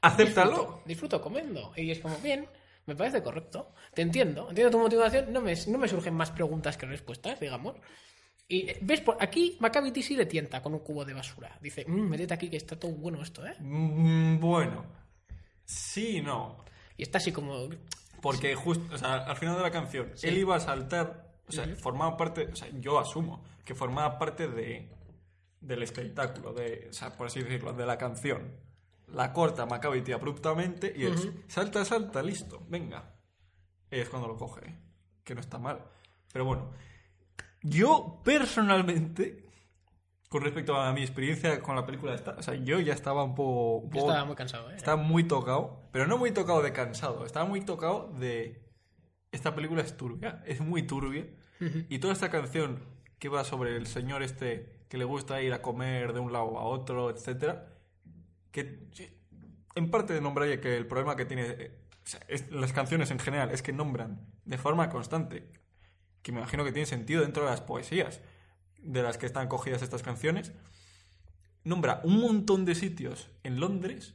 Acéptalo. 0.00 0.50
Disfruto, 0.52 0.82
disfruto 0.86 1.20
comiendo. 1.20 1.72
Y 1.76 1.90
es 1.90 2.00
como, 2.00 2.16
bien, 2.18 2.46
me 2.86 2.94
parece 2.96 3.22
correcto. 3.22 3.72
Te 3.94 4.02
entiendo, 4.02 4.48
entiendo 4.48 4.70
tu 4.70 4.78
motivación. 4.78 5.32
No 5.32 5.40
me, 5.40 5.54
no 5.68 5.78
me 5.78 5.88
surgen 5.88 6.14
más 6.14 6.30
preguntas 6.30 6.76
que 6.76 6.86
respuestas, 6.86 7.40
digamos. 7.40 7.76
Y 8.46 8.68
eh, 8.68 8.78
ves, 8.82 9.00
por 9.00 9.16
aquí 9.20 9.56
Macavity 9.60 10.02
sí 10.02 10.16
le 10.16 10.26
tienta 10.26 10.62
con 10.62 10.74
un 10.74 10.80
cubo 10.80 11.04
de 11.04 11.14
basura. 11.14 11.56
Dice, 11.60 11.84
mmm, 11.86 12.08
métete 12.08 12.34
aquí 12.34 12.50
que 12.50 12.58
está 12.58 12.78
todo 12.78 12.92
bueno 12.92 13.22
esto, 13.22 13.46
¿eh? 13.46 13.54
Mm, 13.58 14.38
Bueno, 14.38 14.84
sí 15.64 16.18
y 16.18 16.20
no. 16.20 16.64
Y 16.96 17.02
está 17.02 17.18
así 17.18 17.32
como, 17.32 17.68
Porque 18.20 18.54
justo, 18.54 18.94
o 18.94 18.98
sea, 18.98 19.14
al 19.14 19.36
final 19.36 19.56
de 19.56 19.62
la 19.62 19.70
canción, 19.70 20.12
él 20.22 20.38
iba 20.38 20.56
a 20.56 20.60
saltar, 20.60 21.34
o 21.48 21.52
sea, 21.52 21.66
formaba 21.76 22.16
parte, 22.16 22.48
o 22.52 22.56
sea, 22.56 22.68
yo 22.80 22.98
asumo 22.98 23.42
que 23.64 23.74
formaba 23.74 24.18
parte 24.18 24.48
de 24.48 24.90
del 25.60 25.82
espectáculo, 25.82 26.52
de, 26.52 26.88
o 26.90 26.92
sea, 26.92 27.16
por 27.16 27.26
así 27.26 27.42
decirlo, 27.42 27.72
de 27.72 27.86
la 27.86 27.96
canción. 27.96 28.52
La 29.14 29.32
corta 29.32 29.64
Macavity 29.66 30.12
abruptamente 30.12 30.92
y 30.96 31.06
es 31.06 31.28
salta, 31.48 31.84
salta, 31.84 32.22
listo, 32.22 32.62
venga. 32.68 33.14
Es 33.90 34.08
cuando 34.08 34.28
lo 34.28 34.36
coge, 34.36 34.76
que 35.22 35.34
no 35.34 35.40
está 35.40 35.58
mal. 35.58 35.78
Pero 36.32 36.44
bueno, 36.44 36.72
yo 37.62 38.20
personalmente, 38.24 39.44
con 40.28 40.42
respecto 40.42 40.74
a 40.76 40.92
mi 40.92 41.02
experiencia 41.02 41.62
con 41.62 41.76
la 41.76 41.86
película 41.86 42.14
esta, 42.14 42.32
o 42.32 42.42
sea, 42.42 42.54
yo 42.54 42.80
ya 42.80 42.92
estaba 42.92 43.22
un 43.24 43.34
poco... 43.34 43.76
un 43.76 43.84
yo 43.84 43.90
poco- 44.00 44.08
estaba 44.10 44.24
muy 44.26 44.36
cansado, 44.36 44.70
¿eh? 44.70 44.76
estaba 44.76 45.00
muy 45.00 45.24
tocado, 45.24 45.88
pero 45.92 46.06
no 46.06 46.18
muy 46.18 46.32
tocado 46.32 46.62
de 46.62 46.72
cansado, 46.72 47.24
estaba 47.24 47.46
muy 47.46 47.60
tocado 47.60 48.10
de... 48.18 48.62
Esta 49.32 49.54
película 49.54 49.82
es 49.82 49.96
turbia, 49.96 50.42
es 50.46 50.60
muy 50.60 50.82
turbia. 50.82 51.26
Y 51.88 51.98
toda 51.98 52.12
esta 52.12 52.30
canción 52.30 52.84
que 53.18 53.28
va 53.28 53.42
sobre 53.42 53.76
el 53.76 53.86
señor 53.86 54.22
este 54.22 54.84
que 54.88 54.98
le 54.98 55.04
gusta 55.04 55.40
ir 55.40 55.52
a 55.52 55.62
comer 55.62 56.12
de 56.12 56.20
un 56.20 56.32
lado 56.32 56.58
a 56.58 56.62
otro, 56.64 57.10
etcétera, 57.10 57.73
que 58.54 58.88
en 59.74 59.90
parte 59.90 60.20
nombraría 60.20 60.60
que 60.60 60.76
el 60.76 60.86
problema 60.86 61.16
que 61.16 61.24
tiene 61.26 61.42
o 61.50 62.06
sea, 62.06 62.20
es- 62.28 62.50
las 62.50 62.72
canciones 62.72 63.10
en 63.10 63.18
general 63.18 63.50
es 63.50 63.60
que 63.62 63.72
nombran 63.72 64.20
de 64.44 64.56
forma 64.58 64.88
constante, 64.88 65.50
que 66.22 66.32
me 66.32 66.38
imagino 66.38 66.64
que 66.64 66.72
tiene 66.72 66.86
sentido 66.86 67.22
dentro 67.22 67.44
de 67.44 67.50
las 67.50 67.60
poesías 67.60 68.20
de 68.78 69.02
las 69.02 69.18
que 69.18 69.26
están 69.26 69.48
cogidas 69.48 69.82
estas 69.82 70.02
canciones, 70.02 70.52
nombra 71.64 72.00
un 72.04 72.20
montón 72.20 72.64
de 72.64 72.74
sitios 72.74 73.30
en 73.42 73.58
Londres 73.58 74.14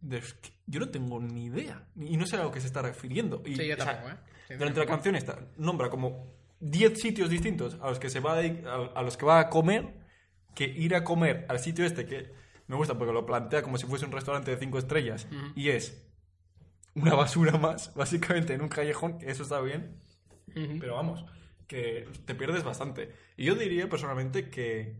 de 0.00 0.20
los 0.20 0.34
que 0.34 0.50
yo 0.66 0.78
no 0.80 0.88
tengo 0.90 1.20
ni 1.20 1.46
idea 1.46 1.86
y 1.96 2.16
no 2.16 2.26
sé 2.26 2.36
a 2.36 2.42
lo 2.44 2.52
que 2.52 2.60
se 2.60 2.68
está 2.68 2.82
refiriendo. 2.82 3.42
Y, 3.44 3.56
Sí, 3.56 3.66
yo 3.66 3.74
o 3.74 3.76
sea, 3.76 3.86
tampoco, 3.86 4.10
¿eh? 4.10 4.16
Sí, 4.48 4.54
durante 4.54 4.80
la 4.80 4.86
canción 4.86 5.16
esta 5.16 5.38
nombra 5.56 5.90
como 5.90 6.32
10 6.60 6.98
sitios 7.00 7.28
distintos 7.28 7.76
a 7.82 7.88
los 7.90 7.98
que 7.98 8.08
se 8.08 8.20
va 8.20 8.34
a, 8.34 8.42
dedic- 8.42 8.64
a, 8.66 8.98
a 8.98 9.02
los 9.02 9.16
que 9.16 9.26
va 9.26 9.40
a 9.40 9.50
comer, 9.50 9.94
que 10.54 10.64
ir 10.64 10.94
a 10.94 11.02
comer 11.04 11.44
al 11.48 11.58
sitio 11.58 11.84
este 11.84 12.06
que 12.06 12.32
me 12.68 12.76
gusta 12.76 12.96
porque 12.96 13.12
lo 13.12 13.26
plantea 13.26 13.62
como 13.62 13.78
si 13.78 13.86
fuese 13.86 14.04
un 14.04 14.12
restaurante 14.12 14.50
de 14.50 14.56
5 14.56 14.78
estrellas 14.78 15.26
y 15.56 15.70
es 15.70 16.06
una 16.94 17.14
basura 17.14 17.58
más, 17.58 17.94
básicamente 17.94 18.54
en 18.54 18.60
un 18.62 18.68
callejón, 18.68 19.18
eso 19.22 19.42
está 19.42 19.60
bien, 19.60 19.98
pero 20.80 20.94
vamos, 20.94 21.24
que 21.68 22.08
te 22.24 22.34
pierdes 22.34 22.64
bastante. 22.64 23.12
Y 23.36 23.44
yo 23.44 23.54
diría 23.54 23.88
personalmente 23.88 24.50
que. 24.50 24.96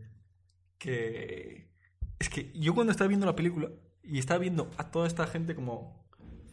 que. 0.77 1.67
Es 2.19 2.29
que 2.29 2.51
yo 2.53 2.73
cuando 2.75 2.91
estaba 2.91 3.07
viendo 3.07 3.25
la 3.25 3.35
película 3.35 3.69
y 4.03 4.19
estaba 4.19 4.39
viendo 4.39 4.69
a 4.77 4.91
toda 4.91 5.07
esta 5.07 5.25
gente 5.27 5.55
como 5.55 6.07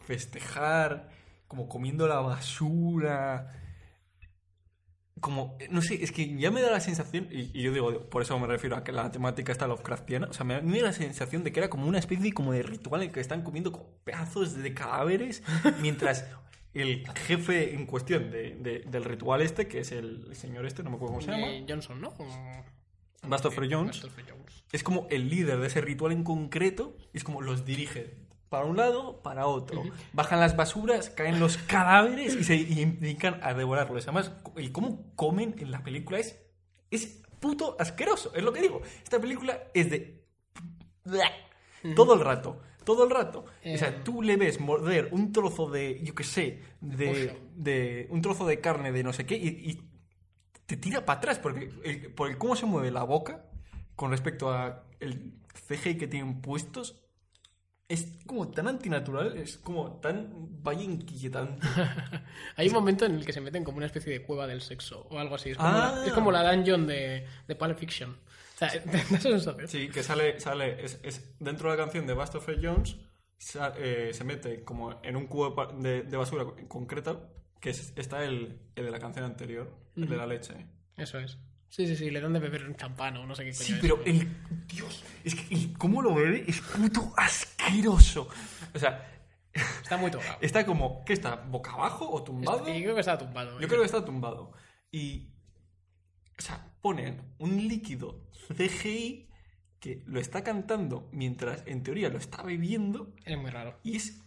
festejar, 0.05 1.09
como 1.47 1.69
comiendo 1.69 2.07
la 2.07 2.19
basura. 2.19 3.53
Como, 5.19 5.57
no 5.71 5.81
sé, 5.81 6.03
es 6.03 6.11
que 6.11 6.35
ya 6.37 6.51
me 6.51 6.61
da 6.61 6.69
la 6.71 6.79
sensación, 6.79 7.27
y, 7.31 7.49
y 7.57 7.61
yo 7.63 7.71
digo, 7.73 8.09
por 8.09 8.21
eso 8.21 8.37
me 8.39 8.45
refiero 8.47 8.75
a 8.75 8.83
que 8.83 8.91
la 8.91 9.11
temática 9.11 9.51
está 9.51 9.65
Lovecraftiana, 9.67 10.27
o 10.27 10.33
sea, 10.33 10.43
me, 10.45 10.61
me 10.61 10.77
da 10.79 10.85
la 10.87 10.93
sensación 10.93 11.43
de 11.43 11.51
que 11.51 11.59
era 11.59 11.69
como 11.69 11.87
una 11.87 11.97
especie 11.99 12.31
como 12.33 12.51
de 12.53 12.61
ritual 12.63 13.01
en 13.01 13.07
el 13.07 13.13
que 13.13 13.19
están 13.19 13.41
comiendo 13.41 13.71
como 13.71 13.87
pedazos 14.03 14.55
de 14.55 14.73
cadáveres, 14.73 15.41
mientras 15.81 16.25
el 16.73 17.07
jefe 17.25 17.73
en 17.73 17.85
cuestión 17.87 18.29
de- 18.29 18.55
de- 18.59 18.79
del 18.87 19.03
ritual 19.05 19.41
este, 19.41 19.67
que 19.67 19.79
es 19.79 19.91
el 19.91 20.35
señor 20.35 20.65
este, 20.67 20.83
no 20.83 20.91
me 20.91 20.97
acuerdo 20.97 21.15
cómo 21.15 21.25
se 21.25 21.31
llama, 21.31 21.47
Eh, 21.47 21.65
Johnson, 21.67 21.99
¿no? 21.99 22.13
Bastopher 23.23 23.67
Jones, 23.71 24.01
Jones. 24.01 24.63
es 24.71 24.83
como 24.83 25.07
el 25.09 25.29
líder 25.29 25.57
de 25.59 25.67
ese 25.67 25.81
ritual 25.81 26.11
en 26.11 26.23
concreto, 26.23 26.95
es 27.13 27.23
como 27.23 27.41
los 27.41 27.65
dirige 27.65 28.13
para 28.49 28.65
un 28.65 28.77
lado, 28.77 29.21
para 29.21 29.47
otro. 29.47 29.83
Bajan 30.13 30.39
las 30.39 30.55
basuras, 30.55 31.09
caen 31.09 31.39
los 31.39 31.57
cadáveres 31.57 32.35
y 32.35 32.43
se 32.43 32.55
y 32.55 32.85
dedican 32.85 33.39
a 33.43 33.53
devorarlos. 33.53 34.03
Además, 34.05 34.31
el 34.55 34.71
cómo 34.71 35.11
comen 35.15 35.55
en 35.59 35.71
la 35.71 35.83
película 35.83 36.19
es, 36.19 36.39
es 36.91 37.21
puto 37.39 37.75
asqueroso, 37.79 38.33
es 38.33 38.43
lo 38.43 38.53
que 38.53 38.61
digo. 38.61 38.81
Esta 39.03 39.19
película 39.19 39.63
es 39.73 39.89
de... 39.89 40.23
Todo 41.95 42.13
el 42.15 42.19
rato, 42.21 42.61
todo 42.83 43.03
el 43.05 43.09
rato. 43.11 43.39
O 43.39 43.45
Eh. 43.63 43.77
sea, 43.77 44.03
tú 44.03 44.21
le 44.21 44.35
ves 44.35 44.59
morder 44.59 45.09
un 45.11 45.31
trozo 45.31 45.69
de, 45.69 46.01
yo 46.03 46.13
qué 46.15 46.23
sé, 46.23 46.61
de, 46.81 47.39
de 47.55 48.07
un 48.09 48.21
trozo 48.21 48.45
de 48.45 48.59
carne 48.59 48.91
de 48.91 49.03
no 49.03 49.13
sé 49.13 49.25
qué 49.25 49.35
y, 49.35 49.47
y 49.47 49.81
te 50.65 50.75
tira 50.75 51.05
para 51.05 51.19
atrás 51.19 51.39
porque 51.39 51.69
el- 51.83 52.13
por 52.13 52.29
el 52.29 52.37
cómo 52.37 52.55
se 52.55 52.65
mueve 52.65 52.91
la 52.91 53.03
boca 53.03 53.45
con 53.95 54.11
respecto 54.11 54.51
a 54.51 54.83
el 54.99 55.33
CGI 55.69 55.97
que 55.97 56.07
tienen 56.07 56.41
puestos 56.41 57.01
es 57.89 58.07
como 58.25 58.49
tan 58.49 58.67
antinatural, 58.67 59.37
es 59.37 59.57
como 59.57 59.99
tan 60.01 60.29
vaya 60.63 60.83
inquietante. 60.83 61.65
Hay 62.57 62.67
un 62.67 62.73
momento 62.73 63.05
en 63.05 63.15
el 63.15 63.25
que 63.25 63.31
se 63.33 63.39
meten 63.41 63.63
como 63.63 63.77
una 63.77 63.85
especie 63.85 64.11
de 64.11 64.23
cueva 64.23 64.45
del 64.47 64.61
sexo 64.61 65.07
o 65.09 65.19
algo 65.19 65.35
así. 65.35 65.51
Es 65.51 65.57
como, 65.57 65.69
Ah. 65.69 65.95
la, 65.99 66.05
es 66.05 66.11
como 66.13 66.31
la 66.31 66.51
dungeon 66.53 66.85
de, 66.87 67.25
de 67.47 67.55
Pulp 67.55 67.77
Fiction. 67.77 68.11
O 68.11 68.57
sea, 68.57 68.69
sensación. 68.69 69.57
Sí, 69.67 69.89
que 69.89 70.03
sale, 70.03 70.39
sale 70.39 70.83
es, 70.83 70.99
es 71.03 71.35
dentro 71.39 71.71
de 71.71 71.77
la 71.77 71.83
canción 71.83 72.07
de 72.07 72.13
Bastopher 72.13 72.59
Jones 72.61 72.97
sa- 73.37 73.73
eh, 73.77 74.09
se 74.13 74.23
mete 74.23 74.63
como 74.63 74.99
en 75.03 75.15
un 75.15 75.27
cubo 75.27 75.55
de 75.79 76.17
basura 76.17 76.45
concreta 76.67 77.19
que 77.61 77.69
es- 77.69 77.93
está 77.95 78.23
el, 78.25 78.59
el 78.75 78.85
de 78.85 78.91
la 78.91 78.99
canción 78.99 79.25
anterior, 79.25 79.71
el 79.95 80.09
de 80.09 80.17
la 80.17 80.25
leche. 80.27 80.53
Eso 80.97 81.19
es. 81.19 81.37
Sí, 81.69 81.85
sí, 81.85 81.95
sí, 81.95 82.09
le 82.09 82.21
dan 82.21 82.33
de 82.33 82.39
beber 82.39 82.65
un 82.65 82.75
champán 82.75 83.17
o 83.17 83.25
no 83.25 83.35
sé 83.35 83.43
qué 83.43 83.51
coño 83.51 83.63
Sí, 83.65 83.73
es. 83.73 83.79
pero 83.79 84.01
el. 84.05 84.27
Dios, 84.67 85.03
es 85.23 85.35
que 85.35 85.53
el 85.53 85.77
cómo 85.77 86.01
lo 86.01 86.15
bebe 86.15 86.43
es 86.47 86.61
puto 86.61 87.13
asqueroso. 87.17 88.27
O 88.73 88.79
sea, 88.79 89.13
Está 89.81 89.97
muy 89.97 90.09
tocado. 90.11 90.37
está 90.41 90.65
como. 90.65 91.03
¿Qué 91.05 91.13
está? 91.13 91.35
¿Boca 91.35 91.71
abajo 91.73 92.09
o 92.09 92.23
tumbado? 92.23 92.67
Y 92.73 92.81
creo 92.83 92.93
que 92.93 93.01
está 93.01 93.17
tumbado. 93.17 93.59
Yo 93.59 93.67
creo 93.67 93.79
que 93.81 93.85
está 93.85 94.03
tumbado. 94.05 94.51
Y. 94.91 95.29
O 96.37 96.41
sea, 96.41 96.71
ponen 96.81 97.21
un 97.39 97.57
líquido 97.67 98.27
CGI 98.55 99.27
que 99.79 100.03
lo 100.05 100.19
está 100.19 100.43
cantando 100.43 101.09
mientras 101.11 101.63
en 101.67 101.83
teoría 101.83 102.09
lo 102.09 102.17
está 102.17 102.41
bebiendo 102.43 103.13
Es 103.25 103.37
muy 103.37 103.49
raro. 103.51 103.79
y 103.83 103.95
es 103.97 104.21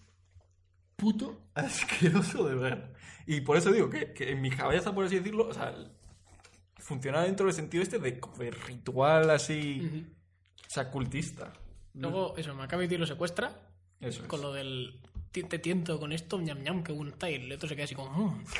puto 0.96 1.48
asqueroso 1.54 2.46
de 2.48 2.54
ver. 2.56 2.92
Y 3.26 3.40
por 3.42 3.56
eso 3.56 3.70
digo 3.72 3.88
que, 3.90 4.12
que 4.12 4.30
en 4.32 4.40
mi 4.40 4.50
cabeza, 4.50 4.92
por 4.94 5.04
así 5.06 5.16
decirlo, 5.16 5.48
o 5.48 5.54
sea, 5.54 5.72
funciona 6.90 7.22
dentro 7.22 7.46
del 7.46 7.54
sentido 7.54 7.82
este 7.82 7.98
de, 7.98 8.20
de 8.38 8.50
ritual 8.50 9.30
así. 9.30 9.80
Ujú. 9.86 9.98
O 10.66 10.70
sea, 10.70 10.90
cultista. 10.90 11.52
Luego, 11.94 12.34
eso, 12.36 12.54
Macavity 12.54 12.96
lo 12.98 13.06
secuestra 13.06 13.56
Eso 14.00 14.22
es. 14.22 14.28
con 14.28 14.40
lo 14.42 14.52
del 14.52 15.00
"Ti- 15.32 15.44
te 15.44 15.58
tiento 15.58 15.98
con 16.00 16.12
esto, 16.12 16.38
ñam 16.40 16.62
ñam, 16.62 16.82
que 16.82 16.92
bueno 16.92 17.10
está. 17.12 17.30
Y 17.30 17.34
el 17.36 17.52
otro 17.52 17.68
se 17.68 17.74
queda 17.76 17.84
así 17.84 17.94
como. 17.94 18.10
"Mm". 18.10 18.44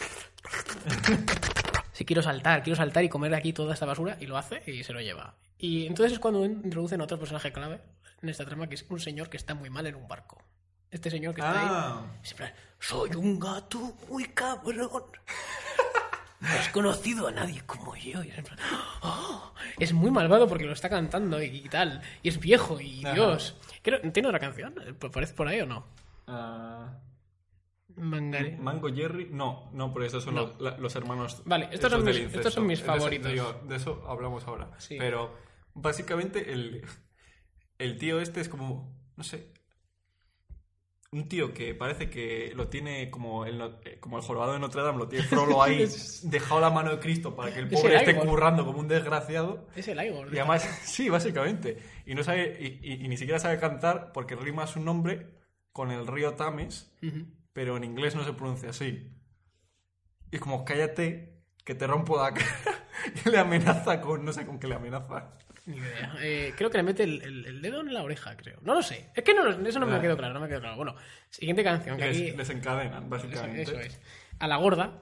Sí, 1.93 2.05
quiero 2.07 2.23
saltar, 2.23 2.63
quiero 2.63 2.77
saltar 2.77 3.05
y 3.05 3.09
comer 3.11 3.35
aquí 3.35 3.53
toda 3.53 3.75
esta 3.75 3.85
basura. 3.85 4.17
Y 4.21 4.27
lo 4.27 4.39
hace 4.39 4.63
y 4.67 4.83
se 4.85 4.93
lo 4.95 5.01
lleva. 5.03 5.35
Y 5.59 5.87
entonces 5.87 6.15
es 6.15 6.19
cuando 6.19 6.45
introducen 6.47 7.01
a 7.03 7.05
otro 7.05 7.19
personaje 7.19 7.53
clave 7.53 7.81
en 8.23 8.29
esta 8.31 8.47
trama, 8.47 8.69
que 8.69 8.77
es 8.77 8.87
un 8.89 9.01
señor 9.01 9.29
que 9.29 9.37
está 9.37 9.55
muy 9.55 9.69
mal 9.69 9.87
en 9.87 9.97
un 9.97 10.09
barco. 10.09 10.43
Este 10.91 11.11
señor 11.11 11.35
que 11.35 11.43
está 11.43 11.61
ahí. 11.61 11.69
Ah, 11.71 12.03
Es 12.25 12.31
en 12.31 12.37
plan, 12.39 12.53
soy 12.79 13.11
un 13.17 13.39
gato 13.39 13.97
muy 14.09 14.25
cabrón. 14.27 15.03
No 16.41 16.49
has 16.49 16.69
conocido 16.71 17.29
a 17.29 17.31
nadie 17.33 17.61
como 17.67 17.95
yo. 17.97 18.25
Y 18.25 18.29
es, 18.31 18.39
en 18.39 18.45
plan, 18.45 18.59
"Oh". 19.03 19.53
Es 19.79 19.93
muy 19.93 20.11
malvado 20.11 20.49
porque 20.49 20.65
lo 20.65 20.73
está 20.73 20.89
cantando 20.89 21.43
y, 21.43 21.61
tal. 21.69 22.01
Y 22.23 22.29
es 22.31 22.41
viejo 22.41 22.81
y 22.81 23.05
Ajá. 23.05 23.15
Dios. 23.15 23.57
Creo, 23.83 24.01
¿Tiene 24.13 24.29
otra 24.29 24.39
canción? 24.41 24.75
¿Parece 25.13 25.35
por 25.35 25.49
ahí 25.49 25.61
o 25.61 25.67
no? 25.67 25.87
ah, 26.27 26.99
Mangare. 27.97 28.57
Mango 28.57 28.89
Jerry. 28.95 29.29
No, 29.31 29.69
no, 29.75 29.93
porque 29.93 30.07
estos 30.07 30.25
son 30.25 30.35
No. 30.35 30.43
Los, 30.47 30.61
la- 30.61 30.79
los 30.79 30.95
hermanos. 30.97 31.43
Vale, 31.45 31.69
estos 31.73 31.91
son 31.93 32.05
del 32.05 32.25
mis- 32.27 32.35
estos 32.35 32.55
son 32.55 32.67
mis 32.67 32.81
favoritos. 32.83 33.31
De, 33.31 33.37
eso- 33.37 33.61
de 33.69 33.77
eso 33.77 34.05
hablamos 34.09 34.45
ahora. 34.47 34.71
Sí. 34.79 34.97
Pero 34.99 35.37
básicamente 35.75 36.53
el, 36.53 36.87
el 37.79 37.99
tío 37.99 38.21
este 38.21 38.41
es 38.41 38.49
como. 38.49 38.95
No 39.17 39.25
sé. 39.25 39.53
Un 41.13 41.29
tío 41.29 41.53
que 41.53 41.75
parece 41.75 42.09
que 42.09 42.53
lo 42.55 42.69
tiene 42.69 43.11
como 43.11 43.45
el, 43.45 43.61
eh, 43.85 43.99
como 43.99 44.17
el 44.17 44.23
jorobado 44.23 44.53
de 44.53 44.61
Notre 44.61 44.81
Dame, 44.83 44.97
lo 44.99 45.09
tiene 45.09 45.25
Frollo 45.27 45.61
ahí, 45.61 45.85
dejado 46.23 46.61
la 46.61 46.71
mano 46.71 46.93
de 46.93 47.01
Cristo 47.01 47.35
para 47.35 47.53
que 47.53 47.59
el 47.59 47.67
Es 47.67 47.81
pobre 47.81 47.95
el 47.97 48.01
esté 48.09 48.15
currando 48.17 48.65
como 48.65 48.79
un 48.79 48.87
desgraciado. 48.87 49.67
Es 49.75 49.89
el 49.89 50.01
Igor. 50.01 50.33
Y 50.33 50.39
además, 50.39 50.63
sí, 50.85 51.09
básicamente. 51.09 51.79
Y 52.07 52.15
no 52.15 52.23
sabe, 52.23 52.57
y, 52.61 52.79
y- 52.93 53.05
y 53.05 53.09
ni 53.09 53.17
siquiera 53.17 53.41
sabe 53.41 53.59
cantar 53.59 54.13
porque 54.13 54.37
rima 54.37 54.69
su 54.69 54.79
nombre 54.79 55.27
con 55.73 55.91
el 55.91 56.07
río 56.07 56.35
Tames, 56.35 56.93
Ujú. 57.03 57.27
pero 57.53 57.77
en 57.77 57.83
inglés 57.83 58.15
no 58.15 58.23
se 58.25 58.33
pronuncia 58.33 58.71
así. 58.71 59.11
Y 60.31 60.37
es 60.37 60.41
como, 60.41 60.65
cállate, 60.65 61.43
que 61.65 61.75
te 61.75 61.89
rompo 61.89 62.19
la 62.23 62.33
cara. 62.35 62.87
Y 63.27 63.31
le 63.31 63.39
amenaza 63.39 64.01
con, 64.01 64.25
no 64.25 64.33
sé 64.33 64.47
con 64.47 64.61
qué 64.61 64.69
le 64.69 64.77
amenaza. 64.77 65.33
Ni 65.67 65.77
idea. 65.77 66.17
Eh, 66.21 66.55
creo 66.57 66.71
que 66.71 66.79
le 66.79 66.83
mete 66.83 67.05
el, 67.05 67.23
el- 67.23 67.47
el 67.47 67.63
dedo 67.63 67.81
en 67.81 67.93
la 67.95 68.03
oreja, 68.03 68.37
creo. 68.37 68.59
No 68.63 68.75
lo 68.75 68.83
sé. 68.83 69.11
Es 69.15 69.23
que 69.23 69.35
no 69.35 69.49
eso 69.49 69.79
no 69.79 69.87
me 69.87 69.97
Ah. 69.97 70.01
quedó 70.01 70.17
claro, 70.17 70.35
no 70.35 70.41
me 70.41 70.49
quedó 70.49 70.61
claro. 70.61 70.77
Bueno, 70.77 70.95
siguiente 71.29 71.63
canción. 71.63 71.97
Que 71.97 72.05
aquí, 72.05 72.31
desencadenan, 72.33 73.03
eso, 73.05 73.09
básicamente. 73.11 73.63
eso 73.63 73.79
es. 73.79 74.01
A 74.39 74.47
la 74.49 74.57
gorda 74.57 74.93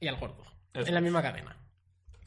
y 0.00 0.08
al 0.08 0.16
gordo. 0.16 0.44
Eso 0.74 0.88
en 0.88 0.94
la 0.94 1.00
misma 1.00 1.22
cadena. 1.22 1.56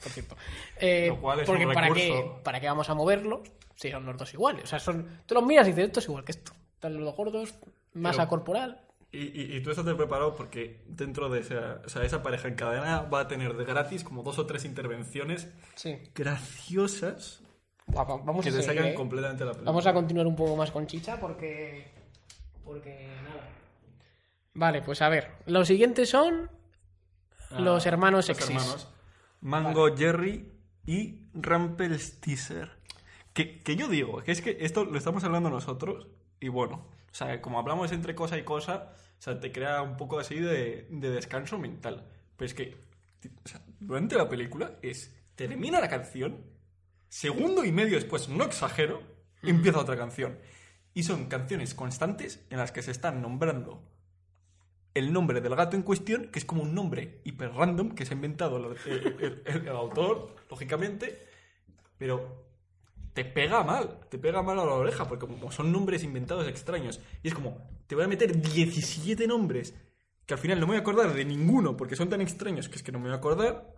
Por 0.01 0.11
cierto. 0.11 0.35
Eh, 0.79 1.07
Lo 1.09 1.21
cual 1.21 1.39
es 1.39 1.45
porque 1.45 1.65
un 1.65 1.73
¿para 1.73 1.91
qué. 1.93 2.31
¿para 2.43 2.59
qué 2.59 2.67
vamos 2.67 2.89
a 2.89 2.93
moverlos 2.95 3.39
si 3.75 3.89
son 3.91 4.05
los 4.05 4.17
dos 4.17 4.33
iguales? 4.33 4.63
O 4.63 4.67
sea, 4.67 4.79
son, 4.79 5.21
tú 5.25 5.35
los 5.35 5.45
miras 5.45 5.67
y 5.67 5.71
dices, 5.71 5.85
esto 5.85 5.99
es 5.99 6.05
igual 6.07 6.23
que 6.25 6.31
esto. 6.33 6.51
Están 6.75 6.99
los 7.03 7.15
gordos, 7.15 7.55
masa 7.93 8.17
Pero- 8.23 8.29
corporal. 8.29 8.81
Y, 9.11 9.19
y, 9.41 9.55
y 9.55 9.61
tú 9.61 9.69
estás 9.71 9.85
preparado 9.85 10.35
porque 10.35 10.81
dentro 10.87 11.29
de 11.29 11.39
esa, 11.39 11.81
o 11.85 11.87
sea, 11.89 12.03
esa 12.03 12.21
pareja 12.21 12.49
en 12.49 12.55
cadena 12.55 13.03
va 13.03 13.21
a 13.21 13.27
tener 13.29 13.53
de 13.53 13.63
gratis 13.63 14.03
como 14.03 14.23
dos 14.23 14.37
o 14.39 14.45
tres 14.45 14.65
intervenciones 14.65 15.47
Sí. 15.75 15.97
graciosas 16.13 17.41
vamos 17.87 18.43
que 18.43 18.49
a 18.49 18.61
seguir, 18.61 18.85
¿eh? 18.85 18.93
completamente 18.93 19.43
la 19.43 19.51
película. 19.51 19.71
Vamos 19.71 19.87
a 19.87 19.93
continuar 19.93 20.27
un 20.27 20.35
poco 20.35 20.55
más 20.55 20.71
con 20.71 20.87
Chicha 20.87 21.19
porque. 21.19 21.87
Porque 22.63 23.07
nada. 23.23 23.49
Vale, 24.53 24.81
pues 24.81 25.01
a 25.01 25.09
ver. 25.09 25.31
Los 25.45 25.67
siguientes 25.67 26.09
son. 26.09 26.49
Ah, 27.51 27.59
los 27.59 27.85
hermanos 27.85 28.27
los 28.27 28.39
hermanos. 28.39 28.87
Mango 29.41 29.95
Jerry 29.95 30.51
y 30.85 31.27
Rumpelstiltskin. 31.33 32.69
Que, 33.33 33.59
que 33.59 33.75
yo 33.75 33.87
digo, 33.87 34.23
que 34.23 34.31
es 34.31 34.41
que 34.41 34.57
esto 34.61 34.85
lo 34.85 34.97
estamos 34.97 35.23
hablando 35.25 35.49
nosotros 35.49 36.07
y 36.39 36.47
bueno, 36.47 36.87
o 37.11 37.13
sea, 37.13 37.41
como 37.41 37.59
hablamos 37.59 37.91
entre 37.91 38.15
cosa 38.15 38.37
y 38.37 38.43
cosa, 38.43 38.93
o 39.19 39.21
sea, 39.21 39.39
te 39.39 39.51
crea 39.51 39.81
un 39.81 39.97
poco 39.97 40.19
así 40.19 40.39
de, 40.39 40.87
de 40.89 41.09
descanso 41.09 41.57
mental. 41.59 42.05
Pero 42.37 42.45
es 42.45 42.53
que 42.53 42.77
o 43.43 43.47
sea, 43.47 43.61
durante 43.79 44.15
la 44.15 44.29
película 44.29 44.73
es, 44.81 45.13
termina 45.35 45.79
la 45.79 45.89
canción, 45.89 46.37
segundo 47.09 47.63
y 47.65 47.71
medio 47.71 47.95
después, 47.95 48.29
no 48.29 48.43
exagero, 48.43 49.01
empieza 49.41 49.79
otra 49.79 49.97
canción. 49.97 50.37
Y 50.93 51.03
son 51.03 51.25
canciones 51.25 51.73
constantes 51.73 52.45
en 52.49 52.57
las 52.57 52.71
que 52.71 52.81
se 52.81 52.91
están 52.91 53.21
nombrando 53.21 53.83
el 54.93 55.11
nombre 55.11 55.41
del 55.41 55.55
gato 55.55 55.75
en 55.75 55.83
cuestión, 55.83 56.27
que 56.31 56.39
es 56.39 56.45
como 56.45 56.63
un 56.63 56.73
nombre 56.73 57.19
hiper 57.25 57.51
random 57.51 57.91
que 57.91 58.05
se 58.05 58.13
ha 58.13 58.15
inventado 58.15 58.57
el, 58.57 58.77
el- 58.89 59.41
el- 59.45 59.67
el 59.67 59.75
autor, 59.75 60.35
lógicamente, 60.49 61.27
pero 61.97 62.45
te 63.13 63.25
pega 63.25 63.61
mal, 63.63 63.99
te 64.09 64.17
pega 64.17 64.41
mal 64.41 64.57
a 64.59 64.65
la 64.65 64.73
oreja, 64.73 65.05
porque 65.07 65.27
como 65.27 65.51
son 65.51 65.71
nombres 65.71 66.03
inventados 66.03 66.47
extraños, 66.47 67.01
y 67.23 67.27
es 67.27 67.33
como, 67.33 67.57
te 67.87 67.95
voy 67.95 68.05
a 68.05 68.07
meter 68.07 68.41
17 68.41 69.27
nombres, 69.27 69.73
que 70.25 70.33
al 70.33 70.39
final 70.39 70.59
no 70.61 70.65
me 70.65 70.71
voy 70.71 70.77
a 70.77 70.81
acordar 70.81 71.13
de 71.13 71.25
ninguno, 71.25 71.75
porque 71.75 71.95
son 71.97 72.09
tan 72.09 72.21
extraños 72.21 72.69
que 72.69 72.75
es 72.77 72.83
que 72.83 72.91
no 72.93 72.99
me 72.99 73.05
voy 73.05 73.13
a 73.15 73.17
acordar, 73.17 73.75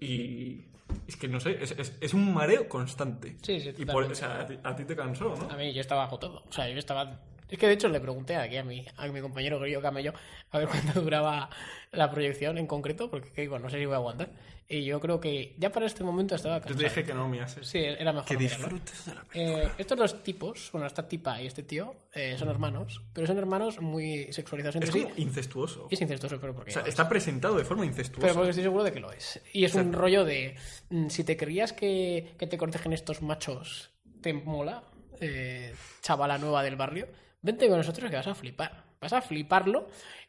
y 0.00 0.66
es 1.06 1.16
que 1.16 1.28
no 1.28 1.40
sé, 1.40 1.58
es, 1.62 1.72
es- 1.72 1.96
es 2.00 2.14
un 2.14 2.32
mareo 2.34 2.68
constante. 2.68 3.36
Sí, 3.42 3.60
sí, 3.60 3.70
Y 3.76 3.84
por, 3.86 4.06
totalmente. 4.06 4.12
o 4.12 4.14
sea, 4.16 4.40
a 4.40 4.46
ti, 4.46 4.58
a 4.62 4.76
ti 4.76 4.84
te 4.84 4.96
cansó, 4.96 5.34
¿no? 5.36 5.50
A 5.50 5.56
mí 5.56 5.72
yo 5.72 5.80
estaba 5.80 6.04
agotado. 6.04 6.42
O 6.48 6.52
sea, 6.52 6.68
yo 6.68 6.78
estaba. 6.78 7.18
Es 7.48 7.58
que 7.58 7.66
de 7.66 7.72
hecho 7.74 7.88
le 7.88 8.00
pregunté 8.00 8.36
aquí 8.36 8.56
a 8.56 8.64
mi, 8.64 8.84
a 8.96 9.06
mi 9.08 9.20
compañero 9.20 9.58
Grillo 9.58 9.80
Camello 9.80 10.12
a 10.50 10.58
ver 10.58 10.68
cuánto 10.68 11.00
duraba 11.00 11.48
la 11.92 12.10
proyección 12.10 12.58
en 12.58 12.66
concreto, 12.66 13.10
porque 13.10 13.30
que, 13.32 13.40
digo, 13.42 13.58
no 13.58 13.70
sé 13.70 13.78
si 13.78 13.86
voy 13.86 13.94
a 13.94 13.98
aguantar. 13.98 14.30
Y 14.70 14.84
yo 14.84 15.00
creo 15.00 15.18
que 15.18 15.54
ya 15.56 15.72
para 15.72 15.86
este 15.86 16.04
momento 16.04 16.34
estaba 16.34 16.56
Yo 16.58 16.60
cansado. 16.64 16.78
te 16.78 16.84
dije 16.84 17.04
que 17.04 17.14
no 17.14 17.26
me 17.26 17.40
haces. 17.40 17.66
Sí, 17.66 17.78
era 17.78 18.12
mejor. 18.12 18.28
Que 18.28 18.36
disfrutes 18.36 19.06
de 19.06 19.14
la 19.14 19.22
película. 19.24 19.62
Eh, 19.64 19.68
estos 19.78 19.96
dos 19.98 20.22
tipos, 20.22 20.68
bueno, 20.72 20.86
esta 20.86 21.08
tipa 21.08 21.40
y 21.40 21.46
este 21.46 21.62
tío, 21.62 21.94
eh, 22.12 22.36
son 22.38 22.50
hermanos, 22.50 23.00
pero 23.14 23.26
son 23.26 23.38
hermanos 23.38 23.80
muy 23.80 24.30
sexualizados 24.30 24.76
entre 24.76 24.90
Es 24.90 24.94
sí. 24.94 25.02
como 25.04 25.14
incestuoso. 25.16 25.88
Es 25.90 26.02
incestuoso, 26.02 26.38
pero 26.38 26.54
porque 26.54 26.70
O 26.72 26.74
sea, 26.74 26.82
está 26.82 27.08
presentado 27.08 27.56
de 27.56 27.64
forma 27.64 27.80
Pero 27.84 27.92
incestuosa. 27.92 28.34
porque 28.34 28.50
estoy 28.50 28.64
seguro 28.64 28.84
de 28.84 28.92
que 28.92 29.00
lo 29.00 29.10
es. 29.10 29.40
Y 29.54 29.64
es 29.64 29.74
un 29.74 29.94
rollo 29.94 30.26
de. 30.26 30.54
mm, 30.90 31.08
Si 31.08 31.24
te 31.24 31.38
creías 31.38 31.72
que, 31.72 32.34
que 32.38 32.46
te 32.46 32.58
cortejen 32.58 32.92
estos 32.92 33.22
machos, 33.22 33.90
te 34.20 34.34
mola, 34.34 34.82
eh, 35.22 35.74
chavala 36.02 36.36
nueva 36.36 36.62
del 36.62 36.76
barrio, 36.76 37.08
vente 37.42 37.68
con 37.68 37.78
nosotros 37.78 38.10
que 38.10 38.16
vas 38.16 38.26
a 38.26 38.34
flipar. 38.34 38.84
Vas 39.00 39.12
a 39.12 39.20
fliparlo. 39.20 39.88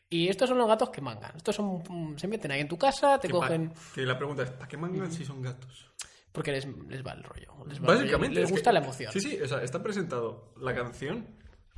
Y 0.09 0.27
estos 0.27 0.49
son 0.49 0.57
los 0.57 0.67
gatos 0.67 0.89
que 0.89 1.01
mangan. 1.01 1.35
Estos 1.37 1.55
son, 1.55 1.83
mm, 1.87 2.17
se 2.17 2.27
meten 2.27 2.51
ahí 2.51 2.61
en 2.61 2.67
tu 2.67 2.77
casa, 2.77 3.19
te 3.19 3.29
cogen. 3.29 3.71
Que 3.93 4.01
la 4.01 4.17
pregunta 4.17 4.43
es, 4.43 4.51
¿para 4.51 4.67
qué 4.67 4.75
mangan 4.77 5.11
si 5.11 5.23
son 5.23 5.41
gatos? 5.41 5.91
Porque 6.31 6.51
les, 6.51 6.65
les 6.87 7.05
va 7.05 7.11
el 7.13 7.23
rollo. 7.23 7.53
Les, 7.67 7.79
va 7.79 7.81
el 7.81 7.85
rollo, 7.85 7.97
Básicamente. 7.97 8.35
Les 8.39 8.45
es 8.45 8.51
gusta 8.51 8.69
que- 8.71 8.73
la 8.73 8.79
emoción. 8.79 9.11
Sí, 9.13 9.19
sí, 9.19 9.39
o 9.41 9.47
sea, 9.47 9.61
está 9.63 9.83
presentado 9.83 10.53
la 10.57 10.73
canción 10.73 11.27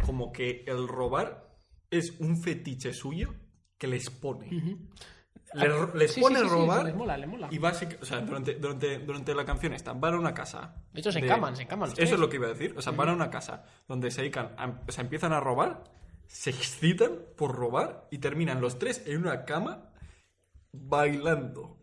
como 0.05 0.32
que 0.32 0.63
el 0.67 0.88
robar 0.88 1.57
es 1.89 2.19
un 2.19 2.41
fetiche 2.41 2.93
suyo 2.93 3.34
que 3.77 3.88
les 3.88 4.09
pone. 4.09 4.49
Les 5.54 6.12
Sí, 6.14 6.22
pone 6.22 6.38
sí, 6.39 6.43
sí, 6.43 6.49
sí, 6.49 6.56
robar. 6.56 6.86
les 6.86 6.95
mola, 6.95 7.18
les 7.18 7.28
mola. 7.30 7.47
Y 7.52 7.58
básicamente, 7.58 8.04
o 8.04 8.06
sea, 8.06 8.22
durante, 8.22 8.56
durante, 8.56 8.99
durante 8.99 9.36
la 9.36 9.45
canción 9.45 9.74
están, 9.74 9.99
van 9.99 10.14
a 10.16 10.20
una 10.20 10.34
casa. 10.34 10.74
De 10.93 10.99
hecho, 11.02 11.12
se 11.12 11.20
encaman, 11.20 11.56
se 11.56 11.64
encaman 11.64 11.88
Eso 11.89 11.95
tres. 11.97 12.12
es 12.12 12.20
lo 12.20 12.30
que 12.30 12.38
iba 12.38 12.47
a 12.47 12.49
decir. 12.49 12.74
O 12.78 12.82
sea, 12.82 12.93
van 12.93 13.10
a 13.10 13.14
una 13.14 13.30
casa 13.30 13.64
donde 13.88 14.12
se 14.12 14.22
dedican, 14.22 14.54
a- 14.58 14.80
o 14.88 14.91
sea, 14.91 15.04
empiezan 15.04 15.34
a 15.34 15.39
robar, 15.39 15.84
se 16.28 16.49
excitan 16.52 17.12
por 17.38 17.54
robar 17.56 18.08
y 18.12 18.20
terminan 18.20 18.62
los 18.62 18.80
tres 18.80 19.04
en 19.06 19.18
una 19.20 19.45
cama 19.45 19.89
bailando. 20.72 21.78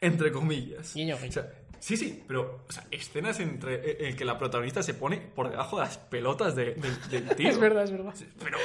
Entre 0.00 0.30
comillas. 0.30 0.94
Guiño. 0.94 1.16
O 1.16 1.32
sea, 1.32 1.50
sí, 1.80 1.96
sí, 1.96 2.24
pero, 2.26 2.64
o 2.68 2.72
sea, 2.72 2.84
escenas 2.90 3.40
entre 3.40 4.08
en 4.08 4.16
que 4.16 4.24
la 4.24 4.38
protagonista 4.38 4.82
se 4.82 4.94
pone 4.94 5.18
por 5.18 5.50
debajo 5.50 5.76
de 5.76 5.82
las 5.84 5.98
pelotas 5.98 6.54
de- 6.54 6.74
del- 6.74 7.08
del 7.10 7.28
tío. 7.36 7.48
Es 7.48 7.58
verdad, 7.58 7.84
es 7.84 7.90
verdad. 7.92 8.14
Pero, 8.42 8.58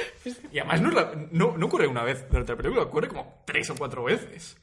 y 0.52 0.58
además 0.58 0.80
no, 0.82 0.90
no, 1.30 1.56
no 1.56 1.66
ocurre 1.66 1.86
una 1.86 2.02
vez 2.04 2.26
durante 2.30 2.52
la 2.52 2.56
película, 2.58 2.82
ocurre 2.82 3.08
como 3.08 3.42
tres 3.46 3.68
o 3.70 3.74
cuatro 3.76 4.04
veces. 4.04 4.56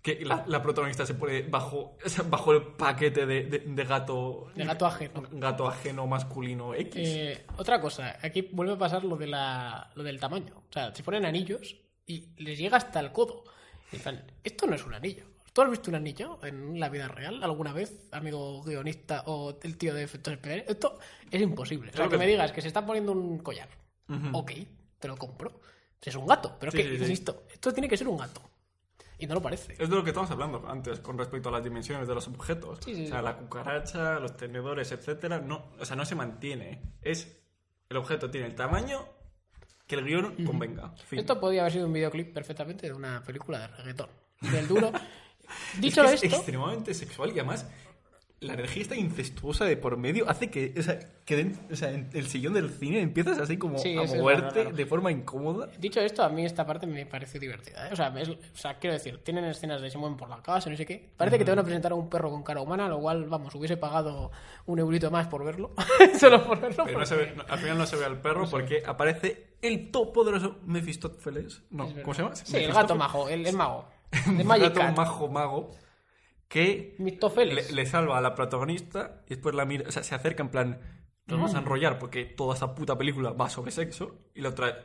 Que 0.00 0.24
la, 0.24 0.44
la 0.46 0.62
protagonista 0.62 1.04
se 1.04 1.14
pone 1.14 1.42
bajo, 1.42 1.96
o 2.04 2.08
sea, 2.08 2.24
bajo 2.28 2.52
el 2.52 2.62
paquete 2.62 3.26
de, 3.26 3.44
de- 3.44 3.58
de 3.58 3.84
gato. 3.84 4.50
De 4.54 4.64
gato 4.64 4.86
ajeno. 4.86 5.22
Gato 5.32 5.66
ajeno 5.66 6.06
masculino 6.06 6.72
X. 6.74 6.94
Eh, 7.04 7.44
otra 7.56 7.80
cosa, 7.80 8.16
aquí 8.22 8.48
vuelve 8.52 8.74
a 8.74 8.78
pasar 8.78 9.04
lo, 9.04 9.16
de 9.16 9.26
la, 9.26 9.90
lo 9.96 10.02
del 10.04 10.20
tamaño. 10.20 10.62
O 10.68 10.72
sea, 10.72 10.94
se 10.94 11.02
ponen 11.02 11.26
anillos 11.26 11.76
y 12.06 12.28
les 12.38 12.58
llega 12.58 12.76
hasta 12.76 13.00
el 13.00 13.10
codo. 13.12 13.44
Y 13.92 13.96
dicen, 13.96 14.22
esto 14.44 14.66
no 14.66 14.74
es 14.76 14.84
un 14.86 14.94
anillo. 14.94 15.24
¿Tú 15.58 15.62
has 15.62 15.70
visto 15.70 15.90
un 15.90 15.96
anillo 15.96 16.38
en 16.44 16.78
la 16.78 16.88
vida 16.88 17.08
real 17.08 17.42
alguna 17.42 17.72
vez, 17.72 18.06
amigo 18.12 18.62
guionista 18.62 19.24
o 19.26 19.58
el 19.60 19.76
tío 19.76 19.92
de 19.92 20.04
efectos 20.04 20.34
especiales? 20.34 20.66
Esto 20.68 21.00
es 21.28 21.42
imposible. 21.42 21.90
O 21.90 21.96
sea, 21.96 22.08
que 22.08 22.16
me 22.16 22.28
digas 22.28 22.52
que 22.52 22.62
se 22.62 22.68
está 22.68 22.86
poniendo 22.86 23.10
un 23.10 23.38
collar. 23.38 23.68
Ok, 24.34 24.52
te 25.00 25.08
lo 25.08 25.16
compro. 25.16 25.60
Es 26.00 26.14
un 26.14 26.28
gato, 26.28 26.56
pero 26.60 26.70
Sí, 26.70 26.78
es 26.78 26.84
que, 26.84 26.90
sí, 26.90 26.96
sí. 26.98 27.02
insisto, 27.02 27.42
esto 27.52 27.72
tiene 27.72 27.88
que 27.88 27.96
ser 27.96 28.06
un 28.06 28.18
gato. 28.18 28.40
Y 29.18 29.26
no 29.26 29.34
lo 29.34 29.42
parece. 29.42 29.72
Es 29.72 29.90
de 29.90 29.96
lo 29.96 30.04
que 30.04 30.10
estamos 30.10 30.30
hablando 30.30 30.64
antes 30.68 31.00
con 31.00 31.18
respecto 31.18 31.48
a 31.48 31.52
las 31.52 31.64
dimensiones 31.64 32.06
de 32.06 32.14
los 32.14 32.28
objetos. 32.28 32.78
O 32.78 32.94
sea, 33.08 33.20
la 33.20 33.36
cucaracha, 33.36 34.20
los 34.20 34.36
tenedores, 34.36 34.92
etcétera, 34.92 35.40
no, 35.40 35.72
o 35.80 35.84
sea, 35.84 35.96
no 35.96 36.04
se 36.04 36.14
mantiene. 36.14 36.82
Es 37.02 37.36
el 37.88 37.96
objeto 37.96 38.30
tiene 38.30 38.46
el 38.46 38.54
tamaño 38.54 39.08
que 39.88 39.96
el 39.96 40.04
guion 40.04 40.36
convenga. 40.44 40.90
Fin. 41.04 41.18
Esto 41.18 41.40
podría 41.40 41.62
haber 41.62 41.72
sido 41.72 41.86
un 41.86 41.94
videoclip 41.94 42.32
perfectamente 42.32 42.86
de 42.86 42.92
una 42.92 43.24
película 43.24 43.58
de 43.58 43.66
reggaetón. 43.66 44.08
Del 44.40 44.68
duro. 44.68 44.92
Dicho 45.80 46.02
es, 46.04 46.08
que 46.10 46.14
es 46.16 46.22
esto, 46.24 46.36
extremadamente 46.36 46.94
sexual 46.94 47.30
y 47.30 47.38
además 47.38 47.66
la 48.40 48.52
energía 48.54 48.82
está 48.82 48.94
incestuosa 48.94 49.64
de 49.64 49.76
por 49.76 49.96
medio 49.96 50.30
hace 50.30 50.48
que, 50.48 50.72
o 50.78 50.82
sea, 50.84 50.96
que 51.24 51.36
den- 51.36 51.58
o 51.72 51.74
sea, 51.74 51.90
en 51.90 52.08
el 52.12 52.28
sillón 52.28 52.52
del 52.54 52.70
cine 52.70 53.00
empiezas 53.00 53.36
así 53.40 53.56
como 53.56 53.78
Sí, 53.78 53.96
a 53.98 54.02
es 54.02 54.14
moverte 54.14 54.62
raro. 54.62 54.76
de 54.76 54.86
forma 54.86 55.10
incómoda. 55.10 55.66
Dicho 55.76 56.00
esto, 56.00 56.22
a 56.22 56.28
mí 56.28 56.44
esta 56.46 56.64
parte 56.64 56.86
me 56.86 57.04
pareció 57.04 57.40
divertida. 57.40 57.88
¿eh? 57.88 57.90
O, 57.92 57.96
sea, 57.96 58.14
es- 58.16 58.28
o 58.28 58.36
sea, 58.54 58.78
quiero 58.78 58.94
decir, 58.94 59.18
tienen 59.24 59.44
escenas 59.44 59.82
de 59.82 59.90
se 59.90 59.98
mueven 59.98 60.16
por 60.16 60.28
la 60.28 60.40
casa, 60.40 60.70
no 60.70 60.76
sé 60.76 60.86
qué. 60.86 61.10
Parece 61.16 61.36
que 61.36 61.44
te 61.44 61.50
van 61.50 61.58
a 61.58 61.64
presentar 61.64 61.90
a 61.90 61.96
un 61.96 62.08
perro 62.08 62.30
con 62.30 62.44
cara 62.44 62.60
humana, 62.60 62.88
lo 62.88 63.00
cual, 63.00 63.24
vamos, 63.24 63.52
hubiese 63.56 63.76
pagado 63.76 64.30
un 64.66 64.78
eurito 64.78 65.10
más 65.10 65.26
por 65.26 65.42
verlo. 65.44 65.72
Solo 66.20 66.44
por 66.46 66.60
verlo. 66.60 66.84
Pero 66.84 67.00
no 67.00 67.06
se 67.06 67.16
porque- 67.16 67.30
ve- 67.32 67.36
no, 67.38 67.44
al 67.48 67.58
final 67.58 67.76
no 67.78 67.86
se 67.86 67.96
ve 67.96 68.04
al 68.04 68.20
perro 68.20 68.48
porque 68.48 68.84
aparece 68.86 69.48
el 69.62 69.90
topo 69.90 70.22
de 70.22 70.30
los 70.38 70.48
Mephistófeles. 70.64 71.62
No, 71.70 71.88
Es. 71.88 71.94
¿cómo 72.04 72.14
se 72.14 72.22
llama? 72.22 72.36
Sí, 72.36 72.56
el 72.56 72.72
gato 72.72 72.94
mago, 72.94 73.28
el, 73.28 73.44
el 73.44 73.56
mago. 73.56 73.88
De 74.26 74.42
Un 74.42 74.48
gato 74.48 74.80
Cat. 74.80 75.30
mago 75.30 75.70
que 76.48 76.96
le, 76.98 77.72
le 77.72 77.86
salva 77.86 78.16
a 78.18 78.20
la 78.20 78.34
protagonista 78.34 79.22
y 79.26 79.30
después 79.34 79.54
la 79.54 79.64
mira, 79.66 79.84
o 79.88 79.92
sea, 79.92 80.02
se 80.02 80.14
acerca 80.14 80.42
en 80.42 80.48
plan, 80.48 80.80
nos 81.26 81.38
vamos 81.38 81.54
a 81.54 81.58
enrollar 81.58 81.98
porque 81.98 82.24
toda 82.24 82.54
esta 82.54 82.74
puta 82.74 82.96
película 82.96 83.32
va 83.32 83.50
sobre 83.50 83.70
sexo 83.70 84.16
y 84.34 84.40
la 84.40 84.48
otra, 84.48 84.82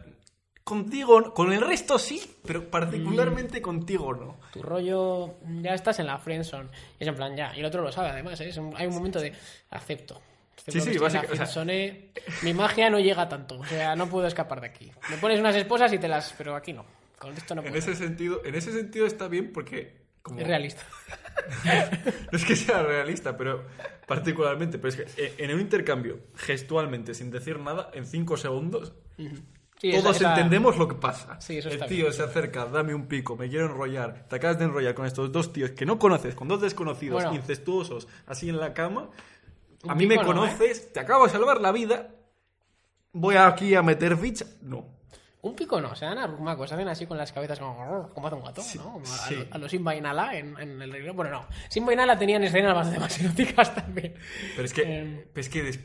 contigo, 0.66 1.22
no. 1.22 1.34
con 1.34 1.54
el 1.54 1.62
resto 1.62 1.98
sí, 1.98 2.22
pero 2.46 2.70
particularmente 2.70 3.62
contigo 3.62 4.14
no. 4.14 4.40
Tu 4.52 4.62
rollo, 4.62 5.36
ya 5.62 5.74
estás 5.74 6.00
en 6.00 6.08
la 6.08 6.18
friendzone. 6.18 6.70
Y 7.00 7.04
es 7.04 7.08
en 7.08 7.16
plan, 7.16 7.36
ya. 7.36 7.56
Y 7.56 7.60
el 7.60 7.66
otro 7.66 7.82
lo 7.82 7.92
sabe, 7.92 8.10
además. 8.10 8.40
¿eh? 8.42 8.52
Un- 8.60 8.74
hay 8.76 8.88
un 8.88 8.94
momento 8.94 9.20
de 9.22 9.34
acepto. 9.70 10.22
Sí, 10.58 10.64
sí, 10.66 10.72
que 10.72 10.78
estoy 10.80 10.94
en 10.96 11.02
la 11.02 11.08
básica- 11.22 11.34
o 11.34 11.36
sea-. 11.48 11.64
Mi 12.44 12.54
magia 12.54 12.90
no 12.90 13.00
llega 13.00 13.28
tanto. 13.28 13.60
O 13.60 13.66
sea, 13.66 13.96
no 13.96 14.08
puedo 14.08 14.28
escapar 14.28 14.62
de 14.62 14.68
aquí. 14.68 14.92
Me 15.10 15.18
pones 15.18 15.40
unas 15.40 15.56
esposas 15.56 15.92
y 15.94 15.98
te 15.98 16.08
las... 16.08 16.34
Pero 16.38 16.56
aquí 16.56 16.72
no. 16.74 16.86
Con 17.24 17.34
esto 17.36 17.56
no 17.56 17.62
En 17.62 17.68
puedo. 17.70 17.80
ese 17.80 17.96
sentido, 17.96 18.42
en 18.46 18.56
ese 18.56 18.72
sentido 18.72 19.06
está 19.08 19.28
bien 19.28 19.52
porque 19.52 20.04
como, 20.22 20.40
Es 20.40 20.48
realista. 20.48 20.82
no 22.32 22.38
es 22.38 22.46
que 22.46 22.56
sea 22.56 22.84
realista, 22.84 23.36
pero 23.38 23.64
particularmente, 24.08 24.78
pero 24.78 24.90
es 24.90 24.96
que 24.96 25.34
en 25.44 25.54
un 25.54 25.60
intercambio 25.62 26.20
gestualmente 26.36 27.14
sin 27.14 27.32
decir 27.32 27.60
nada 27.60 27.90
en 27.94 28.06
cinco 28.06 28.38
segundos 28.38 28.94
Sí, 29.80 29.92
Todos 29.92 30.16
esa- 30.16 30.30
esa- 30.30 30.30
entendemos 30.36 30.78
lo 30.78 30.88
que 30.88 30.96
pasa. 30.96 31.42
Sí, 31.42 31.58
eso 31.58 31.68
el 31.68 31.74
está 31.74 31.88
tío 31.88 32.10
se 32.14 32.24
acerca, 32.24 32.66
dame 32.68 32.94
un 32.96 33.08
pico, 33.08 33.36
me 33.36 33.50
quiero 33.50 33.66
enrollar. 33.66 34.28
Te 34.30 34.38
acabas 34.38 34.58
de 34.58 34.64
enrollar 34.64 34.94
con 34.96 35.06
estos 35.06 35.30
dos 35.34 35.52
tíos 35.52 35.72
que 35.72 35.86
no 35.86 36.00
conoces, 36.00 36.36
con 36.36 36.48
dos 36.48 36.62
desconocidos 36.62 37.22
Bueno. 37.24 37.36
incestuosos, 37.38 38.08
así 38.26 38.48
en 38.48 38.62
la 38.62 38.74
cama. 38.74 39.10
A 39.86 39.94
mí 39.96 40.08
me 40.08 40.16
no, 40.16 40.22
¿eh? 40.22 40.26
conoces, 40.26 40.94
te 40.94 41.02
acabo 41.02 41.26
de 41.26 41.32
salvar 41.34 41.60
la 41.60 41.74
vida. 41.74 42.12
Voy 43.12 43.36
aquí 43.36 43.76
a 43.76 43.82
meter 43.84 44.16
ficha. 44.16 44.46
No. 44.62 44.88
Un 45.44 45.56
pico 45.56 45.80
no, 45.82 45.94
se 45.96 46.06
dan 46.06 46.18
arrumacos, 46.18 46.70
se 46.70 46.76
hacen 46.76 46.88
así 46.88 47.06
con 47.06 47.18
las 47.18 47.32
cabezas 47.34 47.60
como, 47.60 48.10
como 48.14 48.28
hace 48.28 48.36
un 48.36 48.44
gato, 48.44 48.62
¿no? 48.78 49.02
A, 49.02 49.06
sí. 49.06 49.46
a 49.52 49.58
los 49.58 49.70
Simba 49.70 49.94
y 49.96 50.00
Nala 50.02 50.38
en, 50.38 50.58
en 50.58 50.82
el 50.82 50.92
regreso. 50.92 51.14
Bueno, 51.14 51.32
no. 51.32 51.48
Simba 51.70 51.92
y 51.94 51.96
Nala 51.98 52.18
tenían 52.18 52.44
escenas 52.44 52.74
bastante 52.74 53.00
más 53.02 53.20
eróticas 53.20 53.76
también. 53.76 54.16
Pero 54.56 54.64
es 54.66 54.74
que, 54.74 54.82
Em. 55.00 55.18
pero 55.34 55.42
es 55.42 55.50
que, 55.50 55.64
des- 55.64 55.80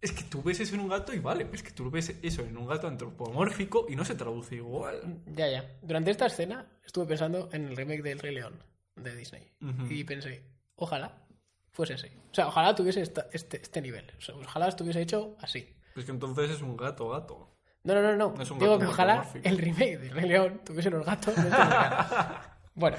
es 0.00 0.12
que 0.12 0.22
tú 0.24 0.42
ves 0.42 0.60
eso 0.60 0.74
en 0.76 0.80
un 0.82 0.88
gato 0.88 1.12
y 1.12 1.18
vale, 1.18 1.44
pero 1.44 1.56
es 1.56 1.62
que 1.64 1.72
tú 1.72 1.90
ves 1.90 2.14
eso 2.22 2.42
en 2.42 2.56
un 2.56 2.66
gato 2.66 2.86
antropomórfico 2.86 3.86
y 3.88 3.96
no 3.96 4.04
se 4.04 4.14
traduce 4.14 4.54
igual. 4.56 5.22
Ya, 5.26 5.48
ya. 5.48 5.64
Durante 5.82 6.10
esta 6.12 6.26
escena 6.26 6.64
estuve 6.86 7.06
pensando 7.06 7.48
en 7.52 7.66
el 7.68 7.76
remake 7.76 8.02
del 8.02 8.18
Rey 8.20 8.34
León 8.34 8.62
de 8.96 9.16
Disney. 9.16 9.50
Y 9.90 10.04
pensé, 10.04 10.44
ojalá 10.76 11.26
fuese 11.72 11.94
así. 11.94 12.06
O 12.30 12.34
sea, 12.34 12.46
ojalá 12.46 12.74
tuviese 12.76 13.00
esta- 13.00 13.26
este, 13.32 13.60
este 13.60 13.82
nivel. 13.82 14.06
O 14.16 14.20
sea, 14.20 14.36
ojalá 14.36 14.68
estuviese 14.68 15.00
hecho 15.02 15.36
así. 15.40 15.68
Es 15.96 16.04
que 16.04 16.12
entonces 16.12 16.48
es 16.50 16.62
un 16.62 16.76
gato 16.76 17.08
gato. 17.08 17.50
No, 17.84 17.94
no, 17.94 18.02
no, 18.02 18.16
no. 18.16 18.34
No 18.34 18.42
es 18.42 18.50
un 18.50 18.58
Digo 18.58 18.78
que 18.78 18.86
ojalá 18.86 19.28
el 19.42 19.58
remake 19.58 19.98
del 19.98 20.10
Rey 20.10 20.28
León 20.28 20.60
tuviese 20.64 20.90
los 20.90 21.04
gatos. 21.04 21.36
de 21.36 21.50
bueno. 22.74 22.96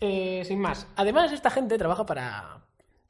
Eh, 0.00 0.42
sin 0.44 0.60
más. 0.60 0.88
Además, 0.96 1.32
esta 1.32 1.50
gente 1.50 1.78
trabaja 1.78 2.04
para 2.04 2.60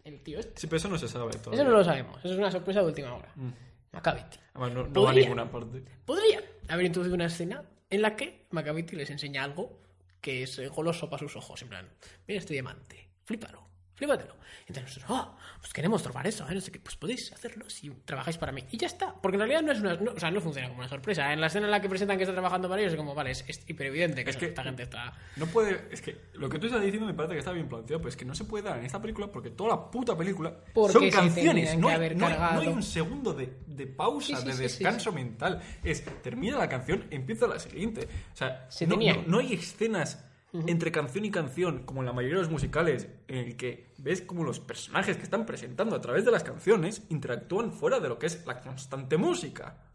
el 0.05 0.21
tío 0.21 0.39
este. 0.39 0.61
Sí, 0.61 0.67
pero 0.67 0.77
eso 0.77 0.89
no 0.89 0.99
se 0.99 1.09
sabe 1.09 1.33
todavía. 1.33 1.63
Eso 1.63 1.71
no 1.71 1.79
lo 1.79 1.83
sabemos. 1.83 2.19
Eso 2.19 2.35
es 2.35 2.39
una 2.39 2.51
sorpresa 2.51 2.81
de 2.81 2.87
última 2.87 3.15
hora. 3.15 3.33
Mm. 3.35 3.49
Macavity. 3.93 4.39
Además, 4.53 4.73
no, 4.75 4.87
no 4.87 5.03
va 5.03 5.11
a 5.11 5.15
ninguna 5.15 5.51
parte. 5.51 5.83
Podría 6.05 6.43
haber 6.69 6.87
introducido 6.87 7.15
una 7.15 7.27
escena 7.27 7.65
en 7.89 8.03
la 8.03 8.15
que 8.15 8.47
Macavity 8.51 8.97
les 8.97 9.09
enseña 9.09 9.45
algo 9.45 9.81
que 10.21 10.43
es 10.43 10.61
goloso 10.71 11.09
para 11.09 11.21
sus 11.21 11.37
ojos. 11.37 11.63
En 11.63 11.69
plan, 11.69 11.89
mira 12.29 12.39
este 12.39 12.53
diamante, 12.53 13.09
flípalo. 13.25 13.67
Flípatelo. 13.97 14.35
Y 14.69 14.73
entonces 14.73 14.99
nosotros, 14.99 15.11
oh, 15.19 15.37
pues 15.61 15.73
queremos 15.73 16.03
trobar 16.03 16.27
eso, 16.27 16.47
¿eh? 16.49 16.55
no 16.55 16.61
sé 16.61 16.71
qué, 16.71 16.79
pues 16.81 16.97
podéis 16.97 17.33
hacerlo 17.33 17.69
si 17.71 17.89
trabajáis 18.05 18.37
para 18.37 18.53
mí. 18.53 18.63
Y 18.71 18.77
ya 18.77 18.87
está, 18.87 19.15
porque 19.15 19.37
en 19.37 19.41
realidad 19.41 19.63
no 19.63 19.73
es 19.73 19.81
una, 19.81 19.95
no- 19.97 20.13
o 20.13 20.21
sea, 20.21 20.31
no 20.31 20.41
funciona 20.41 20.69
como 20.69 20.81
una 20.81 20.89
sorpresa. 20.89 21.33
En 21.33 21.41
la 21.41 21.47
escena 21.47 21.65
en 21.67 21.71
la 21.71 21.81
que 21.81 21.89
presentan 21.89 22.17
que 22.19 22.25
está 22.25 22.35
trabajando 22.35 22.69
para 22.69 22.81
ellos 22.83 22.93
es 22.93 22.97
como, 22.99 23.15
vale, 23.15 23.31
es, 23.31 23.45
es 23.49 23.63
hiper 23.67 23.87
evidente 23.87 24.23
que, 24.25 24.31
Es 24.31 24.37
que- 24.37 24.47
esta 24.47 24.63
gente 24.63 24.83
está... 24.83 25.13
No 25.37 25.47
puede. 25.47 25.89
Es 25.91 26.03
que 26.03 26.17
lo 26.35 26.49
que 26.49 26.59
tú 26.59 26.67
estás 26.67 26.83
diciendo 26.83 27.07
me 27.07 27.15
parece 27.15 27.35
que 27.35 27.39
está 27.39 27.53
bien 27.53 27.69
planteado, 27.69 28.01
pero 28.01 28.09
es 28.11 28.17
que 28.17 28.25
no 28.25 28.35
se 28.35 28.45
puede 28.45 28.65
dar 28.65 28.79
en 28.79 28.85
esta 28.85 29.01
película 29.01 29.29
porque 29.33 29.51
toda 29.51 29.71
la 29.71 29.91
puta 29.91 30.17
película 30.17 30.55
Porque 30.75 30.93
son 30.93 31.11
canciones. 31.11 31.79
No 31.79 31.89
hay, 31.89 31.97
no 31.99 32.03
hay- 32.05 32.15
no 32.17 32.27
hay 32.27 32.33
cargado. 32.35 32.71
un 32.71 32.83
segundo 32.83 33.33
de, 33.33 33.57
de 33.67 33.87
pausa, 33.87 34.37
Sí, 34.37 34.43
sí, 34.43 34.47
de 34.49 34.53
sí, 34.55 34.63
descanso 34.63 35.13
mental. 35.13 35.63
Es 35.83 36.05
termina 36.23 36.59
la 36.59 36.69
canción, 36.69 37.07
empieza 37.11 37.47
la 37.47 37.59
siguiente. 37.59 38.07
O 38.33 38.37
sea, 38.37 38.67
Se 38.69 38.87
no 38.87 39.39
hay 39.39 39.53
escenas 39.55 40.26
entre 40.67 40.93
canción 40.93 41.25
y 41.25 41.31
canción, 41.31 41.85
como 41.85 42.01
en 42.01 42.07
la 42.07 42.13
mayoría 42.13 42.37
de 42.37 42.43
los 42.43 42.51
musicales, 42.51 43.09
en 43.29 43.39
el 43.39 43.57
que 43.57 43.93
ves 43.99 44.23
como 44.23 44.45
los 44.45 44.61
personajes 44.61 45.17
que 45.17 45.23
están 45.23 45.47
presentando 45.47 45.97
a 45.97 46.01
través 46.01 46.25
de 46.25 46.31
las 46.31 46.45
canciones 46.45 47.03
interactúan 47.09 47.73
fuera 47.73 48.01
de 48.01 48.09
lo 48.09 48.19
que 48.19 48.27
es 48.27 48.47
la 48.47 48.61
constante 48.61 49.17
música. 49.17 49.87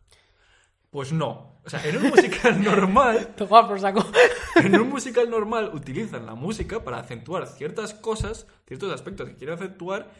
Pues 0.89 1.13
no. 1.13 1.61
O 1.63 1.69
sea, 1.69 1.83
en 1.87 1.97
un 1.97 2.09
musical 2.09 2.61
normal 2.63 3.33
Toma 3.35 3.67
por 3.67 3.79
saco. 3.79 4.05
en 4.55 4.79
un 4.79 4.89
musical 4.89 5.29
normal 5.29 5.71
utilizan 5.73 6.25
la 6.25 6.35
música 6.35 6.83
para 6.83 6.99
acentuar 6.99 7.47
ciertas 7.47 7.93
cosas, 7.93 8.45
ciertos 8.67 8.93
aspectos 8.93 9.29
que 9.29 9.35
quieren 9.35 9.55
acentuar 9.55 10.11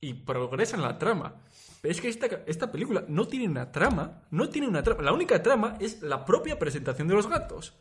y 0.00 0.14
progresan 0.14 0.82
la 0.82 0.98
trama. 0.98 1.42
Pero 1.80 1.92
es 1.92 2.00
que 2.00 2.08
esta, 2.08 2.26
esta 2.46 2.70
película 2.70 3.04
no 3.08 3.26
tiene 3.26 3.48
una 3.48 3.72
trama, 3.72 4.22
no 4.30 4.48
tiene 4.48 4.68
una 4.68 4.82
trama. 4.82 5.02
La 5.02 5.12
única 5.12 5.42
trama 5.42 5.76
es 5.80 6.00
la 6.00 6.24
propia 6.24 6.58
presentación 6.58 7.08
de 7.08 7.14
los 7.14 7.26
gatos. 7.26 7.74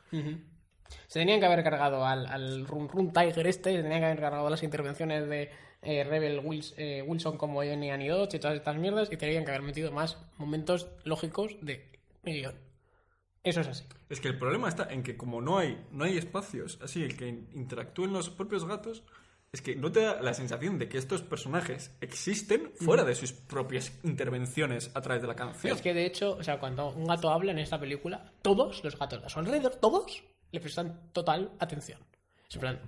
Se 1.08 1.20
tenían 1.20 1.40
que 1.40 1.46
haber 1.46 1.64
cargado 1.64 2.06
al, 2.06 2.26
al 2.28 2.66
Run 2.68 2.90
Run 2.90 3.14
Tiger 3.14 3.48
este, 3.48 3.72
se 3.76 3.82
tenían 3.82 4.00
que 4.02 4.06
haber 4.06 4.20
cargado 4.20 4.50
las 4.50 4.64
intervenciones 4.64 5.28
de 5.28 5.52
eh, 5.82 6.04
Rebel 6.04 6.42
Wils- 6.42 6.74
eh, 6.78 7.02
Wilson 7.06 7.38
como 7.38 7.62
Jenny 7.62 7.92
Annie 7.92 8.10
Dodge 8.10 8.36
y 8.36 8.40
todas 8.40 8.56
estas 8.58 8.78
mierdas 8.78 9.10
y 9.12 9.18
tenían 9.18 9.44
que 9.46 9.52
haber 9.52 9.64
metido 9.64 9.92
más 9.92 10.18
momentos 10.38 10.88
lógicos 11.04 11.56
de 11.62 11.90
guion. 12.24 12.56
Eso 13.44 13.60
es 13.60 13.68
así. 13.68 13.84
Es 14.10 14.22
que 14.22 14.30
el 14.30 14.40
problema 14.40 14.70
está 14.70 14.88
en 14.92 15.04
que 15.04 15.18
como 15.18 15.42
no 15.42 15.58
hay, 15.58 15.86
no 15.92 16.06
hay 16.06 16.18
espacios 16.18 16.80
así 16.82 17.04
el 17.04 17.18
que 17.18 17.28
interactúen 17.28 18.14
los 18.14 18.30
propios 18.30 18.64
gatos, 18.66 19.04
es 19.52 19.62
que 19.62 19.76
no 19.76 19.92
te 19.92 20.02
da 20.02 20.22
la 20.22 20.34
sensación 20.34 20.80
de 20.80 20.88
que 20.90 20.98
estos 20.98 21.22
personajes 21.22 21.96
existen 22.02 22.72
fuera 22.80 23.04
de 23.04 23.14
sus 23.14 23.34
propias 23.34 24.00
intervenciones 24.04 24.90
a 24.96 25.02
través 25.02 25.22
de 25.22 25.28
la 25.28 25.36
canción. 25.36 25.76
Es 25.76 25.82
que 25.82 25.94
de 25.94 26.06
hecho, 26.06 26.38
o 26.40 26.44
sea, 26.44 26.58
cuando 26.60 26.90
un 26.92 27.06
gato 27.06 27.30
habla 27.30 27.52
en 27.52 27.60
esta 27.60 27.80
película, 27.80 28.32
todos 28.42 28.84
los 28.84 28.98
gatos 28.98 29.22
a 29.24 29.30
su 29.30 29.40
alrededor, 29.40 29.76
todos, 29.76 30.24
le 30.54 30.60
prestan 30.62 31.10
total 31.12 31.52
atención. 31.60 32.00
Es 32.48 32.56
en 32.56 32.62
plan, 32.62 32.80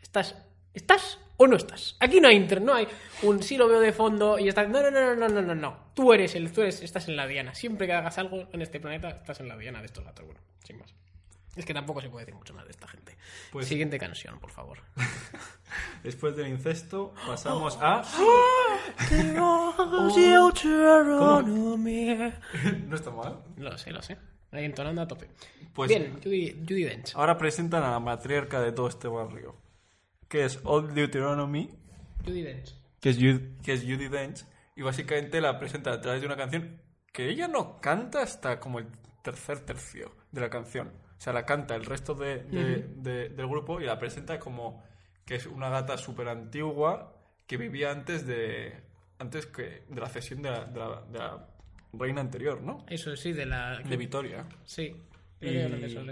¿estás, 0.00 0.34
¿estás 0.74 1.18
o 1.36 1.46
no 1.46 1.54
estás? 1.56 1.96
Aquí 2.00 2.18
no 2.20 2.28
hay 2.28 2.36
inter, 2.36 2.62
no 2.62 2.74
hay 2.74 2.88
un 3.22 3.42
sí 3.42 3.56
lo 3.58 3.68
veo 3.68 3.78
de 3.80 3.92
fondo 3.92 4.38
y 4.38 4.48
estás. 4.48 4.68
No, 4.68 4.82
no, 4.82 4.90
no, 4.90 5.14
no, 5.14 5.28
no, 5.28 5.42
no, 5.42 5.54
no. 5.54 5.78
Tú 5.94 6.12
eres 6.14 6.34
el, 6.34 6.50
tú 6.50 6.62
eres, 6.62 6.82
estás 6.82 7.06
en 7.06 7.16
la 7.16 7.26
diana. 7.26 7.54
Siempre 7.54 7.86
que 7.86 7.92
hagas 7.92 8.16
algo 8.18 8.48
en 8.52 8.62
este 8.62 8.80
planeta, 8.80 9.10
estás 9.10 9.38
en 9.40 9.48
la 9.48 9.56
diana 9.58 9.80
de 9.80 9.86
estos 9.86 10.02
gatos. 10.02 10.24
Bueno, 10.24 10.40
sin 10.64 10.78
más. 10.78 10.94
Es 11.54 11.66
que 11.66 11.74
tampoco 11.74 12.00
se 12.00 12.08
puede 12.08 12.24
decir 12.24 12.38
mucho 12.38 12.54
más 12.54 12.64
de 12.64 12.70
esta 12.70 12.88
gente. 12.88 13.18
Pues- 13.52 13.66
Siguiente 13.66 13.98
canción, 13.98 14.38
por 14.38 14.50
favor. 14.50 14.78
Después 16.02 16.36
del 16.36 16.48
incesto 16.48 17.12
pasamos 17.26 17.76
a... 17.82 18.02
no 22.86 22.96
está 22.96 23.10
mal. 23.10 23.40
Lo 23.56 23.76
sé, 23.76 23.90
lo 23.92 24.00
sé. 24.00 24.16
Ahí 24.50 24.64
entonando 24.64 25.02
a 25.02 25.08
tope. 25.08 25.28
Pues- 25.74 25.88
Bien, 25.88 26.18
Judy, 26.22 26.64
Judy 26.66 26.84
Dench. 26.84 27.14
Ahora 27.14 27.36
presentan 27.36 27.82
a 27.82 27.90
la 27.90 28.00
matriarca 28.00 28.60
de 28.60 28.72
todo 28.72 28.88
este 28.88 29.08
barrio, 29.08 29.56
que 30.28 30.44
es 30.44 30.60
Old 30.64 30.92
Deuteronomy, 30.94 31.70
Judy 32.24 32.42
Dench. 32.42 32.74
que 33.00 33.10
es, 33.10 33.18
Jud- 33.18 33.60
que 33.62 33.72
es 33.74 33.82
Judy 33.82 34.08
Dench, 34.08 34.44
y 34.76 34.82
básicamente 34.82 35.40
la 35.40 35.58
presenta 35.58 35.92
a 35.92 36.00
través 36.00 36.20
de 36.20 36.26
una 36.26 36.36
canción 36.36 36.80
que 37.12 37.28
ella 37.28 37.48
no 37.48 37.80
canta 37.80 38.22
hasta 38.22 38.58
como 38.60 38.78
el 38.78 38.86
tercer 39.22 39.60
tercio 39.60 40.12
de 40.32 40.40
la 40.40 40.48
canción. 40.50 40.88
O 40.88 41.20
sea, 41.20 41.32
la 41.32 41.44
canta 41.44 41.74
el 41.74 41.84
resto 41.84 42.14
de- 42.14 42.44
de- 42.44 42.82
de- 42.96 43.28
del 43.30 43.46
grupo 43.48 43.80
y 43.80 43.84
la 43.84 43.98
presenta 43.98 44.38
como 44.38 44.82
que 45.26 45.34
es 45.34 45.46
una 45.46 45.68
gata 45.68 45.98
súper 45.98 46.28
antigua 46.28 47.14
que 47.46 47.56
vivía 47.56 47.90
antes 47.90 48.24
de 48.26 48.82
antes 49.18 49.46
que 49.46 49.82
de 49.88 50.00
la 50.00 50.08
cesión 50.08 50.42
de 50.42 50.50
la, 50.50 50.64
de 50.64 50.78
la- 50.78 51.02
de 51.10 51.18
la 51.18 51.48
reina 51.92 52.20
anterior, 52.20 52.60
¿no? 52.62 52.84
Eso 52.88 53.14
sí, 53.16 53.32
de 53.32 53.46
la. 53.46 53.78
De 53.80 53.96
Vitoria. 53.96 54.46
Sí. 54.64 54.94
Y- 55.40 55.56
eso 55.56 56.04
sí. 56.04 56.10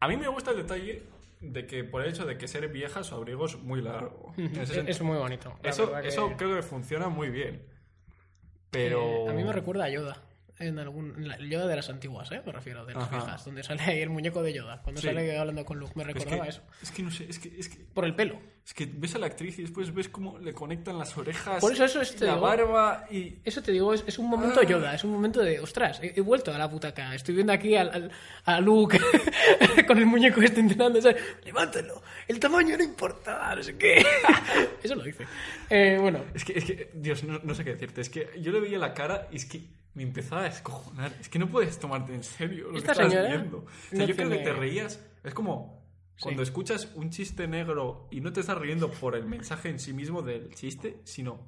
A 0.00 0.08
mí 0.08 0.16
me 0.16 0.28
gusta 0.28 0.52
el 0.52 0.58
detalle 0.58 1.02
de 1.40 1.66
que 1.66 1.84
por 1.84 2.02
el 2.02 2.10
hecho 2.10 2.24
de 2.26 2.38
que 2.38 2.48
ser 2.48 2.68
vieja 2.68 3.02
su 3.02 3.14
abrigo 3.14 3.46
es 3.46 3.56
muy 3.58 3.80
largo. 3.82 4.32
Ese 4.36 4.88
Es, 4.90 5.00
muy 5.02 5.18
bonito. 5.18 5.58
eso, 5.62 5.92
que- 6.00 6.08
eso 6.08 6.32
creo 6.36 6.54
que 6.56 6.62
funciona 6.62 7.08
muy 7.08 7.30
bien. 7.30 7.62
Pero... 8.70 9.26
Eh, 9.26 9.30
a 9.30 9.32
mí 9.32 9.42
me 9.44 9.52
recuerda 9.52 9.84
a 9.84 9.90
Yoda. 9.90 10.22
En 10.60 10.78
algún, 10.78 11.14
en 11.16 11.26
la- 11.28 11.34
el 11.36 11.48
Yoda 11.50 11.66
de 11.66 11.74
las 11.76 11.88
antiguas, 11.88 12.30
¿eh? 12.32 12.42
Me 12.44 12.52
refiero, 12.52 12.84
de 12.84 12.92
las 12.94 13.04
Ajá. 13.04 13.16
viejas. 13.16 13.44
Donde 13.44 13.62
sale 13.62 13.82
ahí 13.82 14.00
el 14.02 14.10
muñeco 14.10 14.42
de 14.42 14.52
Yoda. 14.52 14.80
Cuando 14.82 15.00
Sí. 15.00 15.06
sale 15.08 15.36
hablando 15.38 15.64
con 15.64 15.78
Luke. 15.78 15.92
Me 15.96 16.02
es 16.02 16.08
recordaba 16.08 16.42
que, 16.44 16.48
eso. 16.50 16.62
es 16.82 16.90
que 16.92 17.02
no 17.02 17.10
sé, 17.10 17.26
es 17.28 17.38
que, 17.38 17.48
es 17.58 17.68
que, 17.70 17.78
Por 17.94 18.04
el 18.04 18.14
pelo. 18.14 18.38
es 18.64 18.74
que 18.74 18.86
ves 18.86 19.14
a 19.14 19.18
la 19.18 19.26
actriz 19.26 19.58
y 19.58 19.62
después 19.62 19.92
ves 19.94 20.08
cómo 20.10 20.38
le 20.38 20.52
conectan 20.52 20.98
las 20.98 21.16
orejas, 21.16 21.60
Por 21.60 21.72
eso 21.72 21.84
eso 21.86 22.02
es- 22.02 22.14
te 22.14 22.26
la 22.26 22.34
digo- 22.34 22.42
barba 22.44 23.06
y... 23.10 23.38
Eso 23.42 23.62
te 23.62 23.72
digo, 23.72 23.92
es, 23.94 24.04
es 24.06 24.18
un 24.18 24.28
momento 24.28 24.60
Ah. 24.60 24.64
Yoda. 24.66 24.94
Es 24.94 25.02
un 25.02 25.12
momento 25.12 25.40
de, 25.42 25.58
ostras, 25.60 25.98
he, 26.02 26.12
he 26.14 26.20
vuelto 26.20 26.52
a 26.54 26.58
la 26.58 26.66
butaca. 26.66 27.14
Estoy 27.14 27.34
viendo 27.34 27.52
aquí 27.54 27.74
al, 27.74 27.88
al- 27.90 28.10
a 28.44 28.60
Luke 28.60 29.00
con 29.86 29.96
el 29.98 30.06
muñeco 30.06 30.42
este 30.42 30.60
entrenando. 30.60 31.00
¿sabes? 31.00 31.22
Levántalo. 31.44 32.02
El 32.28 32.38
tamaño 32.38 32.76
no 32.76 32.84
importa. 32.84 33.54
No 33.56 33.62
sé 33.62 33.76
qué. 33.78 34.04
eso 34.82 34.94
lo 34.94 35.02
dice. 35.04 35.26
Eh, 35.70 35.96
bueno, 35.98 36.22
Es 36.34 36.44
que, 36.44 36.58
es 36.58 36.64
que, 36.66 36.90
Dios, 36.94 37.24
no, 37.24 37.40
no 37.42 37.54
sé 37.54 37.64
qué 37.64 37.70
decirte. 37.72 38.02
Es 38.02 38.10
que 38.10 38.28
yo 38.40 38.52
le 38.52 38.60
veía 38.60 38.78
la 38.78 38.92
cara 38.94 39.26
y 39.32 39.36
es 39.36 39.46
que 39.46 39.62
me 39.94 40.02
empezaba 40.04 40.42
a 40.42 40.44
descojonar. 40.44 41.12
Es 41.20 41.28
que 41.28 41.38
no 41.38 41.48
puedes 41.48 41.78
tomarte 41.78 42.14
en 42.14 42.22
serio 42.22 42.70
lo 42.70 42.78
Esta 42.78 42.94
que 42.94 43.02
estás 43.06 43.28
viendo. 43.28 43.58
O 43.58 43.66
sea, 43.90 43.98
no 43.98 44.06
yo 44.06 44.14
creo 44.14 44.28
que 44.28 44.36
tiene- 44.36 44.50
te 44.52 44.52
reías. 44.58 45.00
Es 45.24 45.34
como 45.34 45.80
cuando 46.20 46.42
escuchas 46.42 46.88
un 46.94 47.10
chiste 47.10 47.46
negro 47.48 48.06
y 48.10 48.20
no 48.20 48.32
te 48.32 48.40
estás 48.40 48.58
riendo 48.58 48.90
por 48.90 49.16
el 49.16 49.24
mensaje 49.26 49.68
en 49.70 49.78
sí 49.80 49.92
mismo 49.92 50.22
del 50.22 50.54
chiste, 50.54 51.00
sino 51.04 51.46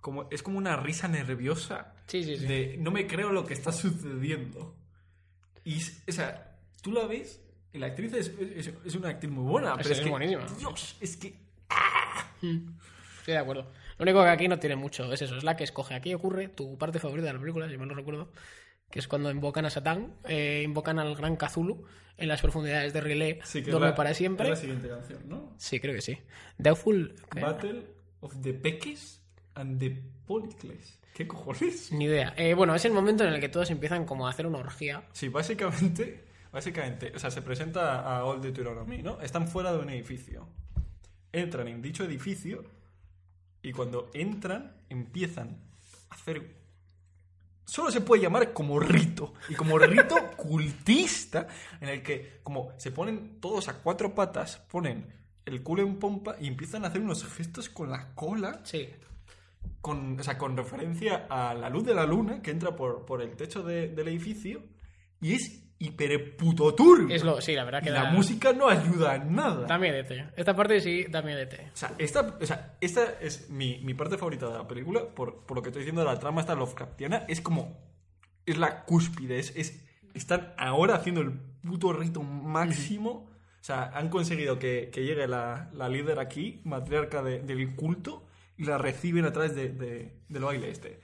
como 0.00 0.28
es 0.30 0.42
como 0.42 0.56
una 0.58 0.76
risa 0.76 1.08
nerviosa 1.08 1.92
Sí, 2.06 2.24
sí, 2.24 2.36
sí. 2.38 2.46
de 2.46 2.76
no 2.78 2.90
me 2.90 3.06
creo 3.06 3.30
lo 3.32 3.44
que 3.44 3.52
está 3.54 3.72
sucediendo. 3.72 4.74
Y, 5.64 5.82
o 6.08 6.12
sea, 6.12 6.56
tú 6.82 6.92
la 6.92 7.06
ves 7.06 7.42
y 7.72 7.78
la 7.78 7.86
actriz 7.88 8.12
es, 8.14 8.28
es- 8.56 8.70
es 8.84 8.94
una 8.94 9.10
actriz 9.10 9.30
muy 9.30 9.44
buena, 9.44 9.76
pero 9.76 9.90
es 9.90 9.98
es 9.98 10.04
que, 10.04 10.10
buenísima. 10.10 10.46
Dios, 10.58 10.96
es 11.00 11.16
que 11.16 11.34
Estoy 12.40 13.34
de 13.34 13.38
acuerdo. 13.38 13.70
Lo 14.00 14.04
único 14.04 14.22
que 14.22 14.30
aquí 14.30 14.48
no 14.48 14.58
tiene 14.58 14.76
mucho 14.76 15.12
es 15.12 15.20
eso, 15.20 15.36
es 15.36 15.44
la 15.44 15.56
que 15.56 15.64
escoge. 15.64 15.94
Aquí 15.94 16.14
ocurre 16.14 16.48
tu 16.48 16.78
parte 16.78 16.98
favorita 16.98 17.26
de 17.26 17.34
la 17.34 17.38
película, 17.38 17.68
si 17.68 17.76
mal 17.76 17.86
no 17.86 17.92
recuerdo, 17.94 18.32
que 18.90 18.98
es 18.98 19.06
cuando 19.06 19.30
invocan 19.30 19.66
a 19.66 19.70
Satán, 19.70 20.14
eh, 20.26 20.62
invocan 20.64 20.98
al 20.98 21.14
gran 21.14 21.36
Cthulhu 21.36 21.84
en 22.16 22.28
las 22.28 22.40
profundidades 22.40 22.94
de 22.94 23.02
Riley, 23.02 23.40
Sí, 23.44 23.62
que 23.62 23.70
duerme 23.70 23.88
es 23.88 23.92
la, 23.92 23.96
para 23.96 24.14
siempre. 24.14 24.46
es 24.46 24.50
la 24.52 24.56
siguiente 24.56 24.88
canción, 24.88 25.28
¿no? 25.28 25.52
Sí, 25.58 25.80
creo 25.80 25.94
que 25.94 26.00
sí. 26.00 26.18
Doubtful... 26.56 27.14
¿qué? 27.30 27.40
Battle 27.40 27.86
of 28.20 28.34
the 28.40 28.54
Peques 28.54 29.22
and 29.54 29.78
the 29.78 30.02
Policles. 30.26 30.98
¿Qué 31.12 31.28
cojones? 31.28 31.92
Ni 31.92 32.06
idea. 32.06 32.32
Eh, 32.38 32.54
bueno, 32.54 32.74
es 32.74 32.86
el 32.86 32.92
momento 32.94 33.24
en 33.24 33.34
el 33.34 33.40
que 33.40 33.50
todos 33.50 33.70
empiezan 33.70 34.06
como 34.06 34.26
a 34.26 34.30
hacer 34.30 34.46
una 34.46 34.60
orgía. 34.60 35.02
Sí, 35.12 35.28
básicamente, 35.28 36.24
básicamente, 36.50 37.12
o 37.14 37.18
sea, 37.18 37.30
se 37.30 37.42
presenta 37.42 38.00
a 38.00 38.24
Old 38.24 38.42
Deuteronomy, 38.42 39.02
¿no? 39.02 39.20
Están 39.20 39.46
fuera 39.46 39.72
de 39.74 39.78
un 39.80 39.90
edificio. 39.90 40.48
Entran 41.32 41.68
en 41.68 41.82
dicho 41.82 42.02
edificio 42.04 42.64
y 43.62 43.72
cuando 43.72 44.10
entran 44.14 44.76
empiezan 44.88 45.58
a 46.10 46.14
hacer... 46.14 46.58
Solo 47.64 47.90
se 47.92 48.00
puede 48.00 48.22
llamar 48.22 48.52
como 48.52 48.80
rito. 48.80 49.32
Y 49.48 49.54
como 49.54 49.78
rito 49.78 50.16
cultista 50.36 51.46
en 51.80 51.88
el 51.88 52.02
que 52.02 52.40
como 52.42 52.72
se 52.78 52.90
ponen 52.90 53.38
todos 53.40 53.68
a 53.68 53.74
cuatro 53.82 54.12
patas, 54.14 54.56
ponen 54.70 55.06
el 55.44 55.62
culo 55.62 55.82
en 55.82 55.96
pompa 55.98 56.36
y 56.40 56.48
empiezan 56.48 56.84
a 56.84 56.88
hacer 56.88 57.00
unos 57.00 57.24
gestos 57.24 57.68
con 57.68 57.90
la 57.90 58.12
cola 58.14 58.60
Sí. 58.64 58.88
con, 59.80 60.18
o 60.18 60.22
sea, 60.22 60.36
con 60.36 60.56
referencia 60.56 61.26
a 61.30 61.54
la 61.54 61.70
luz 61.70 61.84
de 61.84 61.94
la 61.94 62.04
luna 62.06 62.42
que 62.42 62.50
entra 62.50 62.74
por, 62.74 63.04
por 63.06 63.22
el 63.22 63.36
techo 63.36 63.62
de- 63.62 63.88
del 63.88 64.08
edificio 64.08 64.62
y 65.20 65.34
es 65.34 65.62
hiper 65.82 66.36
puto 66.36 66.74
turbio. 66.74 67.14
Es 67.16 67.24
lo, 67.24 67.40
sí, 67.40 67.54
la 67.54 67.64
verdad 67.64 67.80
Y 67.80 67.84
que 67.86 67.90
la 67.90 68.04
da, 68.04 68.10
música 68.12 68.52
no 68.52 68.68
ayuda 68.68 69.16
en 69.16 69.34
nada. 69.34 69.66
da 69.66 69.78
miedete. 69.78 70.26
Esta 70.36 70.54
parte 70.54 70.78
sí 70.80 71.06
da 71.08 71.22
miedete. 71.22 71.70
O 71.72 71.76
sea, 71.76 71.92
esta, 71.98 72.36
o 72.40 72.46
sea, 72.46 72.76
esta 72.82 73.02
es 73.20 73.48
mi, 73.50 73.78
mi 73.82 73.94
parte 73.94 74.18
favorita 74.18 74.46
de 74.48 74.58
la 74.58 74.68
película, 74.68 75.00
por, 75.14 75.46
por 75.46 75.56
lo 75.56 75.62
que 75.62 75.70
estoy 75.70 75.80
diciendo, 75.82 76.04
la 76.04 76.18
trama 76.18 76.42
esta 76.42 76.54
Lovecraftiana, 76.54 77.24
es 77.28 77.40
como, 77.40 77.78
es 78.44 78.58
la 78.58 78.84
cúspide, 78.84 79.38
es, 79.38 79.56
es- 79.56 79.82
están 80.12 80.52
ahora 80.58 80.96
haciendo 80.96 81.20
el 81.22 81.32
puto 81.32 81.92
rito 81.94 82.20
máximo, 82.22 83.30
o 83.60 83.64
sea, 83.64 83.90
han 83.94 84.08
conseguido 84.10 84.58
que, 84.58 84.90
que 84.92 85.04
llegue 85.04 85.26
la, 85.28 85.70
la 85.72 85.88
líder 85.88 86.18
aquí, 86.18 86.60
matriarca 86.64 87.22
de- 87.22 87.40
del 87.40 87.74
culto, 87.74 88.26
y 88.58 88.64
la 88.64 88.76
reciben 88.76 89.24
a 89.24 89.32
través 89.32 89.54
de, 89.54 89.70
de- 89.70 90.14
del 90.28 90.42
baile 90.44 90.68
este. 90.70 91.00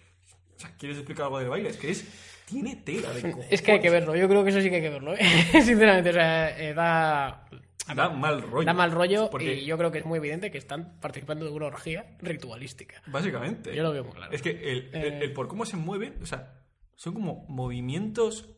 O 0.56 0.58
sea, 0.58 0.76
¿quieres 0.76 0.98
explicar 0.98 1.24
algo 1.26 1.38
del 1.38 1.48
baile? 1.48 1.68
Es 1.70 1.76
que 1.78 1.90
es, 1.90 2.04
tiene 2.46 2.76
tela 2.76 3.10
de 3.12 3.34
Es 3.50 3.60
que 3.60 3.72
hay 3.72 3.80
que 3.80 3.88
cojones. 3.88 3.92
verlo, 3.92 4.16
yo 4.16 4.28
creo 4.28 4.42
que 4.44 4.50
eso 4.50 4.60
sí 4.62 4.70
que 4.70 4.76
hay 4.76 4.82
que 4.82 4.88
verlo, 4.90 5.12
¿eh? 5.14 5.18
sinceramente. 5.62 6.10
O 6.10 6.12
sea, 6.14 6.58
eh, 6.58 6.72
da. 6.72 7.46
da 7.94 8.08
mal 8.08 8.40
rollo. 8.40 8.64
Da 8.64 8.72
mal 8.72 8.90
rollo 8.92 9.28
Porque, 9.30 9.54
y 9.54 9.64
yo 9.66 9.76
creo 9.76 9.90
que 9.92 9.98
es 9.98 10.04
muy 10.06 10.18
evidente 10.18 10.50
que 10.50 10.58
están 10.58 10.98
participando 11.00 11.44
de 11.44 11.50
una 11.50 11.66
orgía 11.66 12.16
ritualística. 12.20 13.02
Básicamente. 13.08 13.74
Yo 13.74 13.82
lo 13.82 13.92
veo 13.92 14.04
muy 14.04 14.12
claro. 14.14 14.32
Es 14.32 14.40
que 14.42 14.50
el, 14.50 14.90
el- 14.94 14.94
Eh. 14.94 15.18
el 15.24 15.32
por 15.32 15.48
cómo 15.48 15.66
se 15.66 15.76
mueven, 15.76 16.14
o 16.22 16.26
sea, 16.26 16.62
son 16.94 17.12
como 17.14 17.44
movimientos 17.48 18.48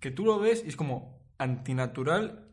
que 0.00 0.10
tú 0.10 0.24
lo 0.26 0.38
ves 0.38 0.62
y 0.64 0.68
es 0.68 0.76
como 0.76 1.18
antinatural, 1.38 2.43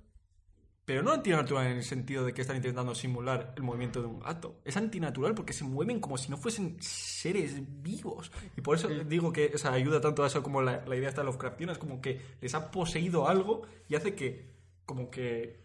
pero 0.91 1.03
no 1.03 1.13
antinatural 1.13 1.67
en 1.67 1.77
el 1.77 1.85
sentido 1.85 2.25
de 2.25 2.33
que 2.33 2.41
están 2.41 2.57
intentando 2.57 2.93
simular 2.93 3.53
el 3.55 3.63
movimiento 3.63 4.01
de 4.01 4.07
un 4.07 4.19
gato. 4.19 4.59
Es 4.65 4.75
antinatural 4.75 5.33
porque 5.33 5.53
se 5.53 5.63
mueven 5.63 6.01
como 6.01 6.17
si 6.17 6.29
no 6.29 6.35
fuesen 6.35 6.75
seres 6.81 7.61
vivos. 7.81 8.29
Y 8.57 8.61
por 8.61 8.75
eso 8.75 8.89
digo 8.89 9.31
que 9.31 9.53
o 9.55 9.57
sea, 9.57 9.71
ayuda 9.71 10.01
tanto 10.01 10.21
a 10.21 10.27
eso 10.27 10.43
como 10.43 10.61
la, 10.61 10.83
la 10.85 10.97
idea 10.97 11.07
esta 11.07 11.21
de 11.21 11.27
Lovecraftiana, 11.27 11.71
es 11.71 11.77
como 11.77 12.01
que 12.01 12.19
les 12.41 12.53
ha 12.55 12.71
poseído 12.71 13.29
algo 13.29 13.61
y 13.87 13.95
hace 13.95 14.15
que 14.15 14.51
como 14.85 15.09
que 15.09 15.63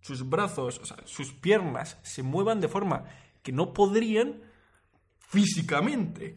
sus 0.00 0.30
brazos, 0.30 0.78
o 0.78 0.86
sea, 0.86 0.98
sus 1.06 1.32
piernas 1.32 1.98
se 2.04 2.22
muevan 2.22 2.60
de 2.60 2.68
forma 2.68 3.06
que 3.42 3.50
no 3.50 3.72
podrían 3.72 4.42
físicamente. 5.18 6.36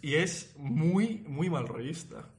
Y 0.00 0.14
es 0.14 0.54
muy, 0.58 1.24
muy 1.26 1.50
mal 1.50 1.66
rollista. 1.66 2.30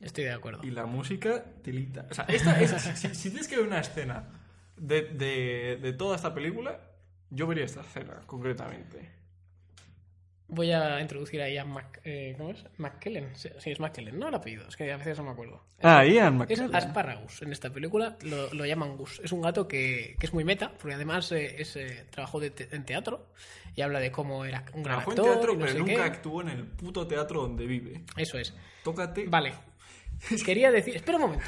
Estoy 0.00 0.24
de 0.24 0.32
acuerdo. 0.32 0.62
Y 0.62 0.70
la 0.70 0.84
música 0.84 1.46
tilita. 1.62 2.08
O 2.10 2.12
sea, 2.14 2.26
esta 2.26 2.60
es, 2.60 2.72
si, 2.72 3.14
si 3.14 3.30
tienes 3.30 3.48
que 3.48 3.56
ver 3.56 3.66
una 3.66 3.80
escena 3.80 4.36
de, 4.80 5.02
de, 5.02 5.78
de 5.80 5.92
toda 5.92 6.16
esta 6.16 6.34
película, 6.34 6.80
yo 7.30 7.46
vería 7.46 7.64
esta 7.64 7.82
escena, 7.82 8.20
concretamente. 8.26 9.10
Voy 10.52 10.72
a 10.72 11.00
introducir 11.00 11.40
a 11.42 11.48
Ian 11.48 11.70
Mac, 11.70 12.00
eh, 12.02 12.34
¿cómo 12.36 12.50
es? 12.50 12.64
McKellen. 12.76 13.36
Sí, 13.36 13.48
sí, 13.58 13.70
es 13.70 13.78
McKellen, 13.78 14.18
no 14.18 14.26
el 14.28 14.34
apellido, 14.34 14.66
es 14.66 14.76
que 14.76 14.90
a 14.90 14.96
veces 14.96 15.16
no 15.18 15.22
me 15.24 15.30
acuerdo. 15.30 15.62
Ah, 15.80 16.04
Ian 16.04 16.44
Es 16.48 16.58
Asparagus. 16.60 17.40
En 17.42 17.52
esta 17.52 17.70
película 17.70 18.16
lo, 18.22 18.52
lo 18.52 18.66
llaman 18.66 18.96
Gus. 18.96 19.20
Es 19.22 19.30
un 19.30 19.42
gato 19.42 19.68
que, 19.68 20.16
que 20.18 20.26
es 20.26 20.34
muy 20.34 20.42
meta, 20.42 20.72
porque 20.72 20.94
además 20.94 21.30
eh, 21.30 21.54
es, 21.62 21.76
eh, 21.76 22.04
trabajó 22.10 22.40
de 22.40 22.50
te- 22.50 22.74
en 22.74 22.84
teatro 22.84 23.28
y 23.76 23.82
habla 23.82 24.00
de 24.00 24.10
cómo 24.10 24.44
era 24.44 24.64
un 24.72 24.82
gran 24.82 24.98
Trabajó 25.04 25.12
en 25.12 25.18
actor. 25.20 25.32
teatro, 25.34 25.52
y 25.52 25.56
no 25.56 25.64
pero 25.66 25.78
nunca 25.78 25.94
qué. 25.94 26.02
actuó 26.02 26.42
en 26.42 26.48
el 26.48 26.64
puto 26.66 27.06
teatro 27.06 27.42
donde 27.42 27.66
vive. 27.66 28.02
Eso 28.16 28.36
es. 28.36 28.52
Tócate. 28.82 29.26
Vale. 29.28 29.52
Quería 30.44 30.72
decir. 30.72 30.96
Espera 30.96 31.16
un 31.18 31.22
momento. 31.22 31.44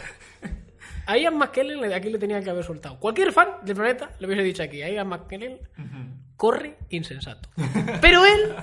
A 1.07 1.19
Ian 1.19 1.37
McKellen 1.37 1.81
le- 1.81 1.95
aquí 1.95 2.11
le 2.11 2.19
tenía 2.19 2.41
que 2.43 2.51
haber 2.51 2.65
soltado. 2.65 2.99
Cualquier 2.99 3.33
fan 3.33 3.49
del 3.65 3.77
planeta 3.77 4.11
le 4.19 4.27
hubiese 4.27 4.43
dicho 4.43 4.63
aquí: 4.63 4.83
a 4.83 4.89
Ian 4.91 5.09
McKellen 5.09 5.59
corre 6.37 6.77
insensato. 6.91 7.49
Pero 8.01 8.25
él 8.25 8.55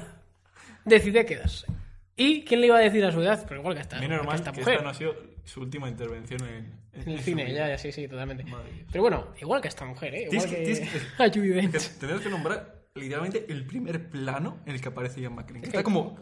decide 0.86 1.26
quedarse. 1.26 1.68
¿Y 2.16 2.44
quién 2.44 2.60
le 2.62 2.68
iba 2.68 2.78
a 2.78 2.82
decir 2.82 3.04
a 3.06 3.12
su 3.12 3.22
edad? 3.22 3.46
Pero 3.48 3.62
igual 3.62 3.76
que 3.76 3.82
esta, 3.82 4.00
Menos 4.00 4.26
mal 4.26 4.36
esta 4.36 4.52
que 4.52 4.60
mujer. 4.60 4.74
esta 4.76 4.84
no 4.84 4.90
ha 4.90 4.94
sido 4.94 5.16
su 5.46 5.62
última 5.62 5.88
intervención 5.88 6.42
en, 6.46 6.80
En 7.02 7.10
el 7.12 7.18
su 7.20 7.24
cine, 7.26 7.46
vida. 7.46 7.60
ya, 7.60 7.68
ya, 7.70 7.78
sí, 7.78 7.92
sí, 7.94 8.08
totalmente. 8.08 8.44
Madre. 8.44 8.86
Pero 8.92 9.02
bueno, 9.04 9.28
igual 9.40 9.62
que 9.62 9.70
esta 9.70 9.86
mujer, 9.86 10.14
¿eh? 10.16 10.28
Igual 10.30 10.50
que- 10.50 10.64
que, 11.18 11.24
a 11.24 11.28
Judy 11.34 11.48
Dench. 11.50 11.72
Que 11.72 12.00
Tenemos 12.00 12.22
que 12.22 12.30
nombrar 12.30 12.80
literalmente 12.96 13.46
el 13.48 13.66
primer 13.66 14.10
plano 14.10 14.60
en 14.66 14.76
el 14.76 14.82
que 14.82 14.90
aparece 14.90 15.22
Ian 15.22 15.34
McKellen. 15.36 15.64
Está 15.64 15.82
como, 15.82 16.20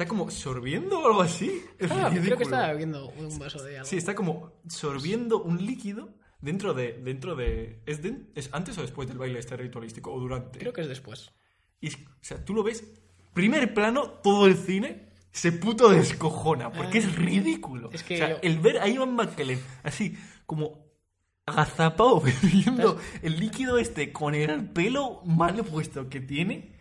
está 0.00 0.08
como 0.08 0.30
sorbiendo 0.30 0.98
o 1.00 1.06
algo 1.08 1.20
así. 1.20 1.62
Es 1.78 1.90
Ah, 1.90 2.10
creo 2.10 2.38
que 2.38 2.44
estaba 2.44 2.68
bebiendo 2.72 3.08
un 3.10 3.38
vaso 3.38 3.62
de 3.62 3.76
algo. 3.76 3.86
Sí, 3.88 3.96
está 3.98 4.14
como 4.14 4.52
sorbiendo 4.66 5.42
un 5.42 5.64
líquido 5.66 6.14
dentro 6.40 6.72
de... 6.72 6.92
Dentro 7.04 7.36
de 7.36 7.82
¿es, 7.84 8.02
de- 8.02 8.30
¿Es 8.34 8.48
antes 8.52 8.78
o 8.78 8.80
después 8.82 9.08
del 9.08 9.18
baile 9.18 9.38
este 9.38 9.56
ritualístico? 9.58 10.10
¿O 10.10 10.18
durante? 10.18 10.58
Creo 10.58 10.72
que 10.72 10.80
es 10.80 10.88
después. 10.88 11.32
Y, 11.82 11.88
o 11.94 11.98
sea, 12.22 12.42
tú 12.42 12.54
lo 12.54 12.62
ves, 12.62 12.82
primer 13.34 13.74
plano, 13.74 14.08
todo 14.22 14.46
el 14.46 14.56
cine 14.56 15.10
se 15.32 15.52
puto 15.52 15.90
descojona, 15.90 16.72
porque 16.72 16.98
es 16.98 17.14
ridículo. 17.16 17.90
Es 17.92 18.02
que 18.02 18.14
o 18.14 18.18
sea, 18.18 18.30
yo- 18.30 18.38
el 18.42 18.58
ver 18.58 18.78
a 18.78 18.88
Ivan 18.88 19.14
McKellen 19.14 19.60
así, 19.82 20.16
como 20.46 20.86
agazapado, 21.44 22.20
bebiendo 22.42 22.98
el 23.22 23.38
líquido 23.38 23.76
este 23.76 24.12
con 24.12 24.34
el 24.34 24.64
pelo 24.70 25.20
mal 25.26 25.62
puesto 25.64 26.08
que 26.08 26.20
tiene, 26.20 26.72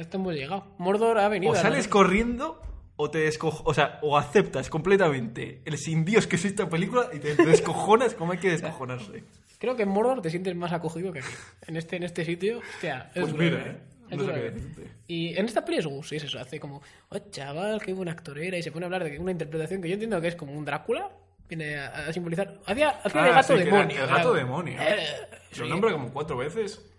Esto 0.00 0.16
hemos 0.16 0.34
llegado. 0.34 0.66
Mordor 0.78 1.18
ha 1.18 1.28
venido. 1.28 1.52
o 1.52 1.56
sales 1.56 1.86
corriendo 1.88 2.60
o 2.96 3.10
te 3.10 3.18
descojo, 3.18 3.62
o 3.66 3.72
sea, 3.74 3.98
o 4.02 4.16
aceptas 4.18 4.68
completamente 4.70 5.62
el 5.64 5.78
sin 5.78 6.04
Dios 6.04 6.26
que 6.26 6.36
es 6.36 6.44
esta 6.44 6.68
película 6.68 7.08
y 7.12 7.18
te 7.18 7.34
descojonas 7.34 8.14
como 8.14 8.32
hay 8.32 8.38
que 8.38 8.50
descojonarse. 8.50 9.24
Creo 9.58 9.76
que 9.76 9.82
en 9.82 9.90
Mordor 9.90 10.22
te 10.22 10.30
sientes 10.30 10.54
más 10.56 10.72
acogido 10.72 11.12
que 11.12 11.18
aquí. 11.20 11.28
En 11.66 11.76
este, 11.76 11.96
en 11.96 12.02
este 12.02 12.24
sitio, 12.24 12.58
hostia. 12.60 13.10
es 13.14 13.20
Pues 13.22 13.32
duro, 13.32 13.44
mira, 13.44 13.58
¿eh? 13.58 13.70
eh, 13.70 13.78
Es 14.10 14.16
no 14.18 14.24
sé 14.24 14.30
duro, 14.30 14.34
qué 14.34 14.46
¿eh? 14.46 14.50
decirte. 14.50 14.90
Y 15.06 15.38
en 15.38 15.44
esta 15.46 15.64
peli 15.64 15.78
es 15.78 15.86
Gus, 15.86 16.12
y 16.12 16.16
es 16.16 16.24
eso. 16.24 16.38
Hace 16.38 16.58
como, 16.58 16.80
oh 17.10 17.18
chaval, 17.30 17.80
qué 17.82 17.92
buen 17.92 18.08
actor 18.08 18.38
era. 18.38 18.56
Y 18.56 18.62
se 18.62 18.72
pone 18.72 18.84
a 18.84 18.88
hablar 18.88 19.04
de 19.04 19.18
una 19.18 19.32
interpretación 19.32 19.82
que 19.82 19.88
yo 19.88 19.94
entiendo 19.94 20.18
que 20.20 20.28
es 20.28 20.36
como 20.36 20.52
un 20.52 20.64
Drácula. 20.64 21.10
Viene 21.48 21.76
a, 21.78 21.88
a 22.06 22.12
simbolizar. 22.12 22.58
Hacía, 22.64 22.88
hacía 23.04 23.22
de 23.22 23.28
Ah, 23.30 23.34
gato 23.34 23.58
sí, 23.58 23.64
demonio. 23.64 24.02
El 24.02 24.08
gato 24.08 24.32
demonio. 24.34 24.78
Eh, 24.80 25.06
Se 25.50 25.60
lo 25.60 25.64
sí. 25.66 25.70
nombra 25.70 25.92
como 25.92 26.10
cuatro 26.12 26.36
veces. 26.38 26.89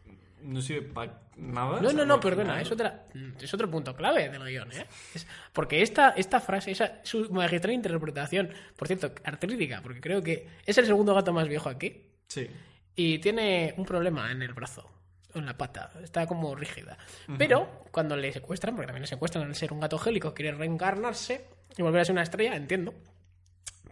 No 0.44 0.62
sirve 0.62 0.82
para 0.82 1.22
nada. 1.38 1.82
No, 1.82 1.92
no, 1.94 2.06
no, 2.06 2.20
perdona, 2.20 2.60
es, 2.62 2.72
otra, 2.72 3.06
es 3.40 3.54
otro 3.54 3.70
punto 3.70 3.96
clave 3.96 4.30
del 4.30 4.44
guion, 4.44 4.72
¿eh? 4.72 4.86
Es- 5.14 5.28
porque 5.54 5.82
esta, 5.82 6.10
esta 6.12 6.40
frase, 6.40 6.72
esa 6.72 7.00
su 7.04 7.30
magistral 7.32 7.74
interpretación, 7.74 8.50
por 8.76 8.88
cierto, 8.88 9.12
artrítica, 9.24 9.82
porque 9.82 10.02
creo 10.02 10.22
que 10.22 10.48
es 10.66 10.78
el 10.78 10.86
segundo 10.86 11.14
gato 11.14 11.32
más 11.34 11.48
viejo 11.48 11.70
aquí, 11.70 12.06
Sí. 12.28 12.48
y 12.96 13.20
tiene 13.20 13.74
un 13.78 13.86
problema 13.86 14.32
en 14.32 14.42
el 14.42 14.54
brazo, 14.54 14.90
o 15.34 15.40
en 15.40 15.46
la 15.46 15.58
pata, 15.58 15.92
está 16.04 16.26
como 16.28 16.56
rígida. 16.56 16.98
Pero 17.38 17.86
cuando 17.92 18.16
le 18.18 18.32
secuestran, 18.34 18.76
porque 18.76 18.88
también 18.88 19.04
le 19.04 19.08
secuestran 19.08 19.46
al 19.46 19.56
ser 19.56 19.72
un 19.74 19.80
gato 19.80 19.98
gélico, 19.98 20.34
quiere 20.34 20.52
reencarnarse 20.58 21.46
y 21.78 21.82
volver 21.82 22.02
a 22.02 22.06
ser 22.06 22.14
una 22.14 22.24
estrella, 22.24 22.56
entiendo, 22.56 22.94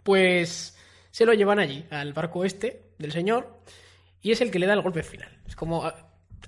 pues 0.02 0.76
se 1.10 1.24
lo 1.26 1.32
llevan 1.34 1.58
allí, 1.58 1.84
al 1.90 2.12
barco 2.12 2.44
este 2.44 2.92
del 2.98 3.12
señor, 3.12 3.60
y 4.22 4.32
es 4.32 4.40
el 4.40 4.50
que 4.50 4.58
le 4.58 4.66
da 4.66 4.74
el 4.74 4.82
golpe 4.82 5.02
final. 5.02 5.38
Es 5.46 5.56
como... 5.56 5.90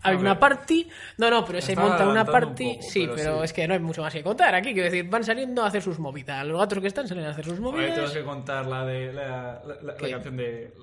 Hay 0.03 0.17
una 0.17 0.39
party. 0.39 0.89
No, 1.19 1.31
no, 1.31 1.45
pero 1.45 1.61
se 1.61 1.73
Está 1.73 1.83
monta 1.85 2.09
una 2.09 2.23
un 2.23 2.27
party. 2.27 2.75
poco, 2.75 2.83
sí, 2.83 3.01
pero 3.05 3.15
pero, 3.17 3.39
sí. 3.39 3.45
es 3.45 3.53
que 3.53 3.69
no 3.69 3.75
hay 3.75 3.81
mucho 3.81 4.03
más 4.03 4.13
que 4.13 4.23
contar 4.23 4.55
aquí. 4.55 4.73
Quiero 4.73 4.91
decir, 4.91 5.09
van 5.09 5.23
saliendo 5.25 5.63
a 5.63 5.67
hacer 5.69 5.83
sus 5.83 5.99
movidas. 5.99 6.45
Los 6.47 6.59
gatos 6.59 6.81
que 6.81 6.89
están 6.89 7.07
salen 7.07 7.25
a 7.27 7.31
hacer 7.31 7.45
sus 7.45 7.55
Ahí 7.55 7.61
movidas. 7.61 7.91
tenemos 7.91 8.13
que 8.13 8.25
contar 8.25 8.67
la 8.67 8.85
de. 8.87 9.13
La, 9.13 9.63
la- 9.65 9.75
la- 9.75 9.83
la 9.83 9.97
¿Qué? 9.97 10.11
canción 10.11 10.37
de. 10.37 10.75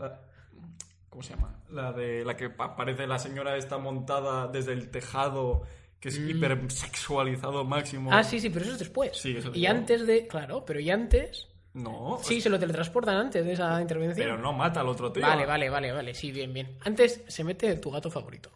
¿Cómo 1.10 1.24
se 1.24 1.34
llama? 1.34 1.56
La 1.72 1.92
de 1.92 2.24
la 2.24 2.38
que 2.38 2.52
aparece 2.58 3.08
la 3.08 3.18
señora 3.20 3.58
esta 3.58 3.78
montada 3.78 4.48
desde 4.48 4.74
el 4.74 4.90
tejado, 4.92 5.64
que 6.00 6.10
es 6.10 6.18
hipersexualizado 6.18 7.66
máximo. 7.66 8.12
Mm. 8.12 8.14
Ah, 8.14 8.24
sí, 8.24 8.40
sí, 8.40 8.50
pero 8.50 8.64
eso 8.66 8.74
es 8.74 8.80
después. 8.80 9.18
Sí, 9.18 9.32
eso 9.36 9.50
es 9.52 9.58
y 9.58 9.62
después. 9.62 9.70
antes 9.80 10.08
de. 10.08 10.28
Claro, 10.28 10.64
pero 10.66 10.80
y 10.80 10.90
antes. 10.92 11.48
No. 11.74 12.18
Sí, 12.24 12.42
se 12.42 12.50
lo 12.50 12.58
teletransportan 12.60 13.16
antes 13.18 13.46
de 13.46 13.54
esa 13.54 13.80
intervención. 13.82 14.26
Pero 14.28 14.38
no 14.40 14.54
mata 14.54 14.82
al 14.82 14.88
otro 14.88 15.12
tío. 15.12 15.22
Vale, 15.22 15.46
vale, 15.46 15.70
vale, 15.70 15.92
vale. 15.92 16.14
Sí, 16.14 16.32
bien, 16.32 16.52
bien. 16.54 16.78
Antes 16.84 17.24
se 17.28 17.44
mete 17.44 17.76
tu 17.76 17.92
gato 17.92 18.10
favorito, 18.10 18.50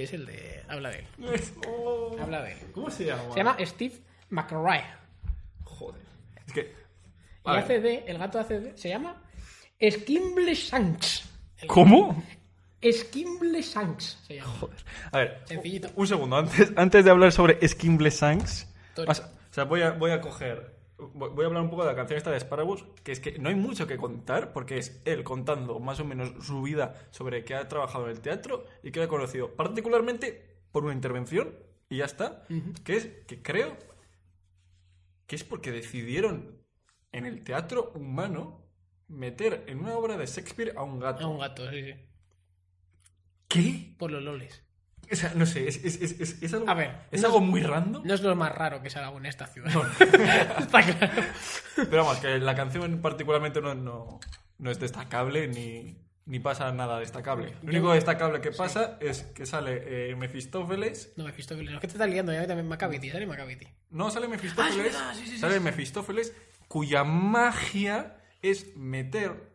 que 0.00 0.04
es 0.04 0.12
el 0.14 0.24
de. 0.24 0.62
Habla 0.68 0.90
de 0.90 0.98
él. 1.00 1.06
Oh. 1.68 2.16
Habla 2.18 2.42
de 2.42 2.52
él. 2.52 2.58
¿Cómo 2.72 2.90
se 2.90 3.04
llama? 3.04 3.22
Se 3.32 3.36
llama 3.36 3.56
Steve 3.60 3.94
McRae. 4.30 4.84
Joder. 5.64 6.00
Es 6.46 6.52
que. 6.54 6.74
Y 7.44 7.50
hace 7.50 7.80
de. 7.80 8.04
El 8.06 8.16
gato 8.16 8.38
hace 8.38 8.60
de. 8.60 8.78
Se 8.78 8.88
llama. 8.88 9.22
Skimble 9.78 10.54
Shanks. 10.54 11.28
¿Cómo? 11.66 12.22
Skimble 12.82 13.60
Shanks 13.60 14.18
se 14.26 14.36
llama. 14.36 14.54
A 15.12 15.18
ver, 15.18 15.42
Sencillito. 15.44 15.90
un 15.96 16.06
segundo. 16.06 16.36
Antes, 16.36 16.72
antes 16.76 17.04
de 17.04 17.10
hablar 17.10 17.32
sobre 17.32 17.68
Skimble 17.68 18.10
Sanks, 18.10 18.66
Tony. 18.94 19.10
o 19.10 19.14
sea, 19.50 19.64
voy 19.64 19.82
a, 19.82 19.90
voy 19.90 20.12
a 20.12 20.22
coger. 20.22 20.69
Voy 21.14 21.44
a 21.44 21.46
hablar 21.46 21.62
un 21.62 21.70
poco 21.70 21.82
de 21.82 21.90
la 21.90 21.96
canción 21.96 22.16
esta 22.18 22.30
de 22.30 22.36
Asparagus, 22.36 22.84
que 23.02 23.12
es 23.12 23.20
que 23.20 23.38
no 23.38 23.48
hay 23.48 23.54
mucho 23.54 23.86
que 23.86 23.96
contar, 23.96 24.52
porque 24.52 24.78
es 24.78 25.02
él 25.04 25.24
contando 25.24 25.80
más 25.80 26.00
o 26.00 26.04
menos 26.04 26.32
su 26.44 26.62
vida 26.62 27.08
sobre 27.10 27.44
que 27.44 27.54
ha 27.54 27.68
trabajado 27.68 28.04
en 28.04 28.12
el 28.12 28.20
teatro 28.20 28.64
y 28.82 28.90
que 28.90 29.02
ha 29.02 29.08
conocido 29.08 29.56
particularmente 29.56 30.58
por 30.72 30.84
una 30.84 30.94
intervención, 30.94 31.54
y 31.88 31.98
ya 31.98 32.04
está, 32.04 32.46
que 32.84 32.96
es 32.96 33.06
que 33.26 33.42
creo 33.42 33.76
que 35.26 35.36
es 35.36 35.44
porque 35.44 35.72
decidieron 35.72 36.60
en 37.12 37.26
el 37.26 37.42
teatro 37.42 37.92
humano 37.94 38.64
meter 39.08 39.64
en 39.66 39.80
una 39.80 39.96
obra 39.96 40.16
de 40.16 40.26
Shakespeare 40.26 40.74
a 40.76 40.82
un 40.82 41.00
gato. 41.00 41.24
A 41.24 41.28
un 41.28 41.38
gato, 41.40 41.68
sí, 41.70 41.82
sí. 41.82 41.94
¿Qué? 43.48 43.94
Por 43.98 44.12
los 44.12 44.22
loles. 44.22 44.64
O 45.12 45.16
sea, 45.16 45.32
no 45.34 45.44
sé, 45.46 45.66
es, 45.68 45.76
es, 45.84 46.00
es, 46.00 46.20
es- 46.20 46.42
es 46.42 46.54
algo, 46.54 46.68
A 46.68 46.74
ver, 46.74 46.94
es 47.10 47.20
no 47.20 47.28
algo 47.28 47.38
es- 47.40 47.44
muy 47.46 47.62
random. 47.62 48.02
No 48.04 48.14
es 48.14 48.20
lo 48.22 48.34
más 48.36 48.52
raro 48.54 48.80
que 48.82 48.90
se 48.90 48.98
haga 48.98 49.16
en 49.16 49.26
esta 49.26 49.46
ciudad. 49.46 49.70
Está 50.58 50.82
claro. 50.82 51.22
Pero 51.76 52.04
vamos, 52.04 52.18
que 52.18 52.38
la 52.38 52.54
canción 52.54 53.00
particularmente 53.00 53.60
no, 53.60 53.74
no, 53.74 54.20
no 54.58 54.70
es 54.70 54.78
destacable 54.78 55.48
ni, 55.48 55.96
ni 56.26 56.38
pasa 56.38 56.70
nada 56.72 57.00
destacable. 57.00 57.54
Lo 57.62 57.70
único 57.70 57.92
destacable 57.92 58.40
que 58.40 58.52
pasa 58.52 58.98
es 59.00 59.22
que 59.34 59.46
sale 59.46 60.10
eh, 60.10 60.14
Mefistófeles. 60.16 61.12
No, 61.16 61.24
Mefistófeles. 61.24 61.72
No, 61.72 61.80
que 61.80 61.88
te 61.88 61.94
estás 61.94 62.08
liando. 62.08 62.32
Ya 62.32 62.46
también 62.46 62.68
Macavity. 62.68 63.10
Sale 63.10 63.26
Macavity. 63.26 63.66
No, 63.90 64.10
sale 64.12 64.28
Mefistófeles. 64.28 64.76
Ah, 64.76 64.86
es 64.86 64.92
verdad, 64.94 65.14
sí, 65.14 65.24
sí, 65.26 65.30
sí, 65.32 65.38
sale. 65.38 65.58
Mefistófeles, 65.58 66.34
cuya 66.68 67.02
magia 67.02 68.16
es 68.42 68.76
meter 68.76 69.50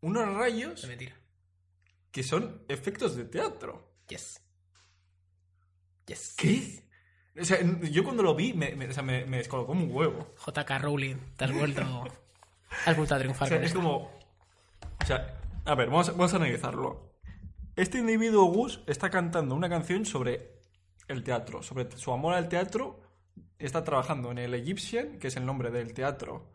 unos 0.00 0.34
rayos 0.34 0.86
mentira. 0.86 1.14
que 2.10 2.22
son 2.22 2.62
efectos 2.68 3.16
de 3.16 3.24
teatro. 3.24 3.92
Yes. 4.08 4.40
Yes. 6.06 6.34
¿Qué? 6.36 6.84
O 7.40 7.44
sea, 7.44 7.58
yo 7.90 8.04
cuando 8.04 8.22
lo 8.22 8.34
vi 8.34 8.52
me, 8.52 8.74
me, 8.76 8.88
o 8.88 8.92
sea, 8.92 9.02
me, 9.02 9.24
me 9.26 9.38
descolocó 9.38 9.72
un 9.72 9.88
huevo. 9.90 10.34
JK 10.46 10.70
Rowling. 10.80 11.16
Te 11.36 11.44
has 11.44 11.52
vuelto. 11.52 11.82
Has 12.86 12.96
vuelto 12.96 13.14
a 13.14 13.18
O 13.18 13.20
triunfar 13.20 13.48
sea, 13.48 13.56
con 13.58 13.64
es 13.64 13.70
esto. 13.70 13.80
como. 13.80 13.96
O 15.02 15.06
sea, 15.06 15.40
a 15.64 15.74
ver, 15.74 15.88
vamos, 15.88 16.08
vamos 16.10 16.32
a 16.32 16.36
analizarlo. 16.36 17.14
este 17.76 17.98
individuo 17.98 18.44
Gus 18.44 18.80
está 18.86 19.10
cantando 19.10 19.54
una 19.54 19.68
canción 19.68 20.04
sobre 20.06 20.52
el 21.08 21.24
teatro, 21.24 21.62
sobre 21.62 21.90
su 21.96 22.12
amor 22.12 22.34
al 22.34 22.48
teatro. 22.48 23.00
Está 23.58 23.82
trabajando 23.82 24.30
en 24.30 24.38
el 24.38 24.54
Egyptian, 24.54 25.18
que 25.18 25.28
es 25.28 25.36
el 25.36 25.46
nombre 25.46 25.70
del 25.70 25.92
teatro 25.94 26.53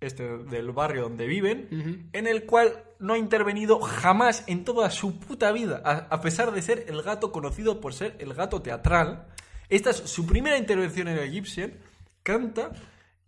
este 0.00 0.38
del 0.38 0.72
barrio 0.72 1.02
donde 1.02 1.26
viven, 1.26 2.08
en 2.12 2.26
el 2.26 2.46
cual 2.46 2.84
no 2.98 3.14
ha 3.14 3.18
intervenido 3.18 3.80
jamás 3.80 4.44
en 4.46 4.64
toda 4.64 4.90
su 4.90 5.18
puta 5.18 5.52
vida, 5.52 5.82
a, 5.84 5.92
a 6.10 6.20
pesar 6.20 6.52
de 6.52 6.62
ser 6.62 6.86
el 6.88 7.02
gato 7.02 7.32
conocido 7.32 7.80
por 7.80 7.94
ser 7.94 8.16
el 8.18 8.34
gato 8.34 8.62
teatral. 8.62 9.26
Esta 9.68 9.90
es 9.90 9.96
su 9.96 10.26
primera 10.26 10.58
intervención 10.58 11.08
en 11.08 11.18
el 11.18 11.24
Egyptian, 11.24 11.74
canta 12.22 12.72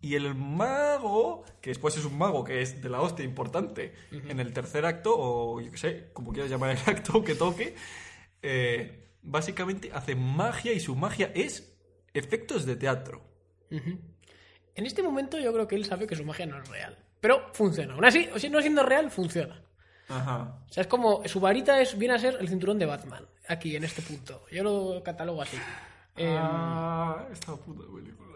y 0.03 0.15
el 0.15 0.35
mago, 0.35 1.45
que 1.61 1.69
después 1.69 1.95
es 1.95 2.03
un 2.03 2.17
mago 2.17 2.43
que 2.43 2.61
es 2.61 2.81
de 2.81 2.89
la 2.89 3.01
hostia 3.01 3.23
importante 3.23 3.93
en 4.11 4.37
el 4.39 4.51
tercer 4.51 4.85
acto, 4.85 5.15
o 5.17 5.61
yo 5.61 5.71
qué 5.71 5.77
sé, 5.77 6.09
como 6.11 6.33
quieras 6.33 6.51
llamar 6.51 6.71
el 6.71 6.77
acto 6.85 7.23
que 7.25 7.35
toque, 7.35 7.75
eh, 8.41 9.11
básicamente 9.21 9.91
hace 9.93 10.15
magia 10.15 10.73
y 10.73 10.81
su 10.81 10.95
magia 10.95 11.31
es 11.33 11.73
efectos 12.13 12.65
de 12.65 12.75
teatro. 12.75 13.21
Ujú. 13.71 13.97
En 14.75 14.85
este 14.85 15.03
momento 15.03 15.39
yo 15.39 15.53
creo 15.53 15.67
que 15.67 15.75
él 15.75 15.85
sabe 15.85 16.07
que 16.07 16.15
su 16.15 16.25
magia 16.25 16.45
no 16.45 16.57
es 16.61 16.67
real. 16.69 16.97
Pero 17.21 17.49
funciona. 17.53 17.93
Aún 17.93 18.05
así, 18.05 18.29
o 18.33 18.39
sea, 18.39 18.49
no 18.49 18.61
siendo 18.61 18.83
real, 18.83 19.09
funciona. 19.11 19.61
Ajá. 20.09 20.57
O 20.69 20.73
sea, 20.73 20.81
es 20.81 20.87
como. 20.87 21.25
Su 21.27 21.39
varita 21.39 21.79
es, 21.81 21.97
viene 21.97 22.15
a 22.15 22.19
ser 22.19 22.37
el 22.39 22.49
cinturón 22.49 22.79
de 22.79 22.85
Batman. 22.85 23.25
Aquí, 23.47 23.75
en 23.75 23.83
este 23.83 24.01
punto. 24.01 24.45
Yo 24.51 24.63
lo 24.63 25.01
catalogo 25.03 25.41
así. 25.41 25.57
Eh, 26.17 26.37
Ah, 26.39 27.25
esta 27.31 27.55
puta 27.55 27.83
película. 27.93 28.29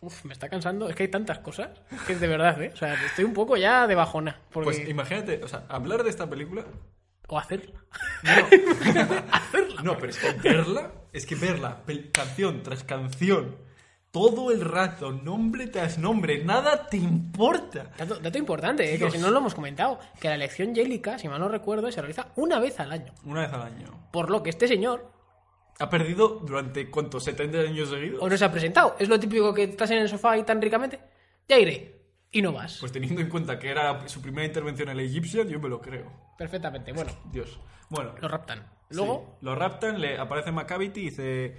uf, 0.00 0.24
me 0.24 0.32
está 0.32 0.48
cansando. 0.48 0.88
Es 0.88 0.96
que 0.96 1.04
hay 1.04 1.08
tantas 1.10 1.38
cosas. 1.40 1.70
Que 2.06 2.14
es 2.14 2.20
de 2.20 2.28
verdad, 2.28 2.60
¿eh? 2.62 2.70
O 2.72 2.76
sea, 2.76 2.94
estoy 3.04 3.24
un 3.24 3.34
poco 3.34 3.56
ya 3.56 3.86
de 3.86 3.94
bajona. 3.94 4.40
Porque... 4.52 4.64
Pues 4.66 4.88
imagínate, 4.88 5.42
o 5.42 5.48
sea, 5.48 5.64
hablar 5.68 6.02
de 6.04 6.10
esta 6.10 6.28
película. 6.28 6.64
O 7.28 7.38
hacerla. 7.38 7.80
No, 8.22 9.82
no 9.82 9.98
pero 9.98 10.10
es 10.10 10.18
que 10.18 10.32
verla, 10.32 10.92
es 11.12 11.26
que 11.26 11.34
verla, 11.34 11.82
canción 12.12 12.62
tras 12.62 12.84
canción, 12.84 13.56
todo 14.16 14.50
el 14.50 14.62
rato, 14.62 15.12
nombre 15.12 15.66
tras 15.66 15.98
nombre, 15.98 16.42
nada 16.42 16.88
te 16.88 16.96
importa. 16.96 17.90
Dato, 17.98 18.18
dato 18.18 18.38
importante, 18.38 18.94
¿eh? 18.94 18.98
que 18.98 19.10
si 19.10 19.18
no 19.18 19.30
lo 19.30 19.40
hemos 19.40 19.54
comentado. 19.54 19.98
Que 20.18 20.28
la 20.28 20.36
elección 20.36 20.74
yélica, 20.74 21.18
si 21.18 21.28
mal 21.28 21.38
no 21.38 21.50
recuerdo, 21.50 21.92
se 21.92 22.00
realiza 22.00 22.28
una 22.36 22.58
vez 22.58 22.80
al 22.80 22.92
año. 22.92 23.12
Una 23.26 23.42
vez 23.42 23.52
al 23.52 23.60
año. 23.60 24.08
Por 24.12 24.30
lo 24.30 24.42
que 24.42 24.48
este 24.48 24.68
señor 24.68 25.12
Ha 25.78 25.90
perdido 25.90 26.40
durante, 26.46 26.90
¿cuántos? 26.90 27.28
¿70 27.28 27.68
años 27.68 27.90
seguidos? 27.90 28.22
o 28.22 28.26
no 28.30 28.34
se 28.38 28.44
ha 28.46 28.50
presentado. 28.50 28.96
Es 28.98 29.10
lo 29.10 29.20
típico 29.20 29.52
que 29.52 29.64
estás 29.64 29.90
en 29.90 29.98
el 29.98 30.08
sofá 30.08 30.38
y 30.38 30.44
tan 30.44 30.62
ricamente. 30.62 30.98
Ya 31.46 31.58
iré. 31.58 32.00
Y 32.32 32.40
no 32.40 32.54
vas. 32.54 32.78
Pues 32.80 32.92
teniendo 32.92 33.20
en 33.20 33.28
cuenta 33.28 33.58
que 33.58 33.68
era 33.68 34.08
su 34.08 34.22
primera 34.22 34.46
intervención 34.46 34.88
en 34.88 34.98
el 34.98 35.04
Egyptian, 35.04 35.46
yo 35.46 35.60
me 35.60 35.68
lo 35.68 35.82
creo. 35.82 36.10
Perfectamente. 36.38 36.90
Bueno, 36.94 37.12
Dios. 37.30 37.60
Bueno, 37.90 38.14
lo 38.18 38.28
raptan. 38.28 38.66
Luego, 38.88 39.36
Sí. 39.40 39.44
Lo 39.44 39.54
raptan, 39.54 40.00
le 40.00 40.16
aparece 40.18 40.52
Macavity 40.52 41.00
y 41.00 41.04
dice: 41.10 41.56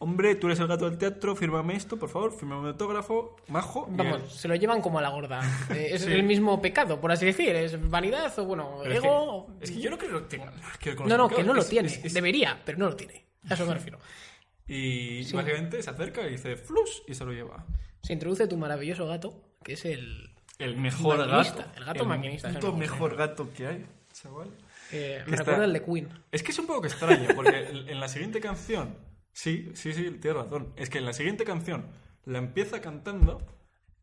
Hombre, 0.00 0.36
tú 0.36 0.46
eres 0.46 0.60
el 0.60 0.68
gato 0.68 0.88
del 0.88 0.96
teatro, 0.96 1.34
fírmame 1.34 1.74
esto, 1.74 1.98
por 1.98 2.08
favor, 2.08 2.32
fírmame 2.32 2.60
un 2.60 2.66
autógrafo, 2.68 3.34
majo. 3.48 3.88
vamos, 3.90 4.32
se 4.32 4.46
lo 4.46 4.54
llevan 4.54 4.80
como 4.80 5.00
a 5.00 5.02
la 5.02 5.08
gorda. 5.08 5.40
Eh, 5.70 5.88
es 5.94 6.02
Sí. 6.02 6.12
el 6.12 6.22
mismo 6.22 6.62
pecado, 6.62 7.00
por 7.00 7.10
así 7.10 7.26
decir. 7.26 7.48
Es 7.56 7.90
vanidad 7.90 8.36
o, 8.38 8.44
bueno, 8.44 8.78
Pero 8.84 8.94
es 8.94 8.98
ego. 9.04 9.46
es 9.60 9.70
que 9.72 9.80
yo 9.80 9.90
no 9.90 9.98
creo 9.98 10.28
que 10.28 10.36
tenga 10.36 10.52
que 10.78 10.94
No, 10.94 11.16
no, 11.16 11.28
que 11.28 11.42
no 11.42 11.52
lo 11.52 11.60
es- 11.62 11.68
tiene. 11.68 11.88
es- 11.88 12.14
Debería, 12.14 12.60
pero 12.64 12.78
no 12.78 12.86
lo 12.86 12.94
tiene. 12.96 13.24
A 13.50 13.54
eso 13.54 13.66
me 13.66 13.74
refiero. 13.74 13.98
Y 14.68 15.24
Sí. 15.24 15.34
básicamente 15.34 15.82
se 15.82 15.90
acerca 15.90 16.26
y 16.26 16.30
dice 16.30 16.56
flus 16.56 17.02
y 17.08 17.14
se 17.14 17.24
lo 17.24 17.32
lleva. 17.32 17.64
Se 18.02 18.12
introduce 18.12 18.46
tu 18.46 18.56
maravilloso 18.56 19.06
gato, 19.06 19.42
que 19.64 19.72
es 19.72 19.84
el. 19.84 20.30
El 20.60 20.76
mejor 20.76 21.18
Maquinista, 21.18 21.56
gato. 21.62 21.70
el 21.78 21.84
gato 21.84 22.04
maquinista, 22.04 22.50
es 22.50 22.56
el 22.64 22.72
mejor, 22.74 23.16
gato 23.16 23.48
que 23.52 23.66
hay, 23.66 23.86
chaval. 24.12 24.48
eh, 24.92 25.22
me 25.26 25.32
está- 25.32 25.36
recuerda 25.44 25.64
el 25.64 25.72
de 25.72 25.84
Queen. 25.84 26.08
Es 26.32 26.42
que 26.42 26.50
es 26.52 26.58
un 26.58 26.66
poco 26.66 26.84
extraño, 26.86 27.28
porque 27.36 27.68
en 27.86 28.00
la 28.00 28.08
siguiente 28.08 28.40
canción, 28.40 28.96
sí, 29.38 29.70
sí, 29.74 29.92
sí, 29.92 30.10
tienes 30.20 30.42
razón. 30.42 30.72
Es 30.76 30.90
que 30.90 30.98
en 30.98 31.04
la 31.04 31.12
siguiente 31.12 31.44
canción 31.44 31.86
la 32.24 32.38
empieza 32.38 32.80
cantando 32.80 33.46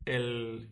el, 0.06 0.70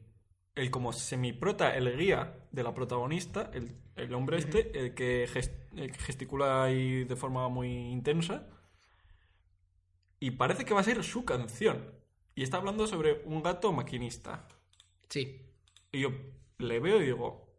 el 0.56 0.72
como 0.72 0.94
semiprota, 0.94 1.76
el 1.76 1.98
guía 1.98 2.48
de 2.52 2.64
la 2.64 2.74
protagonista, 2.74 3.52
el, 3.54 3.76
el 3.98 4.14
hombre 4.14 4.38
este, 4.38 4.80
el 4.80 4.94
que, 4.94 5.24
el 5.24 5.92
que 5.92 6.00
gesticula 6.00 6.64
ahí 6.64 7.04
de 7.04 7.16
forma 7.18 7.50
muy 7.50 7.68
intensa. 7.68 8.48
Y 10.22 10.32
parece 10.32 10.64
que 10.64 10.74
va 10.74 10.80
a 10.80 10.86
ser 10.86 11.04
su 11.04 11.26
canción. 11.26 11.92
Y 12.34 12.44
está 12.44 12.56
hablando 12.58 12.88
sobre 12.88 13.22
un 13.26 13.44
gato 13.44 13.74
maquinista. 13.74 14.48
Sí. 15.10 15.42
Y 15.92 16.00
yo 16.00 16.12
le 16.58 16.80
veo 16.80 17.02
y 17.02 17.06
digo, 17.06 17.54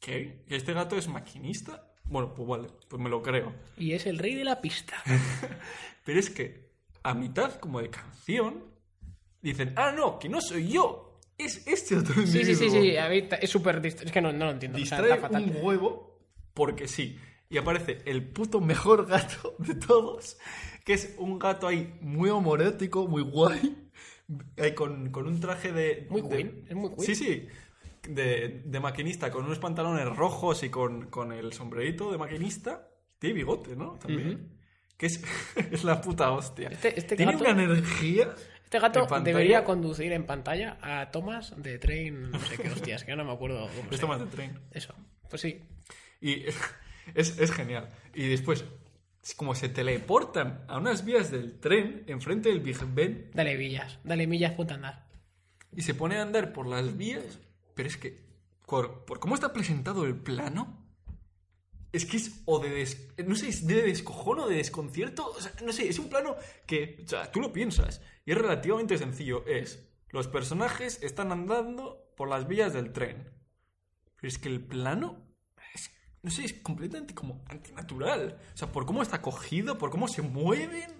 ¿qué? 0.00 0.44
¿Que 0.48 0.56
este 0.56 0.72
gato 0.72 0.96
es 0.96 1.08
maquinista? 1.08 1.93
Bueno, 2.06 2.34
pues 2.34 2.46
vale, 2.48 2.68
pues 2.88 3.00
me 3.02 3.08
lo 3.08 3.22
creo. 3.22 3.52
Y 3.78 3.92
es 3.92 4.06
el 4.06 4.18
rey 4.18 4.34
de 4.34 4.44
la 4.44 4.60
pista. 4.60 4.94
Pero 6.04 6.18
es 6.20 6.30
que 6.30 6.70
a 7.02 7.14
mitad 7.14 7.54
como 7.60 7.80
de 7.80 7.90
canción 7.90 8.64
dicen, 9.40 9.72
ah, 9.76 9.92
no, 9.92 10.18
que 10.18 10.28
no 10.28 10.40
soy 10.40 10.68
yo, 10.68 11.20
es 11.38 11.66
este 11.66 11.96
otro 11.96 12.14
Sí, 12.14 12.20
individuo. 12.38 12.54
sí, 12.54 12.70
sí, 12.70 12.80
sí. 12.90 12.96
a 12.96 13.08
ver, 13.08 13.28
es 13.40 13.50
súper. 13.50 13.84
Es 13.84 13.96
que 14.12 14.20
no, 14.20 14.32
no 14.32 14.44
lo 14.46 14.50
entiendo. 14.52 14.76
O 14.80 14.84
sea, 14.84 14.98
Distrae 14.98 15.14
está 15.16 15.28
fatal. 15.28 15.44
un 15.44 15.64
huevo 15.64 16.20
porque 16.52 16.86
sí. 16.88 17.18
Y 17.50 17.58
aparece 17.58 17.98
el 18.06 18.26
puto 18.28 18.60
mejor 18.60 19.06
gato 19.06 19.54
de 19.58 19.74
todos, 19.74 20.38
que 20.84 20.94
es 20.94 21.14
un 21.18 21.38
gato 21.38 21.66
ahí 21.68 21.94
muy 22.00 22.28
homorético, 22.30 23.06
muy 23.06 23.22
guay, 23.22 23.90
con, 24.74 25.10
con 25.10 25.26
un 25.26 25.40
traje 25.40 25.70
de... 25.72 26.06
Muy 26.10 26.22
de- 26.22 26.28
Queen, 26.28 26.64
es 26.68 26.74
muy 26.74 26.90
Queen. 26.90 27.02
Sí, 27.02 27.14
sí, 27.14 27.46
de, 28.08 28.62
de 28.64 28.80
maquinista, 28.80 29.30
con 29.30 29.44
unos 29.44 29.58
pantalones 29.58 30.04
rojos 30.16 30.62
y 30.62 30.68
con, 30.70 31.06
con 31.10 31.32
el 31.32 31.52
sombrerito 31.52 32.10
de 32.12 32.18
maquinista. 32.18 32.88
Tiene 33.18 33.34
bigote, 33.36 33.76
¿no? 33.76 33.94
También. 33.98 34.58
Que 34.96 35.06
es, 35.06 35.22
es 35.72 35.84
la 35.84 36.00
puta 36.00 36.30
hostia. 36.32 36.68
Este- 36.68 36.98
este 36.98 37.16
Tiene 37.16 37.32
gato- 37.32 37.44
una 37.50 37.62
energía... 37.64 38.34
Este 38.64 38.78
gato 38.80 39.06
debería 39.20 39.62
conducir 39.62 40.12
en 40.12 40.26
pantalla 40.26 40.78
a 40.82 41.10
Thomas 41.12 41.54
de 41.62 41.78
Train, 41.78 42.32
no 42.32 42.40
sé 42.40 42.56
qué 42.56 42.70
hostias, 42.70 43.04
que 43.04 43.14
no 43.14 43.24
me 43.24 43.30
acuerdo 43.32 43.68
cómo 43.76 43.90
llama. 43.90 44.08
más 44.08 44.20
de 44.20 44.26
tren. 44.26 44.58
Eso, 44.72 44.92
pues 45.30 45.42
sí. 45.42 45.60
Y 46.20 46.42
es, 47.14 47.38
es 47.38 47.52
genial. 47.52 47.90
Y 48.14 48.26
después, 48.26 48.64
es 49.22 49.34
como 49.36 49.54
se 49.54 49.68
teleportan 49.68 50.64
a 50.66 50.78
unas 50.78 51.04
vías 51.04 51.30
del 51.30 51.60
tren 51.60 52.02
enfrente 52.08 52.48
del 52.48 52.60
Big 52.60 52.76
Ben 52.86 53.30
Dale 53.32 53.56
villas, 53.56 54.00
dale 54.02 54.26
millas, 54.26 54.52
ponte 54.54 54.72
a 54.72 54.76
andar. 54.76 55.06
y 55.76 55.82
se 55.82 55.94
pone 55.94 56.16
a 56.16 56.22
andar 56.22 56.52
por 56.52 56.66
las 56.66 56.96
vías. 56.96 57.38
Pero 57.74 57.88
es 57.88 57.96
que, 57.96 58.24
por, 58.66 59.04
por 59.04 59.18
cómo 59.20 59.34
está 59.34 59.52
presentado 59.52 60.04
el 60.04 60.16
plano, 60.16 60.80
es 61.92 62.06
que 62.06 62.16
es 62.16 62.42
o 62.44 62.58
de. 62.58 62.70
des- 62.70 63.08
no 63.26 63.34
sé, 63.36 63.48
es 63.48 63.66
de 63.66 63.82
descojón 63.82 64.40
o 64.40 64.48
de 64.48 64.56
desconcierto. 64.56 65.26
O 65.30 65.40
sea, 65.40 65.52
no 65.64 65.72
sé, 65.72 65.88
es 65.88 65.98
un 65.98 66.08
plano 66.08 66.36
que. 66.66 67.02
O 67.04 67.08
sea, 67.08 67.30
tú 67.30 67.40
lo 67.40 67.52
piensas 67.52 68.00
y 68.24 68.32
es 68.32 68.38
relativamente 68.38 68.98
sencillo. 68.98 69.44
Es. 69.46 69.88
Los 70.10 70.28
personajes 70.28 71.02
están 71.02 71.32
andando 71.32 72.12
por 72.16 72.28
las 72.28 72.46
vías 72.46 72.72
del 72.72 72.92
tren. 72.92 73.30
Pero 74.16 74.28
es 74.28 74.38
que 74.38 74.48
el 74.48 74.60
plano. 74.64 75.22
es- 75.74 75.90
no 76.22 76.30
sé, 76.30 76.44
es 76.44 76.54
completamente 76.54 77.14
como 77.14 77.44
antinatural. 77.48 78.38
O 78.54 78.56
sea, 78.56 78.72
por 78.72 78.86
cómo 78.86 79.02
está 79.02 79.20
cogido, 79.22 79.78
por 79.78 79.90
cómo 79.90 80.08
se 80.08 80.22
mueven. 80.22 80.90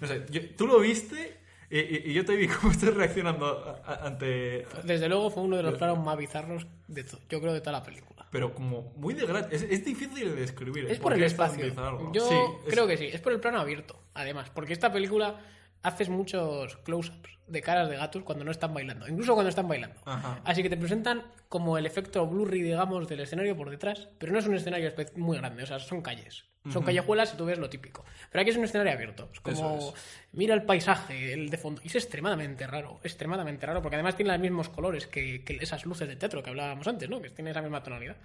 No 0.00 0.06
sé, 0.06 0.26
yo- 0.30 0.54
tú 0.56 0.66
lo 0.66 0.78
viste 0.80 1.38
y, 1.70 1.78
y- 1.78 2.02
y 2.06 2.12
yo 2.12 2.24
te 2.24 2.36
vi 2.36 2.46
cómo 2.60 2.72
estás 2.72 2.94
reaccionando 2.94 3.80
ante. 4.02 4.66
Desde 4.84 5.08
luego 5.08 5.30
fue 5.30 5.42
uno 5.42 5.56
de 5.56 5.62
los 5.62 5.74
planos 5.74 5.98
más 6.04 6.16
bizarros 6.16 6.66
de 6.88 7.04
yo 7.28 7.40
creo 7.40 7.52
de 7.52 7.60
toda 7.60 7.72
la 7.72 7.82
película. 7.82 8.26
Pero 8.30 8.54
como 8.54 8.92
muy 8.96 9.14
de 9.14 9.24
gratis. 9.26 9.62
Es, 9.62 9.70
es 9.70 9.84
difícil 9.84 10.30
de 10.30 10.34
describir. 10.34 10.86
Es 10.90 10.98
por 10.98 11.12
el 11.14 11.22
espacio. 11.22 11.64
Yo 12.12 12.28
Sí, 12.28 12.34
es- 12.66 12.72
creo 12.74 12.86
que 12.86 12.96
sí, 12.96 13.06
es 13.06 13.20
por 13.20 13.32
el 13.32 13.40
plano 13.40 13.60
abierto, 13.60 13.98
además, 14.14 14.50
porque 14.50 14.72
esta 14.72 14.92
película 14.92 15.40
haces 15.86 16.08
muchos 16.08 16.76
close-ups 16.78 17.30
de 17.46 17.62
caras 17.62 17.88
de 17.88 17.96
gatos 17.96 18.24
cuando 18.24 18.44
no 18.44 18.50
están 18.50 18.74
bailando, 18.74 19.06
incluso 19.06 19.34
cuando 19.34 19.50
están 19.50 19.68
bailando. 19.68 20.00
Ajá. 20.04 20.40
Así 20.44 20.62
que 20.62 20.68
te 20.68 20.76
presentan 20.76 21.22
como 21.48 21.78
el 21.78 21.86
efecto 21.86 22.26
blurry, 22.26 22.62
digamos, 22.62 23.06
del 23.08 23.20
escenario 23.20 23.56
por 23.56 23.70
detrás, 23.70 24.08
pero 24.18 24.32
no 24.32 24.40
es 24.40 24.46
un 24.46 24.56
escenario 24.56 24.92
muy 25.14 25.38
grande, 25.38 25.62
o 25.62 25.66
sea, 25.66 25.78
son 25.78 26.02
calles. 26.02 26.44
Son 26.72 26.82
callejuelas 26.82 27.32
y 27.32 27.36
tú 27.36 27.44
ves 27.44 27.58
lo 27.58 27.70
típico. 27.70 28.04
Pero 28.32 28.42
aquí 28.42 28.50
es 28.50 28.56
un 28.56 28.64
escenario 28.64 28.92
abierto. 28.92 29.30
Es 29.32 29.38
como, 29.38 29.94
mira 30.32 30.52
el 30.52 30.64
paisaje, 30.64 31.32
el 31.32 31.48
de 31.48 31.58
fondo. 31.58 31.80
Y 31.84 31.86
es 31.86 31.94
extremadamente 31.94 32.66
raro, 32.66 32.98
extremadamente 33.04 33.64
raro, 33.66 33.80
porque 33.82 33.94
además 33.94 34.16
tiene 34.16 34.32
los 34.32 34.40
mismos 34.40 34.68
colores 34.68 35.06
que, 35.06 35.44
que 35.44 35.58
esas 35.60 35.86
luces 35.86 36.08
de 36.08 36.16
teatro 36.16 36.42
que 36.42 36.50
hablábamos 36.50 36.84
antes, 36.88 37.08
¿no? 37.08 37.22
Que 37.22 37.30
tiene 37.30 37.52
esa 37.52 37.62
misma 37.62 37.84
tonalidad. 37.84 38.16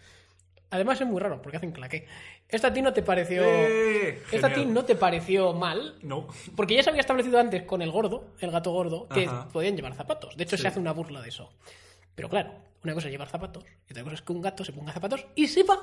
Además 0.72 1.00
es 1.02 1.08
muy 1.08 1.20
raro, 1.20 1.42
porque 1.42 1.58
hacen 1.58 1.72
claqué. 1.72 2.08
¿Esta 2.50 2.70
a 2.70 2.74
ti 2.74 2.82
no 2.82 2.92
te 2.94 3.04
pareció... 3.04 3.44
¡Eh! 3.46 4.22
¿Esta 4.32 4.48
a 4.48 4.54
ti 4.54 4.66
no 4.66 4.84
te 4.86 4.96
pareció 4.96 5.54
mal? 5.54 5.96
No. 6.02 6.28
Porque 6.56 6.76
ya 6.76 6.82
se 6.84 6.90
había 6.90 7.02
establecido 7.02 7.40
antes 7.40 7.64
con 7.64 7.82
el 7.82 7.92
gordo, 7.92 8.30
el 8.40 8.52
gato 8.52 8.72
gordo, 8.72 9.08
que 9.10 9.26
Ajá. 9.26 9.48
podían 9.50 9.76
llevar 9.76 9.94
zapatos. 9.96 10.36
De 10.38 10.44
hecho, 10.44 10.56
Sí. 10.58 10.62
se 10.64 10.68
hace 10.70 10.80
una 10.80 10.94
burla 10.94 11.22
de 11.22 11.30
eso. 11.30 11.52
Pero 12.16 12.30
claro, 12.30 12.54
una 12.84 12.94
cosa 12.94 13.08
es 13.08 13.12
llevar 13.12 13.28
zapatos 13.30 13.64
y 13.88 13.92
otra 13.94 14.04
cosa 14.04 14.16
es 14.16 14.22
que 14.22 14.32
un 14.34 14.42
gato 14.42 14.64
se 14.66 14.74
ponga 14.74 14.92
zapatos 14.94 15.26
y 15.36 15.48
sepa 15.48 15.74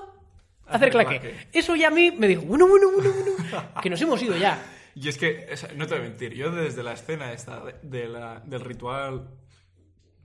hacer 0.66 0.76
Hacer 0.76 0.90
claqué. 0.90 1.20
claqué. 1.20 1.46
Eso 1.52 1.76
ya 1.76 1.88
a 1.88 1.90
mí 1.90 2.10
me 2.10 2.26
dijo, 2.28 2.42
bueno, 2.42 2.66
bueno, 2.68 2.90
bueno, 2.92 3.10
bueno, 3.12 3.32
que 3.82 3.90
nos 3.90 4.00
hemos 4.02 4.22
ido 4.22 4.36
ya. 4.36 4.58
Y 4.94 5.08
es 5.08 5.16
que, 5.16 5.46
no 5.76 5.86
te 5.86 5.94
voy 5.94 6.04
a 6.04 6.08
mentir, 6.08 6.34
yo 6.34 6.50
desde 6.50 6.82
la 6.82 6.92
escena 6.94 7.32
esta 7.32 7.60
de, 7.64 7.74
de 7.82 8.08
la- 8.08 8.40
del 8.44 8.60
ritual 8.60 9.28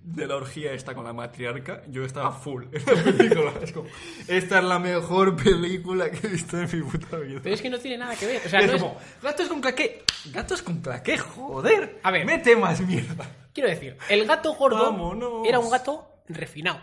de 0.03 0.27
la 0.27 0.35
orgía 0.35 0.73
esta 0.73 0.93
con 0.93 1.05
la 1.05 1.13
matriarca, 1.13 1.81
yo 1.87 2.03
estaba 2.03 2.31
full 2.31 2.65
en 2.73 2.83
la 2.85 3.03
película. 3.03 3.53
Es 3.61 3.71
como, 3.71 3.87
esta 4.27 4.57
es 4.59 4.63
la 4.65 4.77
mejor 4.79 5.35
película 5.41 6.11
que 6.11 6.27
he 6.27 6.29
visto 6.29 6.59
en 6.59 6.69
mi 6.71 6.83
puta 6.89 7.17
vida. 7.17 7.39
Pero 7.41 7.55
es 7.55 7.61
que 7.61 7.69
no 7.69 7.79
tiene 7.79 7.97
nada 7.99 8.15
que 8.15 8.25
ver. 8.27 8.41
O 8.45 8.49
sea, 8.49 8.59
es 8.59 8.67
no 8.67 8.73
es- 8.75 8.81
como, 8.81 8.97
gatos 9.21 9.47
con 9.47 9.61
claqué, 9.61 10.03
gatos 10.31 10.61
con 10.61 10.81
claqué, 10.81 11.17
joder. 11.17 11.99
A 12.03 12.11
ver. 12.11 12.25
mete 12.25 12.55
más 12.55 12.81
mierda. 12.81 13.25
Quiero 13.53 13.69
decir, 13.69 13.97
el 14.09 14.25
gato 14.25 14.53
gordo 14.55 14.83
Vámonos. 14.83 15.47
era 15.47 15.59
un 15.59 15.69
gato 15.69 16.07
refinado. 16.27 16.81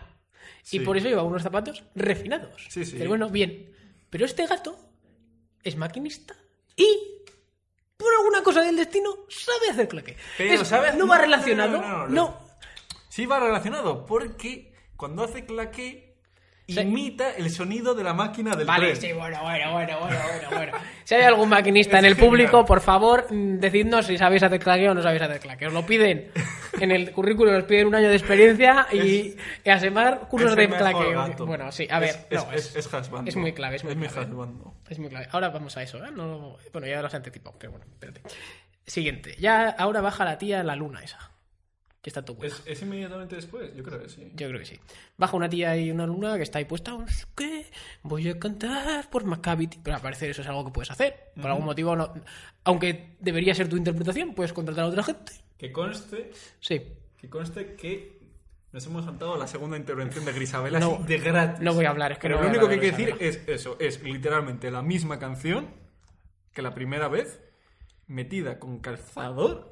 Y 0.63 0.77
Sí. 0.77 0.79
por 0.79 0.97
eso 0.97 1.07
llevaba 1.07 1.27
unos 1.27 1.43
zapatos 1.43 1.83
refinados. 1.95 2.65
Sí, 2.69 2.85
sí. 2.85 2.95
Pero 2.97 3.09
bueno, 3.09 3.29
bien. 3.29 3.71
Pero 4.09 4.25
este 4.25 4.45
gato 4.47 4.77
es 5.63 5.75
maquinista 5.75 6.35
y, 6.75 6.87
por 7.97 8.11
alguna 8.19 8.41
cosa 8.43 8.61
del 8.61 8.75
destino, 8.77 9.11
sabe 9.29 9.69
hacer 9.71 9.87
claque. 9.87 10.17
Pero, 10.37 10.61
Es- 10.61 10.67
¿sabes? 10.67 10.95
No 10.95 11.07
va 11.07 11.17
relacionado. 11.19 11.79
no, 11.79 11.87
no, 11.87 11.97
no, 12.07 12.09
No. 12.09 12.50
Sí 13.11 13.25
va 13.25 13.39
relacionado, 13.41 14.05
porque 14.05 14.71
cuando 14.95 15.25
hace 15.25 15.45
claqué, 15.45 16.15
imita 16.67 17.31
el 17.35 17.49
sonido 17.49 17.93
de 17.93 18.05
la 18.05 18.13
máquina 18.13 18.55
del 18.55 18.65
Vale, 18.65 18.91
tren. 18.91 19.01
sí, 19.01 19.11
bueno, 19.11 19.41
bueno, 19.43 19.73
bueno, 19.73 19.99
bueno, 19.99 20.17
bueno, 20.29 20.49
bueno. 20.55 20.77
Si 21.03 21.15
hay 21.15 21.23
algún 21.23 21.49
maquinista 21.49 21.99
en 21.99 22.05
el 22.05 22.15
público, 22.25 22.63
por 22.63 22.79
favor, 22.79 23.25
mm, 23.29 23.59
decidnos 23.59 24.05
si 24.05 24.17
sabéis 24.17 24.43
hacer 24.43 24.59
claque 24.61 24.89
o 24.89 24.93
no 24.93 25.01
sabéis 25.01 25.23
hacer 25.23 25.41
claque. 25.41 25.67
Os 25.67 25.73
lo 25.73 25.85
piden 25.85 26.31
en 26.79 26.91
el 26.91 27.11
currículum, 27.11 27.53
os 27.55 27.65
piden 27.65 27.87
un 27.87 27.95
año 27.95 28.07
de 28.07 28.15
experiencia 28.15 28.87
y, 28.93 29.35
y 29.65 29.69
a 29.69 29.77
semar 29.77 30.29
cursos 30.29 30.51
Es 30.51 30.55
de 30.55 30.67
mejor 30.69 30.77
claque. 30.91 31.13
gato. 31.13 31.45
Bueno, 31.45 31.69
sí, 31.73 31.87
a 31.91 31.99
ver, 31.99 32.15
Es, 32.29 32.45
no, 32.45 32.51
es, 32.53 32.75
es 32.77 32.85
husbando. 32.87 33.27
es 33.29 33.35
muy 33.35 33.51
clave, 33.51 33.75
es 33.75 33.83
muy 33.83 33.93
clave. 33.95 34.31
husbando. 34.31 34.73
Es 34.87 34.99
muy 34.99 35.09
clave. 35.09 35.27
Ahora 35.31 35.49
vamos 35.49 35.75
a 35.75 35.83
eso, 35.83 35.97
¿eh? 35.97 36.11
No, 36.13 36.55
bueno, 36.71 36.87
ya 36.87 37.01
los 37.01 37.13
he 37.13 37.17
anticipado, 37.17 37.57
pero 37.59 37.71
bueno, 37.73 37.85
espérate. 37.91 38.21
Siguiente. 38.85 39.35
Ya 39.37 39.67
ahora 39.69 39.99
baja 39.99 40.23
la 40.23 40.37
tía 40.37 40.61
a 40.61 40.63
la 40.63 40.77
luna 40.77 41.01
esa. 41.03 41.30
Que 42.01 42.09
está. 42.09 42.23
¿Es, 42.41 42.63
¿Es 42.65 42.81
inmediatamente 42.81 43.35
después? 43.35 43.75
Yo 43.75 43.83
creo 43.83 44.01
que 44.01 44.09
sí. 44.09 44.31
Yo 44.35 44.47
creo 44.47 44.59
que 44.59 44.65
sí. 44.65 44.79
Baja 45.17 45.37
una 45.37 45.47
tía 45.47 45.77
y 45.77 45.91
una 45.91 46.07
luna 46.07 46.35
que 46.35 46.41
está 46.43 46.57
ahí 46.57 46.65
puesta. 46.65 46.97
qué, 47.35 47.65
Voy 48.01 48.27
a 48.27 48.39
cantar 48.39 49.07
por 49.11 49.23
Maccabi. 49.23 49.67
Pero 49.83 49.97
al 49.97 50.01
parecer 50.01 50.31
eso 50.31 50.41
es 50.41 50.47
algo 50.47 50.65
que 50.65 50.71
puedes 50.71 50.89
hacer. 50.89 51.31
Por 51.39 51.45
algún 51.51 51.65
motivo, 51.65 51.95
no, 51.95 52.11
aunque 52.63 53.15
debería 53.19 53.53
ser 53.53 53.69
tu 53.69 53.77
interpretación, 53.77 54.33
puedes 54.33 54.51
contratar 54.51 54.85
a 54.85 54.87
otra 54.87 55.03
gente. 55.03 55.33
Que 55.59 55.71
conste, 55.71 56.31
Sí. 56.59 56.81
que 57.17 57.29
conste 57.29 57.75
que 57.75 58.19
nos 58.71 58.83
hemos 58.87 59.05
saltado 59.05 59.37
la 59.37 59.45
segunda 59.45 59.77
intervención 59.77 60.25
de 60.25 60.31
Grisabela 60.31 60.79
No, 60.79 61.03
de 61.05 61.19
gratis. 61.19 61.59
no 61.61 61.73
voy 61.75 61.85
a 61.85 61.89
hablar, 61.91 62.13
es 62.13 62.17
que 62.17 62.23
Pero 62.23 62.37
no 62.37 62.41
lo 62.41 62.47
a 62.47 62.51
único 62.51 62.67
que 62.67 62.73
hay 62.75 62.79
que 62.79 62.91
de 62.91 62.91
decir 63.11 63.15
es 63.19 63.41
eso, 63.47 63.77
es 63.79 64.01
literalmente 64.01 64.71
la 64.71 64.81
misma 64.81 65.19
canción 65.19 65.69
que 66.51 66.63
la 66.63 66.73
primera 66.73 67.09
vez, 67.09 67.39
metida 68.07 68.57
con 68.57 68.79
calzador. 68.79 69.70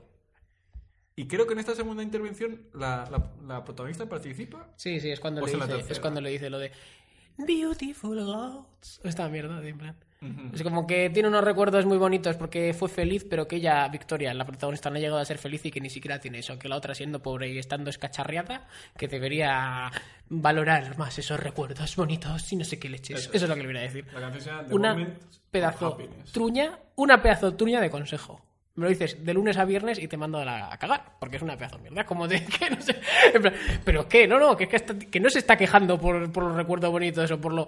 Y 1.20 1.28
creo 1.28 1.46
que 1.46 1.52
en 1.54 1.60
esta 1.60 1.76
segunda 1.76 2.02
intervención 2.02 2.62
la, 2.74 3.06
la- 3.12 3.32
la 3.46 3.64
protagonista 3.66 4.06
participa. 4.08 4.68
Sí, 4.78 5.02
sí, 5.02 5.10
es 5.12 5.20
cuando, 5.20 5.42
le 5.46 5.52
dice, 5.52 5.92
es 5.92 6.00
cuando 6.00 6.22
le 6.22 6.30
dice 6.30 6.50
lo 6.50 6.60
de 6.60 6.72
Beautiful 7.38 8.24
Gods. 8.24 9.02
Esta 9.04 9.28
mierda, 9.28 9.60
de 9.60 9.70
en 9.70 9.78
plan. 9.78 9.96
Es 10.54 10.64
como 10.64 10.86
que 10.88 11.10
tiene 11.10 11.30
unos 11.30 11.44
recuerdos 11.44 11.86
muy 11.86 11.98
bonitos 11.98 12.36
porque 12.38 12.74
fue 12.74 12.90
feliz, 12.90 13.26
pero 13.30 13.48
que 13.48 13.56
ella, 13.58 13.88
Victoria, 13.90 14.34
la 14.34 14.46
protagonista, 14.46 14.90
no 14.90 14.98
ha 14.98 15.00
llegado 15.00 15.20
a 15.20 15.26
ser 15.26 15.38
feliz 15.38 15.66
y 15.66 15.72
que 15.72 15.80
ni 15.82 15.90
siquiera 15.90 16.20
tiene 16.20 16.40
eso. 16.40 16.58
Que 16.60 16.68
la 16.70 16.76
otra, 16.78 16.94
siendo 16.96 17.22
pobre 17.22 17.50
y 17.50 17.58
estando 17.58 17.90
escacharriada, 17.90 18.68
que 18.98 19.08
debería 19.10 19.90
valorar 20.30 20.98
más 20.98 21.18
esos 21.20 21.40
recuerdos 21.40 21.96
bonitos 21.98 22.52
y 22.52 22.56
no 22.58 22.64
sé 22.66 22.80
qué 22.80 22.90
leches. 22.90 23.20
Eso 23.20 23.30
Eso, 23.34 23.46
es 23.46 23.50
lo 23.50 23.56
que 23.56 23.62
le 23.62 23.68
voy 23.68 23.78
a 23.78 23.82
decir. 23.82 24.06
La 24.14 24.20
canción 24.20 24.66
Una 24.72 25.18
pedazo 25.52 25.98
truña, 26.34 26.80
una 26.96 27.22
pedazo 27.22 27.56
truña 27.56 27.80
de 27.82 27.90
consejo. 27.90 28.42
Me 28.80 28.86
lo 28.86 28.90
dices 28.90 29.24
de 29.24 29.34
lunes 29.34 29.58
a 29.58 29.66
viernes 29.66 30.00
y 30.00 30.08
te 30.08 30.18
mando 30.18 30.40
a, 30.40 30.46
la- 30.46 30.74
a 30.74 30.78
cagar, 30.80 31.14
porque 31.20 31.36
es 31.38 31.42
una 31.44 31.56
pedazo 31.58 31.76
de 31.78 31.84
mierda. 31.84 32.06
Como 32.06 32.28
de 32.28 32.44
que 32.60 32.70
no 32.70 32.82
sé. 32.82 32.96
plan, 33.40 33.54
Pero 33.86 34.08
qué, 34.08 34.28
no, 34.28 34.40
no, 34.40 34.58
que, 34.58 34.64
es 34.64 34.70
que, 34.70 34.76
está- 34.78 34.98
que 34.98 35.20
no 35.20 35.30
se 35.30 35.40
está 35.40 35.56
quejando 35.58 36.00
por, 36.00 36.32
por 36.32 36.44
los 36.46 36.56
recuerdos 36.56 36.92
bonitos 36.92 37.30
o 37.32 37.40
por 37.40 37.54
lo. 37.54 37.68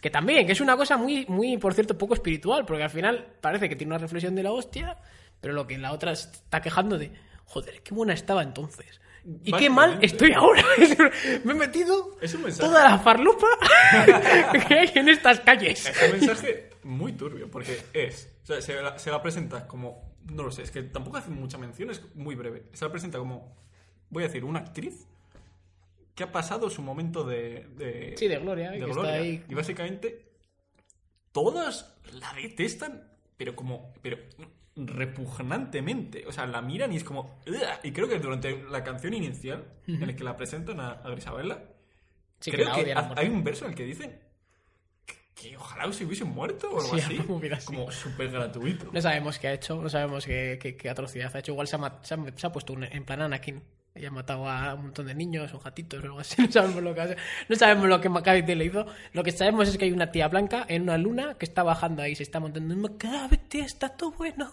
Que 0.00 0.10
también, 0.10 0.46
que 0.46 0.52
es 0.52 0.60
una 0.60 0.76
cosa 0.76 0.96
muy, 0.96 1.26
muy, 1.26 1.56
por 1.58 1.74
cierto, 1.74 1.96
poco 1.98 2.14
espiritual, 2.14 2.64
porque 2.66 2.82
al 2.84 2.90
final 2.90 3.26
parece 3.40 3.68
que 3.68 3.76
tiene 3.76 3.90
una 3.92 3.98
reflexión 3.98 4.34
de 4.34 4.42
la 4.42 4.52
hostia, 4.52 4.96
pero 5.40 5.54
lo 5.54 5.66
que 5.66 5.78
la 5.78 5.92
otra 5.92 6.12
está 6.12 6.60
quejando 6.60 6.98
de. 6.98 7.10
Joder, 7.46 7.82
qué 7.82 7.94
buena 7.94 8.12
estaba 8.12 8.42
entonces. 8.42 9.00
Y 9.44 9.52
qué 9.52 9.70
mal 9.70 9.98
estoy 10.02 10.32
ahora. 10.32 10.64
Me 11.44 11.52
he 11.52 11.54
metido 11.54 12.16
Es 12.20 12.34
un 12.34 12.42
mensaje. 12.42 12.68
toda 12.68 12.88
la 12.90 12.98
farlupa 12.98 13.46
que 14.68 14.74
hay 14.74 14.90
en 14.96 15.08
estas 15.08 15.38
calles. 15.40 15.86
Es 15.86 16.02
un 16.02 16.18
mensaje 16.18 16.70
muy 16.82 17.12
turbio, 17.12 17.48
porque 17.50 17.80
es. 17.92 18.28
O 18.42 18.46
sea, 18.46 18.60
se 18.60 18.74
la, 18.82 18.98
se 18.98 19.10
la 19.10 19.22
presenta 19.22 19.66
como. 19.68 20.11
No 20.30 20.42
lo 20.44 20.50
sé, 20.50 20.62
es 20.62 20.70
que 20.70 20.82
tampoco 20.82 21.16
hace 21.16 21.30
mucha 21.30 21.58
mención, 21.58 21.90
es 21.90 22.14
muy 22.14 22.34
breve. 22.34 22.64
Se 22.72 22.84
la 22.84 22.90
presenta 22.92 23.18
como. 23.18 23.56
Voy 24.10 24.24
a 24.24 24.26
decir, 24.26 24.44
una 24.44 24.60
actriz 24.60 25.06
que 26.14 26.24
ha 26.24 26.32
pasado 26.32 26.70
su 26.70 26.82
momento 26.82 27.24
de. 27.24 27.66
de 27.76 28.14
Sí, 28.16 28.28
de 28.28 28.38
gloria, 28.38 28.70
de 28.70 28.78
que 28.78 28.84
está 28.84 28.94
gloria. 28.94 29.12
ahí. 29.14 29.44
Y 29.48 29.54
básicamente. 29.54 30.28
Todas 31.32 31.96
la 32.12 32.32
detestan, 32.34 33.08
pero 33.36 33.56
como. 33.56 33.92
Pero 34.02 34.18
repugnantemente. 34.76 36.26
O 36.26 36.32
sea, 36.32 36.46
la 36.46 36.62
miran 36.62 36.92
y 36.92 36.96
es 36.96 37.04
como. 37.04 37.40
Y 37.82 37.92
creo 37.92 38.08
que 38.08 38.18
durante 38.18 38.62
la 38.64 38.84
canción 38.84 39.14
inicial, 39.14 39.64
en 39.86 40.06
la 40.06 40.14
que 40.14 40.24
la 40.24 40.36
presentan 40.36 40.80
a, 40.80 40.92
a 40.92 41.10
Grisabella, 41.10 41.64
Sí, 42.40 42.50
que 42.50 42.56
creo 42.56 42.74
que, 42.74 42.84
muerte. 42.94 43.14
hay 43.16 43.28
un 43.28 43.44
verso 43.44 43.64
en 43.66 43.70
el 43.70 43.76
que 43.76 43.84
dicen 43.84 44.18
que, 45.42 45.56
ojalá 45.56 45.92
se 45.92 46.04
hubiesen 46.04 46.28
muerto 46.28 46.70
o 46.70 46.80
algo 46.80 46.94
Sí, 46.98 47.00
así. 47.00 47.64
Como 47.66 47.90
súper 47.90 48.30
gratuito. 48.30 48.90
No 48.92 49.00
sabemos 49.00 49.38
qué 49.38 49.48
ha 49.48 49.52
hecho, 49.52 49.80
no 49.82 49.88
sabemos 49.88 50.24
qué, 50.26 50.58
qué- 50.60 50.76
qué 50.76 50.90
atrocidad 50.90 51.34
ha 51.34 51.38
hecho. 51.38 51.52
Igual 51.52 51.66
se 51.68 51.76
ha, 51.76 51.98
se 52.02 52.14
ha- 52.14 52.18
se 52.36 52.46
ha 52.46 52.52
puesto 52.52 52.72
un- 52.72 52.84
en 52.84 53.04
plan 53.04 53.20
Anakin 53.22 53.62
y 53.94 54.06
ha 54.06 54.10
matado 54.10 54.48
a 54.48 54.72
un 54.74 54.82
montón 54.84 55.06
de 55.06 55.14
niños 55.14 55.52
o 55.52 55.58
gatitos 55.58 56.00
o 56.02 56.06
algo 56.06 56.20
así. 56.20 56.36
No 56.46 56.50
sabemos 56.52 56.82
lo 56.82 56.94
que 56.94 57.00
ha 57.00 57.04
hecho. 57.12 57.16
No 57.48 57.56
sabemos 57.56 57.88
lo 57.88 58.00
que 58.00 58.08
Macavity 58.08 58.54
le 58.54 58.64
hizo. 58.66 58.86
Lo 59.12 59.22
que 59.22 59.32
sabemos 59.32 59.68
es 59.68 59.76
que 59.76 59.84
hay 59.84 59.92
una 59.92 60.10
tía 60.10 60.28
blanca 60.28 60.64
en 60.68 60.82
una 60.82 60.96
luna 60.96 61.34
que 61.38 61.44
está 61.44 61.62
bajando 61.62 62.02
ahí, 62.02 62.14
se 62.14 62.22
está 62.22 62.40
montando 62.40 62.74
Macavity, 62.76 63.60
está 63.60 63.90
todo 63.90 64.12
bueno. 64.12 64.50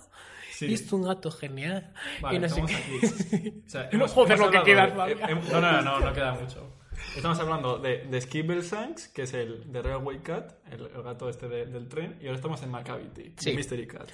Sí. 0.52 0.66
Y 0.66 0.74
es 0.74 0.91
un 0.91 1.03
gato 1.03 1.32
genial. 1.32 1.94
Vale, 2.20 2.36
y 2.36 2.40
no 2.40 2.49
sé 2.49 2.61
qué. 2.66 2.76
aquí. 2.76 3.64
O 3.66 3.70
sea, 3.70 3.90
No, 3.94 4.07
joder, 4.10 4.38
lo 4.40 4.52
que 4.52 4.61
queda 4.64 4.88
eh, 5.07 5.16
no, 5.52 5.61
no, 5.61 5.82
no, 5.82 5.99
no 6.02 6.14
queda 6.14 6.34
mucho. 6.34 6.76
Estamos 7.20 7.40
hablando 7.40 7.78
de, 7.80 8.06
de 8.06 8.22
Skibble 8.22 8.62
Sanks, 8.64 9.10
que 9.10 9.24
es 9.24 9.34
el 9.34 9.72
de 9.72 9.82
Railway 9.82 10.20
Cat, 10.20 10.54
el, 10.72 10.86
el 10.88 11.04
gato 11.04 11.30
este 11.30 11.48
de- 11.48 11.66
del 11.66 11.88
tren, 11.90 12.18
y 12.22 12.26
ahora 12.26 12.38
estamos 12.38 12.64
en 12.64 12.72
Macavity, 12.72 13.34
Sí. 13.38 13.54
Mystery 13.54 13.86
Cat. 13.88 14.10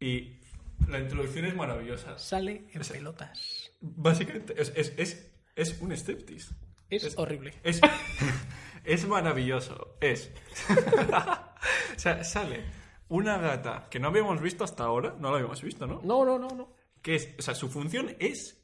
Y 0.00 0.38
la 0.88 0.98
introducción 0.98 1.44
es 1.44 1.54
maravillosa. 1.54 2.18
Sale 2.18 2.64
en 2.72 2.82
pelotas. 2.82 3.70
Básicamente, 3.80 4.54
es, 4.60 4.72
es, 4.74 4.92
es, 4.96 5.30
es 5.54 5.80
un 5.80 5.92
striptease. 5.92 6.54
Es, 6.90 7.04
Es- 7.04 7.16
horrible. 7.18 7.54
Es, 7.62 7.80
es 8.84 9.06
maravilloso. 9.06 9.96
Es. 10.00 10.30
o 11.96 11.98
sea, 11.98 12.24
sale 12.24 12.64
una 13.08 13.38
gata 13.38 13.86
que 13.90 14.00
no 14.00 14.08
habíamos 14.08 14.40
visto 14.40 14.64
hasta 14.64 14.84
ahora. 14.84 15.14
No 15.18 15.30
la 15.30 15.36
habíamos 15.36 15.62
visto, 15.62 15.86
¿no? 15.86 16.00
No, 16.02 16.24
no, 16.24 16.38
no, 16.38 16.48
no. 16.48 16.74
Que 17.00 17.14
es. 17.14 17.34
O 17.38 17.42
sea, 17.42 17.54
su 17.54 17.68
función 17.68 18.16
es. 18.18 18.58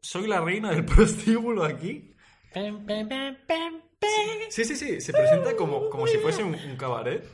Soy 0.00 0.26
la 0.26 0.40
reina 0.40 0.70
del 0.72 0.84
prostíbulo 0.84 1.62
aquí. 1.64 2.11
Sí, 4.50 4.64
sí, 4.64 4.76
sí. 4.76 5.00
Se 5.00 5.12
presenta 5.12 5.56
como, 5.56 5.88
como 5.88 6.06
si 6.06 6.18
fuese 6.18 6.42
un, 6.42 6.54
un 6.54 6.76
cabaret. 6.76 7.24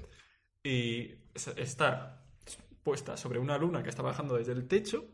Y 0.63 1.15
es- 1.35 1.49
está 1.57 2.23
puesta 2.83 3.17
sobre 3.17 3.39
una 3.39 3.59
luna 3.59 3.83
que 3.83 3.91
está 3.91 4.03
bajando 4.03 4.37
desde 4.37 4.53
el 4.53 4.67
techo. 4.69 5.05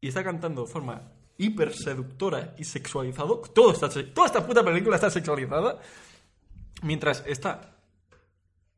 Y 0.00 0.08
está 0.08 0.22
cantando 0.24 0.64
de 0.64 0.70
forma 0.72 1.12
hiper 1.38 1.74
seductora 1.74 2.54
y 2.58 2.64
sexualizado. 2.64 3.38
Todo 3.40 3.72
está, 3.72 3.88
toda 4.14 4.26
esta 4.26 4.46
puta 4.46 4.62
película 4.64 4.96
está 4.96 5.10
sexualizada. 5.10 5.78
Mientras 6.82 7.24
está. 7.26 7.76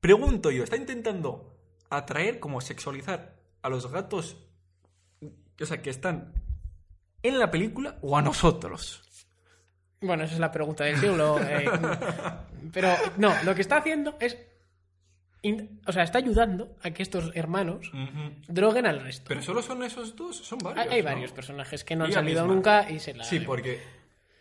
Pregunto 0.01 0.51
yo, 0.51 0.65
está 0.65 0.77
intentando 0.77 1.57
atraer, 1.91 2.41
como 2.41 2.61
sexualizar 2.61 3.37
a 3.63 3.69
los 3.69 3.87
gatos. 3.91 4.37
O 5.61 5.67
sea, 5.67 5.81
que 5.83 5.91
están 5.91 6.33
en 7.23 7.39
la 7.39 7.51
película 7.53 7.99
o 8.03 8.17
a 8.17 8.23
nosotros. 8.23 9.03
Bueno, 10.03 10.25
esa 10.25 10.35
es 10.35 10.41
la 10.41 10.51
pregunta 10.51 10.85
del 10.85 10.99
siglo. 10.99 11.39
eh, 11.41 11.71
pero 12.73 12.95
no, 13.17 13.33
lo 13.45 13.55
que 13.55 13.63
está 13.63 13.77
haciendo 13.79 14.17
es. 14.21 14.37
o 15.87 15.93
sea, 15.93 16.03
está 16.03 16.19
ayudando 16.19 16.77
a 16.83 16.91
que 16.91 17.03
estos 17.03 17.31
hermanos 17.35 17.91
droguen 18.49 18.87
al 18.87 19.01
resto. 19.01 19.25
Pero 19.29 19.43
solo 19.43 19.63
son 19.63 19.83
esos 19.85 20.17
dos, 20.17 20.37
son 20.37 20.59
varios. 20.59 20.87
hay 20.89 21.03
¿no? 21.03 21.09
varios 21.09 21.33
personajes 21.33 21.85
que 21.85 21.97
no 21.97 22.05
han 22.05 22.13
salido 22.13 22.43
misma. 22.43 22.55
nunca 22.55 22.91
y 22.91 22.99
se 22.99 23.15
la. 23.15 23.25
Sí, 23.25 23.41
porque. 23.41 23.81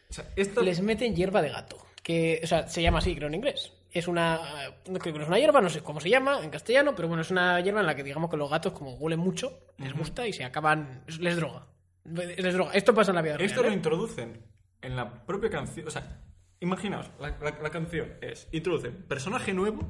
O 0.09 0.13
sea, 0.13 0.25
esta. 0.35 0.61
Les 0.61 0.81
meten 0.81 1.15
hierba 1.15 1.41
de 1.41 1.49
gato. 1.49 1.77
Que, 2.01 2.41
o 2.43 2.47
sea, 2.47 2.67
se 2.67 2.81
llama 2.81 2.97
así, 2.97 3.15
creo 3.15 3.27
en 3.27 3.35
inglés. 3.35 3.73
Es 3.91 4.07
una. 4.07 4.39
No 4.88 4.97
creo 4.97 5.13
que 5.13 5.21
es 5.21 5.27
una 5.27 5.38
hierba, 5.38 5.61
no 5.61 5.69
sé 5.69 5.81
cómo 5.81 5.99
se 5.99 6.09
llama 6.09 6.43
en 6.43 6.49
castellano, 6.49 6.95
pero 6.95 7.07
bueno, 7.07 7.21
es 7.21 7.29
una 7.29 7.59
hierba 7.61 7.81
en 7.81 7.85
la 7.85 7.95
que 7.95 8.03
digamos 8.03 8.31
que 8.31 8.38
los 8.38 8.49
gatos, 8.49 8.73
como 8.73 8.93
huelen 8.95 9.19
mucho, 9.19 9.59
les 9.77 9.93
gusta 9.93 10.25
y 10.25 10.33
se 10.33 10.43
acaban. 10.43 11.03
Les 11.19 11.35
droga. 11.35 11.67
Les 12.05 12.53
droga. 12.53 12.71
Esto 12.73 12.95
pasa 12.95 13.11
en 13.11 13.15
la 13.17 13.21
vida 13.21 13.38
real. 13.38 13.47
Esto 13.49 13.61
lo 13.61 13.69
¿eh? 13.69 13.73
introducen 13.73 14.50
en 14.81 14.95
la 14.95 15.25
propia 15.25 15.49
canción. 15.49 15.87
O 15.87 15.91
sea, 15.91 16.19
imaginaos, 16.59 17.09
la, 17.19 17.29
la- 17.39 17.59
la 17.61 17.69
canción 17.69 18.13
es: 18.21 18.47
introducen 18.51 19.03
personaje 19.07 19.53
nuevo 19.53 19.81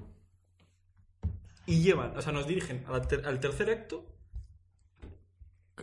y 1.66 1.82
llevan, 1.82 2.18
o 2.18 2.22
sea, 2.22 2.32
nos 2.34 2.48
dirigen 2.48 2.84
al, 2.88 3.08
ter- 3.08 3.26
al 3.26 3.40
tercer 3.40 3.70
acto 3.70 4.06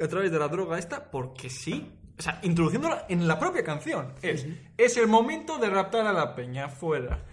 a 0.01 0.07
través 0.09 0.31
de 0.31 0.39
la 0.39 0.49
droga 0.49 0.79
esta, 0.79 1.11
porque 1.11 1.51
sí, 1.51 1.93
O 2.19 2.23
sea, 2.23 2.41
introduciéndola 2.43 3.07
en 3.09 3.27
la 3.29 3.39
propia 3.39 3.63
canción. 3.65 4.13
Es, 4.23 4.45
es 4.77 4.97
el 4.97 5.07
momento 5.07 5.59
de 5.59 5.71
raptar 5.71 6.05
a 6.07 6.13
la 6.13 6.35
peña 6.35 6.69
fuera. 6.69 7.25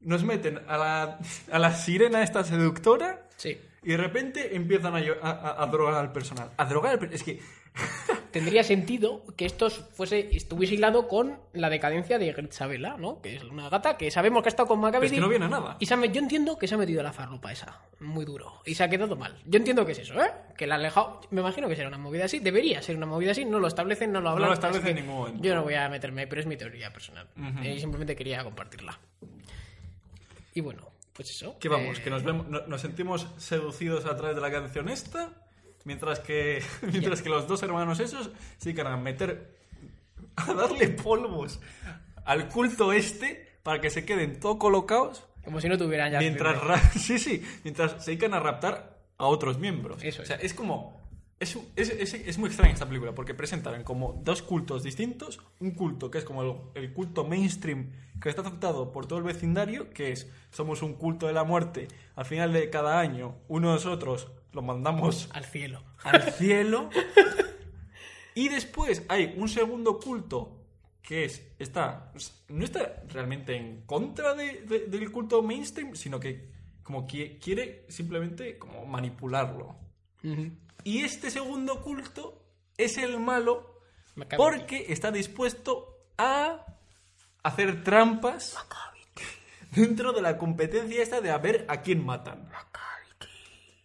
Nos 0.00 0.24
meten 0.24 0.58
a 0.68 0.76
la, 0.76 1.18
a 1.52 1.58
la 1.60 1.72
sirena 1.72 2.22
esta 2.22 2.42
seductora 2.44 3.28
Sí. 3.36 3.56
y 3.84 3.88
de 3.90 3.96
repente 3.96 4.56
empiezan 4.56 4.94
a, 4.96 5.66
drogar 5.66 5.94
al 5.94 6.10
personal. 6.12 6.50
A 6.56 6.64
drogar 6.64 6.92
al 6.92 6.98
per- 6.98 7.14
Es 7.14 7.22
que... 7.22 7.40
Tendría 8.38 8.62
sentido 8.64 9.22
que 9.36 9.44
esto 9.46 9.70
fuese, 9.70 10.28
estuviese 10.36 10.74
hilado 10.74 11.08
con 11.08 11.38
la 11.52 11.68
decadencia 11.70 12.18
de 12.18 12.32
Gritzabela, 12.32 12.96
¿no? 12.96 13.20
Que 13.22 13.36
es 13.36 13.44
una 13.44 13.68
gata 13.68 13.96
que 13.96 14.10
sabemos 14.10 14.42
que 14.42 14.48
ha 14.48 14.50
estado 14.50 14.68
con 14.68 14.80
Maccabi. 14.80 15.06
es 15.06 15.12
que 15.12 15.20
no 15.20 15.28
viene 15.28 15.44
a 15.46 15.48
nada. 15.48 15.76
Y 15.80 15.86
se 15.86 15.94
ha 15.94 15.96
met- 15.96 16.12
yo 16.12 16.20
entiendo 16.20 16.58
que 16.58 16.66
se 16.68 16.74
ha 16.74 16.78
metido 16.78 17.02
la 17.02 17.12
farlopa 17.12 17.50
esa, 17.52 17.80
muy 18.00 18.24
duro, 18.24 18.62
y 18.64 18.74
se 18.74 18.84
ha 18.84 18.88
quedado 18.90 19.16
mal. 19.16 19.36
Yo 19.46 19.56
entiendo 19.58 19.84
que 19.86 19.92
es 19.92 19.98
eso, 20.00 20.20
¿eh? 20.22 20.30
Que 20.56 20.66
la 20.66 20.74
ha 20.74 20.78
alejado. 20.78 21.20
Me 21.30 21.40
imagino 21.40 21.68
que 21.68 21.76
será 21.76 21.88
una 21.88 21.98
movida 21.98 22.24
así, 22.26 22.38
debería 22.38 22.80
ser 22.82 22.96
una 22.96 23.06
movida 23.06 23.30
así, 23.32 23.44
no 23.44 23.58
lo 23.58 23.66
establecen, 23.68 24.12
no 24.12 24.20
lo 24.20 24.30
hablan. 24.30 24.48
lo 24.48 24.54
establecen 24.54 24.90
en 24.90 24.96
ningún 25.04 25.14
momento. 25.20 25.42
Yo 25.42 25.54
no 25.54 25.62
voy 25.62 25.74
a 25.74 25.88
meterme 25.88 26.22
ahí, 26.22 26.26
pero 26.26 26.40
es 26.40 26.46
mi 26.46 26.56
teoría 26.56 26.92
personal. 26.92 27.26
Eh, 27.62 27.74
Y 27.74 27.80
simplemente 27.80 28.14
quería 28.16 28.42
compartirla. 28.44 28.98
Y 30.54 30.60
bueno, 30.60 30.88
pues 31.12 31.30
eso. 31.30 31.58
Que 31.58 31.68
vamos, 31.68 31.98
eh, 31.98 32.02
que 32.02 32.10
nos, 32.10 32.22
vemos, 32.22 32.46
no- 32.48 32.66
nos 32.66 32.80
sentimos 32.80 33.26
seducidos 33.36 34.06
a 34.06 34.16
través 34.16 34.36
de 34.36 34.42
la 34.42 34.50
canción 34.50 34.88
esta, 34.88 35.30
mientras 35.86 36.20
que, 36.20 36.62
mientras 36.82 37.22
que 37.22 37.30
los 37.30 37.48
dos 37.48 37.62
hermanos 37.62 37.98
esos 38.00 38.30
se 38.58 38.78
a 38.82 38.96
meter, 38.98 39.56
a 40.36 40.52
darle 40.52 40.88
polvos 40.88 41.60
al 42.26 42.48
culto 42.48 42.92
este 42.92 43.46
para 43.62 43.80
que 43.80 43.88
se 43.88 44.04
queden 44.04 44.38
todo 44.38 44.58
colocados 44.58 45.24
Como 45.44 45.60
si 45.60 45.68
no 45.68 45.78
tuvieran 45.78 46.12
ya. 46.12 46.18
mientras, 46.18 46.60
sí, 47.00 47.18
sí, 47.18 47.42
mientras 47.64 48.04
se 48.04 48.10
dedican 48.10 48.34
a 48.34 48.40
raptar 48.40 48.98
a 49.16 49.26
otros 49.26 49.58
miembros. 49.58 50.02
Eso 50.04 50.22
O 50.22 50.26
sea, 50.26 50.36
es 50.36 50.52
como... 50.52 50.94
Es, 51.38 51.54
es, 51.76 51.90
es- 51.90 52.14
es 52.14 52.38
muy 52.38 52.48
extraña 52.48 52.72
esta 52.72 52.86
película 52.86 53.14
porque 53.14 53.34
presentan 53.34 53.84
como 53.84 54.18
dos 54.24 54.40
cultos 54.40 54.82
distintos. 54.82 55.38
Un 55.60 55.72
culto 55.72 56.10
que 56.10 56.16
es 56.18 56.24
como 56.24 56.42
el, 56.42 56.82
el 56.82 56.92
culto 56.94 57.24
mainstream 57.24 57.92
que 58.22 58.30
está 58.30 58.40
aceptado 58.40 58.90
por 58.90 59.04
todo 59.06 59.18
el 59.18 59.24
vecindario, 59.26 59.90
que 59.90 60.12
es 60.12 60.30
somos 60.50 60.80
un 60.82 60.94
culto 60.94 61.26
de 61.26 61.34
la 61.34 61.44
muerte. 61.44 61.88
Al 62.14 62.24
final 62.24 62.54
de 62.54 62.70
cada 62.70 62.98
año, 63.00 63.34
uno 63.48 63.68
de 63.68 63.74
nosotros 63.74 64.28
lo 64.56 64.62
mandamos 64.62 65.28
Al 65.32 65.44
cielo. 65.44 65.82
al 66.02 66.22
cielo. 66.32 66.90
Y 68.34 68.48
después 68.48 69.02
hay 69.08 69.34
un 69.36 69.48
segundo 69.48 69.98
culto 70.00 70.62
que 71.02 71.24
es 71.26 71.42
está 71.58 72.10
no 72.48 72.64
está 72.64 73.02
realmente 73.08 73.54
en 73.54 73.82
contra 73.86 74.34
de- 74.34 74.62
de- 74.62 74.86
del 74.86 75.12
culto 75.12 75.40
mainstream, 75.42 75.94
sino 75.94 76.18
que 76.18 76.50
como 76.82 77.06
que 77.06 77.38
quiere 77.38 77.84
simplemente 77.88 78.58
como 78.58 78.84
manipularlo. 78.86 79.76
Y 80.84 81.02
este 81.04 81.30
segundo 81.30 81.80
culto 81.82 82.42
es 82.76 82.96
el 82.98 83.20
malo 83.20 83.80
porque 84.36 84.86
está 84.88 85.10
dispuesto 85.12 86.08
a 86.18 86.64
hacer 87.42 87.84
trampas 87.84 88.56
dentro 89.72 90.12
de 90.12 90.22
la 90.22 90.36
competencia 90.38 91.02
esta 91.02 91.20
de 91.20 91.30
a 91.30 91.38
ver 91.38 91.64
a 91.68 91.82
quién 91.82 92.04
matan. 92.04 92.48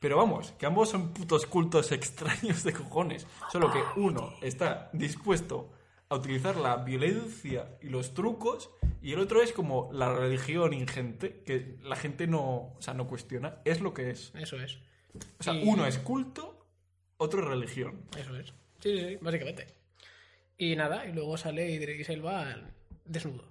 Pero 0.02 0.18
vamos, 0.18 0.52
que 0.54 0.66
ambos 0.66 0.90
son 0.90 1.14
putos 1.14 1.46
cultos 1.46 1.92
extraños 1.94 2.64
de 2.64 2.74
cojones. 2.74 3.26
Solo 3.52 3.72
que 3.72 3.82
uno 3.96 4.34
está 4.42 4.90
dispuesto 4.94 5.72
a 6.10 6.16
utilizar 6.16 6.58
la 6.58 6.76
violencia 6.78 7.78
y 7.82 7.88
los 7.90 8.14
trucos 8.14 8.72
y 9.02 9.14
el 9.14 9.20
otro 9.20 9.42
es 9.42 9.54
como 9.54 9.90
la 9.94 10.14
religión 10.14 10.74
ingente 10.74 11.44
que 11.46 11.78
la 11.84 11.96
gente 11.96 12.28
no, 12.28 12.74
o 12.76 12.78
sea, 12.80 12.94
no 12.96 13.08
cuestiona. 13.08 13.60
Es 13.64 13.80
lo 13.80 13.94
que 13.94 14.10
es. 14.10 14.34
Eso 14.36 14.60
es. 14.60 14.80
O 15.40 15.44
sea, 15.44 15.54
Y- 15.54 15.64
uno 15.68 15.86
es 15.86 16.00
culto, 16.00 16.68
otro 17.18 17.42
es 17.44 17.48
religión. 17.48 18.02
Eso 18.18 18.36
es. 18.36 18.48
Sí, 18.80 18.98
sí, 18.98 19.00
sí, 19.08 19.18
básicamente. 19.22 19.68
Y 20.58 20.76
nada, 20.76 21.06
y 21.06 21.14
luego 21.14 21.38
sale 21.38 21.70
Idris 21.70 22.10
Elba 22.10 22.56
desnudo. 23.06 23.51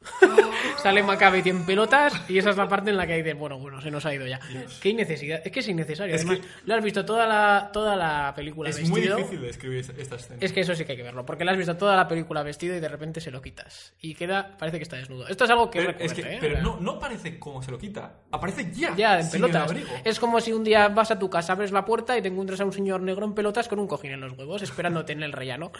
sale 0.82 1.02
Maccabi 1.02 1.42
en 1.44 1.64
pelotas 1.66 2.14
y 2.28 2.38
esa 2.38 2.50
es 2.50 2.56
la 2.56 2.68
parte 2.68 2.90
en 2.90 2.96
la 2.96 3.06
que 3.06 3.16
dices, 3.16 3.36
bueno, 3.38 3.58
bueno, 3.58 3.80
se 3.80 3.90
nos 3.90 4.04
ha 4.06 4.14
ido 4.14 4.26
ya. 4.26 4.40
Qué 4.80 4.90
innecesidad. 4.90 5.40
Es 5.44 5.52
que 5.52 5.60
es 5.60 5.68
innecesario. 5.68 6.14
Es 6.14 6.24
Además, 6.24 6.46
lo 6.64 6.74
has 6.74 6.82
visto 6.84 7.04
toda 7.04 7.26
la, 7.26 7.70
toda 7.72 7.96
la 7.96 8.32
película 8.34 8.70
Es 8.70 8.80
muy 8.88 9.00
vestido. 9.00 9.16
difícil 9.18 9.40
de 9.42 9.50
escribir 9.50 9.78
esta- 9.80 9.92
esta 10.00 10.16
escena. 10.16 10.38
Es 10.40 10.52
que 10.52 10.60
eso 10.60 10.74
sí 10.74 10.84
que 10.84 10.92
hay 10.92 10.96
que 10.98 11.02
verlo, 11.04 11.26
porque 11.26 11.44
lo 11.44 11.50
has 11.50 11.56
visto 11.56 11.76
toda 11.76 11.96
la 11.96 12.08
película 12.08 12.42
vestido 12.42 12.74
y 12.74 12.80
de 12.80 12.88
repente 12.88 13.20
se 13.20 13.30
lo 13.30 13.42
quitas. 13.42 13.92
Y 14.00 14.14
queda, 14.14 14.56
parece 14.58 14.78
que 14.78 14.84
está 14.84 14.96
desnudo. 14.96 15.28
Esto 15.28 15.44
es 15.44 15.50
algo 15.50 15.70
que 15.70 15.80
Pero, 15.80 15.98
es 15.98 16.14
que- 16.14 16.22
¿eh? 16.22 16.38
pero 16.40 16.62
no, 16.62 16.78
no 16.80 16.98
parece 16.98 17.38
como 17.38 17.62
se 17.62 17.70
lo 17.70 17.78
quita. 17.78 18.14
Aparece 18.30 18.70
ya. 18.72 18.94
Ya, 18.96 19.20
en 19.20 19.30
pelotas. 19.30 19.72
Es 20.04 20.18
como 20.18 20.40
si 20.40 20.52
un 20.52 20.64
día 20.64 20.88
vas 20.88 21.10
a 21.10 21.18
tu 21.18 21.28
casa, 21.28 21.52
abres 21.52 21.72
la 21.72 21.84
puerta 21.84 22.16
y 22.16 22.22
te 22.22 22.28
encuentras 22.28 22.60
a 22.60 22.64
un 22.64 22.72
señor 22.72 23.02
negro 23.02 23.26
en 23.26 23.34
pelotas 23.34 23.68
con 23.68 23.78
un 23.78 23.86
cojín 23.86 24.12
en 24.12 24.20
los 24.20 24.32
huevos, 24.36 24.62
esperándote 24.62 25.12
en 25.12 25.22
el 25.22 25.32
rellano. 25.32 25.72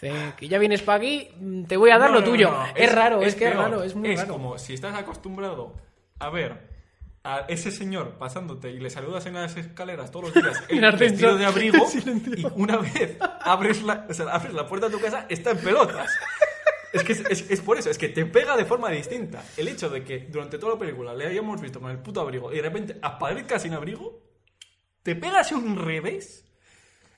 Dice, 0.00 0.12
que 0.36 0.48
ya 0.48 0.58
vienes 0.58 0.82
para 0.82 0.98
aquí, 0.98 1.28
te 1.68 1.76
voy 1.76 1.90
a 1.90 1.98
dar 1.98 2.10
No, 2.10 2.16
lo 2.20 2.24
tuyo. 2.24 2.50
no, 2.50 2.66
no. 2.66 2.72
Es, 2.76 2.92
raro, 2.92 3.22
es, 3.22 3.34
que 3.34 3.44
es 3.46 3.50
peor. 3.52 3.64
raro, 3.64 3.82
es 3.82 3.94
muy 3.94 4.10
Es 4.10 4.20
raro. 4.20 4.32
como 4.34 4.58
si 4.58 4.74
estás 4.74 4.94
acostumbrado 4.94 5.74
a 6.18 6.30
ver 6.30 6.74
a 7.22 7.46
ese 7.48 7.70
señor 7.70 8.18
pasándote 8.18 8.70
y 8.70 8.78
le 8.80 8.90
saludas 8.90 9.24
en 9.26 9.34
las 9.34 9.56
escaleras 9.56 10.10
todos 10.10 10.26
los 10.26 10.44
días 10.44 10.62
En 10.68 10.84
el 10.84 10.96
vestido 10.96 11.36
de 11.38 11.46
abrigo 11.46 11.86
y 12.36 12.44
una 12.54 12.76
vez 12.78 13.16
abres 13.40 13.82
la, 13.82 14.06
o 14.10 14.12
sea, 14.12 14.26
abres 14.26 14.52
la 14.52 14.66
puerta 14.66 14.88
de 14.88 14.92
tu 14.96 15.00
casa 15.00 15.26
está 15.28 15.52
en 15.52 15.58
pelotas. 15.58 16.10
Es 16.92 17.02
que 17.02 17.12
es, 17.12 17.20
es- 17.30 17.50
es 17.50 17.60
por 17.60 17.78
eso, 17.78 17.88
es 17.90 17.96
que 17.98 18.08
te 18.08 18.24
pega 18.26 18.56
de 18.56 18.64
forma 18.64 18.90
distinta. 18.90 19.42
El 19.56 19.68
hecho 19.68 19.88
de 19.88 20.04
que 20.04 20.18
durante 20.30 20.58
toda 20.58 20.74
la 20.74 20.78
película 20.78 21.14
le 21.14 21.26
hayamos 21.26 21.60
visto 21.60 21.80
con 21.80 21.90
el 21.90 21.98
puto 21.98 22.20
abrigo 22.20 22.52
y 22.52 22.56
de 22.56 22.62
repente 22.62 22.96
aparezca 23.00 23.58
sin 23.58 23.72
abrigo, 23.74 24.22
te 25.02 25.16
pegas 25.16 25.50
un 25.52 25.76
revés 25.76 26.44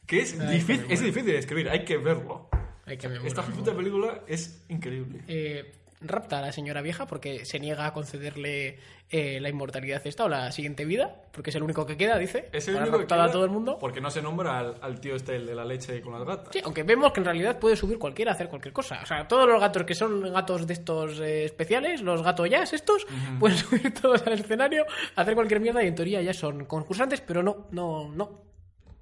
que 0.06 0.20
es, 0.20 0.38
Ay, 0.40 0.58
difícil, 0.58 0.86
es 0.88 1.00
difícil 1.00 1.26
de 1.26 1.38
escribir, 1.38 1.68
hay 1.68 1.84
que 1.84 1.96
verlo. 1.98 2.48
Ay, 2.86 2.96
que 2.96 3.08
me 3.08 3.14
muero, 3.14 3.28
Esta 3.28 3.42
me 3.42 3.54
puta 3.54 3.74
película 3.74 4.20
es 4.26 4.64
increíble. 4.68 5.20
Eh, 5.28 5.72
rapta 6.00 6.38
a 6.38 6.42
la 6.42 6.52
señora 6.52 6.82
vieja 6.82 7.06
porque 7.06 7.44
se 7.44 7.58
niega 7.58 7.86
a 7.86 7.92
concederle 7.92 8.78
eh, 9.08 9.40
la 9.40 9.48
inmortalidad 9.48 10.04
esta 10.06 10.24
o 10.24 10.28
la 10.28 10.50
siguiente 10.52 10.84
vida, 10.84 11.22
porque 11.32 11.50
es 11.50 11.56
el 11.56 11.62
único 11.62 11.86
que 11.86 11.96
queda, 11.96 12.18
dice. 12.18 12.48
Es 12.52 12.68
el 12.68 12.76
único 12.76 12.98
que 13.06 13.14
a 13.14 13.30
todo 13.30 13.44
el 13.44 13.50
mundo. 13.50 13.78
Porque 13.78 14.00
no 14.00 14.10
se 14.10 14.20
nombra 14.20 14.58
al, 14.58 14.76
al 14.80 15.00
tío 15.00 15.16
este, 15.16 15.36
el 15.36 15.46
de 15.46 15.54
la 15.54 15.64
leche 15.64 16.00
con 16.00 16.12
las 16.12 16.24
gatas. 16.24 16.48
Sí, 16.52 16.60
aunque 16.64 16.82
vemos 16.82 17.12
que 17.12 17.20
en 17.20 17.24
realidad 17.24 17.58
puede 17.58 17.76
subir 17.76 17.98
cualquiera 17.98 18.32
a 18.32 18.34
hacer 18.34 18.48
cualquier 18.48 18.74
cosa. 18.74 19.00
O 19.02 19.06
sea, 19.06 19.26
todos 19.26 19.48
los 19.48 19.60
gatos 19.60 19.84
que 19.84 19.94
son 19.94 20.32
gatos 20.32 20.66
de 20.66 20.74
estos 20.74 21.20
eh, 21.20 21.44
especiales, 21.44 22.02
los 22.02 22.22
gatos 22.22 22.48
jazz 22.50 22.72
estos, 22.72 23.06
pueden 23.38 23.56
subir 23.58 23.94
todos 23.94 24.26
al 24.26 24.34
escenario, 24.34 24.84
hacer 25.14 25.34
cualquier 25.34 25.60
mierda 25.60 25.82
y 25.82 25.88
en 25.88 25.94
teoría 25.94 26.20
ya 26.22 26.34
son 26.34 26.64
concursantes, 26.66 27.20
pero 27.20 27.42
no, 27.42 27.68
no, 27.70 28.10
no. 28.12 28.46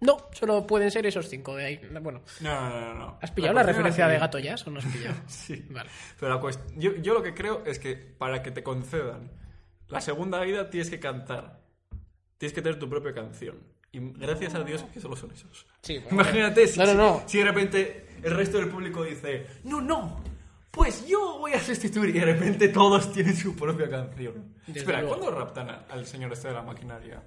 No, 0.04 0.28
solo 0.32 0.66
pueden 0.66 0.90
ser 0.90 1.06
esos 1.06 1.28
cinco 1.28 1.56
de 1.56 1.64
ahí. 1.64 1.80
Bueno, 2.02 2.22
No, 2.40 2.70
no, 2.70 2.94
no. 2.94 3.18
¿has 3.22 3.30
pillado 3.30 3.54
la, 3.54 3.62
cuestión 3.62 3.84
referencia 3.84 4.08
de 4.08 4.18
gato 4.18 4.38
jazz 4.38 4.66
o 4.66 4.70
no 4.70 4.78
has 4.78 4.84
pillado? 4.86 5.16
Sí. 5.26 5.64
Vale. 5.70 5.88
Pero 6.20 6.34
la 6.34 6.40
cuest- 6.40 6.60
yo, 6.76 6.94
yo 6.96 7.14
lo 7.14 7.22
que 7.22 7.32
creo 7.32 7.62
es 7.64 7.78
que 7.78 7.94
para 7.96 8.42
que 8.42 8.50
te 8.50 8.62
concedan 8.62 9.30
la 9.88 10.00
segunda 10.00 10.40
vida 10.40 10.68
tienes 10.70 10.90
que 10.90 11.00
cantar. 11.00 11.60
Tienes 12.38 12.52
que 12.54 12.60
tener 12.62 12.78
tu 12.78 12.88
propia 12.88 13.14
canción. 13.14 13.56
Y 13.92 14.00
gracias 14.00 14.54
a 14.54 14.62
Dios 14.64 14.82
que 14.92 15.00
solo 15.00 15.16
son 15.16 15.30
esos. 15.30 15.66
Sí, 15.80 15.98
bueno, 16.04 16.10
Imagínate 16.22 16.66
si, 16.66 16.80
No, 16.80 17.22
si 17.26 17.38
de 17.38 17.44
repente 17.44 18.08
el 18.22 18.34
resto 18.34 18.58
del 18.58 18.68
público 18.68 19.04
dice, 19.04 19.46
no, 19.64 19.80
no, 19.80 20.22
pues 20.70 21.06
yo 21.06 21.38
voy 21.38 21.52
a 21.52 21.60
sustituir 21.60 22.10
y 22.16 22.18
de 22.18 22.24
repente 22.26 22.68
todos 22.68 23.12
tienen 23.12 23.36
su 23.36 23.54
propia 23.54 23.88
canción. 23.88 24.54
Desde 24.66 24.80
Espera, 24.80 25.00
luego. 25.00 25.16
¿cuándo 25.16 25.38
raptan 25.38 25.84
al 25.88 26.04
señor 26.06 26.32
este 26.32 26.48
de 26.48 26.54
la 26.54 26.62
maquinaria? 26.62 27.22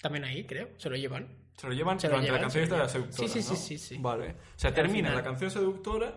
También 0.00 0.24
ahí, 0.24 0.44
creo, 0.44 0.68
se 0.76 0.90
lo 0.90 0.96
llevan. 0.96 1.39
Se 1.60 1.66
lo 1.66 1.74
llevan 1.74 2.00
Se 2.00 2.06
lo 2.06 2.12
durante 2.12 2.26
llevan, 2.26 2.40
la 2.40 2.42
canción 2.44 2.64
esta 2.64 2.76
de 2.76 2.82
la 2.82 2.88
seductora. 2.88 3.28
Sí, 3.28 3.42
sí, 3.42 3.50
¿no? 3.50 3.56
sí, 3.56 3.78
sí, 3.78 3.78
sí. 3.78 3.98
Vale. 4.00 4.30
O 4.30 4.34
sea, 4.56 4.72
termina 4.72 5.08
final. 5.10 5.16
la 5.16 5.22
canción 5.22 5.50
seductora 5.50 6.14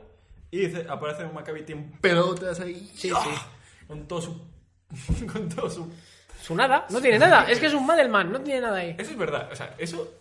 y 0.50 0.60
dice, 0.68 0.86
aparece 0.88 1.26
un 1.26 1.34
Maccabi 1.34 1.66
en 1.68 1.92
pelotas 2.00 2.62
ahí. 2.62 2.90
Sí, 2.96 3.12
¡Ah! 3.14 3.22
sí. 3.24 3.86
Con 3.88 4.08
todo 4.08 4.22
su. 4.22 4.42
con 5.34 5.50
todo 5.50 5.70
su. 5.70 5.92
Su 6.42 6.56
nada, 6.56 6.86
no 6.90 7.02
tiene 7.02 7.20
nada. 7.20 7.44
Es 7.50 7.60
que 7.60 7.66
es 7.66 7.74
un 7.74 7.86
Madelman, 7.86 8.32
no 8.32 8.40
tiene 8.40 8.62
nada 8.62 8.78
ahí. 8.78 8.96
Eso 8.98 9.12
es 9.12 9.18
verdad. 9.18 9.50
O 9.52 9.56
sea, 9.56 9.76
eso. 9.78 10.14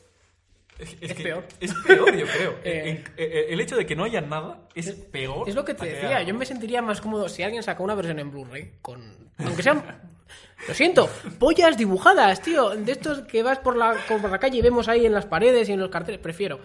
Es, 0.79 0.97
Es 1.01 1.15
que 1.15 1.23
peor. 1.23 1.45
Es 1.61 1.73
peor, 1.87 2.17
yo 2.17 2.27
creo. 2.27 2.59
Eh. 2.65 2.91
En- 2.91 3.05
eh, 3.17 3.47
el 3.51 3.61
hecho 3.61 3.77
de 3.77 3.87
que 3.87 3.95
no 3.95 4.03
haya 4.05 4.21
nada 4.21 4.67
es 4.75 4.91
peor. 4.91 5.49
Es 5.49 5.55
lo 5.55 5.65
que 5.65 5.75
te 5.75 5.87
decía, 5.87 6.23
yo 6.25 6.35
me 6.35 6.47
sentiría 6.47 6.83
más 6.83 7.01
cómodo 7.01 7.29
si 7.29 7.45
alguien 7.45 7.63
saca 7.63 7.81
una 7.83 7.95
versión 7.95 8.19
en 8.19 8.31
Blu-ray 8.33 8.73
con... 8.83 9.31
Aunque 9.39 9.63
sean... 9.63 10.11
Lo 10.69 10.75
siento, 10.75 11.09
pollas 11.39 11.77
dibujadas, 11.77 12.41
tío. 12.43 12.71
De 12.71 12.93
estos 12.93 13.21
que 13.23 13.43
vas 13.43 13.59
por 13.59 13.77
la, 13.77 13.97
por 14.09 14.23
la 14.31 14.39
calle 14.39 14.59
y 14.59 14.63
vemos 14.63 14.89
ahí 14.89 15.05
en 15.07 15.13
las 15.13 15.27
paredes 15.27 15.69
y 15.69 15.73
en 15.73 15.81
los 15.81 15.91
carteles. 15.91 16.21
Prefiero. 16.21 16.61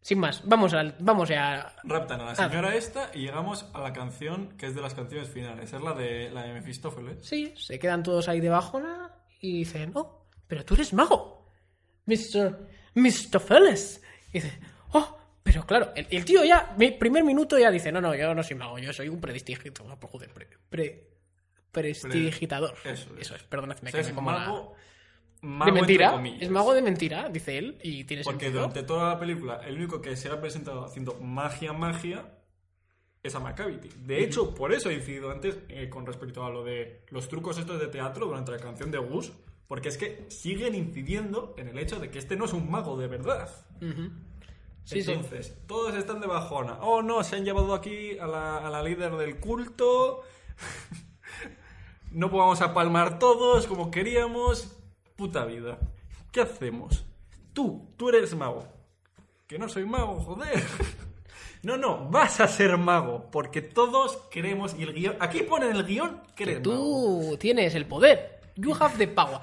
Sin 0.00 0.18
más, 0.18 0.42
vamos 0.44 0.74
al, 0.74 0.96
vamos 0.98 1.30
a... 1.30 1.74
Raptan 1.82 2.20
a 2.20 2.24
la 2.26 2.30
Ah. 2.32 2.34
señora 2.34 2.74
esta 2.74 3.10
y 3.14 3.20
llegamos 3.20 3.64
a 3.72 3.80
la 3.80 3.92
canción 3.94 4.50
que 4.58 4.66
es 4.66 4.74
de 4.74 4.82
las 4.82 4.92
canciones 4.94 5.28
finales. 5.28 5.72
Es 5.72 5.80
la 5.80 5.94
de, 5.94 6.28
la 6.30 6.42
de 6.42 6.52
Mefistófeles. 6.52 7.26
Sí, 7.26 7.54
se 7.56 7.78
quedan 7.78 8.02
todos 8.02 8.28
ahí 8.28 8.40
debajo 8.40 8.80
¿no? 8.80 9.10
y 9.40 9.58
dicen, 9.60 9.92
oh, 9.94 10.26
pero 10.46 10.62
tú 10.64 10.74
eres 10.74 10.92
mago. 10.92 11.48
Mr. 12.06 12.68
Mr. 12.94 13.40
Feles. 13.40 14.02
Y 14.30 14.40
dice, 14.40 14.58
oh, 14.92 15.18
pero 15.42 15.64
claro, 15.66 15.92
el, 15.96 16.06
el 16.10 16.24
tío 16.24 16.44
ya, 16.44 16.74
mi 16.76 16.90
primer 16.90 17.24
minuto 17.24 17.58
ya 17.58 17.70
dice, 17.70 17.90
no, 17.90 18.00
no, 18.02 18.14
yo 18.14 18.34
no 18.34 18.42
soy 18.42 18.56
mago, 18.56 18.78
yo 18.78 18.92
soy 18.92 19.08
un 19.08 19.20
prestidigitador. 19.22 19.98
por 19.98 20.10
joder, 20.10 20.30
pre, 20.34 20.48
pre- 20.68 21.13
prestidigitador. 21.74 22.74
Eso 22.84 23.10
es. 23.18 23.20
Eso 23.20 23.36
es, 23.36 23.42
que 23.42 24.12
me 24.14 24.22
mago 24.22 24.74
mago 25.44 25.66
de 25.66 25.72
mentira. 25.72 26.22
Es 26.40 26.50
mago 26.50 26.74
de 26.74 26.82
mentira, 26.82 27.28
dice 27.28 27.58
él, 27.58 27.78
y 27.82 28.04
tiene 28.04 28.24
Porque 28.24 28.46
sentido. 28.46 28.62
durante 28.62 28.82
toda 28.82 29.14
la 29.14 29.18
película, 29.18 29.60
el 29.66 29.76
único 29.76 30.00
que 30.00 30.16
se 30.16 30.28
ha 30.28 30.40
presentado 30.40 30.84
haciendo 30.84 31.14
magia, 31.20 31.72
magia, 31.72 32.38
es 33.22 33.34
a 33.34 33.40
Macavity. 33.40 33.88
De 34.04 34.22
hecho, 34.22 34.54
por 34.54 34.72
eso 34.72 34.90
he 34.90 34.94
incidido 34.94 35.30
antes 35.30 35.58
eh, 35.68 35.88
con 35.88 36.04
respecto 36.04 36.44
a 36.44 36.50
lo 36.50 36.62
de 36.62 37.04
los 37.08 37.28
trucos 37.28 37.58
estos 37.58 37.80
de 37.80 37.86
teatro 37.86 38.26
durante 38.26 38.52
la 38.52 38.58
canción 38.58 38.90
de 38.90 38.98
Gus, 38.98 39.32
porque 39.66 39.88
es 39.88 39.96
que 39.96 40.26
siguen 40.28 40.74
incidiendo 40.74 41.54
en 41.56 41.68
el 41.68 41.78
hecho 41.78 41.98
de 41.98 42.10
que 42.10 42.18
este 42.18 42.36
no 42.36 42.44
es 42.44 42.52
un 42.52 42.70
mago 42.70 42.98
de 42.98 43.08
verdad. 43.08 43.48
Sí. 44.84 45.00
Entonces, 45.00 45.56
todos 45.66 45.94
están 45.94 46.20
de 46.20 46.26
bajona. 46.26 46.74
Oh, 46.82 47.00
no, 47.02 47.24
se 47.24 47.36
han 47.36 47.44
llevado 47.44 47.72
aquí 47.72 48.18
a 48.18 48.26
la, 48.26 48.58
a 48.58 48.68
la 48.68 48.82
líder 48.82 49.16
del 49.16 49.40
culto. 49.40 50.22
No 52.14 52.28
vamos 52.30 52.60
a 52.62 52.72
palmar 52.74 53.18
todos 53.18 53.66
como 53.66 53.90
queríamos. 53.90 54.76
Puta 55.16 55.44
vida. 55.44 55.78
¿Qué 56.32 56.40
hacemos? 56.40 57.04
Tú, 57.52 57.92
tú 57.96 58.08
eres 58.08 58.34
mago. 58.34 58.66
Que 59.46 59.58
no 59.58 59.68
soy 59.68 59.84
mago, 59.84 60.16
joder. 60.20 60.62
No, 61.62 61.78
no, 61.78 62.10
vas 62.10 62.40
a 62.42 62.46
ser 62.46 62.76
mago, 62.76 63.30
porque 63.32 63.62
todos 63.62 64.18
queremos, 64.30 64.76
y 64.78 64.82
el 64.82 64.92
guion, 64.92 65.16
aquí 65.18 65.44
pone 65.44 65.70
en 65.70 65.76
el 65.76 65.84
guion 65.86 66.20
que 66.36 66.42
eres 66.42 66.56
mago. 66.58 67.30
Tú 67.30 67.36
tienes 67.38 67.74
el 67.74 67.86
poder. 67.86 68.38
You 68.56 68.74
have 68.78 68.98
the 68.98 69.08
power. 69.08 69.38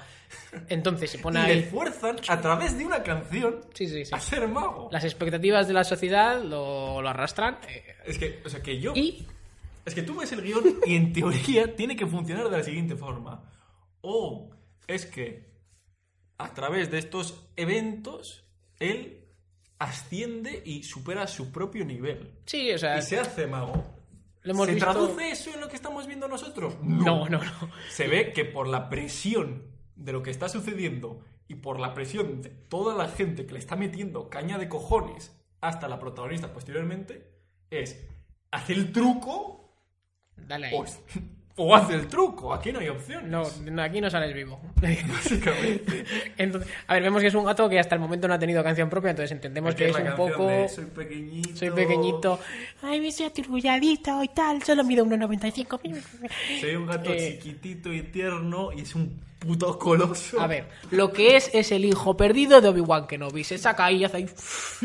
Entonces 0.68 1.10
se 1.10 1.16
Y 1.18 1.20
pone 1.20 1.42
le 1.42 1.52
ahí. 1.52 1.62
fuerzan 1.64 2.16
a 2.28 2.40
través 2.40 2.78
de 2.78 2.86
una 2.86 3.02
canción 3.02 3.58
Sí, 3.74 3.88
sí, 3.88 4.04
sí. 4.04 4.14
a 4.14 4.20
ser 4.20 4.46
mago. 4.46 4.88
Las 4.92 5.02
expectativas 5.02 5.66
de 5.66 5.74
la 5.74 5.82
sociedad 5.82 6.40
lo, 6.40 7.02
lo 7.02 7.08
arrastran. 7.08 7.58
eh, 7.68 7.96
Es 8.06 8.18
que, 8.18 8.40
o 8.46 8.48
sea, 8.48 8.62
que 8.62 8.78
yo... 8.78 8.92
y 8.94 9.26
Es 9.84 9.94
que 9.94 10.02
tú 10.02 10.16
ves 10.18 10.30
el 10.32 10.42
guion 10.42 10.62
y 10.86 10.94
en 10.96 11.12
teoría 11.12 11.74
tiene 11.76 11.96
que 11.96 12.06
funcionar 12.06 12.44
de 12.48 12.58
la 12.58 12.62
siguiente 12.64 12.96
forma. 12.96 13.42
O 14.00 14.50
es 14.86 15.06
que 15.06 15.50
a 16.38 16.52
través 16.54 16.90
de 16.90 16.98
estos 16.98 17.48
eventos 17.56 18.44
él 18.80 19.24
asciende 19.78 20.62
y 20.64 20.82
supera 20.84 21.26
su 21.26 21.50
propio 21.50 21.84
nivel. 21.84 22.32
sí, 22.46 22.72
o 22.72 22.78
sea, 22.78 22.98
Y 22.98 23.02
se 23.02 23.18
hace 23.18 23.46
mago. 23.46 23.72
lo 24.42 24.52
hemos 24.52 24.66
¿Se 24.66 24.74
visto. 24.74 24.90
traduce 24.90 25.30
eso 25.30 25.50
en 25.54 25.60
lo 25.60 25.68
que 25.68 25.76
estamos 25.76 26.06
viendo 26.06 26.28
nosotros? 26.28 26.76
No, 26.82 27.28
no, 27.28 27.38
no. 27.42 27.70
Se 27.90 28.06
ve 28.06 28.32
que 28.32 28.44
por 28.44 28.68
la 28.68 28.88
presión 28.88 29.64
de 29.96 30.12
lo 30.12 30.22
que 30.22 30.30
está 30.30 30.48
sucediendo 30.48 31.24
y 31.48 31.56
por 31.56 31.80
la 31.80 31.94
presión 31.94 32.42
de 32.42 32.50
toda 32.50 32.94
la 32.94 33.08
gente 33.08 33.44
que 33.46 33.52
le 33.54 33.58
está 33.58 33.74
metiendo 33.76 34.30
caña 34.30 34.58
de 34.58 34.68
cojones 34.68 35.32
hasta 35.60 35.88
la 35.88 35.98
protagonista 35.98 36.52
posteriormente, 36.52 37.30
es 37.70 38.04
hace 38.50 38.72
el 38.74 38.92
truco 38.92 39.61
Dale 40.36 40.66
ahí. 40.68 40.74
o, 40.74 40.84
o 41.56 41.76
hace 41.76 41.94
el 41.94 42.06
truco. 42.08 42.52
Aquí 42.54 42.72
no 42.72 42.78
hay 42.80 42.88
opción. 42.88 43.30
No, 43.30 43.42
no, 43.70 43.82
aquí 43.82 44.00
no 44.00 44.08
sales 44.10 44.34
vivo. 44.34 44.60
Básicamente. 44.80 46.04
Entonces, 46.38 46.70
a 46.86 46.94
ver, 46.94 47.02
vemos 47.02 47.20
que 47.20 47.28
es 47.28 47.34
un 47.34 47.44
gato 47.44 47.68
que 47.68 47.78
hasta 47.78 47.94
el 47.94 48.00
momento 48.00 48.26
no 48.28 48.34
ha 48.34 48.38
tenido 48.38 48.62
canción 48.64 48.88
propia, 48.88 49.10
entonces 49.10 49.32
entendemos 49.32 49.74
que 49.74 49.88
es 49.90 49.96
un 49.96 50.16
poco. 50.16 50.46
de 50.46 50.68
soy 50.68 50.86
pequeñito. 50.86 51.56
Soy 51.56 51.70
pequeñito. 51.70 52.40
Ay, 52.82 53.00
me 53.00 53.12
soy 53.12 53.26
aturulladito 53.26 54.22
y 54.22 54.28
tal. 54.28 54.62
Solo 54.62 54.82
mido 54.84 55.04
1,95. 55.04 55.80
Soy 56.60 56.74
un 56.74 56.86
gato 56.86 57.12
Eh, 57.12 57.38
chiquitito 57.40 57.92
y 57.92 58.02
tierno 58.04 58.72
y 58.72 58.80
es 58.80 58.94
un 58.94 59.20
puto 59.38 59.78
coloso. 59.78 60.40
A 60.40 60.46
ver, 60.46 60.66
lo 60.90 61.12
que 61.12 61.36
es 61.36 61.50
es 61.52 61.72
el 61.72 61.84
hijo 61.84 62.16
perdido 62.16 62.60
de 62.60 62.68
Obi-Wan 62.68 63.06
Kenobi. 63.06 63.44
Se 63.44 63.58
saca 63.58 63.86
ahí 63.86 63.96
y 63.98 64.04
hace 64.04 64.18
ahí. 64.18 64.26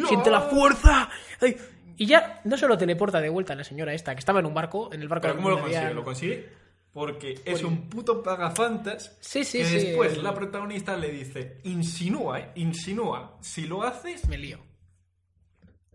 Siente 0.07 0.30
la 0.32 0.41
fuerza. 0.41 1.10
ay, 1.41 1.56
y 1.98 2.06
ya 2.06 2.41
no 2.45 2.57
solo 2.57 2.78
teleporta 2.78 3.19
de 3.19 3.30
vuelta 3.30 3.53
a 3.53 3.56
la 3.56 3.64
señora 3.64 3.94
esta, 3.94 4.14
que 4.15 4.19
estaba 4.19 4.40
en 4.40 4.45
un 4.45 4.53
barco, 4.53 4.94
en 4.94 5.02
el 5.02 5.07
barco 5.07 5.24
Pero 5.24 5.36
¿cómo 5.36 5.49
lo 5.49 5.60
consigue? 5.61 5.94
Lo 5.94 6.03
consigue 6.03 6.49
porque 6.94 7.40
es 7.45 7.64
un 7.64 7.90
puto 7.90 8.24
pagafantas 8.24 9.18
Sí, 9.19 9.44
sí, 9.44 9.60
que 9.60 9.65
sí, 9.65 9.78
después 9.88 10.14
el- 10.14 10.24
la 10.24 10.34
protagonista 10.34 10.95
le 10.98 11.11
dice, 11.11 11.60
insinúa, 11.64 12.40
¿eh? 12.40 12.52
Insinúa, 12.56 13.38
si 13.41 13.68
lo 13.68 13.84
haces, 13.84 14.28
Me 14.28 14.38
lío. 14.38 14.60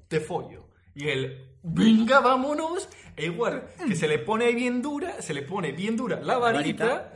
te 0.08 0.20
follo. 0.20 0.68
Y 0.94 1.08
él, 1.08 1.56
venga, 1.62 2.20
vámonos. 2.20 2.88
E 3.16 3.26
igual, 3.26 3.64
que 3.88 3.94
se 3.96 4.06
le 4.08 4.18
pone 4.18 4.52
bien 4.52 4.80
dura, 4.82 5.20
se 5.22 5.32
le 5.34 5.42
pone 5.42 5.72
bien 5.72 5.96
dura 5.96 6.20
la 6.20 6.38
varita, 6.38 7.12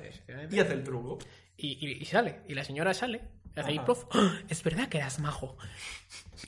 y 0.51 0.59
hace 0.59 0.73
el 0.73 0.83
truco. 0.83 1.19
Y, 1.57 1.79
y- 1.87 2.03
y 2.03 2.05
sale. 2.07 2.41
Y 2.49 2.55
la 2.55 2.65
señora 2.65 2.93
sale. 2.95 3.21
Hace 3.55 3.71
ahí, 3.71 3.79
prof. 3.81 4.05
Es 4.49 4.63
verdad 4.63 4.89
que 4.89 4.99
eras 4.99 5.19
majo. 5.21 5.57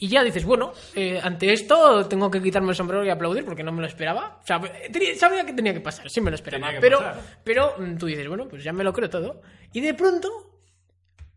Y 0.01 0.09
ya 0.09 0.23
dices, 0.23 0.45
bueno, 0.45 0.73
eh, 0.95 1.21
ante 1.23 1.53
esto 1.53 2.07
tengo 2.07 2.31
que 2.31 2.41
quitarme 2.41 2.71
el 2.71 2.77
sombrero 2.77 3.05
y 3.05 3.11
aplaudir 3.11 3.45
porque 3.45 3.65
no 3.65 3.73
me 3.73 3.81
lo 3.81 3.87
esperaba. 3.89 4.39
O 4.43 4.47
sea, 4.47 4.61
tenía- 4.93 5.17
sabía 5.17 5.45
que 5.45 5.53
tenía 5.53 5.75
que 5.75 5.81
pasar, 5.81 6.09
sí 6.09 6.21
me 6.21 6.31
lo 6.31 6.37
esperaba. 6.37 6.69
Pero, 6.81 6.99
pasar. 6.99 7.21
pero 7.43 7.75
mm, 7.79 7.97
tú 7.99 8.07
dices, 8.07 8.29
bueno, 8.29 8.47
pues 8.49 8.63
ya 8.63 8.73
me 8.73 8.85
lo 8.85 8.93
creo 8.93 9.11
todo. 9.11 9.41
Y 9.73 9.81
de 9.81 9.95
pronto 9.95 10.29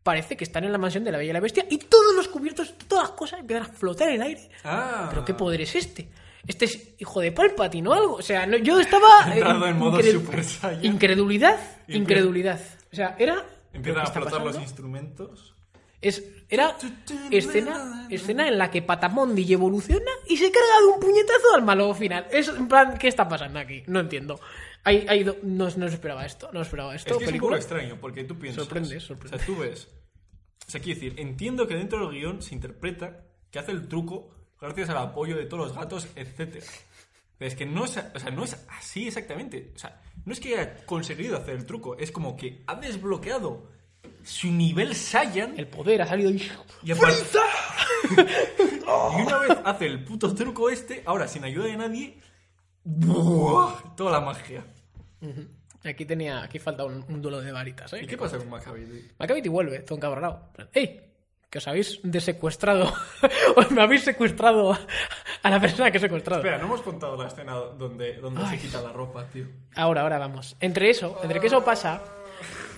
parece 0.03 0.35
que 0.38 0.43
están 0.43 0.63
en 0.63 0.71
la 0.71 0.77
mansión 0.77 1.03
de 1.03 1.11
la 1.11 1.17
Bella 1.17 1.31
y 1.31 1.33
la 1.33 1.39
Bestia 1.39 1.65
y 1.69 1.77
todos 1.77 2.15
los 2.15 2.27
cubiertos, 2.27 2.73
todas 2.88 3.09
las 3.09 3.17
cosas 3.17 3.39
empiezan 3.39 3.65
a 3.65 3.73
flotar 3.73 4.09
en 4.09 4.15
el 4.15 4.21
aire. 4.23 4.49
Ah, 4.63 5.07
¿Pero 5.09 5.25
qué 5.25 5.33
poder 5.33 5.61
es 5.61 5.75
este? 5.75 6.09
Este 6.47 6.65
es 6.65 6.95
hijo 6.99 7.19
de 7.21 7.31
Palpatine 7.31 7.88
o 7.88 7.93
algo. 7.93 8.13
O 8.15 8.21
sea, 8.21 8.45
no- 8.47 8.57
yo 8.57 8.79
estaba. 8.79 9.07
Entrado 9.33 9.67
en 9.67 9.77
modo 9.77 9.99
incre- 9.99 10.11
Super 10.11 10.43
Saiyan. 10.43 10.85
Incredulidad, 10.85 11.59
incredulidad. 11.88 12.59
O 12.91 12.95
sea, 12.95 13.15
era. 13.19 13.43
Empiezan 13.73 14.03
¿qué 14.03 14.09
a 14.09 14.13
flotar 14.13 14.41
los 14.41 14.57
instrumentos. 14.57 15.53
Es, 16.01 16.23
era 16.52 16.76
escena, 17.32 18.07
escena 18.10 18.48
en 18.48 18.57
la 18.57 18.69
que 18.69 18.82
Patamondi 18.82 19.52
evoluciona 19.53 20.11
y 20.28 20.38
se 20.38 20.52
carga 20.52 20.80
de 20.82 20.86
un 20.94 20.99
puñetazo 20.99 21.56
al 21.56 21.64
malo 21.64 21.94
final. 21.95 22.28
Es 22.32 22.49
en 22.49 22.68
plan, 22.68 22.98
¿qué 22.98 23.07
está 23.07 23.28
pasando 23.28 23.57
aquí? 23.60 23.84
No 23.88 23.99
entiendo. 24.02 24.40
Hay, 24.84 25.06
hay 25.07 25.23
do- 25.23 25.38
no, 25.44 25.69
no 25.78 25.86
esperaba 25.88 26.26
esto, 26.26 26.49
no 26.53 26.61
esperaba 26.61 26.94
esto. 26.95 27.14
Es 27.14 27.18
que 27.19 27.26
es 27.26 27.32
un 27.34 27.40
poco 27.40 27.56
extraño, 27.56 27.98
porque 28.02 28.23
tú 28.23 28.38
piensas... 28.38 28.65
Sorprende, 28.65 28.99
sorprende. 28.99 29.36
O 29.36 29.40
sea, 29.40 29.48
tú 29.48 29.56
ves... 29.57 29.88
O 30.68 30.72
sea, 30.72 30.82
quiero 30.82 30.99
decir, 30.99 31.19
entiendo 31.19 31.68
que 31.68 31.76
dentro 31.76 31.99
del 32.07 32.18
guion 32.19 32.41
se 32.41 32.53
interpreta 32.56 33.23
que 33.49 33.60
hace 33.60 33.72
el 33.72 33.88
truco 33.88 34.30
gracias 34.60 34.90
al 34.90 34.98
apoyo 34.98 35.36
de 35.36 35.45
todos 35.45 35.68
los 35.68 35.76
gatos, 35.78 36.07
etc. 36.15 36.64
Pero 37.38 37.48
es 37.48 37.56
que 37.56 37.65
no 37.65 37.86
es, 37.86 37.98
o 38.14 38.19
sea, 38.19 38.32
no 38.32 38.44
es 38.44 38.56
así 38.69 39.07
exactamente. 39.07 39.72
O 39.76 39.80
sea, 39.80 40.02
no 40.26 40.32
es 40.34 40.40
que 40.40 40.56
haya 40.57 40.86
conseguido 40.86 41.38
hacer 41.38 41.56
el 41.56 41.65
truco, 41.65 41.98
es 41.98 42.11
como 42.11 42.38
que 42.38 42.64
ha 42.68 42.76
desbloqueado 42.76 43.68
su 44.23 44.48
nivel 44.52 44.95
Saiyan 44.95 45.57
El 45.57 45.68
poder 45.68 46.02
ha 46.02 46.07
salido 46.07 46.30
y... 46.30 46.49
y, 46.84 46.91
aparte- 46.91 47.26
y 48.18 49.22
una 49.22 49.38
vez 49.38 49.57
hace 49.64 49.86
el 49.86 50.03
puto 50.03 50.34
truco 50.34 50.69
este, 50.69 51.03
ahora 51.06 51.28
sin 51.28 51.44
ayuda 51.44 51.65
de 51.65 51.78
nadie, 51.78 52.18
¡buah! 52.84 53.95
toda 53.95 54.11
la 54.11 54.22
magia. 54.22 54.64
Aquí 55.84 56.06
tenía, 56.06 56.44
aquí 56.44 56.60
falta 56.60 56.86
un, 56.86 57.03
un 57.07 57.22
duelo 57.22 57.41
de 57.41 57.52
varitas, 57.52 57.94
¿eh? 57.94 58.02
¿Y 58.03 58.07
qué 58.07 58.18
pasa 58.18 58.38
con 58.38 58.49
Maccabi? 58.49 59.10
Macavity 59.18 59.49
vuelve, 59.49 59.80
todo 59.80 59.98
encabronado. 59.98 60.49
¡Ey! 60.73 61.07
Que 61.49 61.57
os 61.57 61.68
habéis 61.68 61.99
desecuestrado. 62.03 62.94
os 63.57 63.72
me 63.72 63.82
habéis 63.82 64.03
secuestrado 64.03 64.78
a 65.44 65.49
la 65.49 65.60
persona 65.60 65.91
que 65.91 65.98
he 65.98 66.02
secuestrado. 66.02 66.41
Espera, 66.41 66.57
no 66.57 66.65
hemos 66.65 66.82
contado 66.82 67.18
la 67.22 67.28
escena 67.28 67.53
donde, 67.56 68.14
donde 68.15 68.45
se 68.48 68.57
quita 68.57 68.82
la 68.82 68.91
ropa, 68.94 69.26
tío. 69.26 69.45
Ahora, 69.76 70.02
ahora 70.03 70.18
vamos. 70.18 70.56
Entre 70.61 70.90
eso, 70.90 71.19
entre 71.23 71.40
que 71.41 71.48
eso 71.48 71.64
pasa, 71.64 72.02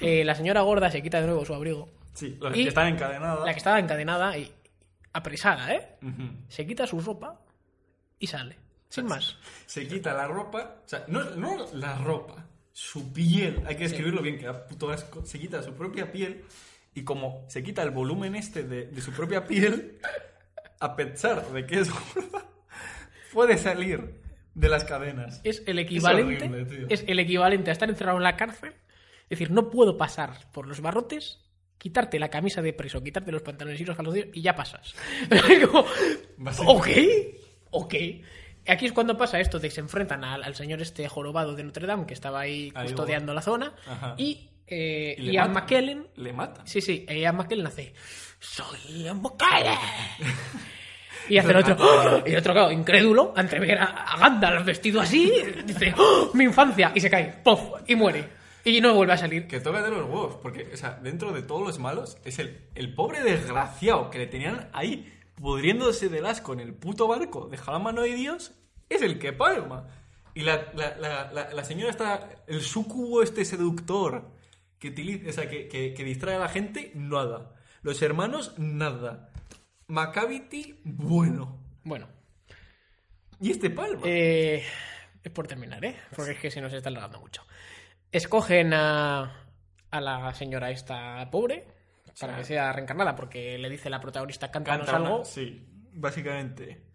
eh, 0.02 0.24
la 0.24 0.36
señora 0.36 0.62
gorda 0.62 0.90
se 0.92 1.02
quita 1.02 1.20
de 1.20 1.28
nuevo 1.28 1.46
su 1.46 1.54
abrigo. 1.54 1.90
Sí, 2.14 2.38
la 2.40 2.52
que 2.52 2.68
está 2.68 2.88
encadenada. 2.88 3.46
La 3.46 3.52
que 3.52 3.58
estaba 3.58 3.80
encadenada 3.80 4.38
y 4.38 4.52
apresada, 5.14 5.74
¿eh? 5.74 5.98
Se 6.48 6.66
quita 6.66 6.86
su 6.88 7.00
ropa 7.00 7.40
y 8.20 8.28
sale. 8.28 8.58
Sin 8.90 9.06
más. 9.06 9.38
Se 9.66 9.88
quita 9.88 10.14
la 10.14 10.28
ropa, 10.28 10.82
o 10.86 10.88
sea, 10.88 11.06
no, 11.08 11.24
no 11.32 11.66
la 11.74 11.98
ropa, 11.98 12.46
su 12.72 13.12
piel, 13.12 13.64
hay 13.66 13.76
que 13.76 13.86
escribirlo 13.86 14.22
bien, 14.22 14.38
que 14.38 14.46
da 14.46 14.68
puto 14.68 14.92
asco. 14.92 15.26
Se 15.26 15.40
quita 15.40 15.64
su 15.64 15.74
propia 15.74 16.12
piel 16.12 16.44
y 16.94 17.04
como 17.04 17.46
se 17.48 17.64
quita 17.64 17.82
el 17.82 17.90
volumen 17.90 18.36
este 18.36 18.64
de, 18.64 18.86
de 18.86 19.02
su 19.02 19.12
propia 19.12 19.48
piel, 19.48 20.00
a 20.80 20.96
pesar 20.96 21.48
de 21.52 21.66
que 21.66 21.80
es 21.80 21.90
gorda, 21.90 22.46
puede 23.32 23.58
salir 23.58 24.22
de 24.54 24.70
las 24.70 24.84
cadenas. 24.84 25.42
Es 25.44 25.64
el 25.66 25.80
equivalente. 25.80 26.46
horrible, 26.46 26.88
es 26.90 27.04
el 27.08 27.20
equivalente 27.20 27.72
a 27.72 27.74
estar 27.74 27.90
encerrado 27.90 28.18
en 28.18 28.24
la 28.24 28.36
cárcel. 28.36 28.74
Es 29.34 29.40
decir, 29.40 29.52
no 29.52 29.70
puedo 29.70 29.98
pasar 29.98 30.52
por 30.52 30.68
los 30.68 30.80
barrotes, 30.80 31.40
quitarte 31.80 32.20
la 32.20 32.30
camisa 32.30 32.62
de 32.62 32.72
preso, 32.72 33.02
quitarte 33.02 33.32
los 33.32 33.42
pantalones 33.42 33.82
y 33.82 33.86
los 33.86 33.96
calzoncillos 33.98 34.30
y 34.34 34.42
ya 34.42 34.56
pasas. 34.56 34.94
Como, 35.72 35.86
ok, 36.72 36.88
ok. 37.72 37.94
Aquí 38.68 38.86
es 38.86 38.94
cuando 38.94 39.18
pasa 39.18 39.40
esto 39.40 39.60
de 39.60 39.70
que 39.70 39.74
se 39.76 39.82
enfrentan 39.82 40.24
al, 40.24 40.44
al 40.44 40.56
señor 40.56 40.82
este 40.82 41.10
jorobado 41.10 41.56
de 41.56 41.64
Notre 41.64 41.88
Dame 41.88 42.06
que 42.06 42.14
estaba 42.14 42.42
ahí 42.42 42.72
Ahí 42.76 42.86
custodiando 42.86 43.34
la 43.34 43.42
zona 43.42 43.74
Ajá. 43.88 44.16
y, 44.18 44.50
eh, 44.68 45.16
Y. 45.18 45.36
McKellen 45.38 46.08
Le 46.16 46.32
matan. 46.32 46.66
Sí, 46.68 46.80
sí, 46.80 47.06
y 47.10 47.20
Ian 47.22 47.36
McKellen 47.36 47.68
hace 47.68 47.94
Soy 48.40 48.78
Ian 49.04 49.22
McKellen 49.22 49.78
Y 51.30 51.38
hace 51.38 51.52
el 51.52 51.58
otro 51.58 51.76
¡Oh! 51.80 52.22
Y 52.28 52.32
el 52.32 52.38
otro, 52.38 52.54
claro, 52.54 52.72
incrédulo 52.72 53.34
Ante 53.36 53.60
ver 53.60 53.80
a, 53.80 53.86
a 53.86 54.18
Gandalf 54.18 54.66
vestido 54.66 55.02
así 55.02 55.34
Dice 55.66 55.94
¡Oh! 55.98 56.30
Mi 56.34 56.46
infancia 56.46 56.92
Y 56.96 57.02
se 57.02 57.10
cae 57.10 57.34
¡Pof! 57.44 57.82
Y 57.88 57.96
muere 57.96 58.43
Y 58.66 58.80
no 58.80 58.94
vuelve 58.94 59.14
a 59.14 59.18
salir 59.18 59.48
Que 59.48 59.60
toca 59.60 59.82
de 59.82 59.90
los 59.92 60.04
huevos, 60.06 60.38
porque, 60.42 60.70
o 60.74 60.78
sea, 60.78 61.00
dentro 61.02 61.32
de 61.34 61.42
todos 61.42 61.62
los 61.62 61.80
malos, 61.80 62.18
es 62.24 62.40
el, 62.40 62.70
el 62.76 62.94
pobre 62.94 63.22
desgraciado 63.22 64.10
que 64.10 64.20
le 64.20 64.28
tenían 64.28 64.70
ahí 64.74 65.12
pudriéndose 65.36 66.10
del 66.10 66.26
asco 66.26 66.54
en 66.54 66.60
el 66.60 66.74
puto 66.74 67.08
barco 67.08 67.48
de 67.48 67.58
la 67.58 67.80
mano 67.80 68.02
de 68.02 68.14
Dios, 68.16 68.54
es 68.90 69.02
el 69.02 69.20
que 69.20 69.34
palma. 69.34 69.88
Y 70.36 70.42
la, 70.42 70.72
la, 70.74 71.52
la, 71.54 71.64
señora 71.64 71.92
está, 71.92 72.30
el 72.48 72.62
sucubo 72.62 73.22
este 73.22 73.46
seductor, 73.46 74.32
que 74.80 74.90
utiliza, 74.90 75.30
o 75.30 75.34
sea, 75.34 75.50
que, 75.50 75.68
que, 75.68 75.94
que 75.94 76.04
distrae 76.04 76.36
a 76.36 76.40
la 76.40 76.50
gente, 76.50 76.92
nada. 76.96 77.56
Los 77.82 78.02
hermanos, 78.02 78.58
nada. 78.58 79.30
Macavity, 79.88 80.80
bueno. 80.84 81.60
Bueno, 81.84 82.08
Y 83.42 83.52
este 83.52 83.70
Palma. 83.70 84.02
eh, 84.06 84.64
es 85.24 85.32
por 85.32 85.48
terminar, 85.48 85.84
¿eh? 85.84 85.98
Porque 86.16 86.48
es 86.48 86.54
que 86.54 86.62
no 86.62 86.70
se 86.70 86.78
está 86.78 86.90
alargando 86.90 87.20
mucho. 87.20 87.46
Escogen 88.14 88.74
a, 88.74 89.48
a 89.92 90.02
la 90.02 90.34
señora 90.34 90.72
esta 90.72 91.30
pobre 91.32 91.68
para 92.20 92.34
Sí. 92.36 92.40
que 92.40 92.46
sea 92.46 92.72
reencarnada, 92.72 93.16
porque 93.16 93.58
le 93.58 93.70
dice 93.70 93.90
la 93.90 94.00
protagonista, 94.00 94.52
cántanos 94.52 94.86
Canta 94.86 95.02
una- 95.02 95.10
algo. 95.10 95.26
Sí, 95.26 95.68
básicamente. 95.94 96.86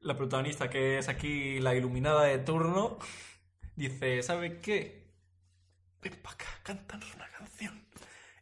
La 0.00 0.16
protagonista, 0.16 0.68
que 0.68 0.98
es 0.98 1.08
aquí 1.08 1.60
la 1.60 1.74
iluminada 1.74 2.24
de 2.24 2.38
turno, 2.38 2.98
dice, 3.76 4.22
¿sabe 4.22 4.60
qué? 4.60 5.12
Ven 6.02 6.14
para 6.22 6.34
acá, 6.34 6.46
cántanos 6.64 7.14
una 7.14 7.28
canción. 7.28 7.86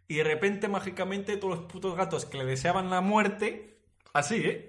Y 0.06 0.14
de 0.16 0.24
repente, 0.24 0.68
mágicamente, 0.68 1.36
todos 1.36 1.58
los 1.58 1.66
putos 1.70 1.94
gatos 1.96 2.24
que 2.24 2.38
le 2.38 2.44
deseaban 2.46 2.88
la 2.88 3.02
muerte, 3.02 3.77
así, 4.12 4.36
¿eh? 4.36 4.66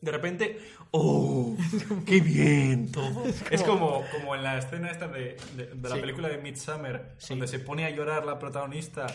De 0.00 0.10
repente, 0.12 0.58
¡oh! 0.90 1.56
¡Qué 2.06 2.20
bien 2.20 2.90
todo! 2.92 3.24
Es 3.50 3.62
como, 3.62 4.02
como 4.12 4.34
en 4.34 4.42
la 4.42 4.58
escena 4.58 4.90
esta 4.90 5.08
de, 5.08 5.36
de- 5.56 5.66
de 5.74 5.88
la 5.88 5.94
Sí. 5.96 6.00
película 6.00 6.28
de 6.28 6.38
Midsummer, 6.38 7.12
Sí. 7.18 7.28
donde 7.30 7.46
se 7.46 7.58
pone 7.58 7.84
a 7.84 7.90
llorar 7.90 8.24
la 8.24 8.38
protagonista 8.38 9.06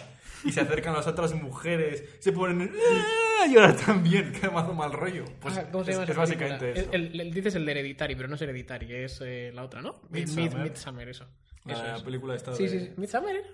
y 0.44 0.52
se 0.52 0.62
acercan 0.62 0.94
las 0.94 1.08
otras 1.08 1.34
mujeres, 1.34 2.04
se 2.20 2.32
ponen 2.32 2.72
"Ah", 3.40 3.44
a 3.44 3.48
llorar 3.48 3.76
también, 3.76 4.32
queda 4.34 4.52
más 4.52 4.74
mal 4.74 4.92
rollo. 4.94 5.26
Pues 5.40 5.58
Ah, 5.58 5.68
¿Cómo 5.72 5.84
se 5.84 5.92
llama 5.94 6.04
es 6.06 6.16
básicamente 6.16 6.72
eso. 6.80 6.90
El, 6.92 7.20
el- 7.20 7.34
dices 7.34 7.56
el 7.56 7.66
de 7.66 7.72
Hereditary, 7.72 8.16
pero 8.16 8.28
no 8.28 8.36
es 8.36 8.42
Hereditary, 8.42 8.94
es 8.96 9.20
eh, 9.24 9.52
la 9.54 9.64
otra, 9.64 9.82
¿no? 9.82 10.02
Mid- 10.10 10.28
Midsommar. 10.28 10.54
Mid- 10.54 10.64
Midsommar, 10.64 11.10
eso. 11.10 11.26
la 11.66 11.96
es. 11.98 12.04
película 12.04 12.36
esta 12.36 12.56
Sí, 12.56 12.64
de... 12.64 12.70
sí, 12.70 12.80
sí. 12.80 12.92
¿Midsommar 12.98 13.36
era? 13.36 13.48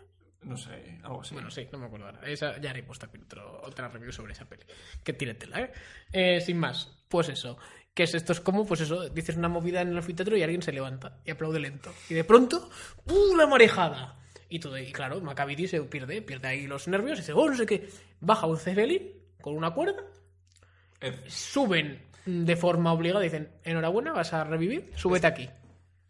No 0.45 0.55
sé, 0.57 0.99
algo 1.03 1.21
así. 1.21 1.33
Bueno, 1.33 1.49
sí, 1.51 1.67
no 1.71 1.79
me 1.79 1.85
acuerdo 1.87 2.05
ahora. 2.05 2.21
Esa, 2.27 2.59
ya 2.61 2.69
haremos 2.69 2.99
también 2.99 3.23
otro- 3.25 3.61
otra 3.63 3.87
review 3.89 4.11
sobre 4.11 4.33
esa 4.33 4.45
peli. 4.45 4.63
Que 5.03 5.13
tiene 5.13 5.33
tela, 5.33 5.59
¿eh? 5.61 5.71
Eh, 6.13 6.41
Sin 6.41 6.57
más, 6.57 6.91
pues 7.09 7.29
eso. 7.29 7.57
Que 7.93 8.03
es 8.03 8.13
esto 8.13 8.31
es 8.33 8.41
como, 8.41 8.65
pues 8.65 8.81
eso, 8.81 9.09
dices 9.09 9.37
una 9.37 9.47
movida 9.49 9.81
en 9.81 9.87
el 9.89 9.97
anfiteatro 9.97 10.35
y 10.37 10.43
alguien 10.43 10.61
se 10.61 10.71
levanta 10.71 11.17
y 11.25 11.31
aplaude 11.31 11.59
lento. 11.59 11.93
Y 12.09 12.13
de 12.13 12.23
pronto, 12.23 12.69
¡uh! 13.07 13.35
La 13.37 13.47
marejada. 13.47 14.19
Y 14.49 14.59
todo, 14.59 14.77
y 14.77 14.91
claro, 14.91 15.19
Macavity 15.21 15.67
se 15.67 15.81
pierde, 15.83 16.21
pierde 16.21 16.47
ahí 16.49 16.67
los 16.67 16.87
nervios 16.87 17.17
y 17.17 17.21
dice, 17.21 17.33
oh, 17.33 17.49
no 17.49 17.55
sé 17.55 17.65
qué. 17.65 17.89
Baja 18.19 18.45
un 18.45 18.57
Zeppelin 18.57 19.11
con 19.41 19.55
una 19.55 19.71
cuerda, 19.71 20.03
suben 21.27 22.01
de 22.25 22.55
forma 22.55 22.91
obligada 22.93 23.23
y 23.23 23.29
dicen, 23.29 23.49
enhorabuena, 23.63 24.11
vas 24.11 24.33
a 24.33 24.43
revivir, 24.43 24.91
súbete 24.95 25.27
aquí. 25.27 25.49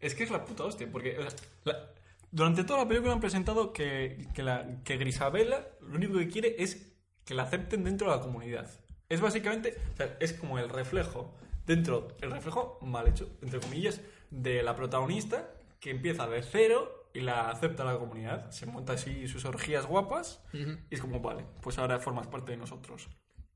es 0.00 0.14
que 0.14 0.24
es 0.24 0.30
la 0.30 0.44
puta 0.44 0.64
hostia, 0.64 0.88
porque 0.90 1.18
o 1.18 1.22
sea, 1.22 1.38
la- 1.64 1.90
durante 2.36 2.64
toda 2.64 2.80
la 2.80 2.88
película 2.88 3.14
han 3.14 3.20
presentado 3.20 3.72
que, 3.72 4.28
que, 4.34 4.42
la, 4.42 4.82
que 4.84 4.98
Grisabela 4.98 5.68
lo 5.80 5.96
único 5.96 6.18
que 6.18 6.28
quiere 6.28 6.56
es 6.58 6.94
que 7.24 7.32
la 7.32 7.44
acepten 7.44 7.82
dentro 7.82 8.10
de 8.10 8.16
la 8.18 8.22
comunidad. 8.22 8.70
Es 9.08 9.22
básicamente, 9.22 9.74
o 9.94 9.96
sea, 9.96 10.18
es 10.20 10.34
como 10.34 10.58
el 10.58 10.68
reflejo, 10.68 11.34
dentro, 11.64 12.08
el 12.20 12.30
reflejo 12.30 12.78
mal 12.82 13.08
hecho, 13.08 13.38
entre 13.40 13.58
comillas, 13.58 14.02
de 14.30 14.62
la 14.62 14.76
protagonista 14.76 15.48
que 15.80 15.90
empieza 15.90 16.26
de 16.26 16.42
cero 16.42 17.08
y 17.14 17.20
la 17.20 17.48
acepta 17.48 17.84
la 17.84 17.98
comunidad. 17.98 18.50
Se 18.50 18.66
monta 18.66 18.92
así 18.92 19.26
sus 19.28 19.46
orgías 19.46 19.86
guapas 19.86 20.44
y 20.52 20.94
es 20.94 21.00
como, 21.00 21.20
vale, 21.20 21.46
pues 21.62 21.78
ahora 21.78 22.00
formas 22.00 22.26
parte 22.26 22.52
de 22.52 22.58
nosotros. 22.58 23.08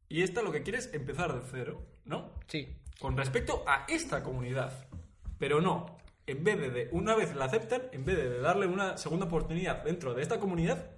Y 0.09 0.23
esta 0.23 0.41
lo 0.41 0.53
que 0.53 0.63
quiere 0.63 0.79
es 0.79 0.95
empezar 0.95 1.35
de 1.35 1.47
cero, 1.51 1.87
¿no? 2.07 2.33
Sí. 2.47 2.79
con 2.99 3.15
respecto 3.15 3.63
a 3.67 3.85
esta 3.89 4.23
comunidad. 4.23 4.89
Pero 5.39 5.61
no, 5.61 5.99
en 6.31 6.45
vez 6.45 6.59
de, 6.61 6.71
de- 6.71 6.89
una 6.93 7.15
vez 7.15 7.35
la 7.35 7.47
aceptan, 7.47 7.83
en 7.93 8.05
vez 8.05 8.17
de, 8.17 8.39
darle 8.41 8.67
una 8.67 8.97
segunda 8.97 9.27
oportunidad 9.27 9.83
dentro 9.85 10.15
de 10.15 10.23
esta 10.23 10.39
comunidad, 10.41 10.91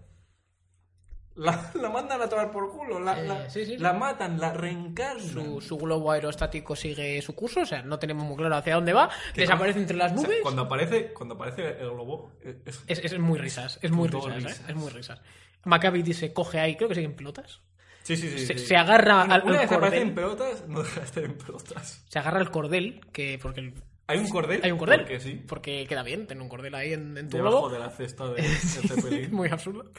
la, 1.34 1.70
la 1.80 1.88
mandan 1.88 2.20
a 2.20 2.28
tomar 2.28 2.50
por 2.50 2.70
culo, 2.70 3.00
la, 3.00 3.18
Eh, 3.20 3.26
la- 3.26 3.50
sí, 3.50 3.64
sí, 3.64 3.72
sí. 3.72 3.78
la 3.78 3.92
matan, 3.94 4.38
la 4.38 4.52
reencarnan. 4.52 5.22
Su, 5.26 5.60
su 5.60 5.78
globo 5.78 6.12
aerostático 6.12 6.76
sigue 6.76 7.20
su 7.22 7.34
curso, 7.34 7.60
o 7.60 7.66
sea, 7.66 7.82
no 7.82 7.98
tenemos 7.98 8.24
muy 8.26 8.36
claro 8.36 8.56
hacia 8.56 8.74
dónde 8.74 8.92
va, 8.92 9.08
desaparece 9.34 9.78
cuando- 9.78 9.80
entre 9.80 9.96
las 9.96 10.12
o 10.12 10.16
sea, 10.18 10.26
nubes. 10.28 10.38
cuando, 10.42 10.62
aparece, 10.62 11.12
cuando 11.14 11.34
aparece 11.36 11.68
el 11.80 11.90
globo, 11.90 12.32
eh, 12.42 12.60
es- 12.66 12.84
Es, 12.86 12.98
es 13.12 13.18
muy 13.18 13.38
risas, 13.38 13.78
es 13.82 13.90
muy 13.90 14.08
risas, 14.08 14.60
¿eh? 14.60 14.64
es 14.68 14.74
muy 14.76 14.90
risas. 14.90 15.22
Macavity 15.64 16.12
se 16.12 16.32
coge 16.32 16.58
ahí, 16.60 16.76
creo 16.76 16.88
que 16.88 16.96
siguen 16.96 17.14
pelotas. 17.16 17.60
Sí, 18.02 18.16
sí, 18.16 18.28
sí. 18.30 18.46
Se- 18.46 18.58
sí. 18.58 18.66
se 18.66 18.76
agarra 18.76 19.24
Una- 19.24 19.34
al- 19.36 19.42
Una 19.44 19.52
al 19.54 19.58
vez 19.60 19.72
aparece 19.72 19.78
cordel. 19.96 20.02
en 20.02 20.14
pelotas, 20.14 20.68
no 20.68 20.82
deja 20.82 21.00
de 21.00 21.06
estar 21.06 21.24
en 21.24 21.38
pelotas. 21.38 22.04
Se 22.08 22.18
agarra 22.18 22.40
el 22.40 22.50
cordel, 22.50 23.00
que 23.12 23.38
porque 23.40 23.72
Hay 24.06 24.18
un 24.18 24.28
cordel. 24.28 24.60
hay 24.62 24.70
un 24.72 24.78
cordel. 24.78 25.00
Porque 25.00 25.20
sí. 25.20 25.42
Porque 25.46 25.86
queda 25.88 26.02
bien 26.02 26.26
tener 26.26 26.42
un 26.42 26.48
cordel 26.48 26.74
ahí 26.74 26.92
en, 26.92 27.16
en 27.16 27.28
tu 27.28 27.36
Debajo 27.38 27.60
globo. 27.60 27.70
de 27.74 27.78
la 27.78 27.90
cesta 27.90 28.26
de, 28.28 28.42
de 29.10 29.28
muy 29.28 29.48
absurdo. 29.48 29.90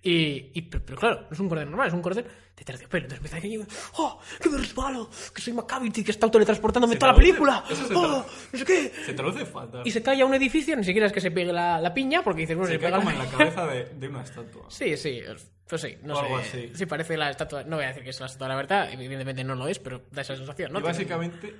Y, 0.00 0.52
y- 0.54 0.62
pero, 0.62 0.84
pero 0.86 0.98
claro, 0.98 1.20
no 1.22 1.28
es 1.32 1.40
un 1.40 1.48
cordel 1.48 1.68
normal, 1.68 1.88
es 1.88 1.94
un 1.94 2.02
cordel 2.02 2.24
de 2.24 2.64
terciopelo. 2.64 3.06
Entonces 3.06 3.34
empieza 3.34 3.66
a 3.66 4.00
¡Oh! 4.00 4.20
¡Que 4.40 4.48
me 4.48 4.58
resbalo! 4.58 5.10
¡Que 5.34 5.42
soy 5.42 5.52
Macavity! 5.54 6.04
¡Que 6.04 6.12
está 6.12 6.30
teletransportándome 6.30 6.92
Se 6.94 6.98
toda 7.00 7.12
la 7.12 7.18
película! 7.18 7.64
¡Oh! 7.96 8.24
¡No 8.52 8.58
sé 8.58 8.64
qué! 8.64 8.92
Se 9.04 9.14
traduce 9.14 9.44
fatal. 9.44 9.82
Y 9.84 9.90
se 9.90 10.02
cae 10.02 10.22
a 10.22 10.26
un 10.26 10.34
edificio, 10.34 10.76
ni 10.76 10.84
siquiera 10.84 11.06
es 11.08 11.12
que 11.12 11.20
se 11.20 11.32
pegue 11.32 11.52
la, 11.52 11.80
la 11.80 11.92
piña, 11.92 12.22
porque 12.22 12.42
dices, 12.42 12.56
bueno, 12.56 12.68
Se 12.68 12.74
se 12.74 12.80
cae 12.80 12.90
pega 12.90 12.98
como 12.98 13.10
en 13.10 13.18
la 13.18 13.26
cabeza 13.30 13.66
de, 13.66 13.84
de 13.86 14.08
una 14.08 14.22
estatua. 14.22 14.66
Sí, 14.68 14.96
sí, 14.96 15.20
pues 15.66 15.82
sí, 15.82 15.96
no 16.02 16.14
O 16.14 16.18
algo 16.20 16.38
sé. 16.42 16.44
así. 16.48 16.70
Sí, 16.76 16.86
parece 16.86 17.16
la 17.16 17.30
estatua. 17.30 17.64
No 17.64 17.76
voy 17.76 17.86
a 17.86 17.88
decir 17.88 18.04
que 18.04 18.10
es 18.10 18.20
la 18.20 18.26
estatua 18.26 18.46
de 18.46 18.52
la 18.52 18.56
verdad, 18.56 18.92
evidentemente 18.92 19.42
no 19.42 19.56
lo 19.56 19.66
es, 19.66 19.80
pero 19.80 20.02
da 20.12 20.22
esa 20.22 20.36
sensación, 20.36 20.72
¿no? 20.72 20.78
y 20.78 20.82
básicamente, 20.82 21.54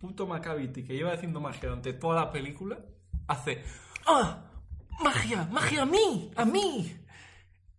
puto 0.00 0.26
Macavity, 0.26 0.82
que 0.82 0.94
lleva 0.94 1.12
haciendo 1.12 1.40
magia 1.40 1.68
durante 1.68 1.92
toda 1.92 2.16
la 2.16 2.32
película, 2.32 2.78
hace 3.28 3.62
¡Ah! 4.06 4.38
¡Magia! 5.02 5.46
¡Magia 5.50 5.82
a 5.82 5.86
mí! 5.86 6.30
¡A 6.36 6.44
mí! 6.44 6.96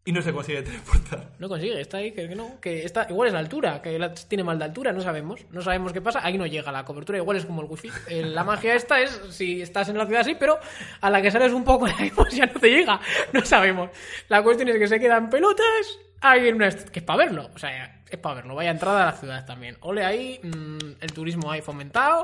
Y 0.04 0.12
no 0.12 0.22
se 0.24 0.34
consigue 0.34 0.64
teleportar. 0.64 1.34
No 1.38 1.48
consigue, 1.48 1.80
está 1.80 1.98
ahí, 1.98 2.12
que, 2.12 2.28
no. 2.30 2.60
Que 2.60 2.84
está, 2.86 3.06
igual 3.08 3.28
es 3.28 3.34
la 3.34 3.40
altura, 3.40 3.84
que 3.84 4.00
tiene 4.28 4.44
mal 4.44 4.58
de 4.58 4.66
altura, 4.66 4.92
no 4.92 5.02
sabemos. 5.02 5.46
No 5.52 5.62
sabemos 5.62 5.94
qué 5.94 6.02
pasa, 6.02 6.22
ahí 6.24 6.40
no 6.40 6.48
llega 6.48 6.72
la 6.72 6.84
cobertura, 6.84 7.20
igual 7.20 7.38
es 7.38 7.46
como 7.46 7.62
el 7.62 7.68
wifi. 7.70 7.90
La 8.10 8.44
magia 8.44 8.74
esta 8.74 9.00
es 9.00 9.12
si 9.30 9.62
estás 9.62 9.90
en 9.90 10.00
la 10.00 10.08
ciudad 10.08 10.24
sí, 10.24 10.36
pero 10.40 10.58
a 11.02 11.10
la 11.12 11.22
que 11.22 11.30
sales 11.30 11.54
un 11.54 11.64
poco 11.64 11.86
pues 12.16 12.36
ya 12.36 12.48
no 12.48 12.60
te 12.60 12.70
llega. 12.70 13.00
No 13.32 13.46
sabemos. 13.46 13.92
La 14.28 14.42
cuestión 14.42 14.70
es 14.70 14.78
que 14.80 14.88
se 14.88 15.00
quedan 15.00 15.30
pelotas 15.30 16.00
ahí 16.22 16.48
en 16.48 16.56
una. 16.56 16.72
que 16.72 17.00
es 17.00 17.06
para 17.06 17.26
verlo. 17.26 17.52
O 17.54 17.60
sea, 17.60 18.01
es 18.16 18.22
para 18.22 18.36
verlo. 18.36 18.56
Vaya 18.56 18.72
entrada 18.72 19.04
a 19.04 19.06
la 19.12 19.18
ciudad 19.18 19.46
también. 19.46 19.78
Ole 19.82 20.04
ahí, 20.06 20.40
mm, 20.44 21.02
el 21.02 21.14
turismo 21.14 21.52
ahí 21.52 21.62
fomentado. 21.62 22.24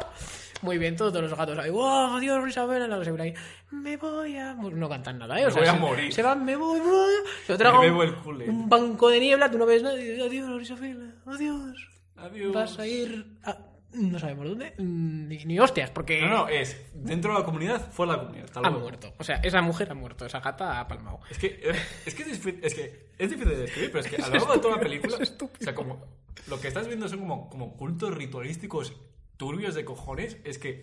Muy 0.61 0.77
bien, 0.79 0.95
todos 0.95 1.21
los 1.21 1.35
gatos 1.35 1.57
ahí. 1.59 1.69
¡Wow! 1.69 2.17
Adiós, 2.17 2.47
Isabel. 2.49 2.91
Ahí. 3.21 3.33
Me 3.71 3.95
voy 3.97 4.37
a. 4.37 4.53
morir". 4.55 4.77
No 4.77 4.89
cantan 4.89 5.19
nada, 5.19 5.39
¿eh? 5.39 5.43
O 5.45 5.47
Me 5.47 5.51
sea, 5.53 5.61
voy 5.61 5.69
a 5.69 5.73
se- 5.73 5.79
morir. 5.79 6.13
Se 6.13 6.23
van, 6.23 6.43
me 6.45 6.55
voy, 6.55 6.79
me 6.79 6.87
voy. 6.89 7.13
Se 7.45 7.57
traga 7.57 7.79
Me 7.79 7.85
bebo 7.87 8.03
el 8.03 8.15
culé. 8.15 8.49
un 8.49 8.67
banco 8.67 9.09
de 9.09 9.19
niebla, 9.19 9.51
tú 9.51 9.57
no 9.57 9.65
ves 9.67 9.83
nada. 9.83 9.95
Adiós, 9.95 10.61
Isabel. 10.61 11.13
Adiós. 11.25 11.87
Adiós. 12.17 12.53
Vas 12.53 12.79
a 12.79 12.87
ir 12.87 13.25
a. 13.43 13.55
No 13.93 14.19
sabemos 14.19 14.49
dónde. 14.49 14.73
Ni, 14.77 15.45
ni 15.45 15.59
hostias, 15.59 15.89
porque. 15.89 16.21
No, 16.21 16.29
no, 16.29 16.47
es 16.47 16.85
dentro 16.93 17.33
de 17.33 17.39
la 17.39 17.45
comunidad, 17.45 17.91
fuera 17.91 18.13
de 18.13 18.17
la 18.17 18.23
comunidad. 18.23 18.49
Ha 18.55 18.61
luego. 18.61 18.79
muerto. 18.79 19.13
O 19.17 19.23
sea, 19.23 19.37
esa 19.37 19.61
mujer 19.61 19.91
ha 19.91 19.95
muerto. 19.95 20.25
Esa 20.25 20.39
gata 20.39 20.79
ha 20.79 20.87
palmado. 20.87 21.19
Es 21.29 21.37
que, 21.37 21.47
eh, 21.63 21.75
es, 22.05 22.13
que 22.13 22.23
es, 22.23 22.39
que 22.73 23.09
es 23.17 23.29
difícil 23.29 23.49
de 23.49 23.61
describir, 23.61 23.91
pero 23.91 24.03
es 24.03 24.07
que 24.07 24.15
a 24.17 24.27
lo 24.27 24.33
largo 24.33 24.53
de 24.53 24.59
toda 24.59 24.75
la 24.75 24.81
película, 24.81 25.15
es 25.21 25.21
estúpido. 25.21 25.57
o 25.61 25.63
sea, 25.63 25.75
como 25.75 26.05
lo 26.47 26.59
que 26.59 26.67
estás 26.67 26.87
viendo 26.87 27.07
son 27.07 27.19
como, 27.19 27.49
como 27.49 27.75
cultos 27.75 28.13
ritualísticos 28.13 28.93
turbios 29.37 29.75
de 29.75 29.85
cojones, 29.85 30.37
es 30.43 30.57
que 30.57 30.81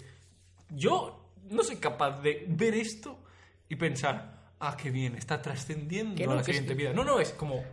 yo 0.71 1.33
no 1.51 1.63
soy 1.63 1.77
capaz 1.77 2.21
de 2.21 2.45
ver 2.49 2.75
esto 2.75 3.19
y 3.69 3.77
pensar, 3.77 4.55
ah, 4.61 4.77
qué 4.81 4.91
bien, 4.91 5.15
está 5.17 5.43
trascendiendo 5.43 6.25
no, 6.25 6.33
a 6.33 6.37
la 6.37 6.45
siguiente 6.45 6.75
vida. 6.75 6.93
No, 6.93 7.05
no, 7.05 7.21
es 7.21 7.33
como, 7.33 7.65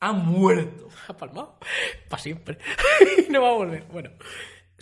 ha 0.00 0.12
muerto. 0.12 0.88
Ha 1.08 1.16
palmado. 1.16 1.58
Para 2.08 2.22
siempre. 2.22 2.58
no 3.30 3.42
va 3.42 3.50
a 3.50 3.54
volver. 3.54 3.84
Bueno, 3.90 4.10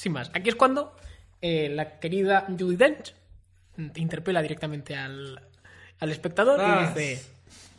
sin 0.00 0.12
más. 0.12 0.30
Aquí 0.34 0.48
es 0.48 0.54
cuando 0.56 0.96
eh, 1.42 1.68
la 1.68 1.98
querida 2.00 2.46
Judy 2.48 2.76
Dench 2.76 3.14
interpela 3.96 4.42
directamente 4.42 4.96
al, 4.96 5.40
al 5.98 6.10
espectador 6.10 6.60
Ah. 6.60 6.92
y 6.94 6.98
dice: 7.00 7.24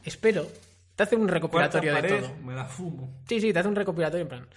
Espero. 0.03 0.47
Te 0.95 1.03
hace 1.03 1.15
un 1.15 1.27
recopilatorio 1.29 1.95
de 1.95 2.01
pared, 2.01 2.19
todo. 2.21 2.35
me 2.43 2.53
la 2.53 2.65
fumo. 2.65 3.11
Sí, 3.27 3.39
sí, 3.41 3.53
te 3.53 3.59
hace 3.59 3.69
un 3.69 3.75
recopilatorio 3.75 4.23
en 4.23 4.27
plan. 4.27 4.47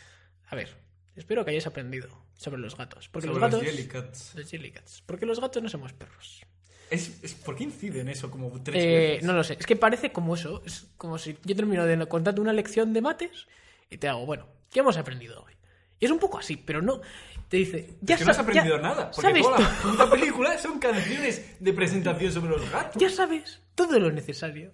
A 0.49 0.57
ver, 0.57 0.69
espero 1.17 1.43
que 1.45 1.51
hayáis 1.53 1.67
aprendido 1.67 2.09
sobre 2.37 2.61
los 2.61 2.77
gatos. 2.77 3.09
Porque 3.09 3.29
Sobre 3.29 3.41
los 3.41 3.51
los 3.53 3.61
gatos. 3.63 3.75
Jellycats. 3.75 4.35
los 4.35 4.51
Jellycats. 4.51 5.03
Porque 5.07 5.27
los 5.27 5.41
gatos 5.41 5.63
no 5.63 5.69
somos 5.71 5.93
perros. 5.95 6.43
Es, 6.91 7.23
es, 7.25 7.35
¿Por 7.35 7.57
qué 7.57 7.65
incide 7.65 8.01
en 8.01 8.09
eso 8.09 8.31
como 8.31 8.51
tres 8.63 8.83
Eh, 8.85 8.89
veces? 9.13 9.25
no 9.25 9.33
lo 9.33 9.43
sé. 9.45 9.57
Es 9.59 9.65
que 9.65 9.77
parece 9.77 10.13
como 10.13 10.35
eso. 10.35 10.61
Es 10.67 10.87
como 10.99 11.17
si 11.19 11.39
yo 11.45 11.57
termino 11.57 11.87
de 11.87 12.05
contarte 12.07 12.41
una 12.41 12.53
lección 12.53 12.93
de 12.93 13.01
mates 13.01 13.47
y 13.89 13.97
te 13.97 14.09
hago, 14.09 14.27
bueno, 14.27 14.47
¿qué 14.71 14.81
hemos 14.81 14.97
aprendido 14.99 15.43
hoy? 15.45 15.53
Y 16.01 16.05
es 16.05 16.11
un 16.11 16.19
poco 16.19 16.39
así, 16.39 16.57
pero 16.57 16.83
no. 16.83 17.01
Te 17.49 17.59
dice, 17.59 17.99
ya 18.01 18.15
Es 18.15 18.21
que 18.21 18.25
no 18.25 18.31
has 18.33 18.39
aprendido 18.39 18.77
ya 18.77 18.83
nada, 18.83 19.11
porque 19.11 19.21
sabes 19.29 19.43
toda 19.43 19.59
la 19.61 19.69
puta 19.83 20.11
película 20.11 20.59
son 20.59 20.79
canciones 20.79 21.57
de 21.61 21.73
presentación 21.73 22.33
sobre 22.33 22.51
los 22.51 22.71
gatos. 22.71 23.01
ya 23.01 23.11
sabes 23.11 23.61
todo 23.75 23.99
lo 24.01 24.11
necesario 24.11 24.73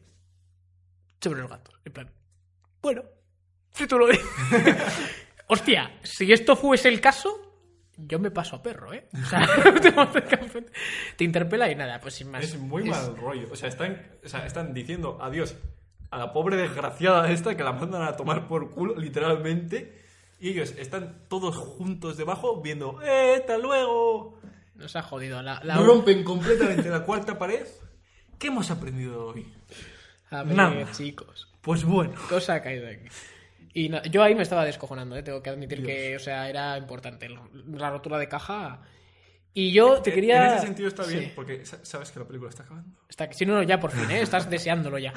sobre 1.21 1.41
los 1.41 1.51
gatos. 1.51 1.75
En 1.85 1.93
plan, 1.93 2.11
bueno, 2.81 3.03
si 3.73 3.87
tú 3.87 3.99
lo 3.99 4.07
dices. 4.09 4.25
Hostia, 5.49 5.99
si 6.03 6.33
esto 6.33 6.55
fuese 6.57 6.89
el 6.89 7.01
caso, 7.01 7.29
yo 7.97 8.19
me 8.19 8.31
paso 8.31 8.57
a 8.57 8.63
perro, 8.63 8.95
¿eh? 8.95 9.09
O 9.13 9.27
sea, 9.27 9.41
te 11.17 11.25
interpela 11.25 11.71
y 11.71 11.75
nada, 11.75 12.01
pues 12.01 12.15
sin 12.15 12.31
más. 12.31 12.45
Es 12.45 12.57
muy 12.59 12.85
Es- 12.85 12.89
mal 12.91 13.17
rollo. 13.17 13.49
O 13.51 13.57
sea, 13.57 13.69
están, 13.69 14.01
o 14.25 14.29
sea, 14.29 14.47
están 14.47 14.73
diciendo 14.73 15.19
adiós 15.21 15.57
a 16.11 16.19
la 16.19 16.33
pobre 16.33 16.57
desgraciada 16.57 17.31
esta 17.31 17.57
que 17.57 17.63
la 17.65 17.73
mandan 17.73 18.03
a 18.03 18.17
tomar 18.17 18.49
por 18.49 18.71
culo, 18.71 18.97
literalmente. 18.97 20.00
Y 20.41 20.51
ellos 20.51 20.75
están 20.79 21.25
todos 21.29 21.57
juntos 21.57 22.17
debajo 22.17 22.61
viendo, 22.63 23.01
¡eh, 23.03 23.37
hasta 23.41 23.59
luego! 23.59 24.41
Nos 24.75 24.97
ha 24.97 25.03
jodido. 25.03 25.43
La, 25.43 25.61
la... 25.63 25.75
No 25.75 25.85
rompen 25.85 26.25
completamente 26.25 26.89
la 26.89 27.05
cuarta 27.05 27.39
pared. 27.39 27.67
¿Qué 28.39 28.47
hemos 28.47 28.71
aprendido 28.71 29.27
hoy? 29.27 29.47
A 30.31 30.43
ver, 30.43 30.57
Nada. 30.57 30.91
chicos. 30.93 31.49
Pues 31.61 31.85
bueno. 31.85 32.15
Cosa 32.29 32.55
ha 32.55 32.63
caído 32.63 32.89
aquí. 32.89 33.07
Y 33.75 33.91
na- 33.91 34.03
yo 34.05 34.23
ahí 34.23 34.35
me 34.35 34.43
estaba 34.43 34.65
descojonando, 34.65 35.15
¿eh? 35.17 35.23
tengo 35.23 35.43
que 35.43 35.51
admitir 35.51 35.85
que, 35.85 36.17
o 36.17 36.19
sea, 36.19 36.49
era 36.49 36.79
importante. 36.79 37.29
La 37.69 37.91
rotura 37.91 38.17
de 38.19 38.29
caja. 38.29 38.81
Y 39.53 39.73
yo 39.73 40.01
te 40.01 40.13
quería. 40.13 40.47
En 40.53 40.53
ese 40.59 40.67
sentido 40.67 40.89
está 40.89 41.05
bien, 41.05 41.25
Sí. 41.25 41.33
porque 41.35 41.67
sa- 41.67 41.85
sabes 41.85 42.11
que 42.13 42.21
la 42.21 42.25
película 42.27 42.51
está 42.51 42.63
acabando. 42.63 42.99
Está... 43.09 43.33
Si 43.33 43.45
no, 43.45 43.55
no, 43.55 43.63
ya 43.65 43.81
por 43.81 43.91
fin, 43.91 44.09
¿eh? 44.11 44.23
Estás 44.23 44.49
deseándolo 44.49 44.97
ya. 44.99 45.13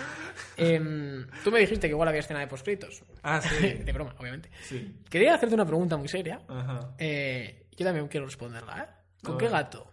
Em, 0.57 1.27
tú 1.43 1.51
me 1.51 1.59
dijiste 1.59 1.87
que 1.87 1.91
igual 1.91 2.07
había 2.09 2.21
escena 2.21 2.39
de 2.39 2.47
postcritos. 2.47 3.03
Ah, 3.21 3.39
sí. 3.41 3.73
de 3.85 3.91
broma, 3.93 4.15
obviamente. 4.17 4.49
sí. 4.63 4.95
Quería 5.09 5.35
hacerte 5.35 5.53
una 5.53 5.65
pregunta 5.65 5.97
muy 5.97 6.07
seria. 6.07 6.41
Ajá. 6.47 6.95
Eh, 6.97 7.67
yo 7.77 7.85
también 7.85 8.07
quiero 8.07 8.25
responderla, 8.25 8.79
¿eh? 8.83 8.87
¿Con 9.23 9.37
qué 9.37 9.47
gato 9.49 9.91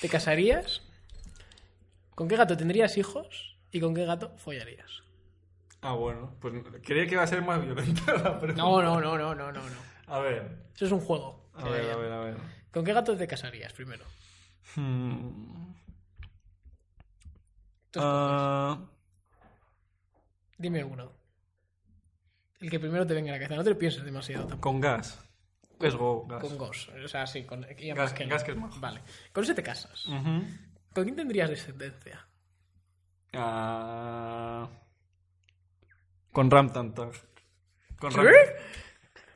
te 0.00 0.08
casarías? 0.08 0.82
¿Con 2.14 2.28
qué 2.28 2.36
gato 2.36 2.56
tendrías 2.56 2.96
hijos? 2.98 3.56
¿Y 3.70 3.80
con 3.80 3.94
qué 3.94 4.04
gato 4.04 4.34
follarías? 4.38 5.02
Ah, 5.80 5.94
bueno. 5.94 6.34
Pues 6.40 6.54
creía 6.82 7.06
que 7.06 7.12
iba 7.14 7.22
a 7.22 7.26
ser 7.26 7.42
más 7.42 7.64
violenta 7.64 8.12
la 8.14 8.38
pregunta. 8.38 8.62
No, 8.62 8.82
no, 8.82 9.00
no, 9.00 9.16
no, 9.16 9.34
no, 9.34 9.52
no, 9.52 9.62
no. 9.62 9.76
A 10.08 10.18
ver. 10.18 10.66
Eso 10.74 10.86
es 10.86 10.92
un 10.92 11.00
juego. 11.00 11.48
A 11.54 11.68
ver, 11.68 11.90
a 11.90 11.96
ver, 11.96 12.12
a 12.12 12.20
ver. 12.20 12.36
¿Con 12.72 12.84
qué 12.84 12.92
gato 12.92 13.16
te 13.16 13.26
casarías 13.26 13.72
primero? 13.72 14.04
Hmm. 14.76 15.72
Ah, 17.96 18.78
Dime 20.56 20.84
uno. 20.84 21.12
El 22.60 22.70
que 22.70 22.78
primero 22.78 23.06
te 23.06 23.14
venga 23.14 23.30
a 23.30 23.34
la 23.34 23.38
cabeza. 23.40 23.56
No 23.56 23.64
te 23.64 23.70
lo 23.70 23.78
pienses 23.78 24.04
demasiado 24.04 24.46
tampoco. 24.46 24.60
con 24.70 24.80
gas. 24.80 25.18
Es 25.80 25.96
go, 25.96 26.24
gas. 26.26 26.40
Con 26.40 26.56
Gos. 26.58 26.88
O 27.04 27.08
sea, 27.08 27.26
sí, 27.26 27.42
con 27.44 27.66
y 27.76 27.88
Gas- 27.88 27.98
más 27.98 28.12
que 28.12 28.24
gas 28.26 28.44
que 28.44 28.52
es 28.52 28.56
majo. 28.56 28.78
Vale. 28.78 29.00
Con 29.32 29.42
ese 29.42 29.54
te 29.54 29.62
casas. 29.64 30.04
¿Con 30.06 31.04
quién 31.04 31.16
tendrías 31.16 31.50
descendencia? 31.50 32.24
Ah, 33.32 34.68
con 36.30 36.50
Ram 36.50 36.72
Tantag. 36.72 37.10
Con 37.98 38.12
¿Sí? 38.12 38.18
Ram- 38.18 38.34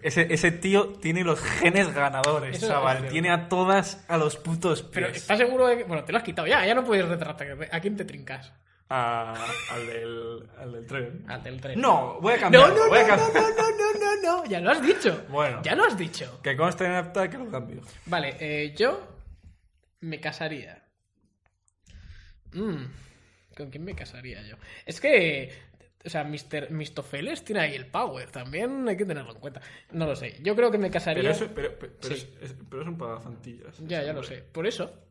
Ese, 0.00 0.26
ese 0.32 0.50
tío 0.52 0.88
tiene 1.00 1.24
los 1.24 1.40
genes 1.40 1.92
ganadores, 1.94 2.56
Eso 2.58 2.68
chaval. 2.68 3.08
Tiene 3.08 3.30
a 3.30 3.48
todas 3.48 4.04
a 4.08 4.16
los 4.18 4.36
putos 4.36 4.82
pies. 4.82 4.90
Pero 4.92 5.06
¿estás 5.08 5.38
seguro 5.38 5.66
de 5.66 5.78
que.? 5.78 5.84
Bueno, 5.84 6.04
te 6.04 6.12
lo 6.12 6.18
has 6.18 6.24
quitado 6.24 6.46
ya. 6.46 6.64
Ya 6.66 6.74
no 6.74 6.84
puedes 6.84 7.06
retratar. 7.08 7.56
¿A 7.72 7.80
quién 7.80 7.96
te 7.96 8.04
trincas? 8.04 8.52
A- 8.88 9.34
al, 9.72 9.86
del, 9.86 10.48
al 10.58 10.72
del 10.72 10.86
tren. 10.86 11.24
Al 11.28 11.42
del 11.42 11.60
tren. 11.60 11.80
No, 11.80 12.20
voy 12.20 12.34
a 12.34 12.38
cambiar. 12.38 12.68
no, 12.68 12.74
no, 12.76 12.88
voy 12.88 12.98
a 12.98 13.02
no, 13.02 13.08
cambiar. 13.08 13.32
no, 13.42 13.50
no, 13.50 13.70
no, 13.70 13.92
no, 14.00 14.22
no. 14.22 14.44
Ya 14.44 14.60
lo 14.60 14.70
has 14.70 14.82
dicho. 14.82 15.24
Bueno. 15.28 15.60
Ya 15.64 15.74
lo 15.74 15.84
has 15.84 15.96
dicho. 15.98 16.40
Que 16.42 16.56
conste 16.56 16.84
en 16.84 16.92
apta 16.92 17.28
que 17.28 17.38
lo 17.38 17.50
cambio. 17.50 17.80
Vale, 18.04 18.36
eh, 18.38 18.74
yo 18.76 19.08
me 20.00 20.20
casaría. 20.20 20.84
Mm, 22.52 22.84
¿Con 23.56 23.70
quién 23.70 23.84
me 23.84 23.94
casaría 23.94 24.42
yo? 24.42 24.56
Es 24.84 25.00
que, 25.00 25.52
o 26.06 26.10
sea, 26.10 26.24
Mr. 26.24 26.70
Mistofeles 26.70 27.44
tiene 27.44 27.60
ahí 27.62 27.74
el 27.74 27.86
power. 27.86 28.30
También 28.30 28.88
hay 28.88 28.96
que 28.96 29.04
tenerlo 29.04 29.32
en 29.32 29.40
cuenta. 29.40 29.60
No 29.92 30.06
lo 30.06 30.16
sé. 30.16 30.38
Yo 30.42 30.54
creo 30.56 30.70
que 30.70 30.78
me 30.78 30.90
casaría. 30.90 31.22
Pero 31.22 31.34
eso, 31.34 31.48
pero, 31.54 31.72
pero, 31.78 31.92
pero 32.00 32.14
Sí. 32.16 32.28
es, 32.40 32.54
pero 32.70 32.96
pagafantillas. 32.96 33.78
Ya, 33.86 34.02
ya 34.02 34.12
lo 34.12 34.22
sé. 34.22 34.36
Por 34.52 34.66
eso 34.66 35.02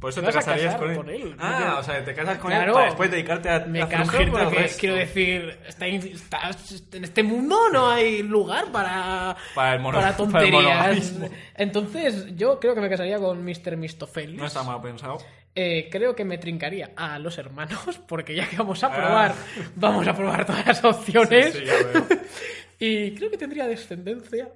Por 0.00 0.10
eso 0.10 0.20
Te 0.22 0.32
casarías 0.32 0.74
casar 0.74 0.80
con 0.80 0.90
él. 0.90 0.96
con 0.96 1.08
él. 1.08 1.36
Ah, 1.38 1.76
o 1.78 1.82
sea, 1.82 2.04
te 2.04 2.14
casas 2.14 2.38
con 2.38 2.50
Claro. 2.50 2.66
él 2.66 2.72
para 2.72 2.84
después 2.86 3.10
dedicarte 3.12 3.48
a, 3.48 3.60
me 3.60 3.80
a 3.80 3.88
caso 3.88 4.10
porque, 4.30 4.70
quiero 4.78 4.96
decir, 4.96 5.58
está, 5.66 5.86
está- 5.86 6.96
en 6.96 7.04
este 7.04 7.22
mundo 7.22 7.56
no 7.72 7.88
hay 7.90 8.22
lugar 8.22 8.70
para, 8.72 9.36
Para 9.54 9.74
el 9.74 9.80
mono- 9.80 9.98
para 10.00 10.14
para 10.16 10.44
el 10.44 10.50
tonterías. 10.50 11.12
Entonces, 11.54 12.26
yo 12.36 12.58
creo 12.60 12.74
que 12.74 12.80
me 12.80 12.90
casaría 12.90 13.18
con 13.18 13.44
Mr. 13.44 13.76
Mistofeles. 13.76 14.36
No 14.38 14.46
está 14.46 14.62
mal 14.64 14.82
pensado. 14.82 15.18
Eh, 15.56 15.88
creo 15.90 16.16
que 16.16 16.24
me 16.24 16.38
trincaría 16.38 16.90
a 16.96 17.18
los 17.18 17.38
hermanos, 17.38 17.98
porque 18.08 18.34
ya 18.34 18.48
que 18.48 18.56
vamos 18.56 18.82
a 18.82 18.88
Ah. 18.88 18.94
probar, 18.96 19.34
vamos 19.76 20.06
a 20.08 20.16
probar 20.16 20.44
todas 20.46 20.66
las 20.66 20.84
opciones. 20.84 21.52
Sí, 21.54 21.60
sí, 21.60 21.64
ya 21.66 21.74
veo. 21.92 22.06
y 22.78 23.14
creo 23.14 23.30
que 23.30 23.38
tendría 23.38 23.66
descendencia. 23.68 24.50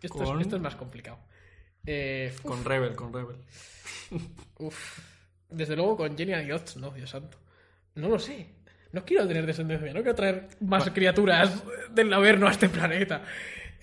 Esto, 0.00 0.18
Con- 0.18 0.40
es, 0.40 0.46
esto 0.46 0.56
es 0.56 0.62
más 0.62 0.74
complicado. 0.74 1.18
Eh, 1.86 2.34
Con 2.42 2.64
Rebel, 2.64 2.94
con 2.96 3.12
Rebel. 3.12 3.36
uf. 4.58 4.98
Desde 5.48 5.76
luego 5.76 5.96
con 5.98 6.16
Jenny 6.16 6.32
Aguiot, 6.32 6.76
no, 6.76 6.90
Dios 6.90 7.10
santo. 7.10 7.38
No 7.94 8.08
lo 8.08 8.18
sé. 8.18 8.46
No 8.92 9.04
quiero 9.04 9.26
tener 9.28 9.46
descendencia, 9.46 9.88
no 9.88 10.00
quiero 10.00 10.14
traer 10.14 10.48
más 10.60 10.88
criaturas 10.90 11.62
del 11.90 12.12
Averno 12.12 12.46
a 12.46 12.50
este 12.50 12.68
planeta. 12.68 13.22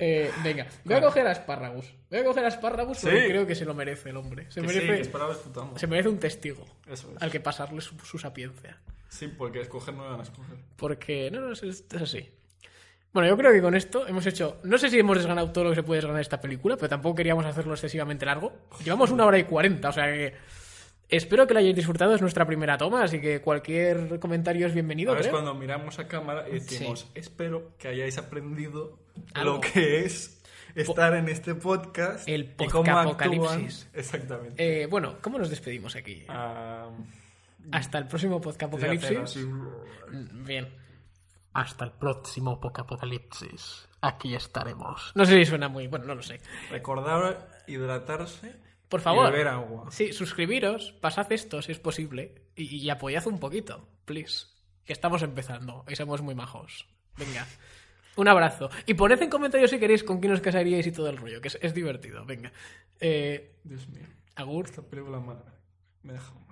Eh, 0.01 0.31
venga, 0.43 0.65
voy 0.85 0.95
a 0.95 1.01
coger 1.01 1.27
a 1.27 1.35
Spárragus. 1.35 1.93
Voy 2.09 2.19
a 2.19 2.23
coger 2.23 2.45
a 2.45 2.51
Spárragus 2.51 2.99
porque 3.01 3.27
creo 3.27 3.45
que 3.45 3.53
se 3.53 3.65
lo 3.65 3.73
merece 3.73 4.09
el 4.11 4.17
hombre. 4.17 4.45
Se 4.49 4.61
Que 4.61 4.69
sí, 4.69 4.75
merece, 4.75 4.95
que 4.95 5.01
esperaba 5.01 5.33
escuchamos. 5.33 5.79
se 5.79 5.87
merece 5.87 6.07
un 6.09 6.19
testigo 6.19 6.65
Eso 6.87 7.11
es. 7.15 7.21
al 7.21 7.29
que 7.29 7.39
pasarle 7.41 7.81
su, 7.81 7.99
su 7.99 8.17
sapiencia. 8.17 8.77
Sí, 9.09 9.27
porque 9.27 9.59
escoger 9.61 9.93
no 9.93 10.09
van 10.09 10.19
a 10.21 10.23
escoger. 10.23 10.55
Porque, 10.77 11.29
no, 11.31 11.41
no, 11.41 11.51
es, 11.51 11.61
es 11.63 11.85
así. 12.01 12.29
Bueno, 13.11 13.27
yo 13.27 13.35
creo 13.37 13.51
que 13.51 13.61
con 13.61 13.75
esto 13.75 14.07
hemos 14.07 14.25
hecho. 14.27 14.59
No 14.63 14.77
sé 14.77 14.89
si 14.89 14.99
hemos 14.99 15.17
desganado 15.17 15.51
todo 15.51 15.63
lo 15.65 15.69
que 15.71 15.77
se 15.77 15.83
puede 15.83 15.97
desganar 15.97 16.17
de 16.17 16.21
esta 16.21 16.39
película, 16.39 16.77
pero 16.77 16.87
tampoco 16.89 17.15
queríamos 17.15 17.43
hacerlo 17.45 17.73
excesivamente 17.73 18.25
largo. 18.25 18.53
Llevamos 18.83 19.09
una 19.11 19.25
hora 19.25 19.37
y 19.39 19.43
cuarenta, 19.45 19.89
o 19.89 19.91
sea 19.91 20.05
que. 20.05 20.33
Espero 21.09 21.47
que 21.47 21.55
lo 21.55 21.59
hayáis 21.59 21.75
disfrutado, 21.75 22.13
es 22.13 22.21
nuestra 22.21 22.45
primera 22.45 22.77
toma, 22.77 23.03
así 23.03 23.19
que 23.19 23.41
cualquier 23.41 24.19
comentario 24.19 24.67
es 24.67 24.73
bienvenido. 24.75 25.09
Ahora 25.11 25.21
es 25.21 25.27
cuando 25.27 25.55
miramos 25.55 25.97
a 25.97 26.07
cámara 26.07 26.47
y 26.47 26.53
decimos, 26.53 27.09
espero 27.15 27.71
que 27.79 27.87
hayáis 27.87 28.19
aprendido 28.19 28.99
Algo. 29.33 29.55
lo 29.55 29.61
que 29.61 30.05
es 30.05 30.39
estar 30.75 31.15
en 31.15 31.27
este 31.29 31.55
podcast 31.55 32.29
El 32.29 32.53
actúan. 32.59 32.85
podcapocalipsis. 32.85 33.89
Exactamente. 33.93 34.83
Eh, 34.83 34.85
bueno, 34.85 35.17
¿cómo 35.19 35.39
nos 35.39 35.49
despedimos 35.49 35.95
aquí? 35.95 36.25
Ah, 36.29 36.89
Hasta 37.71 37.97
el 37.97 38.07
próximo 38.07 38.39
podcast 38.39 38.71
Apocalipsis. 38.71 39.39
Bien. 40.45 40.69
Hasta 41.53 41.85
el 41.85 41.91
próximo 41.91 42.59
Apocalipsis. 42.61 43.87
Aquí 44.01 44.35
estaremos. 44.35 45.11
No 45.15 45.25
sé 45.25 45.37
si 45.39 45.45
suena 45.45 45.67
muy. 45.69 45.87
Bueno, 45.87 46.05
no 46.05 46.13
lo 46.15 46.21
sé. 46.21 46.39
Recordar 46.69 47.63
hidratarse 47.65 48.68
Por 48.89 49.01
favor. 49.01 49.31
beber 49.31 49.47
agua. 49.47 49.91
Sí, 49.91 50.11
suscribiros, 50.13 50.91
pasad 50.99 51.31
esto 51.31 51.61
si 51.61 51.71
es 51.71 51.79
posible 51.79 52.49
y, 52.55 52.77
y 52.77 52.89
apoyad 52.89 53.27
un 53.27 53.39
poquito, 53.39 53.87
please. 54.05 54.47
Que 54.83 54.93
estamos 54.93 55.21
empezando 55.21 55.85
y 55.87 55.95
somos 55.95 56.21
muy 56.21 56.33
majos. 56.35 56.87
Venga. 57.15 57.45
Un 58.15 58.27
abrazo. 58.27 58.69
Y 58.85 58.95
poned 58.95 59.21
en 59.21 59.29
comentarios 59.29 59.69
si 59.69 59.79
queréis 59.79 60.03
con 60.03 60.19
quién 60.19 60.33
os 60.33 60.41
casaríais 60.41 60.87
y 60.87 60.91
todo 60.91 61.09
el 61.09 61.17
rollo, 61.17 61.39
que 61.39 61.47
es, 61.49 61.59
es 61.61 61.73
divertido. 61.73 62.25
Venga. 62.25 62.51
Eh, 62.99 63.59
Dios 63.63 63.87
mío. 63.87 64.07
Agur. 64.35 64.65
Esta 64.65 64.81
película 64.81 65.19
me, 65.19 65.35
me 66.03 66.13
mal. 66.13 66.48